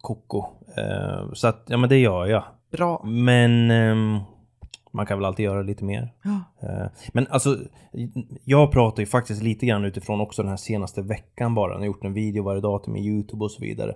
koko. 0.00 0.44
Eh, 0.76 1.32
så 1.32 1.48
att, 1.48 1.62
ja 1.66 1.76
men 1.76 1.88
det 1.88 1.98
gör 1.98 2.26
jag. 2.26 2.44
bra. 2.72 3.02
Men 3.04 3.70
ehm, 3.70 4.18
man 4.92 5.06
kan 5.06 5.18
väl 5.18 5.24
alltid 5.24 5.44
göra 5.44 5.62
lite 5.62 5.84
mer. 5.84 6.12
Ja. 6.22 6.40
Eh, 6.68 6.86
Men 7.12 7.26
alltså, 7.30 7.56
jag 8.44 8.72
pratar 8.72 9.02
ju 9.02 9.06
faktiskt 9.06 9.42
lite 9.42 9.66
grann 9.66 9.84
utifrån 9.84 10.20
också 10.20 10.42
den 10.42 10.48
här 10.48 10.56
senaste 10.56 11.02
veckan 11.02 11.54
bara. 11.54 11.72
Jag 11.72 11.78
har 11.78 11.86
gjort 11.86 12.04
en 12.04 12.12
video 12.12 12.44
varje 12.44 12.60
dag 12.60 12.82
till 12.82 12.92
min 12.92 13.04
YouTube 13.04 13.44
och 13.44 13.50
så 13.50 13.60
vidare. 13.62 13.94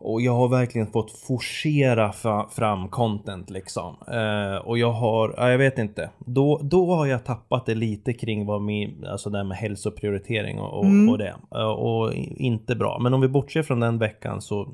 Och 0.00 0.22
jag 0.22 0.32
har 0.32 0.48
verkligen 0.48 0.86
fått 0.86 1.10
forcera 1.12 2.12
fram 2.50 2.88
content 2.88 3.50
liksom. 3.50 3.96
Eh, 4.12 4.56
och 4.56 4.78
jag 4.78 4.92
har, 4.92 5.34
ja, 5.36 5.50
jag 5.50 5.58
vet 5.58 5.78
inte. 5.78 6.10
Då, 6.18 6.60
då 6.62 6.94
har 6.94 7.06
jag 7.06 7.24
tappat 7.24 7.66
det 7.66 7.74
lite 7.74 8.12
kring 8.12 8.46
vad 8.46 8.62
min, 8.62 9.06
alltså 9.06 9.30
det 9.30 9.38
här 9.38 9.44
med 9.44 9.56
hälsoprioritering 9.56 10.58
och, 10.58 10.78
och, 10.78 10.84
Mm. 10.84 11.08
och 11.08 11.18
det. 11.18 11.34
Eh, 11.54 11.70
och 11.70 12.14
inte 12.36 12.76
bra. 12.76 12.98
Men 12.98 13.14
om 13.14 13.20
vi 13.20 13.28
bortser 13.28 13.62
från 13.62 13.80
den 13.80 13.98
veckan 13.98 14.40
så 14.42 14.68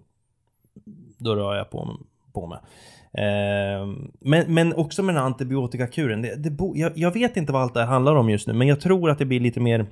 då 1.18 1.36
rör 1.36 1.54
jag 1.56 1.70
på, 1.70 2.00
på 2.32 2.46
mig. 2.46 2.58
Eh, 3.12 3.86
men, 4.20 4.54
men 4.54 4.74
också 4.74 5.02
med 5.02 5.14
den 5.14 5.20
här 5.20 5.26
antibiotikakuren. 5.26 6.22
Det, 6.22 6.34
det 6.36 6.50
bo, 6.50 6.76
jag, 6.76 6.92
jag 6.94 7.10
vet 7.10 7.36
inte 7.36 7.52
vad 7.52 7.62
allt 7.62 7.74
det 7.74 7.80
här 7.80 7.86
handlar 7.86 8.14
om 8.14 8.30
just 8.30 8.46
nu, 8.46 8.52
men 8.52 8.68
jag 8.68 8.80
tror 8.80 9.10
att 9.10 9.18
det 9.18 9.24
blir 9.24 9.40
lite 9.40 9.60
mer... 9.60 9.86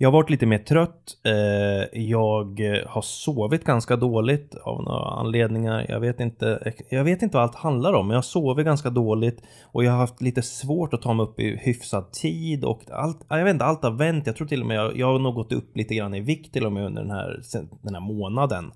Jag 0.00 0.08
har 0.08 0.12
varit 0.12 0.30
lite 0.30 0.46
mer 0.46 0.58
trött. 0.58 1.16
Eh, 1.24 2.00
jag 2.00 2.60
har 2.86 3.02
sovit 3.02 3.64
ganska 3.64 3.96
dåligt 3.96 4.54
av 4.54 4.82
några 4.82 5.04
anledningar. 5.04 5.86
Jag 5.88 6.00
vet, 6.00 6.20
inte, 6.20 6.72
jag 6.90 7.04
vet 7.04 7.22
inte 7.22 7.36
vad 7.36 7.44
allt 7.44 7.54
handlar 7.54 7.92
om, 7.92 8.06
men 8.06 8.14
jag 8.14 8.24
sovit 8.24 8.66
ganska 8.66 8.90
dåligt 8.90 9.42
och 9.62 9.84
jag 9.84 9.90
har 9.90 9.98
haft 9.98 10.22
lite 10.22 10.42
svårt 10.42 10.94
att 10.94 11.02
ta 11.02 11.12
mig 11.12 11.24
upp 11.24 11.40
i 11.40 11.56
hyfsad 11.56 12.12
tid 12.12 12.64
och 12.64 12.82
allt, 12.90 13.26
jag 13.28 13.44
vet 13.44 13.52
inte, 13.52 13.64
allt 13.64 13.82
har 13.82 13.90
vänt. 13.90 14.26
Jag 14.26 14.36
tror 14.36 14.46
till 14.46 14.60
och 14.60 14.66
med 14.66 14.76
jag, 14.76 14.96
jag 14.96 15.06
har 15.12 15.18
nog 15.18 15.34
gått 15.34 15.52
upp 15.52 15.76
lite 15.76 15.94
grann 15.94 16.14
i 16.14 16.20
vikt 16.20 16.52
till 16.52 16.66
och 16.66 16.72
med 16.72 16.86
under 16.86 17.02
den 17.02 17.10
här, 17.10 17.40
den 17.82 17.94
här 17.94 18.02
månaden. 18.02 18.72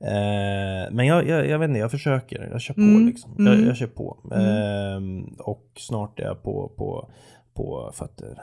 Eh, 0.00 0.92
men 0.92 1.06
jag, 1.06 1.28
jag, 1.28 1.48
jag 1.48 1.58
vet 1.58 1.68
inte, 1.68 1.80
jag 1.80 1.90
försöker. 1.90 2.48
Jag 2.52 2.60
kör 2.60 2.74
på 2.74 2.80
Mm, 2.80 3.06
liksom. 3.06 3.34
Jag, 3.38 3.54
mm. 3.54 3.66
jag 3.66 3.76
kör 3.76 3.86
på. 3.86 4.18
Eh, 4.32 5.00
och 5.38 5.70
snart 5.76 6.20
är 6.20 6.24
jag 6.24 6.42
på, 6.42 6.72
på, 6.76 7.10
på 7.56 7.92
fötter. 7.94 8.42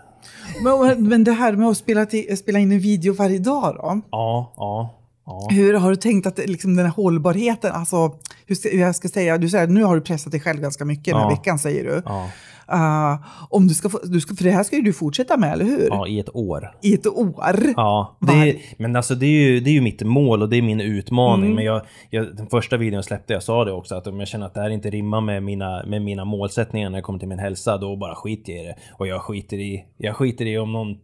Men, 0.63 1.07
men 1.09 1.23
det 1.23 1.31
här 1.31 1.53
med 1.53 1.67
att 1.67 1.77
spela, 1.77 2.05
till, 2.05 2.37
spela 2.37 2.59
in 2.59 2.71
en 2.71 2.79
video 2.79 3.13
varje 3.13 3.39
dag 3.39 3.75
då? 3.75 4.01
Ja, 4.11 4.53
ja, 4.57 4.95
ja. 5.25 5.47
Hur 5.51 5.73
har 5.73 5.89
du 5.89 5.95
tänkt 5.95 6.27
att 6.27 6.37
liksom, 6.37 6.75
den 6.75 6.85
här 6.85 6.93
hållbarheten, 6.93 7.71
alltså 7.71 7.97
hur, 8.45 8.71
hur 8.71 8.79
jag 8.79 8.95
ska 8.95 9.07
säga, 9.09 9.37
du 9.37 9.49
säger 9.49 9.67
nu 9.67 9.83
har 9.83 9.95
du 9.95 10.01
pressat 10.01 10.31
dig 10.31 10.41
själv 10.41 10.61
ganska 10.61 10.85
mycket 10.85 11.05
den 11.05 11.15
här 11.15 11.23
Ja. 11.23 11.29
veckan 11.29 11.59
säger 11.59 11.83
du. 11.83 12.01
ja. 12.05 12.29
Uh, 12.73 13.25
om 13.49 13.67
du 13.67 13.73
ska, 13.73 13.89
få, 13.89 13.99
du 14.03 14.21
ska, 14.21 14.35
för 14.35 14.43
det 14.43 14.51
här 14.51 14.63
ska 14.63 14.75
ju 14.75 14.81
du 14.81 14.93
fortsätta 14.93 15.37
med, 15.37 15.53
eller 15.53 15.65
hur? 15.65 15.87
Ja, 15.89 16.07
i 16.07 16.19
ett 16.19 16.35
år. 16.35 16.71
I 16.81 16.93
ett 16.93 17.07
år. 17.07 17.33
Ja, 17.75 18.17
är, 18.27 18.81
men 18.81 18.95
alltså 18.95 19.15
det 19.15 19.25
är, 19.25 19.41
ju, 19.41 19.59
det 19.59 19.69
är 19.69 19.73
ju 19.73 19.81
mitt 19.81 20.01
mål 20.01 20.41
och 20.41 20.49
det 20.49 20.57
är 20.57 20.61
min 20.61 20.81
utmaning. 20.81 21.45
Mm. 21.45 21.55
Men 21.55 21.65
jag, 21.65 21.81
jag, 22.09 22.35
den 22.35 22.47
första 22.47 22.77
videon 22.77 22.95
jag 22.95 23.05
släppte, 23.05 23.33
jag 23.33 23.43
sa 23.43 23.65
det 23.65 23.71
också, 23.71 23.95
att 23.95 24.07
om 24.07 24.19
jag 24.19 24.27
känner 24.27 24.45
att 24.45 24.53
det 24.53 24.61
här 24.61 24.69
inte 24.69 24.89
rimmar 24.89 25.21
med 25.21 25.43
mina, 25.43 25.83
med 25.87 26.01
mina 26.01 26.25
målsättningar 26.25 26.89
när 26.89 26.97
det 26.97 27.01
kommer 27.01 27.19
till 27.19 27.27
min 27.27 27.39
hälsa, 27.39 27.77
då 27.77 27.95
bara 27.95 28.15
skiter 28.15 28.53
jag 28.53 28.63
i 28.63 28.65
det. 28.65 28.75
Och 28.93 29.07
jag 29.07 29.21
skiter 29.21 29.57
i, 29.57 29.85
jag 29.97 30.15
skiter 30.15 30.45
i 30.45 30.57
om 30.57 30.71
någon... 30.71 30.97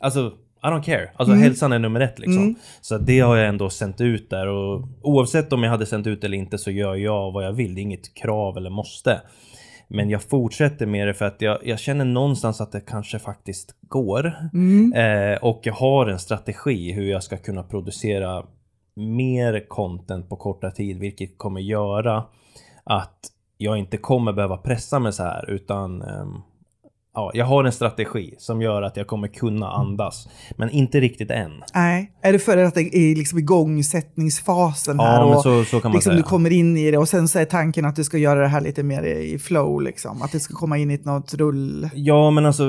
Alltså, 0.00 0.32
I 0.62 0.66
don't 0.66 0.82
care. 0.82 1.10
Alltså 1.16 1.34
hälsan 1.34 1.72
är 1.72 1.78
nummer 1.78 2.00
ett 2.00 2.18
liksom. 2.18 2.54
Så 2.80 2.98
det 2.98 3.20
har 3.20 3.36
jag 3.36 3.48
ändå 3.48 3.70
sänt 3.70 4.00
ut 4.00 4.30
där 4.30 4.46
och 4.46 4.88
oavsett 5.02 5.52
om 5.52 5.62
jag 5.62 5.70
hade 5.70 5.86
sänt 5.86 6.06
ut 6.06 6.24
eller 6.24 6.36
inte 6.36 6.58
så 6.58 6.70
gör 6.70 6.94
jag 6.94 7.32
vad 7.32 7.44
jag 7.44 7.52
vill. 7.52 7.74
Det 7.74 7.80
är 7.80 7.82
inget 7.82 8.14
krav 8.14 8.56
eller 8.56 8.70
måste. 8.70 9.20
Men 9.92 10.10
jag 10.10 10.22
fortsätter 10.22 10.86
med 10.86 11.06
det 11.06 11.14
för 11.14 11.24
att 11.24 11.42
jag, 11.42 11.58
jag 11.66 11.78
känner 11.78 12.04
någonstans 12.04 12.60
att 12.60 12.72
det 12.72 12.80
kanske 12.80 13.18
faktiskt 13.18 13.74
går. 13.80 14.26
Eh, 14.94 15.38
och 15.42 15.60
jag 15.62 15.74
har 15.74 16.06
en 16.06 16.18
strategi 16.18 16.92
hur 16.92 17.10
jag 17.10 17.22
ska 17.22 17.36
kunna 17.36 17.62
producera 17.62 18.46
mer 18.94 19.68
content 19.68 20.28
på 20.28 20.36
korta 20.36 20.70
tid, 20.70 20.98
vilket 20.98 21.38
kommer 21.38 21.60
göra 21.60 22.24
att 22.84 23.18
jag 23.56 23.78
inte 23.78 23.96
kommer 23.96 24.32
behöva 24.32 24.56
pressa 24.56 24.98
mig 24.98 25.12
så 25.12 25.22
här, 25.22 25.50
utan 25.50 26.02
ehm, 26.02 26.42
ja, 27.14 27.30
jag 27.34 27.44
har 27.44 27.64
en 27.64 27.72
strategi 27.72 28.34
som 28.38 28.62
gör 28.62 28.82
att 28.82 28.96
jag 28.96 29.06
kommer 29.06 29.28
kunna 29.28 29.70
andas. 29.70 30.28
Men 30.56 30.70
inte 30.70 31.00
riktigt 31.00 31.30
än. 31.30 31.50
Nej, 31.74 32.12
är 32.22 32.32
det 32.32 32.38
för 32.38 32.56
att 32.56 32.74
det 32.74 32.96
är 32.96 33.16
liksom 33.16 33.38
igångsättningsfasen 33.38 35.00
här 35.00 35.20
Ja, 35.20 35.26
men 35.26 35.36
och 35.36 35.42
så, 35.42 35.64
så 35.64 35.88
liksom 35.88 36.16
du 36.16 36.22
kommer 36.22 36.52
in 36.52 36.76
i 36.76 36.90
det 36.90 36.98
och 36.98 37.08
sen 37.08 37.28
så 37.28 37.38
är 37.38 37.44
tanken 37.44 37.84
att 37.84 37.96
du 37.96 38.04
ska 38.04 38.18
göra 38.18 38.40
det 38.40 38.48
här 38.48 38.60
lite 38.60 38.82
mer 38.82 39.02
i 39.02 39.38
flow, 39.38 39.82
liksom. 39.82 40.22
att 40.22 40.32
det 40.32 40.40
ska 40.40 40.54
komma 40.54 40.78
in 40.78 40.90
i 40.90 41.00
något 41.02 41.34
rull. 41.34 41.88
Ja, 41.94 42.30
men 42.30 42.46
alltså 42.46 42.64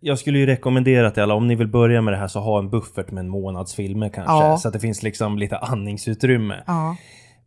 jag 0.00 0.18
skulle 0.18 0.38
ju 0.38 0.46
rekommendera 0.46 1.10
till 1.10 1.22
alla, 1.22 1.34
om 1.34 1.46
ni 1.46 1.54
vill 1.54 1.68
börja 1.68 2.02
med 2.02 2.12
det 2.12 2.18
här 2.18 2.28
så 2.28 2.40
ha 2.40 2.58
en 2.58 2.70
buffert 2.70 3.10
med 3.10 3.20
en 3.20 3.28
månads 3.28 3.74
filmer 3.74 4.08
kanske. 4.08 4.32
Ja. 4.32 4.58
Så 4.58 4.68
att 4.68 4.74
det 4.74 4.80
finns 4.80 5.02
liksom 5.02 5.38
lite 5.38 5.58
andningsutrymme. 5.58 6.62
Ja. 6.66 6.96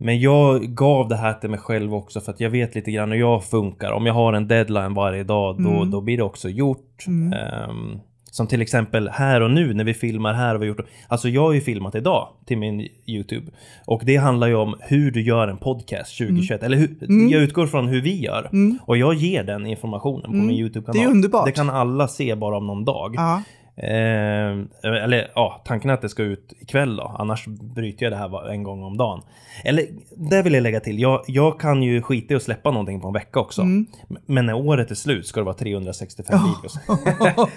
Men 0.04 0.20
jag 0.20 0.62
gav 0.62 1.08
det 1.08 1.16
här 1.16 1.34
till 1.34 1.50
mig 1.50 1.60
själv 1.60 1.94
också 1.96 2.22
för 2.22 2.32
att 2.32 2.40
jag 2.40 2.50
vet 2.50 2.76
lite 2.76 2.92
grann 2.92 3.12
hur 3.12 3.20
jag 3.20 3.44
funkar. 3.44 3.92
Om 3.92 4.06
jag 4.06 4.14
har 4.14 4.34
en 4.34 4.48
deadline 4.48 4.94
varje 4.94 5.24
dag, 5.24 5.64
då, 5.64 5.70
Mm. 5.70 5.92
då 5.92 6.02
blir 6.02 6.18
det 6.18 6.24
också 6.24 6.50
gjort. 6.50 7.06
Ehm, 7.08 8.00
som 8.32 8.48
till 8.48 8.62
exempel 8.62 9.10
här 9.10 9.42
och 9.42 9.52
nu 9.52 9.74
när 9.74 9.84
vi 9.84 9.94
filmar 9.94 10.34
här 10.34 10.56
och 10.56 10.62
vi 10.62 10.66
har 10.68 10.76
gjort... 10.76 10.86
Alltså 11.08 11.30
jag 11.30 11.42
har 11.42 11.54
ju 11.54 11.62
filmat 11.62 11.96
idag 11.96 12.28
till 12.46 12.58
min 12.58 12.88
YouTube. 13.06 13.52
Och 13.86 14.02
det 14.06 14.16
handlar 14.18 14.48
ju 14.48 14.56
om 14.56 14.76
hur 14.80 15.12
du 15.12 15.22
gör 15.22 15.48
en 15.48 15.58
podcast 15.58 16.18
2021. 16.18 16.64
Eller 16.64 16.78
hur, 16.78 16.96
jag 17.32 17.42
utgår 17.42 17.68
från 17.68 17.88
hur 17.88 18.02
vi 18.02 18.22
gör. 18.24 18.50
Och 18.86 18.98
jag 18.98 19.14
ger 19.14 19.44
den 19.44 19.66
informationen 19.66 20.24
på 20.24 20.32
min 20.32 20.52
YouTube-kanal. 20.52 20.98
Det 21.02 21.04
är 21.04 21.12
underbart. 21.12 21.46
Det 21.46 21.52
kan 21.52 21.70
alla 21.70 22.08
se 22.08 22.36
bara 22.36 22.58
om 22.58 22.68
någon 22.68 22.86
dag. 22.86 23.14
Ja. 23.16 23.42
Eh, 23.84 24.94
eller 25.04 25.32
ja, 25.36 25.62
tanken 25.66 25.90
är 25.90 25.94
att 25.94 26.02
det 26.02 26.10
ska 26.10 26.24
ut 26.24 26.54
ikväll 26.60 26.96
då. 26.96 27.16
Annars 27.20 27.46
bryter 27.48 28.06
jag 28.06 28.14
det 28.14 28.18
här 28.18 28.50
en 28.50 28.64
gång 28.64 28.84
om 28.84 28.98
dagen. 28.98 29.22
Eller, 29.64 29.86
det 30.16 30.42
vill 30.42 30.54
jag 30.54 30.64
lägga 30.64 30.80
till. 30.80 31.00
Jag, 31.00 31.24
jag 31.28 31.60
kan 31.60 31.84
ju 31.84 32.02
skita 32.02 32.34
i 32.34 32.38
att 32.38 32.44
släppa 32.44 32.72
någonting 32.72 33.02
på 33.02 33.08
en 33.08 33.14
vecka 33.14 33.40
också. 33.40 33.62
Mm. 33.62 33.86
Men 34.26 34.46
när 34.46 34.54
året 34.54 34.92
är 34.92 34.96
slut 34.96 35.28
ska 35.28 35.40
det 35.40 35.44
vara 35.44 35.56
365 35.56 36.40
videos. 36.40 36.80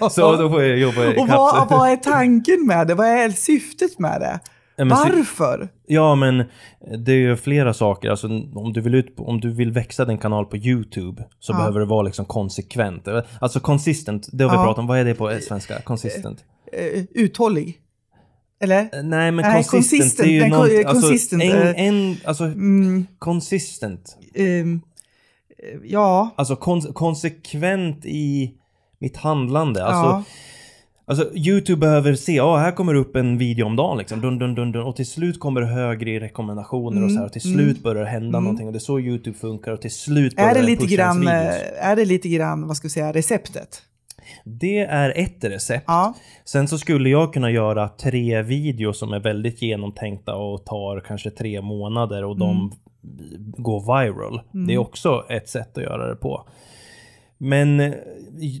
Så 0.13 0.35
då 0.35 0.49
får 0.49 0.63
jag 0.63 0.77
jobba 0.77 1.01
Och 1.07 1.13
ikapp. 1.13 1.29
vad, 1.29 1.69
vad 1.69 1.89
är 1.89 1.95
tanken 1.95 2.65
med 2.67 2.87
det? 2.87 2.95
Vad 2.95 3.07
är 3.07 3.29
syftet 3.29 3.99
med 3.99 4.21
det? 4.21 4.39
Men 4.77 4.87
Varför? 4.89 5.69
Ja, 5.87 6.15
men 6.15 6.43
det 7.05 7.11
är 7.11 7.17
ju 7.17 7.35
flera 7.35 7.73
saker. 7.73 8.09
Alltså, 8.09 8.27
om, 8.55 8.73
du 8.73 8.81
vill 8.81 8.95
ut, 8.95 9.13
om 9.17 9.39
du 9.41 9.51
vill 9.53 9.71
växa 9.71 10.05
din 10.05 10.17
kanal 10.17 10.45
på 10.45 10.57
YouTube 10.57 11.23
så 11.39 11.53
Ja. 11.53 11.57
behöver 11.57 11.79
det 11.79 11.85
vara 11.85 12.01
liksom 12.01 12.25
konsekvent. 12.25 13.07
Alltså 13.39 13.59
consistent, 13.59 14.27
det 14.31 14.43
har 14.43 14.51
vi 14.51 14.55
Ja. 14.57 14.63
pratat 14.63 14.79
om. 14.79 14.87
Vad 14.87 14.99
är 14.99 15.05
det 15.05 15.13
på 15.15 15.39
svenska? 15.47 15.81
Consistent? 15.81 16.43
Eh, 16.73 17.03
uthållig? 17.11 17.79
Eller? 18.59 19.03
Nej 19.03 19.31
men 19.31 19.35
Nej, 19.35 19.63
consistent, 19.63 19.71
consistent, 20.01 20.17
det 20.17 20.37
är 20.37 20.43
ju 20.43 20.49
något, 20.49 20.85
alltså, 20.85 21.07
consistent, 21.07 21.43
en, 21.43 21.61
eh, 21.61 21.87
en, 21.87 22.17
alltså 22.25 22.43
Mm, 22.43 23.05
consistent. 23.19 24.17
eh, 24.35 24.45
ja. 25.83 26.29
Alltså 26.35 26.55
kon, 26.55 26.81
konsekvent 26.81 28.05
i 28.05 28.51
mitt 28.99 29.17
handlande. 29.17 29.85
Alltså, 29.85 30.09
ja. 30.09 30.23
Alltså 31.05 31.35
YouTube 31.35 31.79
behöver 31.79 32.15
se, 32.15 32.35
ja 32.35 32.57
här 32.57 32.71
kommer 32.71 32.93
upp 32.93 33.15
en 33.15 33.37
video 33.37 33.65
om 33.65 33.75
dagen 33.75 33.97
liksom. 33.97 34.21
Dun, 34.21 34.39
dun, 34.39 34.55
dun, 34.55 34.71
dun. 34.71 34.83
Och 34.83 34.95
till 34.95 35.07
slut 35.07 35.39
kommer 35.39 35.61
det 35.61 35.67
högre 35.67 36.09
i 36.11 36.19
rekommendationer 36.19 37.03
och 37.03 37.11
så 37.11 37.17
här. 37.17 37.25
Och 37.25 37.31
till 37.33 37.41
slut 37.41 37.83
börjar 37.83 38.03
det 38.03 38.09
hända 38.09 38.39
någonting. 38.39 38.67
Och 38.67 38.73
det 38.73 38.77
är 38.77 38.79
så 38.79 38.99
YouTube 38.99 39.37
funkar. 39.37 39.71
Och 39.71 39.81
till 39.81 39.91
slut 39.93 40.35
börjar 40.35 40.49
Är 40.49 40.55
det, 40.55 40.61
lite 40.61 40.85
grann, 40.85 41.19
videos. 41.19 41.35
eh, 41.35 41.89
är 41.89 41.95
det 41.95 42.05
lite 42.05 42.29
grann, 42.29 42.67
vad 42.67 42.77
ska 42.77 42.85
vi 42.85 42.91
säga, 42.91 43.11
receptet? 43.13 43.81
Det 44.43 44.79
är 44.79 45.13
ett 45.15 45.43
recept. 45.43 45.83
Ja. 45.87 46.13
Sen 46.45 46.67
så 46.67 46.77
skulle 46.77 47.09
jag 47.09 47.33
kunna 47.33 47.51
göra 47.51 47.89
tre 47.89 48.41
videos 48.41 48.99
som 48.99 49.13
är 49.13 49.19
väldigt 49.19 49.61
genomtänkta 49.61 50.35
och 50.35 50.65
tar 50.65 50.99
kanske 50.99 51.29
tre 51.29 51.61
månader 51.61 52.23
och 52.23 52.37
de 52.37 52.71
gå 53.57 53.79
viral. 53.79 54.41
Det 54.67 54.73
är 54.73 54.77
också 54.77 55.25
ett 55.29 55.49
sätt 55.49 55.77
att 55.77 55.83
göra 55.83 56.09
det 56.09 56.15
på. 56.15 56.47
Men 57.45 57.79
eh, 57.79 57.93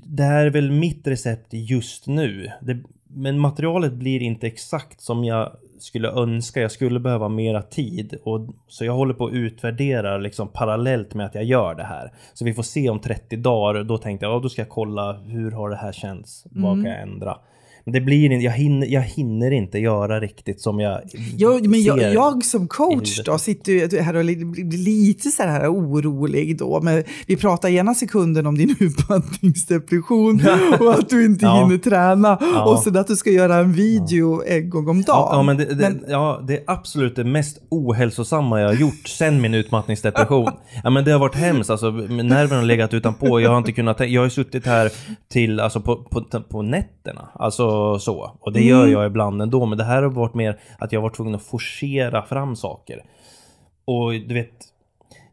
det 0.03 0.23
här 0.23 0.45
är 0.45 0.49
väl 0.49 0.71
mitt 0.71 1.07
recept 1.07 1.47
just 1.51 2.07
nu. 2.07 2.51
Det, 2.61 2.77
men 3.07 3.39
materialet 3.39 3.93
blir 3.93 4.21
inte 4.21 4.47
exakt 4.47 5.01
som 5.01 5.23
jag 5.23 5.51
skulle 5.79 6.09
önska. 6.09 6.61
Jag 6.61 6.71
skulle 6.71 6.99
behöva 6.99 7.29
mera 7.29 7.61
tid. 7.61 8.15
Och, 8.23 8.47
så 8.67 8.85
jag 8.85 8.93
håller 8.93 9.13
på 9.13 9.25
att 9.25 9.33
utvärdera 9.33 10.17
liksom 10.17 10.47
parallellt 10.47 11.13
med 11.13 11.25
att 11.25 11.35
jag 11.35 11.43
gör 11.43 11.75
det 11.75 11.83
här. 11.83 12.13
Så 12.33 12.45
vi 12.45 12.53
får 12.53 12.63
se 12.63 12.89
om 12.89 12.99
30 12.99 13.37
dagar. 13.37 13.83
Då 13.83 13.97
tänkte 13.97 14.25
jag, 14.25 14.35
ja, 14.35 14.39
då 14.39 14.49
ska 14.49 14.61
jag 14.61 14.69
kolla 14.69 15.13
hur 15.13 15.51
har 15.51 15.69
det 15.69 15.75
här 15.75 15.91
känts? 15.91 16.47
Vad 16.51 16.83
kan 16.83 16.91
jag 16.91 17.01
ändra? 17.01 17.37
Men 17.85 17.93
det 17.93 18.01
blir 18.01 18.31
inte, 18.31 18.45
jag 18.45 18.51
hinner, 18.51 18.87
jag 18.87 19.01
hinner 19.01 19.51
inte 19.51 19.79
göra 19.79 20.19
riktigt 20.19 20.61
som 20.61 20.79
jag 20.79 21.01
Jag, 21.37 21.67
men 21.67 21.83
jag, 21.83 22.13
jag 22.13 22.45
som 22.45 22.67
coach 22.67 23.19
då 23.25 23.37
sitter 23.37 23.71
ju 23.71 24.01
här 24.01 24.15
och 24.15 24.25
blir 24.25 24.77
lite 24.85 25.29
så 25.29 25.43
här 25.43 25.67
orolig 25.73 26.57
då. 26.57 26.81
Men 26.81 27.03
vi 27.27 27.35
pratar 27.35 27.69
ena 27.69 27.93
sekunden 27.95 28.47
om 28.47 28.57
din 28.57 28.75
utmattningsdepression 28.79 30.41
och 30.79 30.93
att 30.93 31.09
du 31.09 31.25
inte 31.25 31.45
Ja. 31.45 31.59
hinner 31.63 31.77
träna. 31.77 32.37
Ja. 32.41 32.65
Och 32.71 32.79
sen 32.79 32.97
att 32.97 33.07
du 33.07 33.15
ska 33.15 33.29
göra 33.31 33.55
en 33.55 33.73
video 33.73 34.43
en 34.47 34.69
gång 34.69 34.89
om 34.89 35.01
dagen. 35.01 35.17
Ja, 35.17 35.29
ja, 35.31 35.43
men 35.43 35.57
det, 35.57 35.65
det, 35.65 35.75
Men- 35.75 36.03
ja, 36.07 36.43
det 36.47 36.53
är 36.57 36.63
absolut 36.67 37.15
det 37.15 37.23
mest 37.23 37.57
ohälsosamma 37.69 38.61
jag 38.61 38.67
har 38.67 38.75
gjort 38.75 39.07
sen 39.07 39.41
min 39.41 39.53
utmattningsdepression. 39.53 40.51
Ja, 40.83 40.89
men 40.89 41.05
det 41.05 41.11
har 41.11 41.19
varit 41.19 41.35
hemskt, 41.35 41.69
alltså, 41.69 41.91
nerverna 41.91 42.55
har 42.61 42.65
legat 42.65 42.93
utanpå. 42.93 43.39
Jag 43.39 43.49
har 43.49 43.57
inte 43.57 43.71
kunnat, 43.71 44.09
jag 44.09 44.21
har 44.21 44.29
suttit 44.29 44.65
här 44.65 44.91
till, 45.31 45.59
alltså, 45.59 45.81
på, 45.81 45.95
på, 45.95 46.21
på 46.49 46.61
nätterna. 46.61 47.29
Alltså 47.33 47.74
så. 47.99 48.37
Och 48.39 48.53
det 48.53 48.59
Mm. 48.59 48.69
gör 48.69 48.87
jag 48.87 49.05
ibland 49.05 49.41
ändå. 49.41 49.65
Men 49.65 49.77
det 49.77 49.83
här 49.83 50.03
har 50.03 50.09
varit 50.09 50.33
mer 50.33 50.59
att 50.79 50.91
jag 50.91 50.99
har 50.99 51.03
varit 51.03 51.15
tvungen 51.15 51.35
att 51.35 51.43
forcera 51.43 52.21
fram 52.25 52.55
saker. 52.55 53.03
Och 53.85 54.11
du 54.11 54.33
vet, 54.33 54.51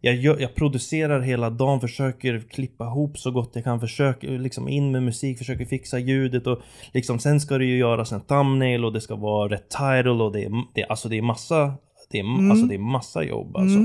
jag, 0.00 0.14
gör, 0.14 0.40
jag 0.40 0.54
producerar 0.54 1.20
hela 1.20 1.50
dagen, 1.50 1.80
försöker 1.80 2.40
klippa 2.50 2.84
ihop 2.84 3.18
så 3.18 3.30
gott 3.30 3.50
jag 3.54 3.64
kan, 3.64 3.80
försöker 3.80 4.28
liksom 4.38 4.68
in 4.68 4.90
med 4.90 5.02
musik, 5.02 5.38
försöker 5.38 5.64
fixa 5.64 5.98
ljudet 5.98 6.46
och 6.46 6.58
liksom 6.92 7.18
sen 7.18 7.40
ska 7.40 7.58
det 7.58 7.64
ju 7.64 7.78
göras 7.78 8.12
en 8.12 8.20
thumbnail 8.20 8.84
och 8.84 8.92
det 8.92 9.00
ska 9.00 9.16
vara 9.16 9.48
rätt 9.54 9.70
title 9.70 10.10
och 10.10 10.32
det 10.32 10.44
är, 10.44 10.50
det, 10.74 10.84
alltså 10.84 11.08
det 11.08 11.18
är 11.18 11.22
massa, 11.22 11.74
det 12.10 12.18
är, 12.18 12.50
alltså 12.50 12.66
det 12.66 12.74
är 12.74 12.78
massa 12.78 13.24
jobb 13.24 13.56
alltså. 13.56 13.78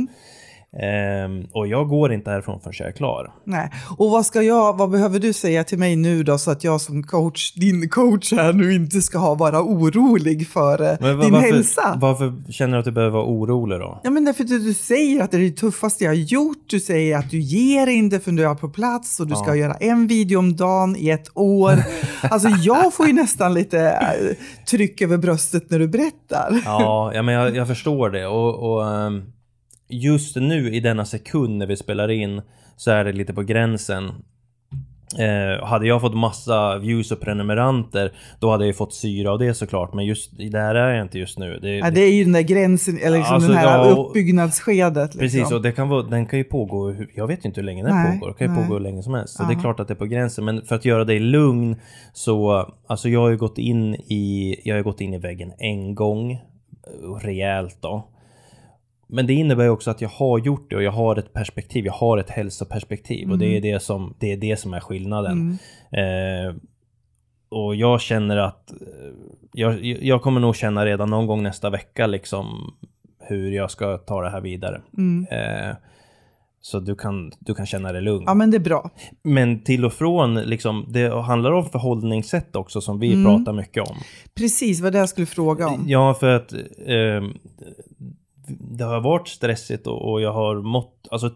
Ehm, 0.79 1.47
och 1.51 1.67
jag 1.67 1.87
går 1.87 2.13
inte 2.13 2.29
härifrån 2.29 2.59
förrän 2.59 2.73
jag 2.79 2.87
är 2.87 2.91
klar. 2.91 3.31
Nej. 3.43 3.71
Och 3.97 4.11
vad, 4.11 4.25
ska 4.25 4.41
jag, 4.41 4.77
vad 4.77 4.89
behöver 4.89 5.19
du 5.19 5.33
säga 5.33 5.63
till 5.63 5.77
mig 5.77 5.95
nu 5.95 6.23
då 6.23 6.37
så 6.37 6.51
att 6.51 6.63
jag 6.63 6.81
som 6.81 7.03
coach, 7.03 7.53
din 7.53 7.89
coach 7.89 8.33
här 8.33 8.53
nu 8.53 8.73
inte 8.73 9.01
ska 9.01 9.17
ha, 9.17 9.35
vara 9.35 9.61
orolig 9.61 10.47
för 10.47 10.81
eh, 10.81 10.97
Men 10.99 11.19
din 11.19 11.31
varför, 11.31 11.47
hälsa? 11.47 11.97
Varför 12.01 12.51
känner 12.51 12.73
du 12.73 12.79
att 12.79 12.85
du 12.85 12.91
behöver 12.91 13.13
vara 13.13 13.25
orolig 13.25 13.79
då? 13.79 14.01
Ja, 14.03 14.09
men 14.09 14.25
därför 14.25 14.43
att 14.43 14.49
du 14.49 14.73
säger 14.73 15.23
att 15.23 15.31
det 15.31 15.37
är 15.37 15.41
det 15.41 15.51
tuffaste 15.51 16.03
jag 16.03 16.11
har 16.11 16.15
gjort. 16.15 16.63
Du 16.67 16.79
säger 16.79 17.17
att 17.17 17.31
du 17.31 17.39
ger 17.39 17.87
inte 17.87 18.19
för 18.19 18.31
du 18.31 18.45
är 18.45 18.55
på 18.55 18.69
plats 18.69 19.19
och 19.19 19.27
du 19.27 19.35
ska 19.35 19.55
göra 19.55 19.73
en 19.73 20.07
video 20.07 20.39
om 20.39 20.55
dagen 20.55 20.95
i 20.95 21.09
ett 21.09 21.29
år. 21.33 21.73
Alltså 22.21 22.49
jag 22.49 22.93
får 22.93 23.07
ju 23.07 23.13
nästan 23.13 23.53
lite 23.53 23.79
eh, 23.79 24.35
tryck 24.69 25.01
över 25.01 25.17
bröstet 25.17 25.69
när 25.69 25.79
du 25.79 25.87
berättar. 25.87 26.61
Ja, 26.65 27.11
ja 27.13 27.21
men 27.21 27.35
jag, 27.35 27.55
jag 27.55 27.67
förstår 27.67 28.09
det. 28.09 28.27
Och, 28.27 28.73
och 28.73 28.87
ehm, 28.87 29.21
just 29.89 30.35
nu 30.35 30.75
i 30.75 30.79
denna 30.79 31.05
sekund 31.05 31.57
när 31.57 31.65
vi 31.67 31.77
spelar 31.77 32.11
in 32.11 32.41
så 32.75 32.91
är 32.91 33.05
det 33.05 33.11
lite 33.11 33.33
på 33.33 33.43
gränsen. 33.43 34.11
Eh, 35.19 35.65
hade 35.65 35.87
jag 35.87 36.01
fått 36.01 36.15
massa 36.15 36.77
views 36.77 37.11
och 37.11 37.19
prenumeranter 37.21 38.11
då 38.39 38.51
hade 38.51 38.63
jag 38.63 38.67
ju 38.67 38.73
fått 38.73 38.93
syra 38.93 39.31
av 39.31 39.39
det 39.39 39.53
såklart. 39.53 39.93
Men 39.93 40.05
just 40.05 40.37
där 40.37 40.75
är 40.75 40.93
jag 40.95 41.05
inte 41.05 41.19
just 41.19 41.39
nu. 41.39 41.59
Det, 41.61 41.75
Ja, 41.75 41.91
det 41.91 42.01
är 42.01 42.13
ju 42.13 42.23
den 42.23 42.33
där 42.33 42.41
gränsen, 42.41 42.97
eller 43.03 43.17
liksom 43.17 43.35
Alltså, 43.35 43.49
den 43.49 43.57
här 43.57 43.85
ja, 43.85 43.95
uppbyggnadsskedet. 43.95 45.15
Liksom. 45.15 45.19
Precis, 45.19 45.51
och 45.51 45.61
det 45.61 45.71
kan 45.71 45.89
vara, 45.89 46.01
den 46.03 46.25
kan 46.25 46.39
ju 46.39 46.43
pågå, 46.45 46.95
jag 47.15 47.27
vet 47.27 47.45
ju 47.45 47.47
inte 47.47 47.61
hur 47.61 47.65
länge 47.65 47.83
den 47.83 47.95
Nej, 47.95 48.19
pågår, 48.19 48.27
det 48.27 48.37
kan 48.37 48.47
ju 48.47 48.53
nej. 48.53 48.63
pågå 48.63 48.73
hur 48.73 48.83
länge 48.83 49.03
som 49.03 49.13
helst. 49.13 49.33
Så 49.37 49.43
Ja. 49.43 49.47
det 49.47 49.53
är 49.53 49.59
klart 49.59 49.79
att 49.79 49.87
det 49.87 49.93
är 49.93 49.95
på 49.95 50.05
gränsen, 50.05 50.45
men 50.45 50.61
för 50.61 50.75
att 50.75 50.85
göra 50.85 51.03
dig 51.05 51.19
lugn 51.19 51.75
så, 52.13 52.67
alltså 52.87 53.09
jag 53.09 53.19
har 53.19 53.29
ju 53.29 53.37
gått 53.37 53.57
in 53.57 53.95
i, 53.95 54.55
jag 54.63 54.75
har 54.75 54.83
gått 54.83 55.01
in 55.01 55.13
i 55.13 55.17
väggen 55.17 55.51
en 55.57 55.95
gång, 55.95 56.31
eh, 56.31 56.39
rejält 57.21 57.77
då. 57.81 58.07
Men 59.07 59.27
det 59.27 59.33
innebär 59.33 59.63
ju 59.63 59.69
också 59.69 59.91
att 59.91 60.01
jag 60.01 60.09
har 60.09 60.39
gjort 60.39 60.69
det 60.69 60.75
och 60.75 60.83
jag 60.83 60.91
har 60.91 61.15
ett 61.15 61.33
perspektiv, 61.33 61.85
jag 61.85 61.93
har 61.93 62.17
ett 62.17 62.29
hälsoperspektiv 62.29 63.31
och 63.31 63.37
det 63.37 63.57
är 63.57 63.61
det 63.61 63.79
som, 63.79 64.13
det 64.19 64.31
är 64.31 64.37
det 64.37 64.59
som 64.59 64.73
är 64.73 64.79
skillnaden. 64.79 65.57
Eh, 65.91 66.55
och 67.49 67.75
jag 67.75 68.01
känner 68.01 68.37
att 68.37 68.71
eh, 68.71 68.77
jag, 69.53 69.83
jag 69.83 70.21
kommer 70.21 70.39
nog 70.39 70.55
känna 70.55 70.85
redan 70.85 71.09
någon 71.09 71.27
gång 71.27 71.43
nästa 71.43 71.69
vecka 71.69 72.07
liksom 72.07 72.73
hur 73.19 73.51
jag 73.51 73.71
ska 73.71 73.97
ta 73.97 74.21
det 74.21 74.29
här 74.29 74.41
vidare. 74.41 74.81
Eh, 75.31 75.75
så 76.61 76.79
du 76.79 76.95
kan, 76.95 77.31
du 77.39 77.53
kan 77.55 77.65
känna 77.65 77.91
dig 77.91 78.01
lugn. 78.01 78.23
Ja, 78.27 78.33
men 78.33 78.51
det 78.51 78.57
är 78.57 78.61
bra. 78.61 78.89
Men 79.23 79.63
till 79.63 79.85
och 79.85 79.93
från, 79.93 80.35
liksom, 80.35 80.85
det 80.89 81.21
handlar 81.21 81.51
om 81.51 81.65
förhållningssätt 81.65 82.55
också 82.55 82.81
som 82.81 82.95
Mm. 83.01 83.17
vi 83.17 83.25
pratar 83.25 83.53
mycket 83.53 83.89
om. 83.89 83.95
Precis 84.35 84.81
vad 84.81 84.91
det 84.93 84.97
jag 84.99 85.09
skulle 85.09 85.27
fråga 85.27 85.67
om. 85.67 85.83
Ja, 85.87 86.13
för 86.13 86.29
att 86.29 86.53
eh, 86.53 87.23
det 88.47 88.83
har 88.83 89.01
varit 89.01 89.27
stressigt 89.27 89.87
och, 89.87 90.11
och 90.11 90.21
jag 90.21 90.33
har 90.33 90.55
mått, 90.61 91.07
alltså 91.11 91.29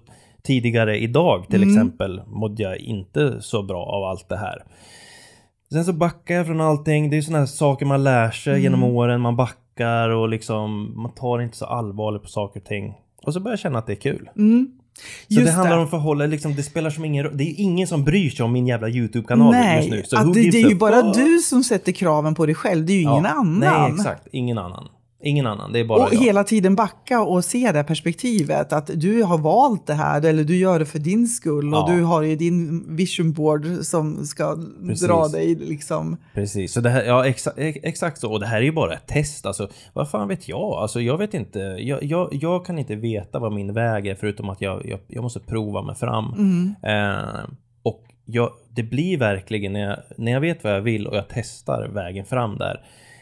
tidigare 0.44 0.98
idag 1.00 1.46
till 1.50 1.64
exempel 1.70 2.22
mådde 2.28 2.64
jag 2.64 2.78
inte 2.78 3.42
så 3.42 3.64
bra 3.64 3.84
av 3.86 4.04
allt 4.04 4.30
det 4.30 4.38
här. 4.38 4.64
Sen 5.72 5.86
så 5.86 5.94
backar 5.94 6.36
jag 6.36 6.46
från 6.46 6.62
allting. 6.62 7.10
Det 7.10 7.18
är 7.18 7.22
sådana 7.22 7.40
här 7.40 7.46
saker 7.46 7.86
man 7.86 8.04
lär 8.04 8.32
sig 8.32 8.62
genom 8.62 8.84
åren. 8.84 9.22
Man 9.22 9.36
backar 9.36 10.10
och 10.10 10.30
liksom 10.30 10.94
man 11.02 11.12
tar 11.14 11.42
inte 11.42 11.58
så 11.58 11.66
allvarligt 11.66 12.22
på 12.24 12.28
saker 12.30 12.60
och 12.60 12.66
ting. 12.66 12.94
Och 13.24 13.34
så 13.34 13.40
börjar 13.40 13.54
jag 13.54 13.60
känna 13.60 13.80
att 13.80 13.88
det 13.88 13.94
är 13.94 14.02
kul. 14.02 14.30
Så 14.34 14.40
Mm. 14.42 14.72
Just 15.28 15.46
det 15.46 15.52
handlar 15.52 15.76
det. 15.76 15.82
om 15.82 15.88
förhållande, 15.90 16.28
liksom, 16.32 16.56
det 16.56 16.64
spelar 16.64 16.90
som 16.90 17.06
ingen. 17.06 17.38
Det 17.38 17.44
är 17.44 17.54
ingen 17.58 17.88
som 17.88 18.04
bryr 18.04 18.30
sig 18.30 18.44
om 18.44 18.52
min 18.52 18.68
jävla 18.68 18.90
YouTube-kanal 18.90 19.56
just 19.78 19.90
nu. 19.90 20.04
Så 20.06 20.18
att 20.18 20.34
det, 20.34 20.52
det 20.52 20.62
är 20.62 20.70
ju 20.70 20.76
bara 20.76 21.02
du 21.02 21.38
som 21.40 21.64
sätter 21.64 21.92
kraven 21.92 22.36
på 22.36 22.46
dig 22.46 22.56
själv. 22.56 22.86
Det 22.86 22.94
är 22.94 22.96
ju 22.96 23.02
ingen 23.02 23.24
Ja, 23.24 23.30
annan. 23.30 23.60
Nej, 23.60 23.92
exakt. 23.96 24.28
Ingen 24.32 24.58
annan. 24.58 24.88
Ingen 25.24 25.48
annan. 25.48 25.72
Det 25.74 25.80
är 25.80 25.86
bara 25.86 26.04
Och 26.08 26.14
jag. 26.14 26.20
hela 26.20 26.44
tiden 26.44 26.76
backa 26.76 27.22
och 27.22 27.46
se 27.46 27.72
det 27.72 27.84
perspektivet. 27.84 28.74
Att 28.74 28.90
du 28.96 29.24
har 29.24 29.38
valt 29.38 29.88
det 29.88 29.94
här 29.94 30.26
eller 30.26 30.44
du 30.44 30.58
gör 30.58 30.80
det 30.80 30.86
för 30.86 31.00
din 31.00 31.28
skull. 31.28 31.70
Ja. 31.72 31.84
Och 31.84 31.92
du 31.92 32.04
har 32.04 32.22
ju 32.22 32.36
din 32.36 32.86
vision 32.96 33.32
board 33.34 33.66
som 33.82 34.26
ska 34.26 34.58
Precis. 34.88 35.08
dra 35.08 35.28
dig 35.28 35.56
liksom. 35.56 36.18
Precis, 36.34 36.74
så 36.74 36.82
det 36.82 36.90
här, 36.90 37.04
ja 37.04 37.26
exa, 37.28 37.52
ex- 37.58 37.80
exakt 37.84 38.20
så. 38.20 38.32
Och 38.32 38.40
det 38.40 38.46
här 38.46 38.58
är 38.58 38.62
ju 38.62 38.72
bara 38.72 38.94
ett 38.94 39.08
test. 39.08 39.46
Alltså, 39.46 39.70
vad 39.94 40.10
fan 40.10 40.28
vet 40.28 40.48
jag? 40.48 40.74
Alltså, 40.74 41.02
jag 41.02 41.18
vet 41.18 41.34
inte. 41.34 41.60
Jag, 41.60 42.04
jag, 42.04 42.30
jag 42.32 42.66
kan 42.66 42.80
inte 42.80 42.96
veta 42.96 43.40
vad 43.40 43.54
min 43.54 43.74
väg 43.74 44.08
är 44.08 44.16
förutom 44.16 44.50
att 44.50 44.62
jag, 44.62 44.86
jag, 44.86 45.00
jag 45.08 45.22
måste 45.24 45.40
prova 45.40 45.82
mig 45.82 45.96
fram. 45.96 46.26
Eh, 46.84 47.50
och 47.84 48.04
jag, 48.26 48.50
det 48.70 48.84
blir 48.84 49.18
verkligen 49.18 49.74
när 49.74 49.80
jag, 49.90 49.98
när 50.18 50.32
jag 50.32 50.42
vet 50.42 50.64
vad 50.64 50.74
jag 50.74 50.82
vill 50.82 51.08
och 51.08 51.16
jag 51.18 51.26
testar 51.30 51.88
vägen 51.88 52.26
fram 52.26 52.58
där. 52.58 52.82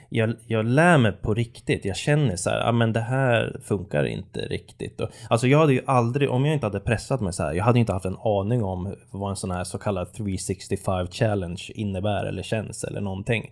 Jag, 0.09 0.33
jag 0.47 0.65
lär 0.65 0.97
mig 0.97 1.11
på 1.11 1.33
riktigt. 1.33 1.85
Jag 1.85 1.95
känner 1.95 2.35
så 2.35 2.49
här, 2.49 2.69
ah, 2.69 2.71
men 2.71 2.93
det 2.93 2.99
här 2.99 3.59
funkar 3.63 4.05
inte 4.05 4.39
riktigt. 4.39 5.01
Och, 5.01 5.09
alltså 5.29 5.47
jag 5.47 5.59
hade 5.59 5.73
ju 5.73 5.81
aldrig, 5.85 6.29
om 6.29 6.45
jag 6.45 6.53
inte 6.53 6.65
hade 6.65 6.79
pressat 6.79 7.21
mig 7.21 7.33
så 7.33 7.43
här, 7.43 7.53
jag 7.53 7.63
hade 7.63 7.79
inte 7.79 7.93
haft 7.93 8.05
en 8.05 8.17
aning 8.23 8.63
om 8.63 8.95
vad 9.11 9.29
en 9.29 9.35
sån 9.35 9.51
här 9.51 9.63
så 9.63 9.77
kallad 9.77 10.13
365 10.13 11.07
challenge 11.07 11.63
innebär 11.75 12.25
eller 12.25 12.43
känns 12.43 12.83
eller 12.83 13.01
någonting. 13.01 13.51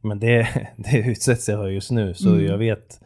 Men 0.00 0.18
det, 0.18 0.48
det 0.76 0.98
utsätts 0.98 1.48
jag 1.48 1.58
för 1.58 1.68
just 1.68 1.90
nu, 1.90 2.14
så 2.14 2.40
jag 2.40 2.58
vet 2.58 3.00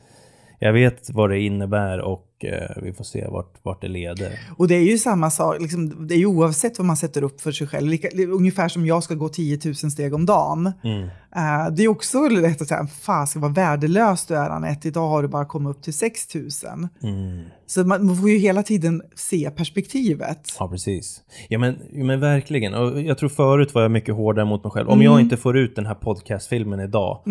jag 0.63 0.73
vet 0.73 1.11
vad 1.11 1.31
det 1.31 1.41
innebär 1.41 2.01
och 2.01 2.45
eh, 2.45 2.83
vi 2.83 2.93
får 2.93 3.05
se 3.05 3.27
vart, 3.27 3.55
vart 3.63 3.81
det 3.81 3.89
leder. 3.89 4.41
Och 4.57 4.69
det 4.69 4.75
är 4.75 4.83
ju 4.83 4.99
samma 4.99 5.31
sak, 5.31 5.61
liksom, 5.61 6.07
det 6.07 6.15
är 6.15 6.19
ju 6.19 6.27
oavsett 6.27 6.79
vad 6.79 6.87
man 6.87 6.97
sätter 6.97 7.23
upp 7.23 7.41
för 7.41 7.53
sig 7.53 7.67
själv. 7.67 7.89
Lika, 7.89 8.09
ungefär 8.29 8.69
som 8.69 8.87
jag 8.87 9.03
ska 9.03 9.15
gå 9.15 9.29
10 9.29 9.59
000 9.65 9.75
steg 9.75 10.15
om 10.15 10.27
dagen. 10.27 10.67
Eh, 11.37 11.75
det 11.77 11.85
är 11.85 11.89
också 11.89 12.29
lätt 12.29 12.63
att 12.63 12.69
säga, 12.69 12.87
fan 12.87 13.27
ska 13.27 13.41
vara 13.41 13.53
värdelös 13.53 14.27
du 14.27 14.37
är 14.37 14.51
Anette, 14.51 14.89
idag 14.89 15.09
har 15.09 15.23
du 15.23 15.29
bara 15.29 15.45
kommit 15.45 15.77
upp 15.77 15.83
till 15.83 15.95
6 15.95 16.35
000. 16.35 16.51
Så 17.67 17.85
man, 17.85 18.07
man 18.07 18.17
får 18.17 18.31
ju 18.31 18.39
hela 18.39 18.63
tiden 18.63 19.03
se 19.15 19.51
perspektivet. 19.51 20.49
Ja, 20.59 20.69
precis. 20.69 21.23
Ja, 21.49 21.59
men, 21.59 21.79
ja, 21.93 22.05
men 22.05 22.21
verkligen. 22.21 22.75
Och 22.75 23.01
jag 23.01 23.19
tror 23.19 23.29
förut 23.29 23.75
var 23.75 23.83
jag 23.83 23.91
mycket 23.91 24.15
hårdare 24.15 24.45
mot 24.45 24.65
mig 24.65 24.71
själv. 24.71 24.89
Om 24.89 25.03
jag 25.03 25.21
inte 25.21 25.37
får 25.37 25.57
ut 25.57 25.77
den 25.77 25.87
här 25.87 25.95
podcastfilmen 25.95 26.81
idag, 26.81 27.23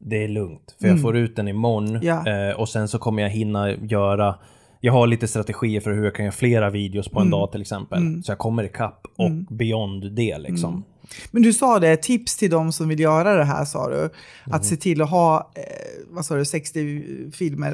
det 0.00 0.24
är 0.24 0.28
lugnt. 0.28 0.76
För 0.80 0.88
jag 0.88 1.02
får 1.02 1.16
ut 1.16 1.36
den 1.36 1.48
imorgon 1.48 1.98
Ja. 2.02 2.48
eh, 2.48 2.60
och 2.60 2.68
sen 2.68 2.88
så 2.88 2.98
kommer 2.98 3.22
jag 3.22 3.30
hinna 3.30 3.70
göra 3.70 4.34
jag 4.80 4.92
har 4.92 5.06
lite 5.06 5.28
strategier 5.28 5.80
för 5.80 5.90
hur 5.92 6.04
jag 6.04 6.14
kan 6.14 6.24
göra 6.24 6.32
flera 6.32 6.70
videos 6.70 7.08
på 7.08 7.20
en 7.20 7.30
dag 7.30 7.52
till 7.52 7.60
exempel. 7.60 8.22
Så 8.24 8.30
jag 8.32 8.38
kommer 8.38 8.64
ikapp 8.64 9.06
och 9.16 9.30
beyond 9.50 10.12
det 10.12 10.38
liksom. 10.38 10.84
Men 11.30 11.42
du 11.42 11.52
sa 11.52 11.78
det, 11.78 11.96
tips 11.96 12.36
till 12.36 12.50
de 12.50 12.72
som 12.72 12.88
vill 12.88 13.00
göra 13.00 13.34
det 13.36 13.44
här 13.44 13.64
sa 13.64 13.88
du. 13.90 14.10
Att 14.50 14.64
se 14.64 14.76
till 14.76 15.02
att 15.02 15.10
ha, 15.10 15.50
eh, 15.54 15.62
vad 16.10 16.24
sa 16.24 16.34
du, 16.36 16.44
60 16.44 17.02
filmer 17.32 17.72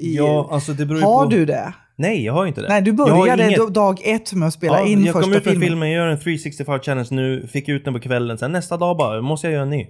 i... 0.00 0.16
Ja, 0.16 0.48
alltså 0.52 0.72
det 0.72 0.86
beror 0.86 1.00
har 1.00 1.24
på... 1.24 1.30
du 1.30 1.44
det? 1.46 1.72
Nej, 1.96 2.24
jag 2.24 2.32
har 2.32 2.46
inte 2.46 2.60
det. 2.60 2.68
Nej, 2.68 2.82
du 2.82 2.92
började 2.92 3.46
inget- 3.48 3.74
dag 3.74 4.00
ett 4.04 4.32
med 4.34 4.48
att 4.48 4.54
spela 4.54 4.78
Ja, 4.80 4.86
in 4.86 5.04
jag 5.04 5.12
kom 5.12 5.22
första 5.22 5.38
ut 5.38 5.44
med 5.44 5.52
filmen. 5.52 5.68
filmen, 5.68 5.90
jag 5.90 5.96
gör 6.04 6.12
en 6.12 6.20
365 6.20 6.80
challenge 6.80 7.08
nu, 7.10 7.46
fick 7.46 7.68
ut 7.68 7.84
den 7.84 7.94
på 7.94 8.00
kvällen, 8.00 8.38
sen 8.38 8.52
nästa 8.52 8.76
dag 8.76 8.96
bara, 8.96 9.20
måste 9.22 9.46
jag 9.46 9.52
göra 9.54 9.62
en 9.62 9.70
ny. 9.70 9.86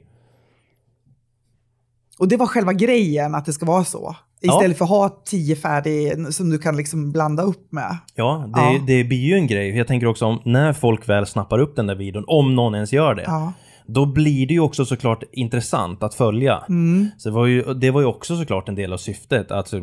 Och 2.19 2.29
det 2.29 2.37
var 2.37 2.47
själva 2.47 2.73
grejen, 2.73 3.35
att 3.35 3.45
det 3.45 3.53
ska 3.53 3.67
vara 3.67 3.85
så. 3.85 4.17
Istället 4.41 4.79
för 4.79 4.85
att 4.85 4.91
ha 4.91 5.23
tio 5.25 5.57
färdiga 5.57 6.33
som 6.33 6.51
du 6.51 6.59
kan 6.59 6.77
liksom 6.77 7.13
blanda 7.13 7.43
upp 7.43 7.73
med. 7.73 7.99
Ja, 8.15 8.51
det, 8.55 8.61
Ja. 8.61 8.81
det 8.87 9.05
blir 9.05 9.19
ju 9.19 9.35
en 9.35 9.47
grej. 9.47 9.77
Jag 9.77 9.87
tänker 9.87 10.07
också 10.07 10.27
om 10.27 10.41
när 10.45 10.73
folk 10.73 11.09
väl 11.09 11.27
snappar 11.27 11.59
upp 11.59 11.77
den 11.77 11.87
där 11.87 11.95
videon, 11.95 12.25
om 12.27 12.55
någon 12.57 12.75
ens 12.75 12.93
gör 12.93 13.15
det. 13.15 13.23
Ja. 13.27 13.53
Då 13.87 14.07
blir 14.07 14.47
det 14.47 14.55
ju 14.55 14.61
också 14.61 14.85
såklart 14.85 15.23
intressant 15.33 16.03
att 16.03 16.15
följa. 16.15 16.65
Mm. 16.69 17.09
Så 17.19 17.29
det 17.29 17.35
var, 17.35 17.47
ju, 17.47 17.75
det 17.75 17.91
var 17.91 18.01
ju 18.01 18.07
också 18.07 18.37
såklart 18.37 18.69
en 18.69 18.75
del 18.75 18.93
av 18.93 18.97
syftet. 18.97 19.51
Alltså, 19.53 19.81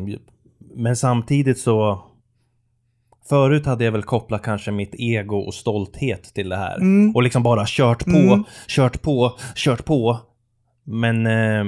men 0.76 0.96
samtidigt 0.96 1.58
så... 1.58 2.02
Förut 3.28 3.66
hade 3.66 3.84
jag 3.84 3.92
väl 3.92 4.02
kopplat 4.02 4.42
kanske 4.42 4.70
mitt 4.70 4.94
ego 4.94 5.36
och 5.36 5.54
stolthet 5.54 6.34
till 6.34 6.48
det 6.48 6.56
här. 6.56 6.76
Mm. 6.76 7.14
Och 7.16 7.22
liksom 7.22 7.42
bara 7.42 7.64
kört 7.66 8.04
på, 8.04 8.44
kört 8.68 9.02
på, 9.02 9.38
kört 9.54 9.84
på. 9.84 10.18
Men 10.84 11.26
eh, 11.26 11.64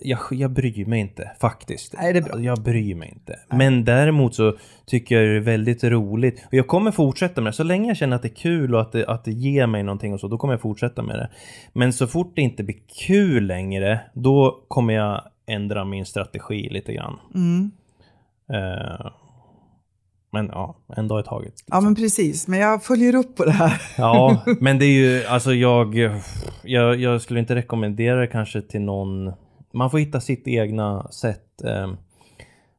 jag, 0.00 0.18
jag 0.30 0.50
bryr 0.50 0.86
mig 0.86 1.00
inte 1.00 1.30
faktiskt. 1.40 1.94
Nej, 1.98 2.12
det 2.12 2.18
är 2.18 2.22
bra. 2.22 2.40
Jag 2.40 2.62
bryr 2.62 2.94
mig 2.94 3.08
inte. 3.08 3.38
Men 3.48 3.84
däremot 3.84 4.34
så 4.34 4.56
tycker 4.86 5.20
jag 5.20 5.28
det 5.28 5.36
är 5.36 5.40
väldigt 5.40 5.84
roligt. 5.84 6.44
Och 6.46 6.54
jag 6.54 6.66
kommer 6.66 6.90
fortsätta 6.90 7.40
med 7.40 7.52
det. 7.52 7.56
Så 7.56 7.62
länge 7.62 7.88
jag 7.88 7.96
känner 7.96 8.16
att 8.16 8.22
det 8.22 8.28
är 8.28 8.34
kul 8.34 8.74
och 8.74 8.80
att 8.80 8.92
det, 8.92 9.06
att 9.06 9.24
det 9.24 9.32
ger 9.32 9.66
mig 9.66 9.82
någonting 9.82 10.14
och 10.14 10.20
så, 10.20 10.28
då 10.28 10.38
kommer 10.38 10.54
jag 10.54 10.60
fortsätta 10.60 11.02
med 11.02 11.18
det. 11.18 11.30
Men 11.72 11.92
så 11.92 12.06
fort 12.06 12.32
det 12.36 12.42
inte 12.42 12.62
blir 12.62 12.78
kul 13.06 13.46
längre, 13.46 14.00
då 14.14 14.64
kommer 14.68 14.94
jag 14.94 15.22
ändra 15.46 15.84
min 15.84 16.06
strategi 16.06 16.68
lite 16.68 16.92
grann. 16.92 17.18
Mm. 17.34 17.70
Eh, 18.52 19.10
men 20.32 20.46
ja, 20.46 20.76
en 20.96 21.08
dag 21.08 21.20
i 21.20 21.22
taget. 21.22 21.54
ja, 21.66 21.80
men 21.80 21.94
precis. 21.94 22.48
Men 22.48 22.58
jag 22.58 22.84
följer 22.84 23.14
upp 23.14 23.36
på 23.36 23.44
det 23.44 23.50
här. 23.50 23.82
Ja, 23.98 24.44
men 24.60 24.78
det 24.78 24.84
är 24.84 24.88
ju, 24.88 25.24
alltså 25.24 25.54
jag, 25.54 26.10
jag, 26.62 27.00
jag 27.00 27.22
skulle 27.22 27.40
inte 27.40 27.54
rekommendera 27.54 28.20
det 28.20 28.26
kanske 28.26 28.62
till 28.62 28.80
någon, 28.80 29.32
man 29.72 29.90
får 29.90 29.98
hitta 29.98 30.20
sitt 30.20 30.48
egna 30.48 31.08
sätt. 31.12 31.64
Eh, 31.64 31.90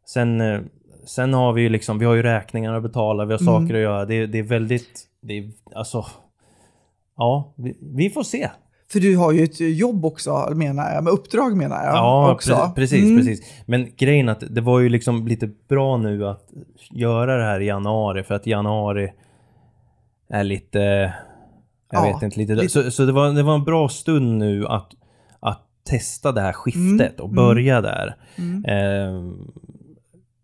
Sen, 0.06 0.42
eh, 0.42 0.60
sen 1.06 1.34
har 1.34 1.54
vi 1.54 1.62
ju 1.62 1.70
liksom, 1.70 2.00
vi 2.00 2.06
har 2.06 2.16
ju 2.16 2.24
räkningar 2.24 2.74
att 2.74 2.84
betala, 2.84 3.26
vi 3.26 3.34
har 3.34 3.38
saker 3.39 3.74
att 3.76 3.82
göra. 3.82 4.06
Det, 4.06 4.26
det 4.26 4.39
är 4.39 4.44
väldigt, 4.44 5.04
det 5.22 5.38
är, 5.38 5.52
alltså, 5.76 6.06
ja, 7.18 7.54
vi, 7.58 7.78
vi 7.82 8.10
får 8.10 8.24
se. 8.24 8.50
För 8.92 9.00
du 9.00 9.18
har 9.18 9.32
ju 9.32 9.44
ett 9.44 9.60
jobb 9.60 10.06
också, 10.06 10.50
menar 10.56 10.94
jag. 10.94 11.04
Med 11.04 11.14
uppdrag 11.14 11.58
menar 11.58 11.76
jag. 11.86 11.96
Ja, 11.96 12.32
också. 12.32 12.72
precis, 12.76 12.76
precis, 12.76 13.04
Mm. 13.04 13.18
precis. 13.18 13.54
Men 13.66 13.88
grejen 13.98 14.30
att 14.30 14.44
det 14.50 14.62
var 14.62 14.80
ju 14.80 14.89
liksom 14.89 15.28
lite 15.28 15.50
bra 15.70 15.98
nu 15.98 16.28
att 16.28 16.50
göra 16.92 17.38
det 17.38 17.44
här 17.44 17.60
i 17.60 17.66
januari, 17.66 18.24
för 18.24 18.36
att 18.36 18.48
januari 18.48 19.14
är 20.30 20.44
lite, 20.44 20.80
jag 21.92 22.08
Ja, 22.08 22.14
vet 22.14 22.24
inte, 22.24 22.39
lite, 22.39 22.56
lite- 22.56 22.70
Så, 22.70 22.92
så 22.92 23.06
det, 23.06 23.12
var, 23.12 23.32
det 23.34 23.44
var 23.44 23.56
en 23.56 23.64
bra 23.64 23.89
stund 23.89 24.38
nu 24.38 24.68
att 24.68 24.92
testa 25.84 26.32
det 26.32 26.42
här 26.42 26.54
skiftet 26.54 27.20
Mm, 27.20 27.24
och 27.24 27.30
börja 27.30 27.82
där. 27.82 28.16
Mm. 28.36 28.66
Eh, 28.66 29.34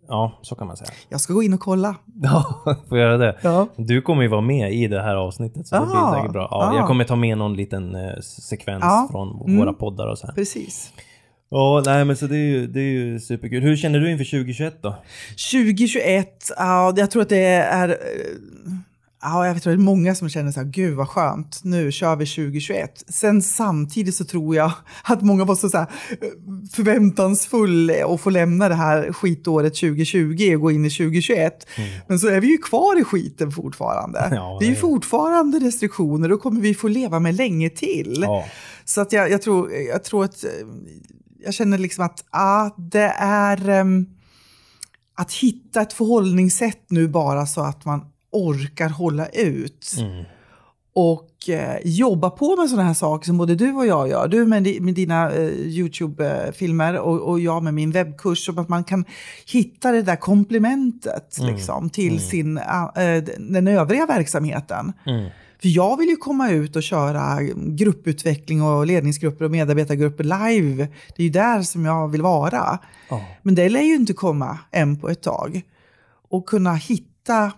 ja, 0.08 0.40
så 0.42 0.56
kan 0.56 0.68
man 0.68 0.78
säga. 0.78 0.90
Jag 1.10 1.22
ska 1.22 1.34
gå 1.34 1.44
in 1.44 1.54
och 1.54 1.60
kolla. 1.60 1.96
Ja, 2.22 2.64
får 2.90 2.98
göra 2.98 3.18
det? 3.18 3.38
Ja. 3.42 3.68
Du 3.76 4.02
kommer 4.02 4.22
ju 4.22 4.28
vara 4.28 4.42
med 4.42 4.74
i 4.74 4.88
det 4.88 5.02
här 5.02 5.16
avsnittet, 5.16 5.68
så 5.68 5.76
det 5.76 5.82
Ah, 5.82 6.12
blir 6.12 6.20
säkert 6.20 6.34
bra. 6.34 6.48
Ja, 6.52 6.58
ah. 6.58 6.76
Jag 6.78 6.88
kommer 6.88 7.04
ta 7.04 7.16
med 7.16 7.38
någon 7.38 7.54
liten 7.56 7.96
eh, 7.96 8.20
sekvens 8.22 8.82
Ja, 8.82 9.08
från 9.12 9.42
mm. 9.42 9.58
våra 9.58 9.74
poddar 9.74 10.08
och 10.08 10.18
så 10.18 10.28
här. 10.28 10.34
Precis. 10.34 10.94
Ja, 11.50 11.84
nej 11.86 12.06
men 12.06 12.18
så 12.18 12.28
det 12.28 12.36
är 12.36 12.48
ju, 12.48 12.68
det 12.68 12.80
är 12.80 12.92
ju 12.92 13.20
superkul. 13.20 13.64
Hur 13.64 13.76
känner 13.78 14.00
du 14.00 14.12
inför 14.12 14.26
2021 14.26 14.82
då? 14.82 14.96
2021, 15.52 16.52
ja, 16.58 16.94
jag 16.98 17.12
tror 17.12 17.22
att 17.22 17.30
det 17.30 17.46
är... 17.46 17.98
Ja, 19.30 19.48
jag 19.48 19.58
att 19.58 19.64
det 19.64 19.72
är 19.72 19.78
många 19.78 20.16
som 20.16 20.30
känner 20.30 20.52
så 20.52 20.60
här, 20.60 20.68
gud 20.68 20.96
vad 20.96 21.10
skönt, 21.10 21.60
nu 21.64 21.92
kör 21.92 22.16
vi 22.16 22.26
2021. 22.26 23.04
Sen 23.08 23.42
samtidigt 23.42 24.16
så 24.16 24.26
tror 24.26 24.56
jag 24.56 24.72
att 25.04 25.22
många 25.22 25.46
var 25.46 25.56
så, 25.56 25.70
så 25.70 25.78
här, 25.78 25.88
eh, 26.10 26.28
förväntansfull 26.74 27.92
och 28.06 28.22
få 28.22 28.30
lämna 28.30 28.70
det 28.70 28.76
här 28.76 29.14
skitåret 29.14 29.76
2020 29.76 30.56
och 30.56 30.62
gå 30.62 30.72
in 30.72 30.86
i 30.86 30.90
2021. 30.90 31.68
Men 32.08 32.20
så 32.20 32.28
är 32.28 32.42
vi 32.42 32.48
ju 32.48 32.58
kvar 32.58 33.02
i 33.02 33.04
skiten 33.04 33.52
fortfarande. 33.52 34.20
Mm. 34.20 34.34
Ja, 34.34 34.58
det 34.60 34.66
är 34.66 34.70
ju 34.70 34.76
fortfarande 34.76 35.60
restriktioner 35.60 36.32
och 36.32 36.42
kommer 36.42 36.62
vi 36.62 36.74
få 36.74 36.88
leva 36.88 37.20
med 37.20 37.36
länge 37.36 37.70
till. 37.70 38.20
Ja. 38.22 38.46
Så 38.86 39.02
att 39.02 39.12
jag, 39.12 39.32
jag, 39.32 39.42
tror, 39.42 39.72
jag 39.74 40.04
tror 40.04 40.24
att 40.24 40.44
eh, 40.44 40.50
jag 41.46 41.54
känner 41.54 41.78
liksom 41.78 42.06
att 42.06 42.24
ah, 42.30 42.70
det 42.78 43.14
är 43.20 43.70
ehm, 43.70 44.06
att 45.18 45.34
hitta 45.34 45.82
ett 45.82 45.94
förhållningssätt 45.94 46.86
nu 46.90 47.08
bara 47.08 47.46
så 47.46 47.62
att 47.62 47.86
man 47.86 48.02
orkar 48.32 48.90
hålla 48.90 49.28
ut. 49.28 49.92
Mm. 50.00 50.24
Och 50.94 51.50
eh, 51.50 51.78
jobba 51.84 52.30
på 52.30 52.56
med 52.56 52.70
sådana 52.70 52.88
här 52.88 52.94
saker 52.94 53.26
som 53.26 53.38
både 53.38 53.56
du 53.56 53.72
och 53.74 53.86
jag 53.88 54.10
gör. 54.10 54.28
Du 54.28 54.46
med, 54.46 54.64
di- 54.64 54.80
med 54.80 54.94
dina 54.94 55.32
eh, 55.32 55.48
YouTube-filmer 55.52 57.00
och, 57.00 57.30
och 57.30 57.40
jag 57.40 57.64
med 57.64 57.74
min 57.74 57.92
webbkurs. 57.92 58.46
Så 58.46 58.60
att 58.60 58.70
man 58.70 58.84
kan 58.84 59.06
hitta 59.52 59.92
det 59.92 60.02
där 60.02 60.16
komplementet 60.16 61.38
Mm. 61.40 61.54
liksom, 61.54 61.90
till 61.90 62.20
sin, 62.20 62.58
ah, 62.68 63.02
eh, 63.02 63.24
den 63.40 63.68
övriga 63.68 64.06
verksamheten. 64.06 64.94
Mm. 65.06 65.30
För 65.62 65.68
jag 65.68 65.98
vill 65.98 66.10
ju 66.10 66.16
komma 66.16 66.50
ut 66.52 66.76
och 66.76 66.84
köra 66.84 67.38
grupputveckling 67.56 68.62
och 68.62 68.86
ledningsgrupper 68.88 69.46
och 69.46 69.52
medarbetargrupper 69.52 70.24
live. 70.24 70.88
Det 71.16 71.22
är 71.22 71.24
ju 71.24 71.30
där 71.30 71.62
som 71.62 71.86
jag 71.86 72.08
vill 72.08 72.22
vara. 72.22 72.80
Ja. 73.10 73.22
Men 73.42 73.56
det 73.56 73.70
lär 73.70 73.82
ju 73.82 73.96
inte 73.96 74.14
komma 74.14 74.60
än 74.72 75.00
på 75.00 75.10
ett 75.10 75.22
tag. 75.22 75.62
Och 76.30 76.46
kunna 76.46 76.74
hitta 76.74 77.52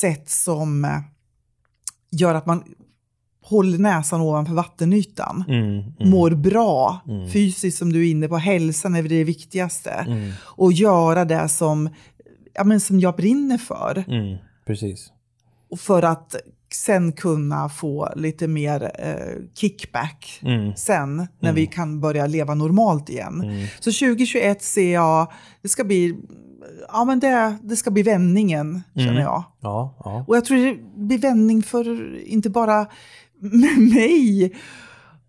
sätt 0.00 0.30
som 0.30 0.84
eh, 0.84 0.98
gör 2.10 2.34
att 2.34 2.46
man 2.46 2.62
håller 3.42 3.78
näsan 3.78 4.20
ovanför 4.20 4.54
vattenytan. 4.54 5.44
Mm. 5.48 5.64
Mm. 5.64 6.10
Mår 6.10 6.30
bra 6.30 7.00
Mm. 7.08 7.30
fysiskt 7.30 7.78
som 7.78 7.92
du 7.92 8.06
är 8.06 8.10
inne 8.10 8.28
på. 8.28 8.36
Hälsan 8.36 8.94
är 8.94 9.02
det 9.02 9.24
viktigaste. 9.24 9.90
Mm. 9.90 10.32
Och 10.40 10.72
göra 10.72 11.24
det 11.24 11.48
som, 11.48 11.88
ja, 12.54 12.64
men 12.64 12.80
som 12.80 13.00
jag 13.00 13.16
brinner 13.16 13.58
för. 13.58 14.04
Mm. 14.08 14.38
Precis. 14.66 15.12
Och 15.70 15.80
för 15.80 16.02
att 16.02 16.34
sen 16.74 17.12
kunna 17.12 17.68
få 17.68 18.12
lite 18.16 18.48
mer 18.48 18.90
eh, 18.98 19.42
kickback 19.54 20.40
Mm. 20.42 20.76
sen 20.76 21.16
när 21.16 21.26
Mm. 21.50 21.54
vi 21.54 21.66
kan 21.66 22.00
börja 22.00 22.26
leva 22.26 22.54
normalt 22.54 23.08
igen. 23.10 23.40
Mm. 23.44 23.66
Så 23.80 23.92
2021 23.92 24.62
ser 24.62 24.92
jag, 24.94 25.32
det 25.62 25.68
ska 25.68 25.84
bli, 25.84 26.16
ja 26.88 27.04
men 27.04 27.20
det, 27.20 27.56
det 27.62 27.76
ska 27.76 27.90
bli 27.90 28.02
vändningen 28.02 28.82
känner 28.94 29.10
Mm. 29.10 29.22
jag. 29.22 29.44
Ja, 29.60 29.94
ja. 30.04 30.24
Och 30.28 30.36
jag 30.36 30.44
tror 30.44 30.56
det 30.56 30.78
blir 30.96 31.18
vändning 31.18 31.62
för, 31.62 32.16
inte 32.26 32.50
bara 32.50 32.86
mig, 33.94 34.44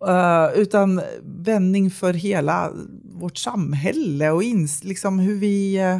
eh, 0.08 0.60
utan 0.60 1.02
vändning 1.24 1.92
för 1.92 2.14
hela 2.14 2.72
vårt 3.04 3.38
samhälle 3.38 4.30
och 4.32 4.44
ins, 4.44 4.84
liksom 4.84 5.20
hur 5.20 5.36
vi... 5.40 5.78
eh, 5.78 6.00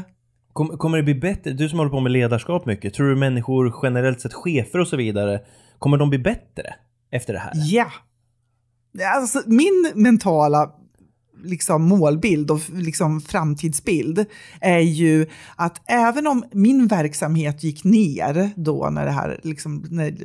Kom, 0.54 0.68
kommer 0.78 0.98
det 0.98 1.04
bli 1.04 1.16
bättre? 1.16 1.52
Du 1.52 1.70
som 1.70 1.80
håller 1.80 1.92
på 1.92 2.00
med 2.00 2.12
ledarskap 2.12 2.66
mycket, 2.66 2.94
tror 2.94 3.08
du 3.10 3.16
människor 3.16 3.74
generellt 3.84 4.22
sett, 4.22 4.34
chefer 4.34 4.80
och 4.80 4.88
så 4.88 4.98
vidare, 4.98 5.40
kommer 5.80 5.98
de 5.98 6.10
bli 6.10 6.20
bättre 6.20 6.76
efter 7.12 7.34
det 7.34 7.40
här? 7.40 7.52
Ja. 7.56 7.88
Alltså, 9.16 9.42
min 9.46 9.92
mentala 9.96 10.72
liksom, 11.46 11.84
målbild 11.84 12.52
och 12.52 12.60
liksom, 12.74 13.22
framtidsbild 13.22 14.26
är 14.62 14.80
ju 14.80 15.28
att 15.56 15.82
även 15.86 16.28
om 16.28 16.44
min 16.52 16.88
verksamhet 16.88 17.64
gick 17.64 17.84
ner 17.84 18.50
då 18.56 18.90
när, 18.90 19.06
det 19.06 19.12
här, 19.12 19.40
liksom, 19.44 19.86
när 19.90 20.18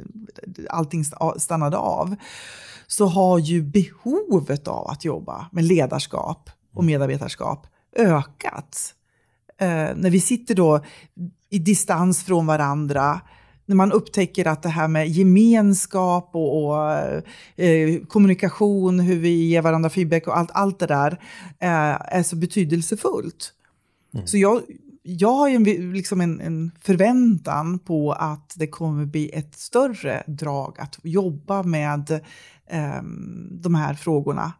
allting 0.69 1.05
stannade 1.39 1.77
av 1.77 2.17
så 2.87 3.07
har 3.07 3.39
ju 3.39 3.63
behovet 3.63 4.69
av 4.69 4.91
att 4.91 5.05
jobba 5.05 5.47
med 5.53 5.65
ledarskap 5.65 6.51
och 6.75 6.85
medarbetarskap 6.85 7.67
ökat. 7.97 8.95
Eh, 9.61 9.89
när 9.97 10.11
vi 10.11 10.21
sitter 10.21 10.55
då 10.55 10.85
i 11.51 11.59
distans 11.59 12.25
från 12.25 12.47
varandra, 12.47 13.21
när 13.71 13.77
man 13.77 13.93
upptäcker 13.93 14.49
att 14.49 14.63
det 14.63 14.69
här 14.69 14.89
med 14.89 15.09
gemenskap 15.09 16.31
och, 16.33 16.65
och 16.65 16.91
eh, 17.57 18.01
kommunikation, 18.09 19.01
hur 19.01 19.19
vi 19.19 19.49
ger 19.49 19.63
varandra 19.63 19.91
feedback 19.91 20.27
och 20.27 20.39
allt, 20.39 20.51
allt 20.55 20.79
det 20.79 20.87
där 20.87 21.11
eh, 21.59 22.17
är 22.17 22.23
så 22.23 22.37
betydelsefullt. 22.37 23.53
Så 24.25 24.39
jag, 24.39 24.61
jag 25.03 25.33
har 25.33 25.49
ju 25.49 25.55
en, 25.55 25.93
liksom 25.93 26.21
en, 26.21 26.41
en 26.41 26.71
förväntan 26.81 27.79
på 27.79 28.13
att 28.13 28.55
det 28.57 28.67
kommer 28.67 29.07
bli 29.07 29.31
ett 29.33 29.55
större 29.55 30.23
drag 30.27 30.77
att 30.79 30.99
jobba 31.03 31.63
med 31.63 32.11
eh, 32.67 33.03
de 33.51 33.75
här 33.75 33.95
frågorna. 33.95 34.53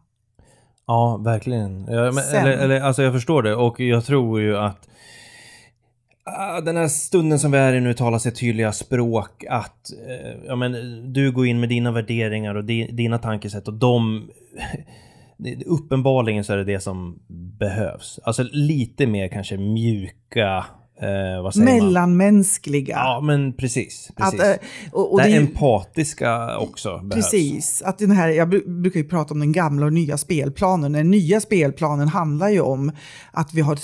Ja, 0.87 1.17
verkligen. 1.17 1.85
Ja, 1.85 2.11
men, 2.11 2.23
eller, 2.33 2.51
eller, 2.51 2.81
alltså 2.81 3.03
jag 3.03 3.13
förstår 3.13 3.43
det 3.43 3.55
och 3.55 3.79
jag 3.79 4.05
tror 4.05 4.41
ju 4.41 4.57
att 4.57 4.87
Ah, 6.23 6.61
den 6.61 6.77
här 6.77 6.87
stunden 6.87 7.39
som 7.39 7.51
vi 7.51 7.57
är 7.57 7.73
i 7.73 7.81
nu 7.81 7.93
talar 7.93 8.19
sitt 8.19 8.35
tydliga 8.39 8.71
språk 8.71 9.45
att 9.49 9.91
eh, 10.07 10.45
ja, 10.47 10.55
men, 10.55 10.73
du 11.13 11.31
går 11.31 11.47
in 11.47 11.59
med 11.59 11.69
dina 11.69 11.91
värderingar 11.91 12.55
och 12.55 12.65
di, 12.65 12.91
dina 12.91 13.17
tankesätt 13.17 13.67
och 13.67 13.73
de 13.73 14.29
Uppenbarligen 15.65 16.43
så 16.43 16.53
är 16.53 16.57
det 16.57 16.63
det 16.63 16.79
som 16.79 17.19
behövs. 17.59 18.19
Alltså 18.23 18.43
lite 18.51 19.07
mer 19.07 19.27
kanske 19.27 19.57
mjuka 19.57 20.65
eh, 21.01 21.49
säger 21.51 21.65
man? 21.65 21.65
Mellanmänskliga. 21.65 22.95
Ja, 22.95 23.21
men 23.23 23.53
precis. 23.53 24.11
precis. 24.15 24.39
Att, 24.39 24.47
eh, 24.47 24.55
och, 24.91 25.13
och 25.13 25.21
det, 25.21 25.27
det 25.27 25.35
empatiska 25.35 26.57
också 26.57 26.97
behövs. 26.97 27.13
Precis. 27.31 27.81
Att 27.81 27.97
den 27.97 28.11
här, 28.11 28.29
jag 28.29 28.53
bru- 28.53 28.81
brukar 28.81 28.99
ju 28.99 29.07
prata 29.07 29.33
om 29.33 29.39
den 29.39 29.51
gamla 29.51 29.85
och 29.85 29.93
nya 29.93 30.17
spelplanen. 30.17 30.91
Den 30.91 31.11
nya 31.11 31.41
spelplanen 31.41 32.07
handlar 32.07 32.49
ju 32.49 32.61
om 32.61 32.91
att 33.31 33.53
vi 33.53 33.61
har, 33.61 33.79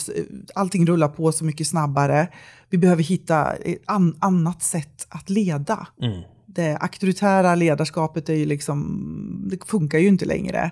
allting 0.56 0.86
rullar 0.88 1.08
på 1.08 1.32
så 1.32 1.46
mycket 1.46 1.68
snabbare. 1.68 2.28
Vi 2.70 2.78
behöver 2.78 3.04
hitta 3.04 3.54
ett 3.54 3.78
an, 3.86 4.18
annat 4.20 4.64
sätt 4.64 5.08
att 5.10 5.30
leda. 5.30 5.88
Mm. 6.02 6.22
Det 6.58 6.78
auktoritära 6.78 7.56
ledarskapet 7.56 8.30
är 8.30 8.34
ju 8.34 8.46
liksom, 8.46 9.02
det 9.50 9.58
funkar 9.66 10.00
ju 10.00 10.08
inte 10.08 10.26
längre 10.26 10.72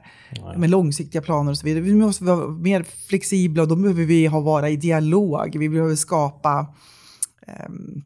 med 0.58 0.70
långsiktiga 0.70 1.22
planer 1.22 1.52
och 1.52 1.58
så 1.58 1.66
vidare. 1.66 1.84
Vi 1.84 1.94
måste 1.94 2.24
vara 2.24 2.48
mer 2.48 2.86
flexibla 3.10 3.64
och 3.64 3.70
då 3.70 3.76
behöver 3.76 4.04
vi 4.04 4.26
ha, 4.26 4.40
vara 4.40 4.70
i 4.70 4.76
dialog. 4.76 5.56
Vi 5.60 5.70
behöver 5.70 5.96
skapa 5.96 6.74
ehm, 7.48 8.04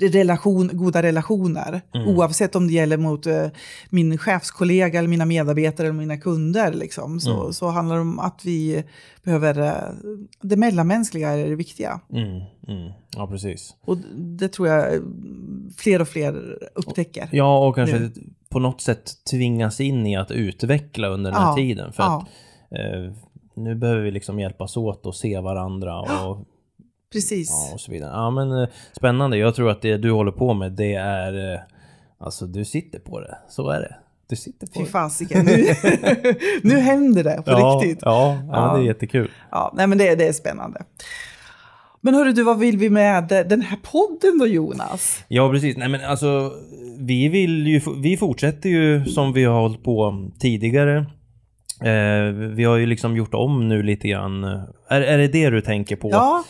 relation, 0.00 0.70
goda 0.72 1.02
relationer. 1.02 1.80
Mm. 1.94 2.08
Oavsett 2.08 2.56
om 2.56 2.66
det 2.66 2.72
gäller 2.72 2.96
mot 2.96 3.26
eh, 3.26 3.46
min 3.90 4.18
chefskollega, 4.18 4.98
eller 4.98 5.08
mina 5.08 5.24
medarbetare 5.24 5.86
eller 5.86 5.98
mina 5.98 6.16
kunder. 6.16 6.72
Liksom. 6.72 7.20
Så, 7.20 7.40
Mm. 7.40 7.52
så 7.52 7.68
handlar 7.68 7.96
det 7.96 8.02
om 8.02 8.18
att 8.18 8.40
vi 8.44 8.84
behöver... 9.24 9.58
eh, 9.60 9.94
Det 10.42 10.56
mellanmänskliga 10.56 11.28
är 11.30 11.48
det 11.48 11.54
viktiga. 11.56 12.00
Mm, 12.12 12.28
mm. 12.68 12.92
Ja, 13.16 13.26
precis. 13.26 13.74
Och 13.84 13.96
det 14.16 14.48
tror 14.48 14.68
jag 14.68 14.94
eh, 14.94 15.00
fler 15.76 16.00
och 16.00 16.08
fler 16.08 16.58
upptäcker. 16.74 17.28
Ja, 17.32 17.66
och 17.68 17.74
kanske 17.74 17.98
Nu. 17.98 18.12
på 18.50 18.58
något 18.58 18.80
sätt 18.80 19.12
tvingas 19.30 19.80
in 19.80 20.06
i 20.06 20.16
att 20.16 20.30
utveckla 20.30 21.08
under 21.08 21.30
den 21.30 21.40
här 21.40 21.48
Ja, 21.48 21.56
tiden. 21.56 21.92
För 21.92 22.02
ja. 22.02 22.16
att 22.70 22.78
eh, 22.78 23.12
nu 23.56 23.74
behöver 23.74 24.02
vi 24.02 24.10
liksom 24.10 24.40
hjälpas 24.40 24.76
åt 24.76 25.06
och 25.06 25.14
se 25.14 25.40
varandra 25.40 26.00
och, 26.00 26.44
Precis. 27.12 27.50
ja, 27.50 27.74
och 27.74 27.80
så 27.80 27.92
vidare. 27.92 28.10
Ja, 28.12 28.30
men 28.30 28.62
eh, 28.62 28.68
spännande. 28.92 29.36
Jag 29.36 29.54
tror 29.54 29.70
att 29.70 29.82
det 29.82 29.96
du 29.96 30.10
håller 30.10 30.32
på 30.32 30.54
med, 30.54 30.72
det 30.72 30.94
är... 30.94 31.54
Eh, 31.54 31.60
alltså, 32.18 32.46
du 32.46 32.64
sitter 32.64 32.98
på 32.98 33.20
det. 33.20 33.38
Så 33.48 33.70
är 33.70 33.80
det. 33.80 33.96
Du 34.28 34.36
sitter 34.36 34.66
på 34.66 34.80
Fy 34.80 34.86
fasiken, 34.86 35.44
nu, 35.44 35.66
nu 36.62 36.78
händer 36.78 37.24
det 37.24 37.42
på 37.44 37.50
ja, 37.50 37.80
riktigt. 37.82 37.98
Ja, 38.02 38.38
ja, 38.48 38.52
Ja. 38.52 38.76
det 38.76 38.82
är 38.82 38.86
jättekul. 38.86 39.30
Ja, 39.50 39.72
nej, 39.76 39.86
men 39.86 39.98
det, 39.98 40.14
det 40.14 40.26
är 40.28 40.32
spännande. 40.32 40.82
Men 42.00 42.14
hörru 42.14 42.32
du, 42.32 42.42
vad 42.42 42.58
vill 42.58 42.78
vi 42.78 42.90
med 42.90 43.28
den 43.28 43.62
här 43.62 43.78
podden 43.82 44.38
då 44.38 44.46
Jonas? 44.46 45.24
Ja, 45.28 45.50
precis. 45.50 45.76
Nej, 45.76 45.88
men 45.88 46.04
alltså, 46.04 46.52
vi 46.98 47.28
vill 47.28 47.66
ju, 47.66 47.80
vi 48.02 48.16
fortsätter 48.16 48.68
ju 48.68 49.04
som 49.04 49.32
vi 49.32 49.44
har 49.44 49.60
hållit 49.60 49.84
på 49.84 50.28
tidigare. 50.38 50.96
Eh, 51.82 52.32
vi 52.32 52.64
har 52.64 52.76
ju 52.76 52.86
liksom 52.86 53.16
gjort 53.16 53.34
om 53.34 53.68
nu 53.68 53.82
lite 53.82 54.08
grann. 54.08 54.44
Är, 54.88 55.00
är 55.00 55.18
det 55.18 55.28
det 55.28 55.50
du 55.50 55.60
tänker 55.60 55.96
på? 55.96 56.10
Ja, 56.10 56.44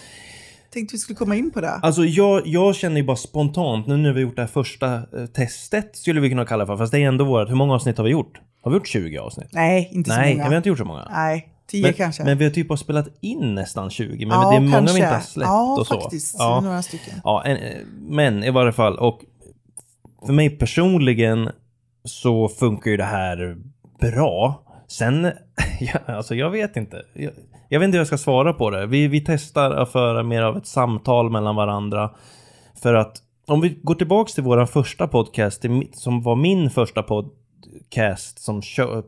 tänkte 0.73 0.95
vi 0.95 0.99
skulle 0.99 1.17
komma 1.17 1.37
in 1.37 1.51
på 1.51 1.61
det. 1.61 1.71
Alltså 1.71 2.05
jag, 2.05 2.47
jag 2.47 2.75
känner 2.75 2.97
ju 2.97 3.03
bara 3.03 3.17
spontant, 3.17 3.87
nu 3.87 3.97
när 3.97 4.13
vi 4.13 4.21
gjort 4.21 4.37
det 4.37 4.43
här 4.43 4.49
första 4.49 4.95
eh, 4.95 5.27
testet, 5.35 5.97
skulle 5.97 6.21
vi 6.21 6.29
kunna 6.29 6.45
kalla 6.45 6.65
det 6.65 6.67
för, 6.67 6.77
fast 6.77 6.93
det 6.93 6.99
är 6.99 7.09
ändå 7.09 7.25
vårt, 7.25 7.51
hur 7.51 7.55
många 7.55 7.75
avsnitt 7.75 7.99
har 7.99 8.05
vi 8.05 8.11
gjort? 8.11 8.41
Har 8.63 8.71
vi 8.71 8.77
gjort 8.77 8.89
20 8.89 9.19
avsnitt? 9.19 9.49
Nej, 9.53 9.91
inte 9.93 10.11
så 10.11 10.17
Nej, 10.17 10.35
många. 10.35 10.49
vi 10.49 10.55
har 10.55 10.57
inte 10.57 10.69
gjort 10.69 10.79
så 10.79 10.85
många. 10.85 11.09
Nej, 11.11 11.49
tio 11.67 11.83
men, 11.83 11.93
kanske. 11.93 12.25
men 12.25 12.39
vi 12.39 12.45
har 12.45 12.51
typ 12.51 12.69
har 12.69 12.77
spelat 12.77 13.09
in 13.21 13.55
nästan 13.55 13.91
20, 13.91 14.27
men 14.27 14.41
ja, 14.41 14.51
det 14.51 14.57
är 14.57 14.61
många 14.61 14.73
kanske. 14.73 14.95
vi 14.95 15.01
inte 15.01 15.15
har 15.15 15.21
släppt 15.21 15.49
ja, 15.49 15.77
och 15.81 15.87
så. 15.87 16.01
faktiskt. 16.01 16.37
Ja, 16.39 16.61
Några 16.61 16.83
stycken. 16.83 17.15
Ja, 17.25 17.43
en, 17.45 17.57
eh, 17.57 17.77
men 18.09 18.45
i 18.45 18.51
varje 18.51 18.73
fall, 18.73 18.99
och 18.99 19.21
för 20.27 20.33
mig 20.33 20.51
personligen 20.51 21.51
så 22.05 22.49
funkar 22.49 22.91
ju 22.91 22.97
det 22.97 23.05
här 23.05 23.57
bra. 24.01 24.63
Sen, 24.89 25.25
ja, 25.81 25.99
alltså 26.07 26.35
jag 26.35 26.51
vet 26.51 26.77
inte. 26.77 27.03
Jag, 27.13 27.33
jag 27.69 27.81
vet 27.81 27.85
inte 27.87 27.97
hur 27.97 28.01
jag 28.01 28.07
ska 28.07 28.19
svara 28.19 28.53
på 28.53 28.71
det. 28.71 28.87
Vi, 28.87 29.09
vi 29.09 29.21
testar 29.21 29.71
att 29.71 29.93
föra 29.93 30.23
mer 30.23 30.43
av 30.43 30.57
ett 30.57 30.67
samtal 30.67 31.31
mellan 31.31 31.57
varandra. 31.57 32.11
För 32.83 32.95
att 32.95 33.17
om 33.47 33.61
vi 33.61 33.69
går 33.83 33.95
tillbaks 33.95 34.35
till 34.35 34.45
våran 34.45 34.67
första 34.67 35.09
podcast, 35.09 35.65
som 35.93 36.23
var 36.23 36.37
min 36.37 36.71
första 36.71 37.03
podcast 37.03 38.39
som 38.39 38.63
kö, 38.63 39.03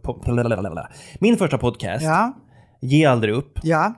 Min 1.21 1.37
första 1.37 1.59
podcast, 1.59 2.05
Ja, 2.05 2.33
Ge 2.81 3.05
aldrig 3.05 3.35
upp. 3.35 3.59
ja, 3.63 3.95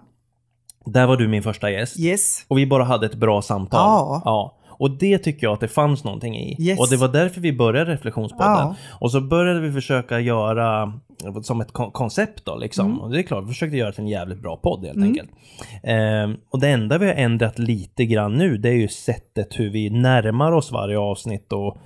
Där 0.85 1.07
var 1.07 1.17
du 1.17 1.29
min 1.29 1.43
första 1.43 1.71
gäst. 1.71 2.01
yes. 2.01 2.45
Och 2.49 2.59
vi 2.59 2.67
bara 2.67 2.85
hade 2.85 3.07
ett 3.07 3.15
bra 3.15 3.43
samtal. 3.43 3.81
Ja. 4.25 4.57
Och 4.83 4.91
det 4.99 5.19
tycker 5.19 5.47
jag 5.47 5.55
att 5.55 5.61
det 5.61 5.69
fanns 5.69 6.05
någonting 6.05 6.37
i. 6.37 6.57
Yes. 6.63 6.79
Och 6.81 6.89
det 6.91 6.97
var 6.97 7.09
därför 7.09 7.41
vi 7.41 7.53
började 7.53 7.93
Reflektionspodden. 7.93 8.53
Ja. 8.53 8.77
Och 9.01 9.11
så 9.13 9.21
började 9.21 9.61
vi 9.61 9.73
försöka 9.73 10.21
göra 10.21 10.93
som 11.43 11.61
ett 11.61 11.73
kon- 11.73 11.91
koncept 11.91 12.45
då 12.45 12.57
liksom. 12.57 12.87
Mm. 12.87 12.99
Och 13.01 13.11
det 13.11 13.19
är 13.19 13.23
klart, 13.23 13.45
vi 13.45 13.49
försökte 13.49 13.77
göra 13.77 13.93
till 13.93 14.01
en 14.01 14.09
jävligt 14.09 14.43
bra 14.43 14.57
podd 14.57 14.85
helt 14.85 15.03
enkelt. 15.03 15.31
Ehm, 15.83 16.37
och 16.51 16.61
det 16.61 16.69
enda 16.69 16.99
vi 16.99 17.07
har 17.07 17.15
ändrat 17.15 17.59
lite 17.59 18.05
grann 18.05 18.35
nu, 18.35 18.57
det 18.59 18.69
är 18.69 18.73
ju 18.75 18.89
sättet 18.89 19.49
hur 19.61 19.71
vi 19.71 19.91
närmar 19.91 20.53
oss 20.53 20.73
varje 20.73 20.99
avsnitt 20.99 21.53
och 21.53 21.77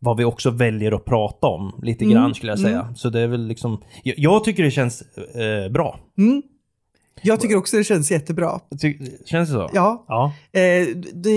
vad 0.00 0.16
vi 0.16 0.24
också 0.24 0.50
väljer 0.50 0.92
att 0.92 1.04
prata 1.04 1.46
om 1.46 1.80
lite 1.82 2.04
Mm. 2.04 2.14
grann 2.14 2.34
skulle 2.34 2.52
jag 2.52 2.58
säga. 2.58 2.94
Så 2.96 3.10
det 3.10 3.20
är 3.20 3.26
väl 3.26 3.46
liksom, 3.46 3.82
jag, 4.02 4.14
jag 4.18 4.44
tycker 4.44 4.62
det 4.62 4.70
känns 4.70 5.02
eh, 5.34 5.72
bra. 5.72 5.98
Mm. 6.18 6.42
Jag 7.22 7.40
tycker 7.40 7.56
också 7.56 7.76
det 7.76 7.84
känns 7.84 8.10
jättebra. 8.10 8.60
Ty, 8.80 8.98
känns 9.24 9.48
det 9.48 9.54
så? 9.54 9.70
Ja, 9.72 10.04
ja. 10.08 10.32
eh, 10.52 10.86
det, 11.14 11.30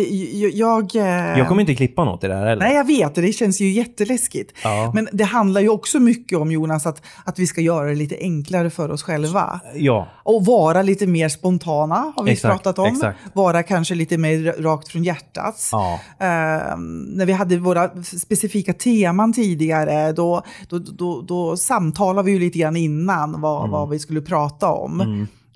jag... 0.54 0.96
eh, 0.96 1.04
Jag 1.40 1.48
kommer 1.48 1.62
inte 1.62 1.76
klippa 1.76 2.06
något 2.06 2.24
i 2.24 2.28
det 2.28 2.36
här 2.36 2.46
heller. 2.46 2.62
Nej, 2.66 2.76
jag 2.76 2.88
vet 2.88 3.16
det. 3.16 3.22
Det 3.22 3.34
känns 3.34 3.62
ju 3.62 3.70
jätteläskigt. 3.72 4.52
Ja. 4.64 4.92
Men 4.96 5.08
det 5.12 5.24
handlar 5.24 5.62
ju 5.62 5.70
också 5.70 6.00
mycket 6.00 6.38
om, 6.38 6.52
Jonas, 6.52 6.86
att, 6.86 7.02
att 7.26 7.40
vi 7.40 7.48
ska 7.48 7.62
göra 7.62 7.88
det 7.88 7.96
lite 7.96 8.18
enklare 8.20 8.70
för 8.70 8.92
oss 8.92 9.04
själva. 9.04 9.60
Ja, 9.76 10.08
Och 10.24 10.46
vara 10.46 10.82
lite 10.82 11.08
mer 11.08 11.30
spontana, 11.30 12.14
har 12.16 12.24
vi 12.24 12.32
Exakt, 12.32 12.64
pratat 12.64 12.80
om. 12.80 12.86
exakt. 12.94 13.20
Vara 13.34 13.64
kanske 13.64 13.96
lite 13.96 14.18
mer 14.18 14.62
rakt 14.64 14.88
från 14.88 15.04
hjärtat. 15.04 15.70
ja. 15.72 16.00
Eh, 16.20 16.78
när 17.08 17.26
vi 17.26 17.34
hade 17.34 17.58
våra 17.58 18.04
specifika 18.04 18.74
teman 18.74 19.34
tidigare, 19.34 20.12
då, 20.12 20.42
då, 20.70 20.78
då, 20.80 21.22
då 21.22 21.58
samtalade 21.58 22.26
vi 22.26 22.32
ju 22.32 22.40
lite 22.40 22.60
grann 22.60 22.76
innan 22.76 23.42
vad, 23.42 23.62
Mm. 23.62 23.72
vad 23.72 23.90
vi 23.90 24.00
skulle 24.00 24.22
prata 24.22 24.70
om. 24.72 24.98
Det 24.98 25.04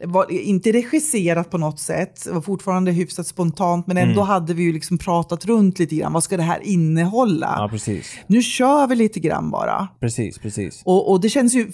var 0.06 0.32
inte 0.32 0.72
regisserat 0.72 1.50
på 1.50 1.58
något 1.58 1.80
sätt, 1.80 2.24
det 2.26 2.32
var 2.32 2.42
fortfarande 2.42 2.92
hyfsat 2.92 3.28
spontant, 3.28 3.88
men 3.88 3.98
ändå 3.98 4.14
Mm. 4.22 4.28
hade 4.28 4.54
vi 4.54 4.64
ju 4.64 4.74
liksom 4.74 4.98
pratat 4.98 5.46
runt 5.46 5.80
lite 5.80 5.96
grann. 5.96 6.14
Vad 6.14 6.24
ska 6.24 6.38
det 6.38 6.44
här 6.44 6.60
innehålla? 6.64 7.56
ja, 7.60 7.68
precis. 7.72 8.18
Nu 8.28 8.42
kör 8.42 8.88
vi 8.88 8.96
lite 8.96 9.20
grann 9.20 9.52
bara. 9.52 9.88
Precis, 10.00 10.38
precis. 10.38 10.82
Och, 10.86 11.12
och 11.12 11.22
det 11.22 11.30
känns 11.30 11.54
ju, 11.54 11.72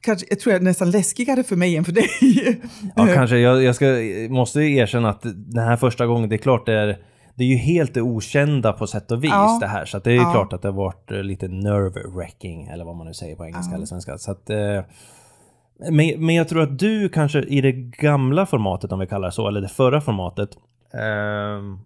kanske, 0.00 0.26
jag 0.30 0.40
tror 0.40 0.52
jag 0.52 0.62
nästan 0.62 0.90
läskigare 0.90 1.42
för 1.42 1.56
mig 1.56 1.76
än 1.76 1.84
för 1.84 1.92
dig. 1.92 2.08
Ja, 2.96 3.06
kanske. 3.14 3.38
Jag, 3.38 3.62
jag 3.62 3.74
ska, 3.74 3.86
måste 4.30 4.60
erkänna 4.60 5.10
att 5.10 5.22
den 5.22 5.64
här 5.64 5.76
första 5.76 6.06
gången, 6.06 6.28
det 6.28 6.34
är 6.36 6.38
klart 6.38 6.66
det 6.66 6.72
är, 6.74 6.98
det 7.34 7.44
är 7.44 7.48
ju 7.48 7.56
helt 7.56 7.94
det 7.94 8.02
okända 8.02 8.72
på 8.72 8.86
sätt 8.86 9.10
och 9.10 9.24
vis 9.24 9.30
Ja. 9.30 9.58
det 9.60 9.66
här. 9.66 9.84
Så 9.84 9.96
att 9.96 10.04
det 10.04 10.10
är 10.10 10.14
ju 10.14 10.20
Ja. 10.20 10.32
klart 10.32 10.52
att 10.52 10.62
det 10.62 10.68
har 10.68 10.74
varit 10.76 11.10
lite 11.10 11.46
nerve-wracking, 11.48 12.72
eller 12.72 12.84
vad 12.84 12.96
man 12.96 13.06
nu 13.06 13.14
säger 13.14 13.36
på 13.36 13.44
engelska 13.46 13.74
eller 13.74 13.86
svenska. 13.86 14.18
Så 14.18 14.30
att, 14.30 14.50
eh, 14.50 14.58
men, 15.90 16.26
men 16.26 16.34
jag 16.34 16.48
tror 16.48 16.62
att 16.62 16.78
du 16.78 17.08
kanske 17.08 17.40
i 17.42 17.60
det 17.60 17.72
gamla 17.72 18.46
formatet, 18.46 18.92
om 18.92 18.98
vi 18.98 19.06
kallar 19.06 19.28
det 19.28 19.32
så, 19.32 19.48
eller 19.48 19.60
det 19.60 19.68
förra 19.68 20.00
formatet. 20.00 20.50
ehm, 20.94 21.78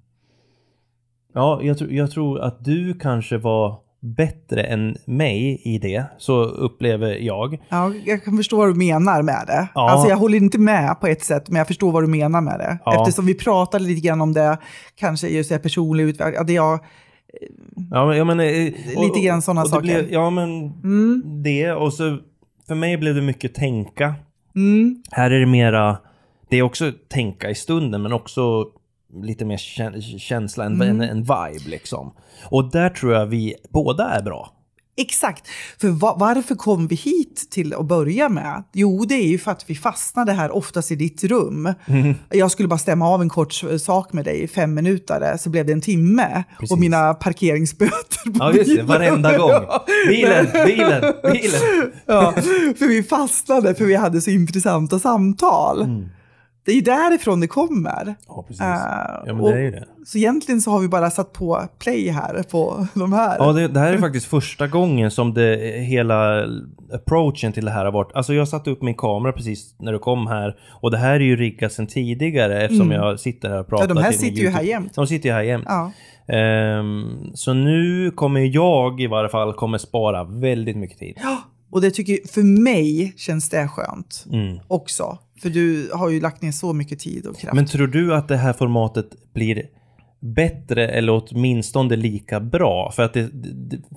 ja, 1.34 1.60
jag, 1.62 1.78
tror- 1.78 1.92
jag 1.92 2.10
tror 2.10 2.40
att 2.40 2.64
du 2.64 2.94
kanske 2.98 3.38
var 3.38 3.76
bättre 4.00 4.62
än 4.62 4.96
mig 5.04 5.60
i 5.64 5.78
det, 5.78 6.04
så 6.18 6.42
upplever 6.44 7.14
jag. 7.14 7.58
Ja, 7.68 7.92
jag 8.04 8.24
kan 8.24 8.36
förstå 8.36 8.56
vad 8.56 8.68
du 8.68 8.74
menar 8.74 9.22
med 9.22 9.44
det. 9.46 9.68
Ja. 9.74 9.90
Alltså 9.90 10.08
jag 10.08 10.16
håller 10.16 10.38
inte 10.38 10.58
med 10.58 11.00
på 11.00 11.06
ett 11.06 11.22
sätt, 11.24 11.48
men 11.48 11.58
jag 11.58 11.66
förstår 11.66 11.92
vad 11.92 12.02
du 12.02 12.06
menar 12.06 12.40
med 12.40 12.58
det. 12.58 12.78
Ja. 12.84 13.00
Eftersom 13.00 13.26
vi 13.26 13.34
pratade 13.34 13.84
lite 13.84 14.06
grann 14.06 14.20
om 14.20 14.32
det, 14.32 14.58
kanske 14.94 15.28
just 15.28 15.50
det 15.50 15.58
personlig 15.58 16.04
utveckling. 16.04 16.46
Det 16.46 16.52
jag, 16.52 16.78
Ja, 17.90 18.06
men, 18.06 18.16
ja, 18.16 18.24
men, 18.24 18.40
eh, 18.40 18.46
Lite 19.02 19.20
grann 19.24 19.36
det 19.36 19.42
saker. 19.42 19.80
Blev, 19.80 20.12
ja, 20.12 20.30
men 20.30 20.72
det 21.42 21.72
och 21.72 21.92
så 21.92 22.18
för 22.68 22.74
mig 22.74 22.96
blev 22.96 23.14
det 23.14 23.22
mycket 23.22 23.54
tänka. 23.54 24.14
mm, 24.56 25.02
Här 25.10 25.30
är 25.30 25.40
det 25.40 25.46
mera, 25.46 25.98
det 26.50 26.56
är 26.56 26.62
också 26.62 26.92
tänka 27.08 27.50
i 27.50 27.54
stunden 27.54 28.02
men 28.02 28.12
också 28.12 28.64
lite 29.22 29.44
mer 29.44 29.56
kä- 29.56 30.18
känsla, 30.18 30.64
en, 30.64 30.74
Mm. 30.74 30.88
en, 31.00 31.10
en 31.10 31.18
vibe 31.22 31.70
liksom. 31.70 32.12
Och 32.44 32.70
där 32.70 32.90
tror 32.90 33.12
jag 33.14 33.26
vi 33.26 33.54
båda 33.70 34.04
är 34.08 34.22
bra. 34.22 34.52
Exakt. 34.96 35.48
För 35.80 35.88
va- 35.88 36.16
varför 36.18 36.54
kom 36.54 36.86
vi 36.86 36.96
hit 36.96 37.46
till 37.50 37.74
att 37.74 37.86
börja 37.86 38.28
med? 38.28 38.62
Jo, 38.72 39.04
det 39.04 39.14
är 39.14 39.26
ju 39.28 39.38
för 39.38 39.50
att 39.50 39.70
vi 39.70 39.74
fastnade 39.74 40.32
här 40.32 40.56
oftast 40.56 40.92
i 40.92 40.96
ditt 40.96 41.24
rum. 41.24 41.74
Mm. 41.86 42.14
Jag 42.30 42.50
skulle 42.50 42.68
bara 42.68 42.78
stämma 42.78 43.08
av 43.08 43.22
en 43.22 43.28
kort 43.28 43.52
sak 43.80 44.12
med 44.12 44.24
dig 44.24 44.42
i 44.42 44.48
fem 44.48 44.74
minuter, 44.74 45.36
så 45.36 45.50
blev 45.50 45.66
det 45.66 45.72
en 45.72 45.80
timme. 45.80 46.44
Precis. 46.58 46.70
Och 46.72 46.78
mina 46.78 47.14
parkeringsböter 47.14 48.30
på 48.30 48.38
Ja 48.38 48.52
just 48.52 48.76
det, 48.76 48.82
varenda 48.82 49.38
gång. 49.38 49.62
Bilen, 50.08 50.46
bilen, 50.66 51.02
bilen. 51.32 51.92
Ja, 52.06 52.32
för 52.78 52.88
vi 52.88 53.02
fastnade 53.02 53.74
för 53.74 53.84
vi 53.84 53.94
hade 53.94 54.20
så 54.20 54.30
intressanta 54.30 54.98
samtal. 54.98 55.82
Mm. 55.82 56.08
Det 56.66 56.72
är 56.72 56.76
ju 56.76 56.80
därifrån 56.80 57.40
det 57.40 57.46
kommer. 57.46 58.14
Ja, 58.28 58.44
precis. 58.48 58.60
Eh, 58.62 58.66
ja, 58.66 59.20
men 59.26 59.40
och- 59.40 59.50
det 59.52 59.56
är 59.58 59.62
ju 59.62 59.70
det. 59.70 59.84
Så 60.06 60.18
egentligen 60.18 60.60
så 60.60 60.70
har 60.70 60.80
vi 60.80 60.88
bara 60.88 61.10
satt 61.10 61.32
på 61.32 61.62
play 61.78 62.08
här 62.10 62.42
på 62.50 62.86
de 62.94 63.12
här. 63.12 63.36
Ja, 63.38 63.52
det, 63.52 63.68
det 63.68 63.80
här 63.80 63.92
är 63.92 63.98
faktiskt 63.98 64.26
första 64.26 64.66
gången 64.66 65.10
som 65.10 65.34
det 65.34 65.56
hela 65.84 66.44
approachen 66.92 67.52
till 67.52 67.64
det 67.64 67.70
här 67.70 67.84
har 67.84 67.92
varit. 67.92 68.12
Alltså 68.14 68.34
jag 68.34 68.48
satte 68.48 68.70
upp 68.70 68.82
min 68.82 68.94
kamera 68.94 69.32
precis 69.32 69.74
när 69.78 69.92
du 69.92 69.98
kom 69.98 70.26
här 70.26 70.56
och 70.80 70.90
det 70.90 70.98
här 70.98 71.14
är 71.14 71.20
ju 71.20 71.36
riggat 71.36 71.72
sedan 71.72 71.86
tidigare 71.86 72.62
eftersom 72.62 72.90
jag 72.90 73.20
sitter 73.20 73.48
här 73.48 73.60
och 73.60 73.68
pratar. 73.68 73.84
Mm. 73.84 73.96
Ja, 73.96 74.02
de 74.02 74.04
här 74.06 74.12
sitter 74.18 74.42
ju 74.42 74.48
här 74.48 74.62
jämt. 74.62 74.94
De 74.94 75.06
sitter 75.06 75.28
ju 75.28 75.32
här 75.34 75.42
jämt. 75.42 75.64
Ja. 75.68 75.92
Ehm, 76.34 77.30
så 77.34 77.52
nu 77.52 78.10
kommer 78.10 78.40
jag 78.40 79.00
i 79.00 79.06
varje 79.06 79.28
fall 79.28 79.52
kommer 79.52 79.78
spara 79.78 80.24
väldigt 80.24 80.76
mycket 80.76 80.98
tid. 80.98 81.18
Och 81.76 81.82
det 81.82 81.90
tycker 81.90 82.18
för 82.28 82.42
mig 82.42 83.14
känns 83.16 83.48
det 83.48 83.68
skönt 83.68 84.24
Mm. 84.32 84.58
också. 84.68 85.18
För 85.42 85.50
du 85.50 85.90
har 85.94 86.08
ju 86.10 86.20
lagt 86.20 86.42
ner 86.42 86.52
så 86.52 86.72
mycket 86.72 86.98
tid 86.98 87.26
och 87.26 87.38
kraft. 87.38 87.54
Men 87.54 87.66
tror 87.66 87.86
du 87.86 88.14
att 88.14 88.28
det 88.28 88.36
här 88.36 88.52
formatet 88.52 89.06
blir 89.34 89.62
bättre 90.20 90.88
eller 90.88 91.12
åtminstone 91.30 91.96
lika 91.96 92.40
bra? 92.40 92.92
För 92.92 93.02
att, 93.02 93.14
det, 93.14 93.30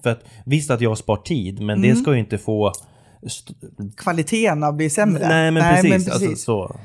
för 0.04 0.10
att 0.10 0.24
visst 0.46 0.72
att 0.72 0.82
jag 0.82 0.98
spar 0.98 1.16
tid, 1.18 1.60
men 1.62 1.78
Mm. 1.78 1.90
det 1.90 1.96
ska 1.96 2.14
ju 2.14 2.20
inte 2.20 2.38
få... 2.38 2.72
st- 3.26 3.54
Kvaliteterna 3.98 4.72
blir 4.72 4.90
sämre. 4.90 5.28
Nej, 5.28 5.52
men 5.52 5.64
precis. 5.76 5.90
men 6.08 6.14
Alltså, 6.14 6.36
så. 6.36 6.76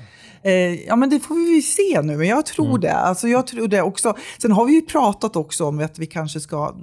Eh, 0.42 0.52
ja, 0.86 0.96
men 0.96 1.10
det 1.10 1.20
får 1.20 1.34
vi 1.54 1.62
se 1.62 2.02
nu. 2.02 2.16
Men 2.16 2.26
jag 2.28 2.46
tror 2.46 2.68
Mm. 2.68 2.80
det. 2.80 2.92
Alltså, 2.92 3.28
jag 3.28 3.46
tror 3.46 3.68
det 3.68 3.82
också. 3.82 4.14
Sen 4.42 4.52
har 4.52 4.64
vi 4.66 4.72
ju 4.74 4.82
pratat 4.82 5.36
också 5.36 5.64
om 5.64 5.78
att 5.80 5.98
vi 5.98 6.06
kanske 6.06 6.40
ska 6.40 6.74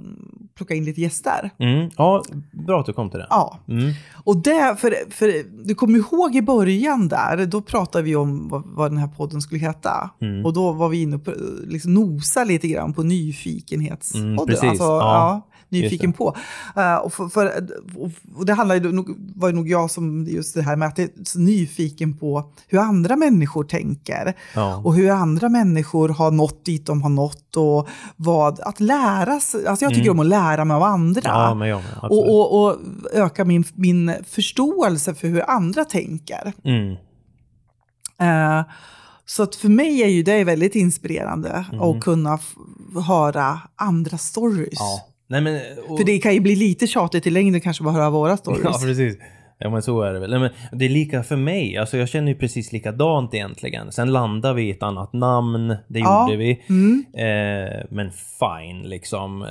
plocka 0.54 0.74
in 0.74 0.84
lite 0.84 1.00
gäster. 1.00 1.50
Mm. 1.58 1.90
Ja, 1.96 2.24
bra 2.66 2.80
att 2.80 2.86
du 2.86 2.92
kom 2.92 3.10
till 3.10 3.18
det. 3.18 3.26
Ja, 3.30 3.58
Mm. 3.68 3.92
och 4.24 4.36
det, 4.36 4.76
för, 4.78 5.10
för 5.10 5.32
du 5.66 5.74
kommer 5.74 5.98
ihåg 5.98 6.36
i 6.36 6.42
början 6.42 7.08
där, 7.08 7.46
då 7.46 7.60
pratade 7.62 8.04
vi 8.04 8.16
om 8.16 8.48
vad, 8.48 8.62
vad 8.66 8.90
den 8.90 8.98
här 8.98 9.08
podden 9.08 9.40
skulle 9.42 9.60
heta. 9.60 10.10
Mm. 10.20 10.44
Och 10.46 10.52
då 10.52 10.72
var 10.72 10.88
vi 10.88 11.02
inne 11.02 11.18
på, 11.18 11.32
liksom 11.66 11.94
nosa 11.94 12.44
lite 12.44 12.68
grann 12.68 12.92
på 12.94 13.02
nyfikenhetspodden. 13.02 14.32
Mm, 14.32 14.46
precis. 14.46 14.64
Alltså, 14.70 14.84
Ja, 14.84 14.98
ja, 15.00 15.40
nyfiken 15.72 16.12
på. 16.12 16.36
Eh, 16.76 16.96
och, 16.96 17.12
för, 17.12 17.28
för, 17.28 17.68
och, 18.36 18.46
det 18.46 18.52
handlar 18.52 18.74
ju 18.74 19.04
var 19.36 19.48
ju 19.48 19.54
nog 19.54 19.68
jag 19.68 19.90
som, 19.90 20.26
just 20.26 20.54
det 20.54 20.62
här 20.62 20.76
med 20.76 20.88
att 20.88 20.98
jag 20.98 21.08
är 21.08 21.38
nyfiken 21.38 22.18
på 22.18 22.52
hur 22.68 22.78
andra 22.78 23.16
människor 23.16 23.64
tänker. 23.64 24.34
Ja. 24.54 24.76
Och 24.84 24.94
hur 24.94 25.10
andra 25.10 25.48
människor 25.48 26.08
har 26.08 26.30
nått 26.30 26.64
dit 26.64 26.86
de 26.86 27.02
har 27.02 27.10
nått 27.10 27.56
och 27.56 27.88
vad, 28.16 28.60
att 28.60 28.80
lära 28.80 29.40
sig. 29.40 29.66
Alltså 29.66 29.84
jag 29.84 29.94
tycker 29.94 30.10
om 30.10 30.20
att 30.20 30.26
lära 30.26 30.64
mig 30.64 30.74
av 30.74 30.82
andra. 30.82 31.52
Mm. 31.52 31.68
ja, 31.68 31.78
men. 31.78 31.84
Absolut. 32.02 32.10
och, 32.10 32.54
och, 32.54 32.64
och 32.64 32.78
öka 33.12 33.44
min, 33.44 33.64
min 33.74 34.14
förståelse 34.28 35.14
för 35.14 35.28
hur 35.28 35.50
andra 35.50 35.84
tänker. 35.84 36.52
Mm. 36.64 36.96
Eh, 38.18 38.64
så 39.26 39.42
att 39.42 39.54
för 39.54 39.68
mig 39.68 40.02
är 40.02 40.08
ju 40.08 40.22
det 40.22 40.44
väldigt 40.44 40.74
inspirerande 40.74 41.66
att 41.80 42.00
kunna 42.04 42.38
höra 43.06 43.60
andra 43.76 44.18
stories. 44.18 44.80
Mm. 44.80 44.92
Ja. 44.92 45.11
Nej, 45.32 45.40
men... 45.40 45.60
Och, 45.88 45.98
För 45.98 46.04
det 46.04 46.18
kan 46.18 46.34
ju 46.34 46.40
bli 46.40 46.56
lite 46.56 46.86
tjatigt 46.86 47.26
i 47.26 47.30
längden 47.30 47.60
kanske 47.60 47.84
bara 47.84 47.94
höra 47.94 48.10
våra 48.10 48.36
stories. 48.36 48.62
Ja, 48.64 48.78
precis. 48.82 49.16
Ja, 49.58 49.70
men 49.70 49.82
så 49.82 50.02
är 50.02 50.12
det 50.12 50.20
väl. 50.20 50.30
Nej, 50.30 50.38
men 50.40 50.78
det 50.78 50.84
är 50.84 50.88
lika 50.88 51.22
för 51.22 51.36
mig. 51.36 51.76
Alltså, 51.76 51.96
jag 51.96 52.08
känner 52.08 52.32
ju 52.32 52.38
precis 52.38 52.72
likadant 52.72 53.34
egentligen. 53.34 53.92
Sen 53.92 54.12
landar 54.12 54.54
vi 54.54 54.62
i 54.62 54.70
ett 54.70 54.82
annat 54.82 55.12
namn. 55.12 55.68
Det 55.88 55.98
Ja. 55.98 56.26
gjorde 56.30 56.36
vi. 56.38 56.62
Mm. 56.68 57.04
Eh, 57.14 57.84
men 57.90 58.10
fine, 58.10 58.82
liksom. 58.82 59.42
Eh, 59.42 59.48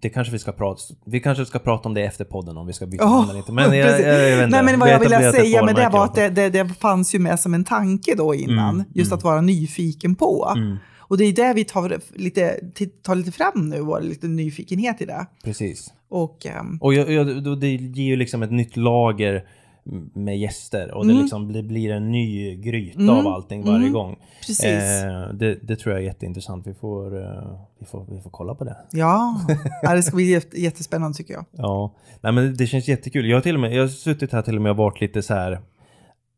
det 0.00 0.08
kanske 0.08 0.32
vi 0.32 0.38
ska 0.38 0.52
prata... 0.52 0.80
Vi 1.06 1.20
kanske 1.20 1.44
ska 1.46 1.58
prata 1.58 1.88
om 1.88 1.94
det 1.94 2.02
efter 2.02 2.24
podden 2.24 2.56
om 2.56 2.66
vi 2.66 2.72
ska 2.72 2.86
byta 2.86 3.04
Ja, 3.04 3.24
namn 3.26 3.36
inte. 3.38 3.52
Men 3.52 3.64
jag, 3.78 4.00
jag, 4.00 4.00
jag 4.00 4.36
vet 4.36 4.44
inte. 4.44 4.62
Nej, 4.62 4.64
men 4.64 4.80
vad 4.80 4.88
jag 4.88 5.00
ville 5.00 5.32
säga 5.32 5.64
med 5.64 5.74
det 5.74 5.88
var 5.92 6.04
att 6.04 6.14
det, 6.14 6.28
det, 6.28 6.48
det 6.50 6.68
fanns 6.80 7.14
ju 7.14 7.18
med 7.18 7.40
som 7.40 7.54
en 7.54 7.64
tanke 7.64 8.14
då 8.14 8.34
innan. 8.34 8.74
Mm, 8.74 8.84
just 8.94 9.12
att 9.12 9.24
vara 9.24 9.40
nyfiken 9.40 10.14
på. 10.14 10.54
Och 11.10 11.18
det 11.18 11.24
är 11.24 11.32
det 11.32 11.52
vi 11.54 11.64
tar 11.64 12.00
lite, 12.18 12.60
tar 13.02 13.14
lite 13.14 13.32
fram 13.32 13.68
nu, 13.70 13.80
var 13.80 14.00
lite 14.00 14.28
nyfikenhet 14.28 15.00
i 15.00 15.04
det. 15.04 15.26
Precis. 15.44 15.92
Och 16.08 16.46
ehm, 16.46 16.78
Och 16.80 16.94
jag, 16.94 17.10
jag, 17.12 17.58
det 17.60 17.68
ger 17.68 18.04
ju 18.04 18.16
liksom 18.16 18.42
ett 18.42 18.50
nytt 18.52 18.76
lager 18.76 19.44
med 20.14 20.38
gäster 20.38 20.90
och 20.94 21.06
det 21.06 21.12
Mm. 21.12 21.22
liksom 21.22 21.48
blir, 21.48 21.62
blir 21.62 21.90
en 21.90 22.10
ny 22.12 22.56
gryta 22.56 23.00
Mm. 23.00 23.10
av 23.16 23.26
allting 23.26 23.64
varje 23.64 23.76
Mm. 23.78 23.92
gång. 23.92 24.16
precis. 24.46 24.64
Eh, 24.64 25.28
det, 25.34 25.58
det 25.62 25.76
tror 25.76 25.94
jag 25.94 26.02
är 26.02 26.06
jätteintressant. 26.06 26.66
Vi 26.66 26.74
får, 26.74 27.16
eh, 27.22 27.60
vi 27.78 27.86
får, 27.86 28.06
vi 28.10 28.20
får 28.20 28.30
kolla 28.30 28.54
på 28.54 28.64
det. 28.64 28.76
Ja, 28.92 29.40
ja, 29.82 29.94
det 29.94 30.02
ska 30.02 30.16
bli 30.16 30.24
jätte- 30.30 30.60
jättespännande 30.60 31.16
tycker 31.16 31.34
jag. 31.34 31.44
Ja, 31.52 31.94
nej 32.20 32.32
men 32.32 32.56
det 32.56 32.66
känns 32.66 32.88
jättekul. 32.88 33.26
Jag 33.28 33.36
har 33.36 33.42
till 33.42 33.54
och 33.54 33.60
med, 33.60 33.74
jag 33.74 33.82
har 33.82 33.88
suttit 33.88 34.32
här 34.32 34.42
till 34.42 34.56
och 34.56 34.62
med 34.62 34.70
och 34.70 34.76
varit 34.76 35.00
lite 35.00 35.22
så 35.22 35.34
här 35.34 35.60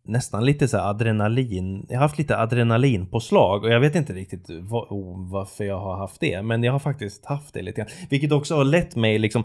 nästan 0.04 0.44
lite 0.44 0.68
så 0.68 0.78
adrenalin. 0.78 1.86
Jag 1.88 1.96
har 1.96 2.02
haft 2.02 2.18
lite 2.18 2.38
adrenalinpåslag 2.38 3.64
och 3.64 3.70
jag 3.70 3.80
vet 3.80 3.94
inte 3.94 4.12
riktigt 4.12 4.50
va- 4.50 4.86
oh, 4.90 5.30
varför 5.30 5.64
jag 5.64 5.80
har 5.80 5.96
haft 5.96 6.20
det, 6.20 6.42
men 6.42 6.62
jag 6.62 6.72
har 6.72 6.78
faktiskt 6.78 7.26
haft 7.26 7.54
det 7.54 7.62
lite 7.62 7.80
grann. 7.80 7.90
Vilket 8.10 8.32
också 8.32 8.56
har 8.56 8.64
lett 8.64 8.96
mig 8.96 9.18
liksom, 9.18 9.44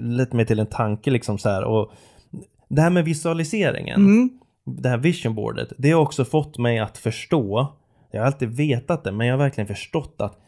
lett 0.00 0.32
mig 0.32 0.46
till 0.46 0.58
en 0.58 0.66
tanke 0.66 1.10
liksom 1.10 1.38
så 1.38 1.48
här 1.48 1.64
och 1.64 1.92
det 2.68 2.82
här 2.82 2.90
med 2.90 3.04
visualiseringen, 3.04 4.00
Mm. 4.00 4.30
det 4.64 4.88
här 4.88 4.98
visionboardet, 4.98 5.72
det 5.78 5.90
har 5.90 6.02
också 6.02 6.24
fått 6.24 6.58
mig 6.58 6.78
att 6.78 6.98
förstå, 6.98 7.72
jag 8.10 8.20
har 8.20 8.26
alltid 8.26 8.48
vetat 8.48 9.04
det, 9.04 9.12
men 9.12 9.26
jag 9.26 9.34
har 9.34 9.38
verkligen 9.38 9.68
förstått 9.68 10.14
att 10.18 10.38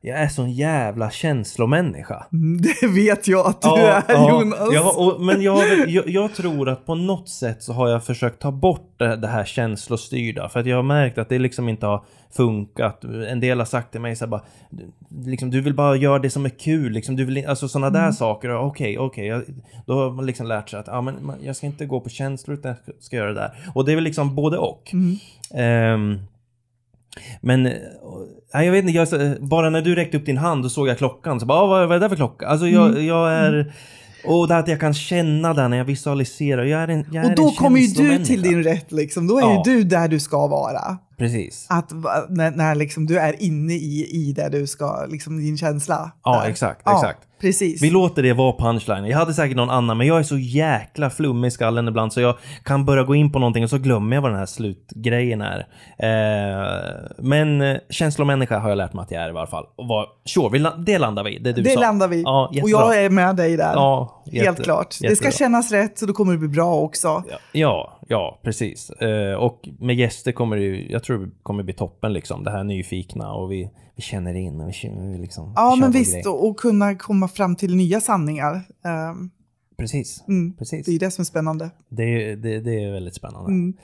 jag 0.00 0.18
är 0.18 0.28
sån 0.28 0.52
jävla 0.52 1.10
känslomänniska. 1.10 2.26
Mm, 2.32 2.62
Det 2.80 2.86
vet 2.86 3.28
jag 3.28 3.46
att 3.46 3.62
du 3.62 3.68
Ja, 3.68 3.78
är 3.78 4.02
ja, 4.08 4.28
Jonas. 4.30 4.58
Ja, 4.72 4.92
och, 4.96 5.20
men 5.20 5.42
jag, 5.42 5.88
jag, 5.88 6.08
jag 6.08 6.34
tror 6.34 6.68
att 6.68 6.86
på 6.86 6.94
något 6.94 7.28
sätt 7.28 7.62
så 7.62 7.72
har 7.72 7.88
jag 7.88 8.04
försökt 8.04 8.38
ta 8.38 8.50
bort 8.52 8.94
det, 8.96 9.16
det 9.16 9.28
här 9.28 9.44
känslostyrda. 9.44 10.48
För 10.48 10.60
att 10.60 10.66
jag 10.66 10.76
har 10.76 10.82
märkt 10.82 11.18
att 11.18 11.28
det 11.28 11.38
liksom 11.38 11.68
inte 11.68 11.86
har 11.86 12.04
funkat. 12.36 13.04
En 13.04 13.40
del 13.40 13.58
har 13.58 13.64
sagt 13.66 13.92
till 13.92 14.00
mig 14.00 14.16
så 14.16 14.24
här 14.24 14.30
bara, 14.30 14.42
liksom, 15.24 15.50
du 15.50 15.60
vill 15.60 15.74
bara 15.74 15.96
göra 15.96 16.18
det 16.18 16.30
som 16.30 16.44
är 16.44 16.48
kul. 16.58 16.92
Liksom, 16.92 17.16
du 17.16 17.24
vill, 17.24 17.46
alltså 17.46 17.68
sådana 17.68 17.86
Mm. 17.86 18.02
där 18.02 18.12
saker. 18.12 18.56
Okej, 18.56 18.98
okej. 18.98 19.26
jag- 19.26 19.44
då 19.86 19.94
har 19.94 20.10
man 20.10 20.26
liksom 20.26 20.46
lärt 20.46 20.68
sig 20.68 20.80
att 20.80 20.86
ja, 20.86 21.00
men, 21.00 21.32
jag 21.42 21.56
ska 21.56 21.66
inte 21.66 21.86
gå 21.86 22.00
på 22.00 22.08
känslor 22.08 22.58
utan 22.58 22.74
jag 22.86 22.94
ska- 23.00 23.16
göra 23.16 23.28
det 23.32 23.40
där. 23.40 23.50
Och 23.74 23.84
det 23.84 23.92
är 23.92 23.94
väl 23.94 24.04
liksom 24.04 24.34
både 24.34 24.58
och. 24.58 24.90
Mm. 24.92 25.16
Ehm, 25.54 26.18
men, 27.40 27.66
eh, 27.66 27.72
nej, 28.54 28.66
jag 28.66 28.72
vet 28.72 28.84
inte, 28.84 28.96
jag, 29.16 29.42
bara 29.42 29.70
när 29.70 29.82
du 29.82 29.94
räckte 29.94 30.16
upp 30.16 30.26
din 30.26 30.36
hand 30.38 30.64
och 30.64 30.70
såg 30.72 30.88
jag 30.88 30.98
klockan 30.98 31.40
så 31.40 31.46
bara, 31.46 31.58
"Ah, 31.58 31.66
vad, 31.66 31.88
vad 31.88 31.96
är 31.96 32.00
det 32.00 32.04
där 32.04 32.08
för 32.08 32.16
klocka? 32.16 32.46
Alltså 32.46 32.66
jag, 32.66 32.88
Mm. 32.88 33.06
jag 33.06 33.32
är... 33.32 33.74
Och 34.24 34.48
det 34.48 34.56
att 34.56 34.68
jag 34.68 34.80
kan 34.80 34.94
känna 34.94 35.54
det 35.54 35.68
när 35.68 35.76
jag 35.76 35.84
visualiserar. 35.84 36.64
Jag 36.64 36.80
är 36.82 36.88
en, 36.88 37.04
jag 37.12 37.24
Och 37.26 37.34
då 37.34 37.50
kommer 37.50 37.80
ju 37.80 37.86
du 37.86 38.24
till 38.24 38.42
din 38.42 38.62
rätt 38.62 38.92
liksom. 38.92 39.26
Då 39.26 39.36
är 39.38 39.42
Ja. 39.42 39.62
ju 39.66 39.72
du 39.74 39.84
där 39.84 40.08
du 40.08 40.20
ska 40.20 40.46
vara. 40.46 40.98
Precis. 41.18 41.66
Att 41.68 41.92
när, 42.28 42.50
när 42.50 42.74
liksom 42.74 43.06
du 43.06 43.18
är 43.18 43.42
inne 43.42 43.72
i, 43.74 44.06
i 44.12 44.32
det 44.32 44.48
du 44.48 44.66
ska, 44.66 45.06
liksom 45.08 45.36
din 45.38 45.58
känsla. 45.58 46.10
Ja, 46.24 46.40
där. 46.42 46.50
exakt, 46.50 46.82
Ja, 46.84 46.94
exakt. 46.98 47.27
Precis. 47.40 47.82
Vi 47.82 47.90
låter 47.90 48.22
det 48.22 48.32
vara 48.32 48.52
punchline. 48.52 49.04
Jag 49.06 49.18
hade 49.18 49.34
säkert 49.34 49.56
någon 49.56 49.70
annan, 49.70 49.98
men 49.98 50.06
jag 50.06 50.18
är 50.18 50.22
så 50.22 50.38
jäkla 50.38 51.10
flummig 51.10 51.48
i 51.48 51.50
skallen 51.50 51.88
ibland 51.88 52.12
så 52.12 52.20
jag 52.20 52.34
kan 52.64 52.84
börja 52.84 53.02
gå 53.02 53.14
in 53.14 53.32
på 53.32 53.38
någonting 53.38 53.64
och 53.64 53.70
så 53.70 53.78
glömmer 53.78 54.16
jag 54.16 54.22
vad 54.22 54.30
den 54.30 54.38
här 54.38 54.46
slutgrejen 54.46 55.40
är. 55.40 55.66
Eh, 55.98 56.92
men 57.18 57.60
eh, 57.60 57.76
känslomänniska 57.90 58.58
har 58.58 58.68
jag 58.68 58.76
lärt 58.78 58.92
mig 58.92 59.02
att 59.02 59.10
jag 59.10 59.22
är 59.22 59.28
i 59.28 59.32
varje 59.32 59.46
fall. 59.50 59.64
Och 59.76 59.88
vad, 59.88 60.06
sure, 60.24 60.48
vi, 60.52 60.58
la- 60.58 60.76
det 60.76 60.98
landar 60.98 61.24
vi. 61.24 61.38
Det 61.38 61.52
du 61.52 61.62
det 61.62 61.70
sa. 61.70 61.80
landar 61.80 62.08
vi. 62.08 62.22
Ja, 62.22 62.50
och 62.62 62.70
jag 62.70 63.04
är 63.04 63.10
med 63.10 63.36
dig 63.36 63.56
där. 63.56 63.72
Ja, 63.74 64.22
jätte- 64.26 64.44
Helt 64.46 64.62
klart. 64.64 64.96
Det 65.00 65.08
jättebra. 65.08 65.30
ska 65.30 65.38
kännas 65.44 65.72
rätt 65.72 65.98
så 65.98 66.06
då 66.06 66.12
kommer 66.12 66.32
det 66.32 66.38
bli 66.38 66.48
bra 66.48 66.74
också. 66.74 67.08
Ja, 67.30 67.38
Ja, 67.52 67.98
ja, 68.08 68.40
precis. 68.44 68.90
Eh, 68.90 69.34
och 69.34 69.68
med 69.80 69.96
gäster 69.96 70.32
kommer 70.32 70.56
det 70.56 70.62
ju, 70.62 70.86
jag 70.90 71.04
tror 71.04 71.18
det 71.18 71.30
kommer 71.42 71.62
bli 71.62 71.74
toppen 71.74 72.12
liksom. 72.12 72.44
Det 72.44 72.50
här 72.50 72.64
nyfikna 72.64 73.32
och 73.32 73.52
vi, 73.52 73.70
vi 73.98 74.02
känner 74.02 74.34
in 74.34 74.60
och 74.60 74.68
vi, 74.68 74.72
känner, 74.72 75.12
vi 75.12 75.18
liksom... 75.18 75.52
Ja, 75.56 75.76
men 75.80 75.90
visst. 75.90 76.26
Och, 76.26 76.48
och 76.48 76.56
kunna 76.56 76.94
komma 76.94 77.28
fram 77.28 77.56
till 77.56 77.76
nya 77.76 78.00
sanningar. 78.00 78.54
Ehm, 78.84 79.30
Precis, 79.78 80.24
mm, 80.28 80.56
precis. 80.56 80.86
det 80.86 80.92
är 80.94 80.98
det 80.98 81.10
som 81.10 81.22
är 81.22 81.26
spännande. 81.26 81.70
Det, 81.88 82.02
är- 82.02 82.36
det, 82.36 82.60
det 82.60 82.84
är 82.84 82.92
väldigt 82.92 83.14
spännande. 83.14 83.50
Mm. 83.50 83.74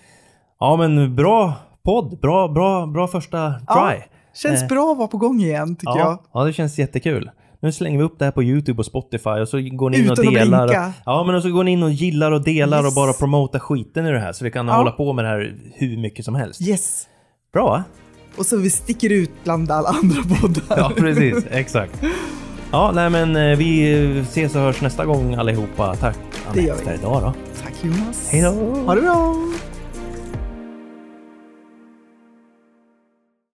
Ja, 0.61 0.77
men 0.77 1.17
bra 1.17 1.55
podd. 1.85 2.19
Bra, 2.21 2.49
bra, 2.49 2.87
bra 2.87 3.09
första 3.09 3.55
Ja, 3.67 3.91
try. 3.91 4.03
Känns 4.35 4.63
Eh, 4.63 4.69
bra 4.69 4.93
att 4.93 4.99
vara 4.99 5.09
på 5.09 5.19
gång 5.19 5.41
igen, 5.41 5.77
tycker 5.77 5.99
jag. 5.99 6.07
Ja, 6.09 6.25
ja, 6.35 6.45
det 6.45 6.53
känns 6.53 6.79
jättekul. 6.79 7.31
Nu 7.61 7.73
slänger 7.73 7.99
vi 7.99 8.05
upp 8.05 8.19
det 8.19 8.25
här 8.25 8.33
på 8.33 8.43
YouTube 8.43 8.79
och 8.79 8.87
Spotify 8.87 9.31
och 9.31 9.49
så 9.49 9.57
går 9.73 9.91
ni 9.91 9.99
in 9.99 10.05
Utan 10.05 10.27
och 10.27 10.33
delar. 10.35 10.67
blinka. 10.67 10.93
Ja, 11.07 11.25
men 11.25 11.43
så 11.43 11.51
går 11.53 11.65
ni 11.65 11.71
in 11.71 11.83
och 11.83 11.91
gillar 11.93 12.33
och 12.33 12.45
delar 12.45 12.79
Yes. 12.79 12.87
och 12.87 12.95
bara 12.95 13.13
promotar 13.13 13.59
skiten 13.59 14.07
i 14.07 14.11
det 14.13 14.19
här 14.21 14.33
så 14.33 14.45
vi 14.45 14.51
kan 14.51 14.67
Ja. 14.69 14.75
hålla 14.77 14.91
på 14.91 15.13
med 15.13 15.25
det 15.25 15.29
här 15.29 15.57
hur 15.75 15.97
mycket 15.99 16.25
som 16.25 16.35
helst. 16.35 16.63
Yes. 16.63 17.07
Bra? 17.53 17.83
Och 18.37 18.47
så 18.47 18.57
vi 18.57 18.71
sticker 18.71 19.13
ut 19.13 19.31
bland 19.45 19.71
alla 19.71 19.89
andra 19.89 20.23
poddar. 20.23 20.63
Ja, 20.69 20.93
precis. 20.97 21.45
Exakt. 21.51 21.93
Ja, 22.71 22.93
nej 22.95 23.11
men 23.11 23.37
eh, 23.37 23.59
vi 23.59 23.93
ses 24.21 24.55
och 24.55 24.61
hörs 24.61 24.81
nästa 24.81 25.05
gång 25.05 25.35
allihopa. 25.35 25.97
Tack 25.97 26.17
Anette 26.49 26.75
för 26.85 26.95
idag 26.95 27.23
då. 27.23 27.35
Tack 27.63 27.75
Jonas. 27.83 28.29
Hej 28.31 28.43
då! 28.43 28.51
Ha 28.87 28.95
det 28.95 29.01
bra. 29.01 29.37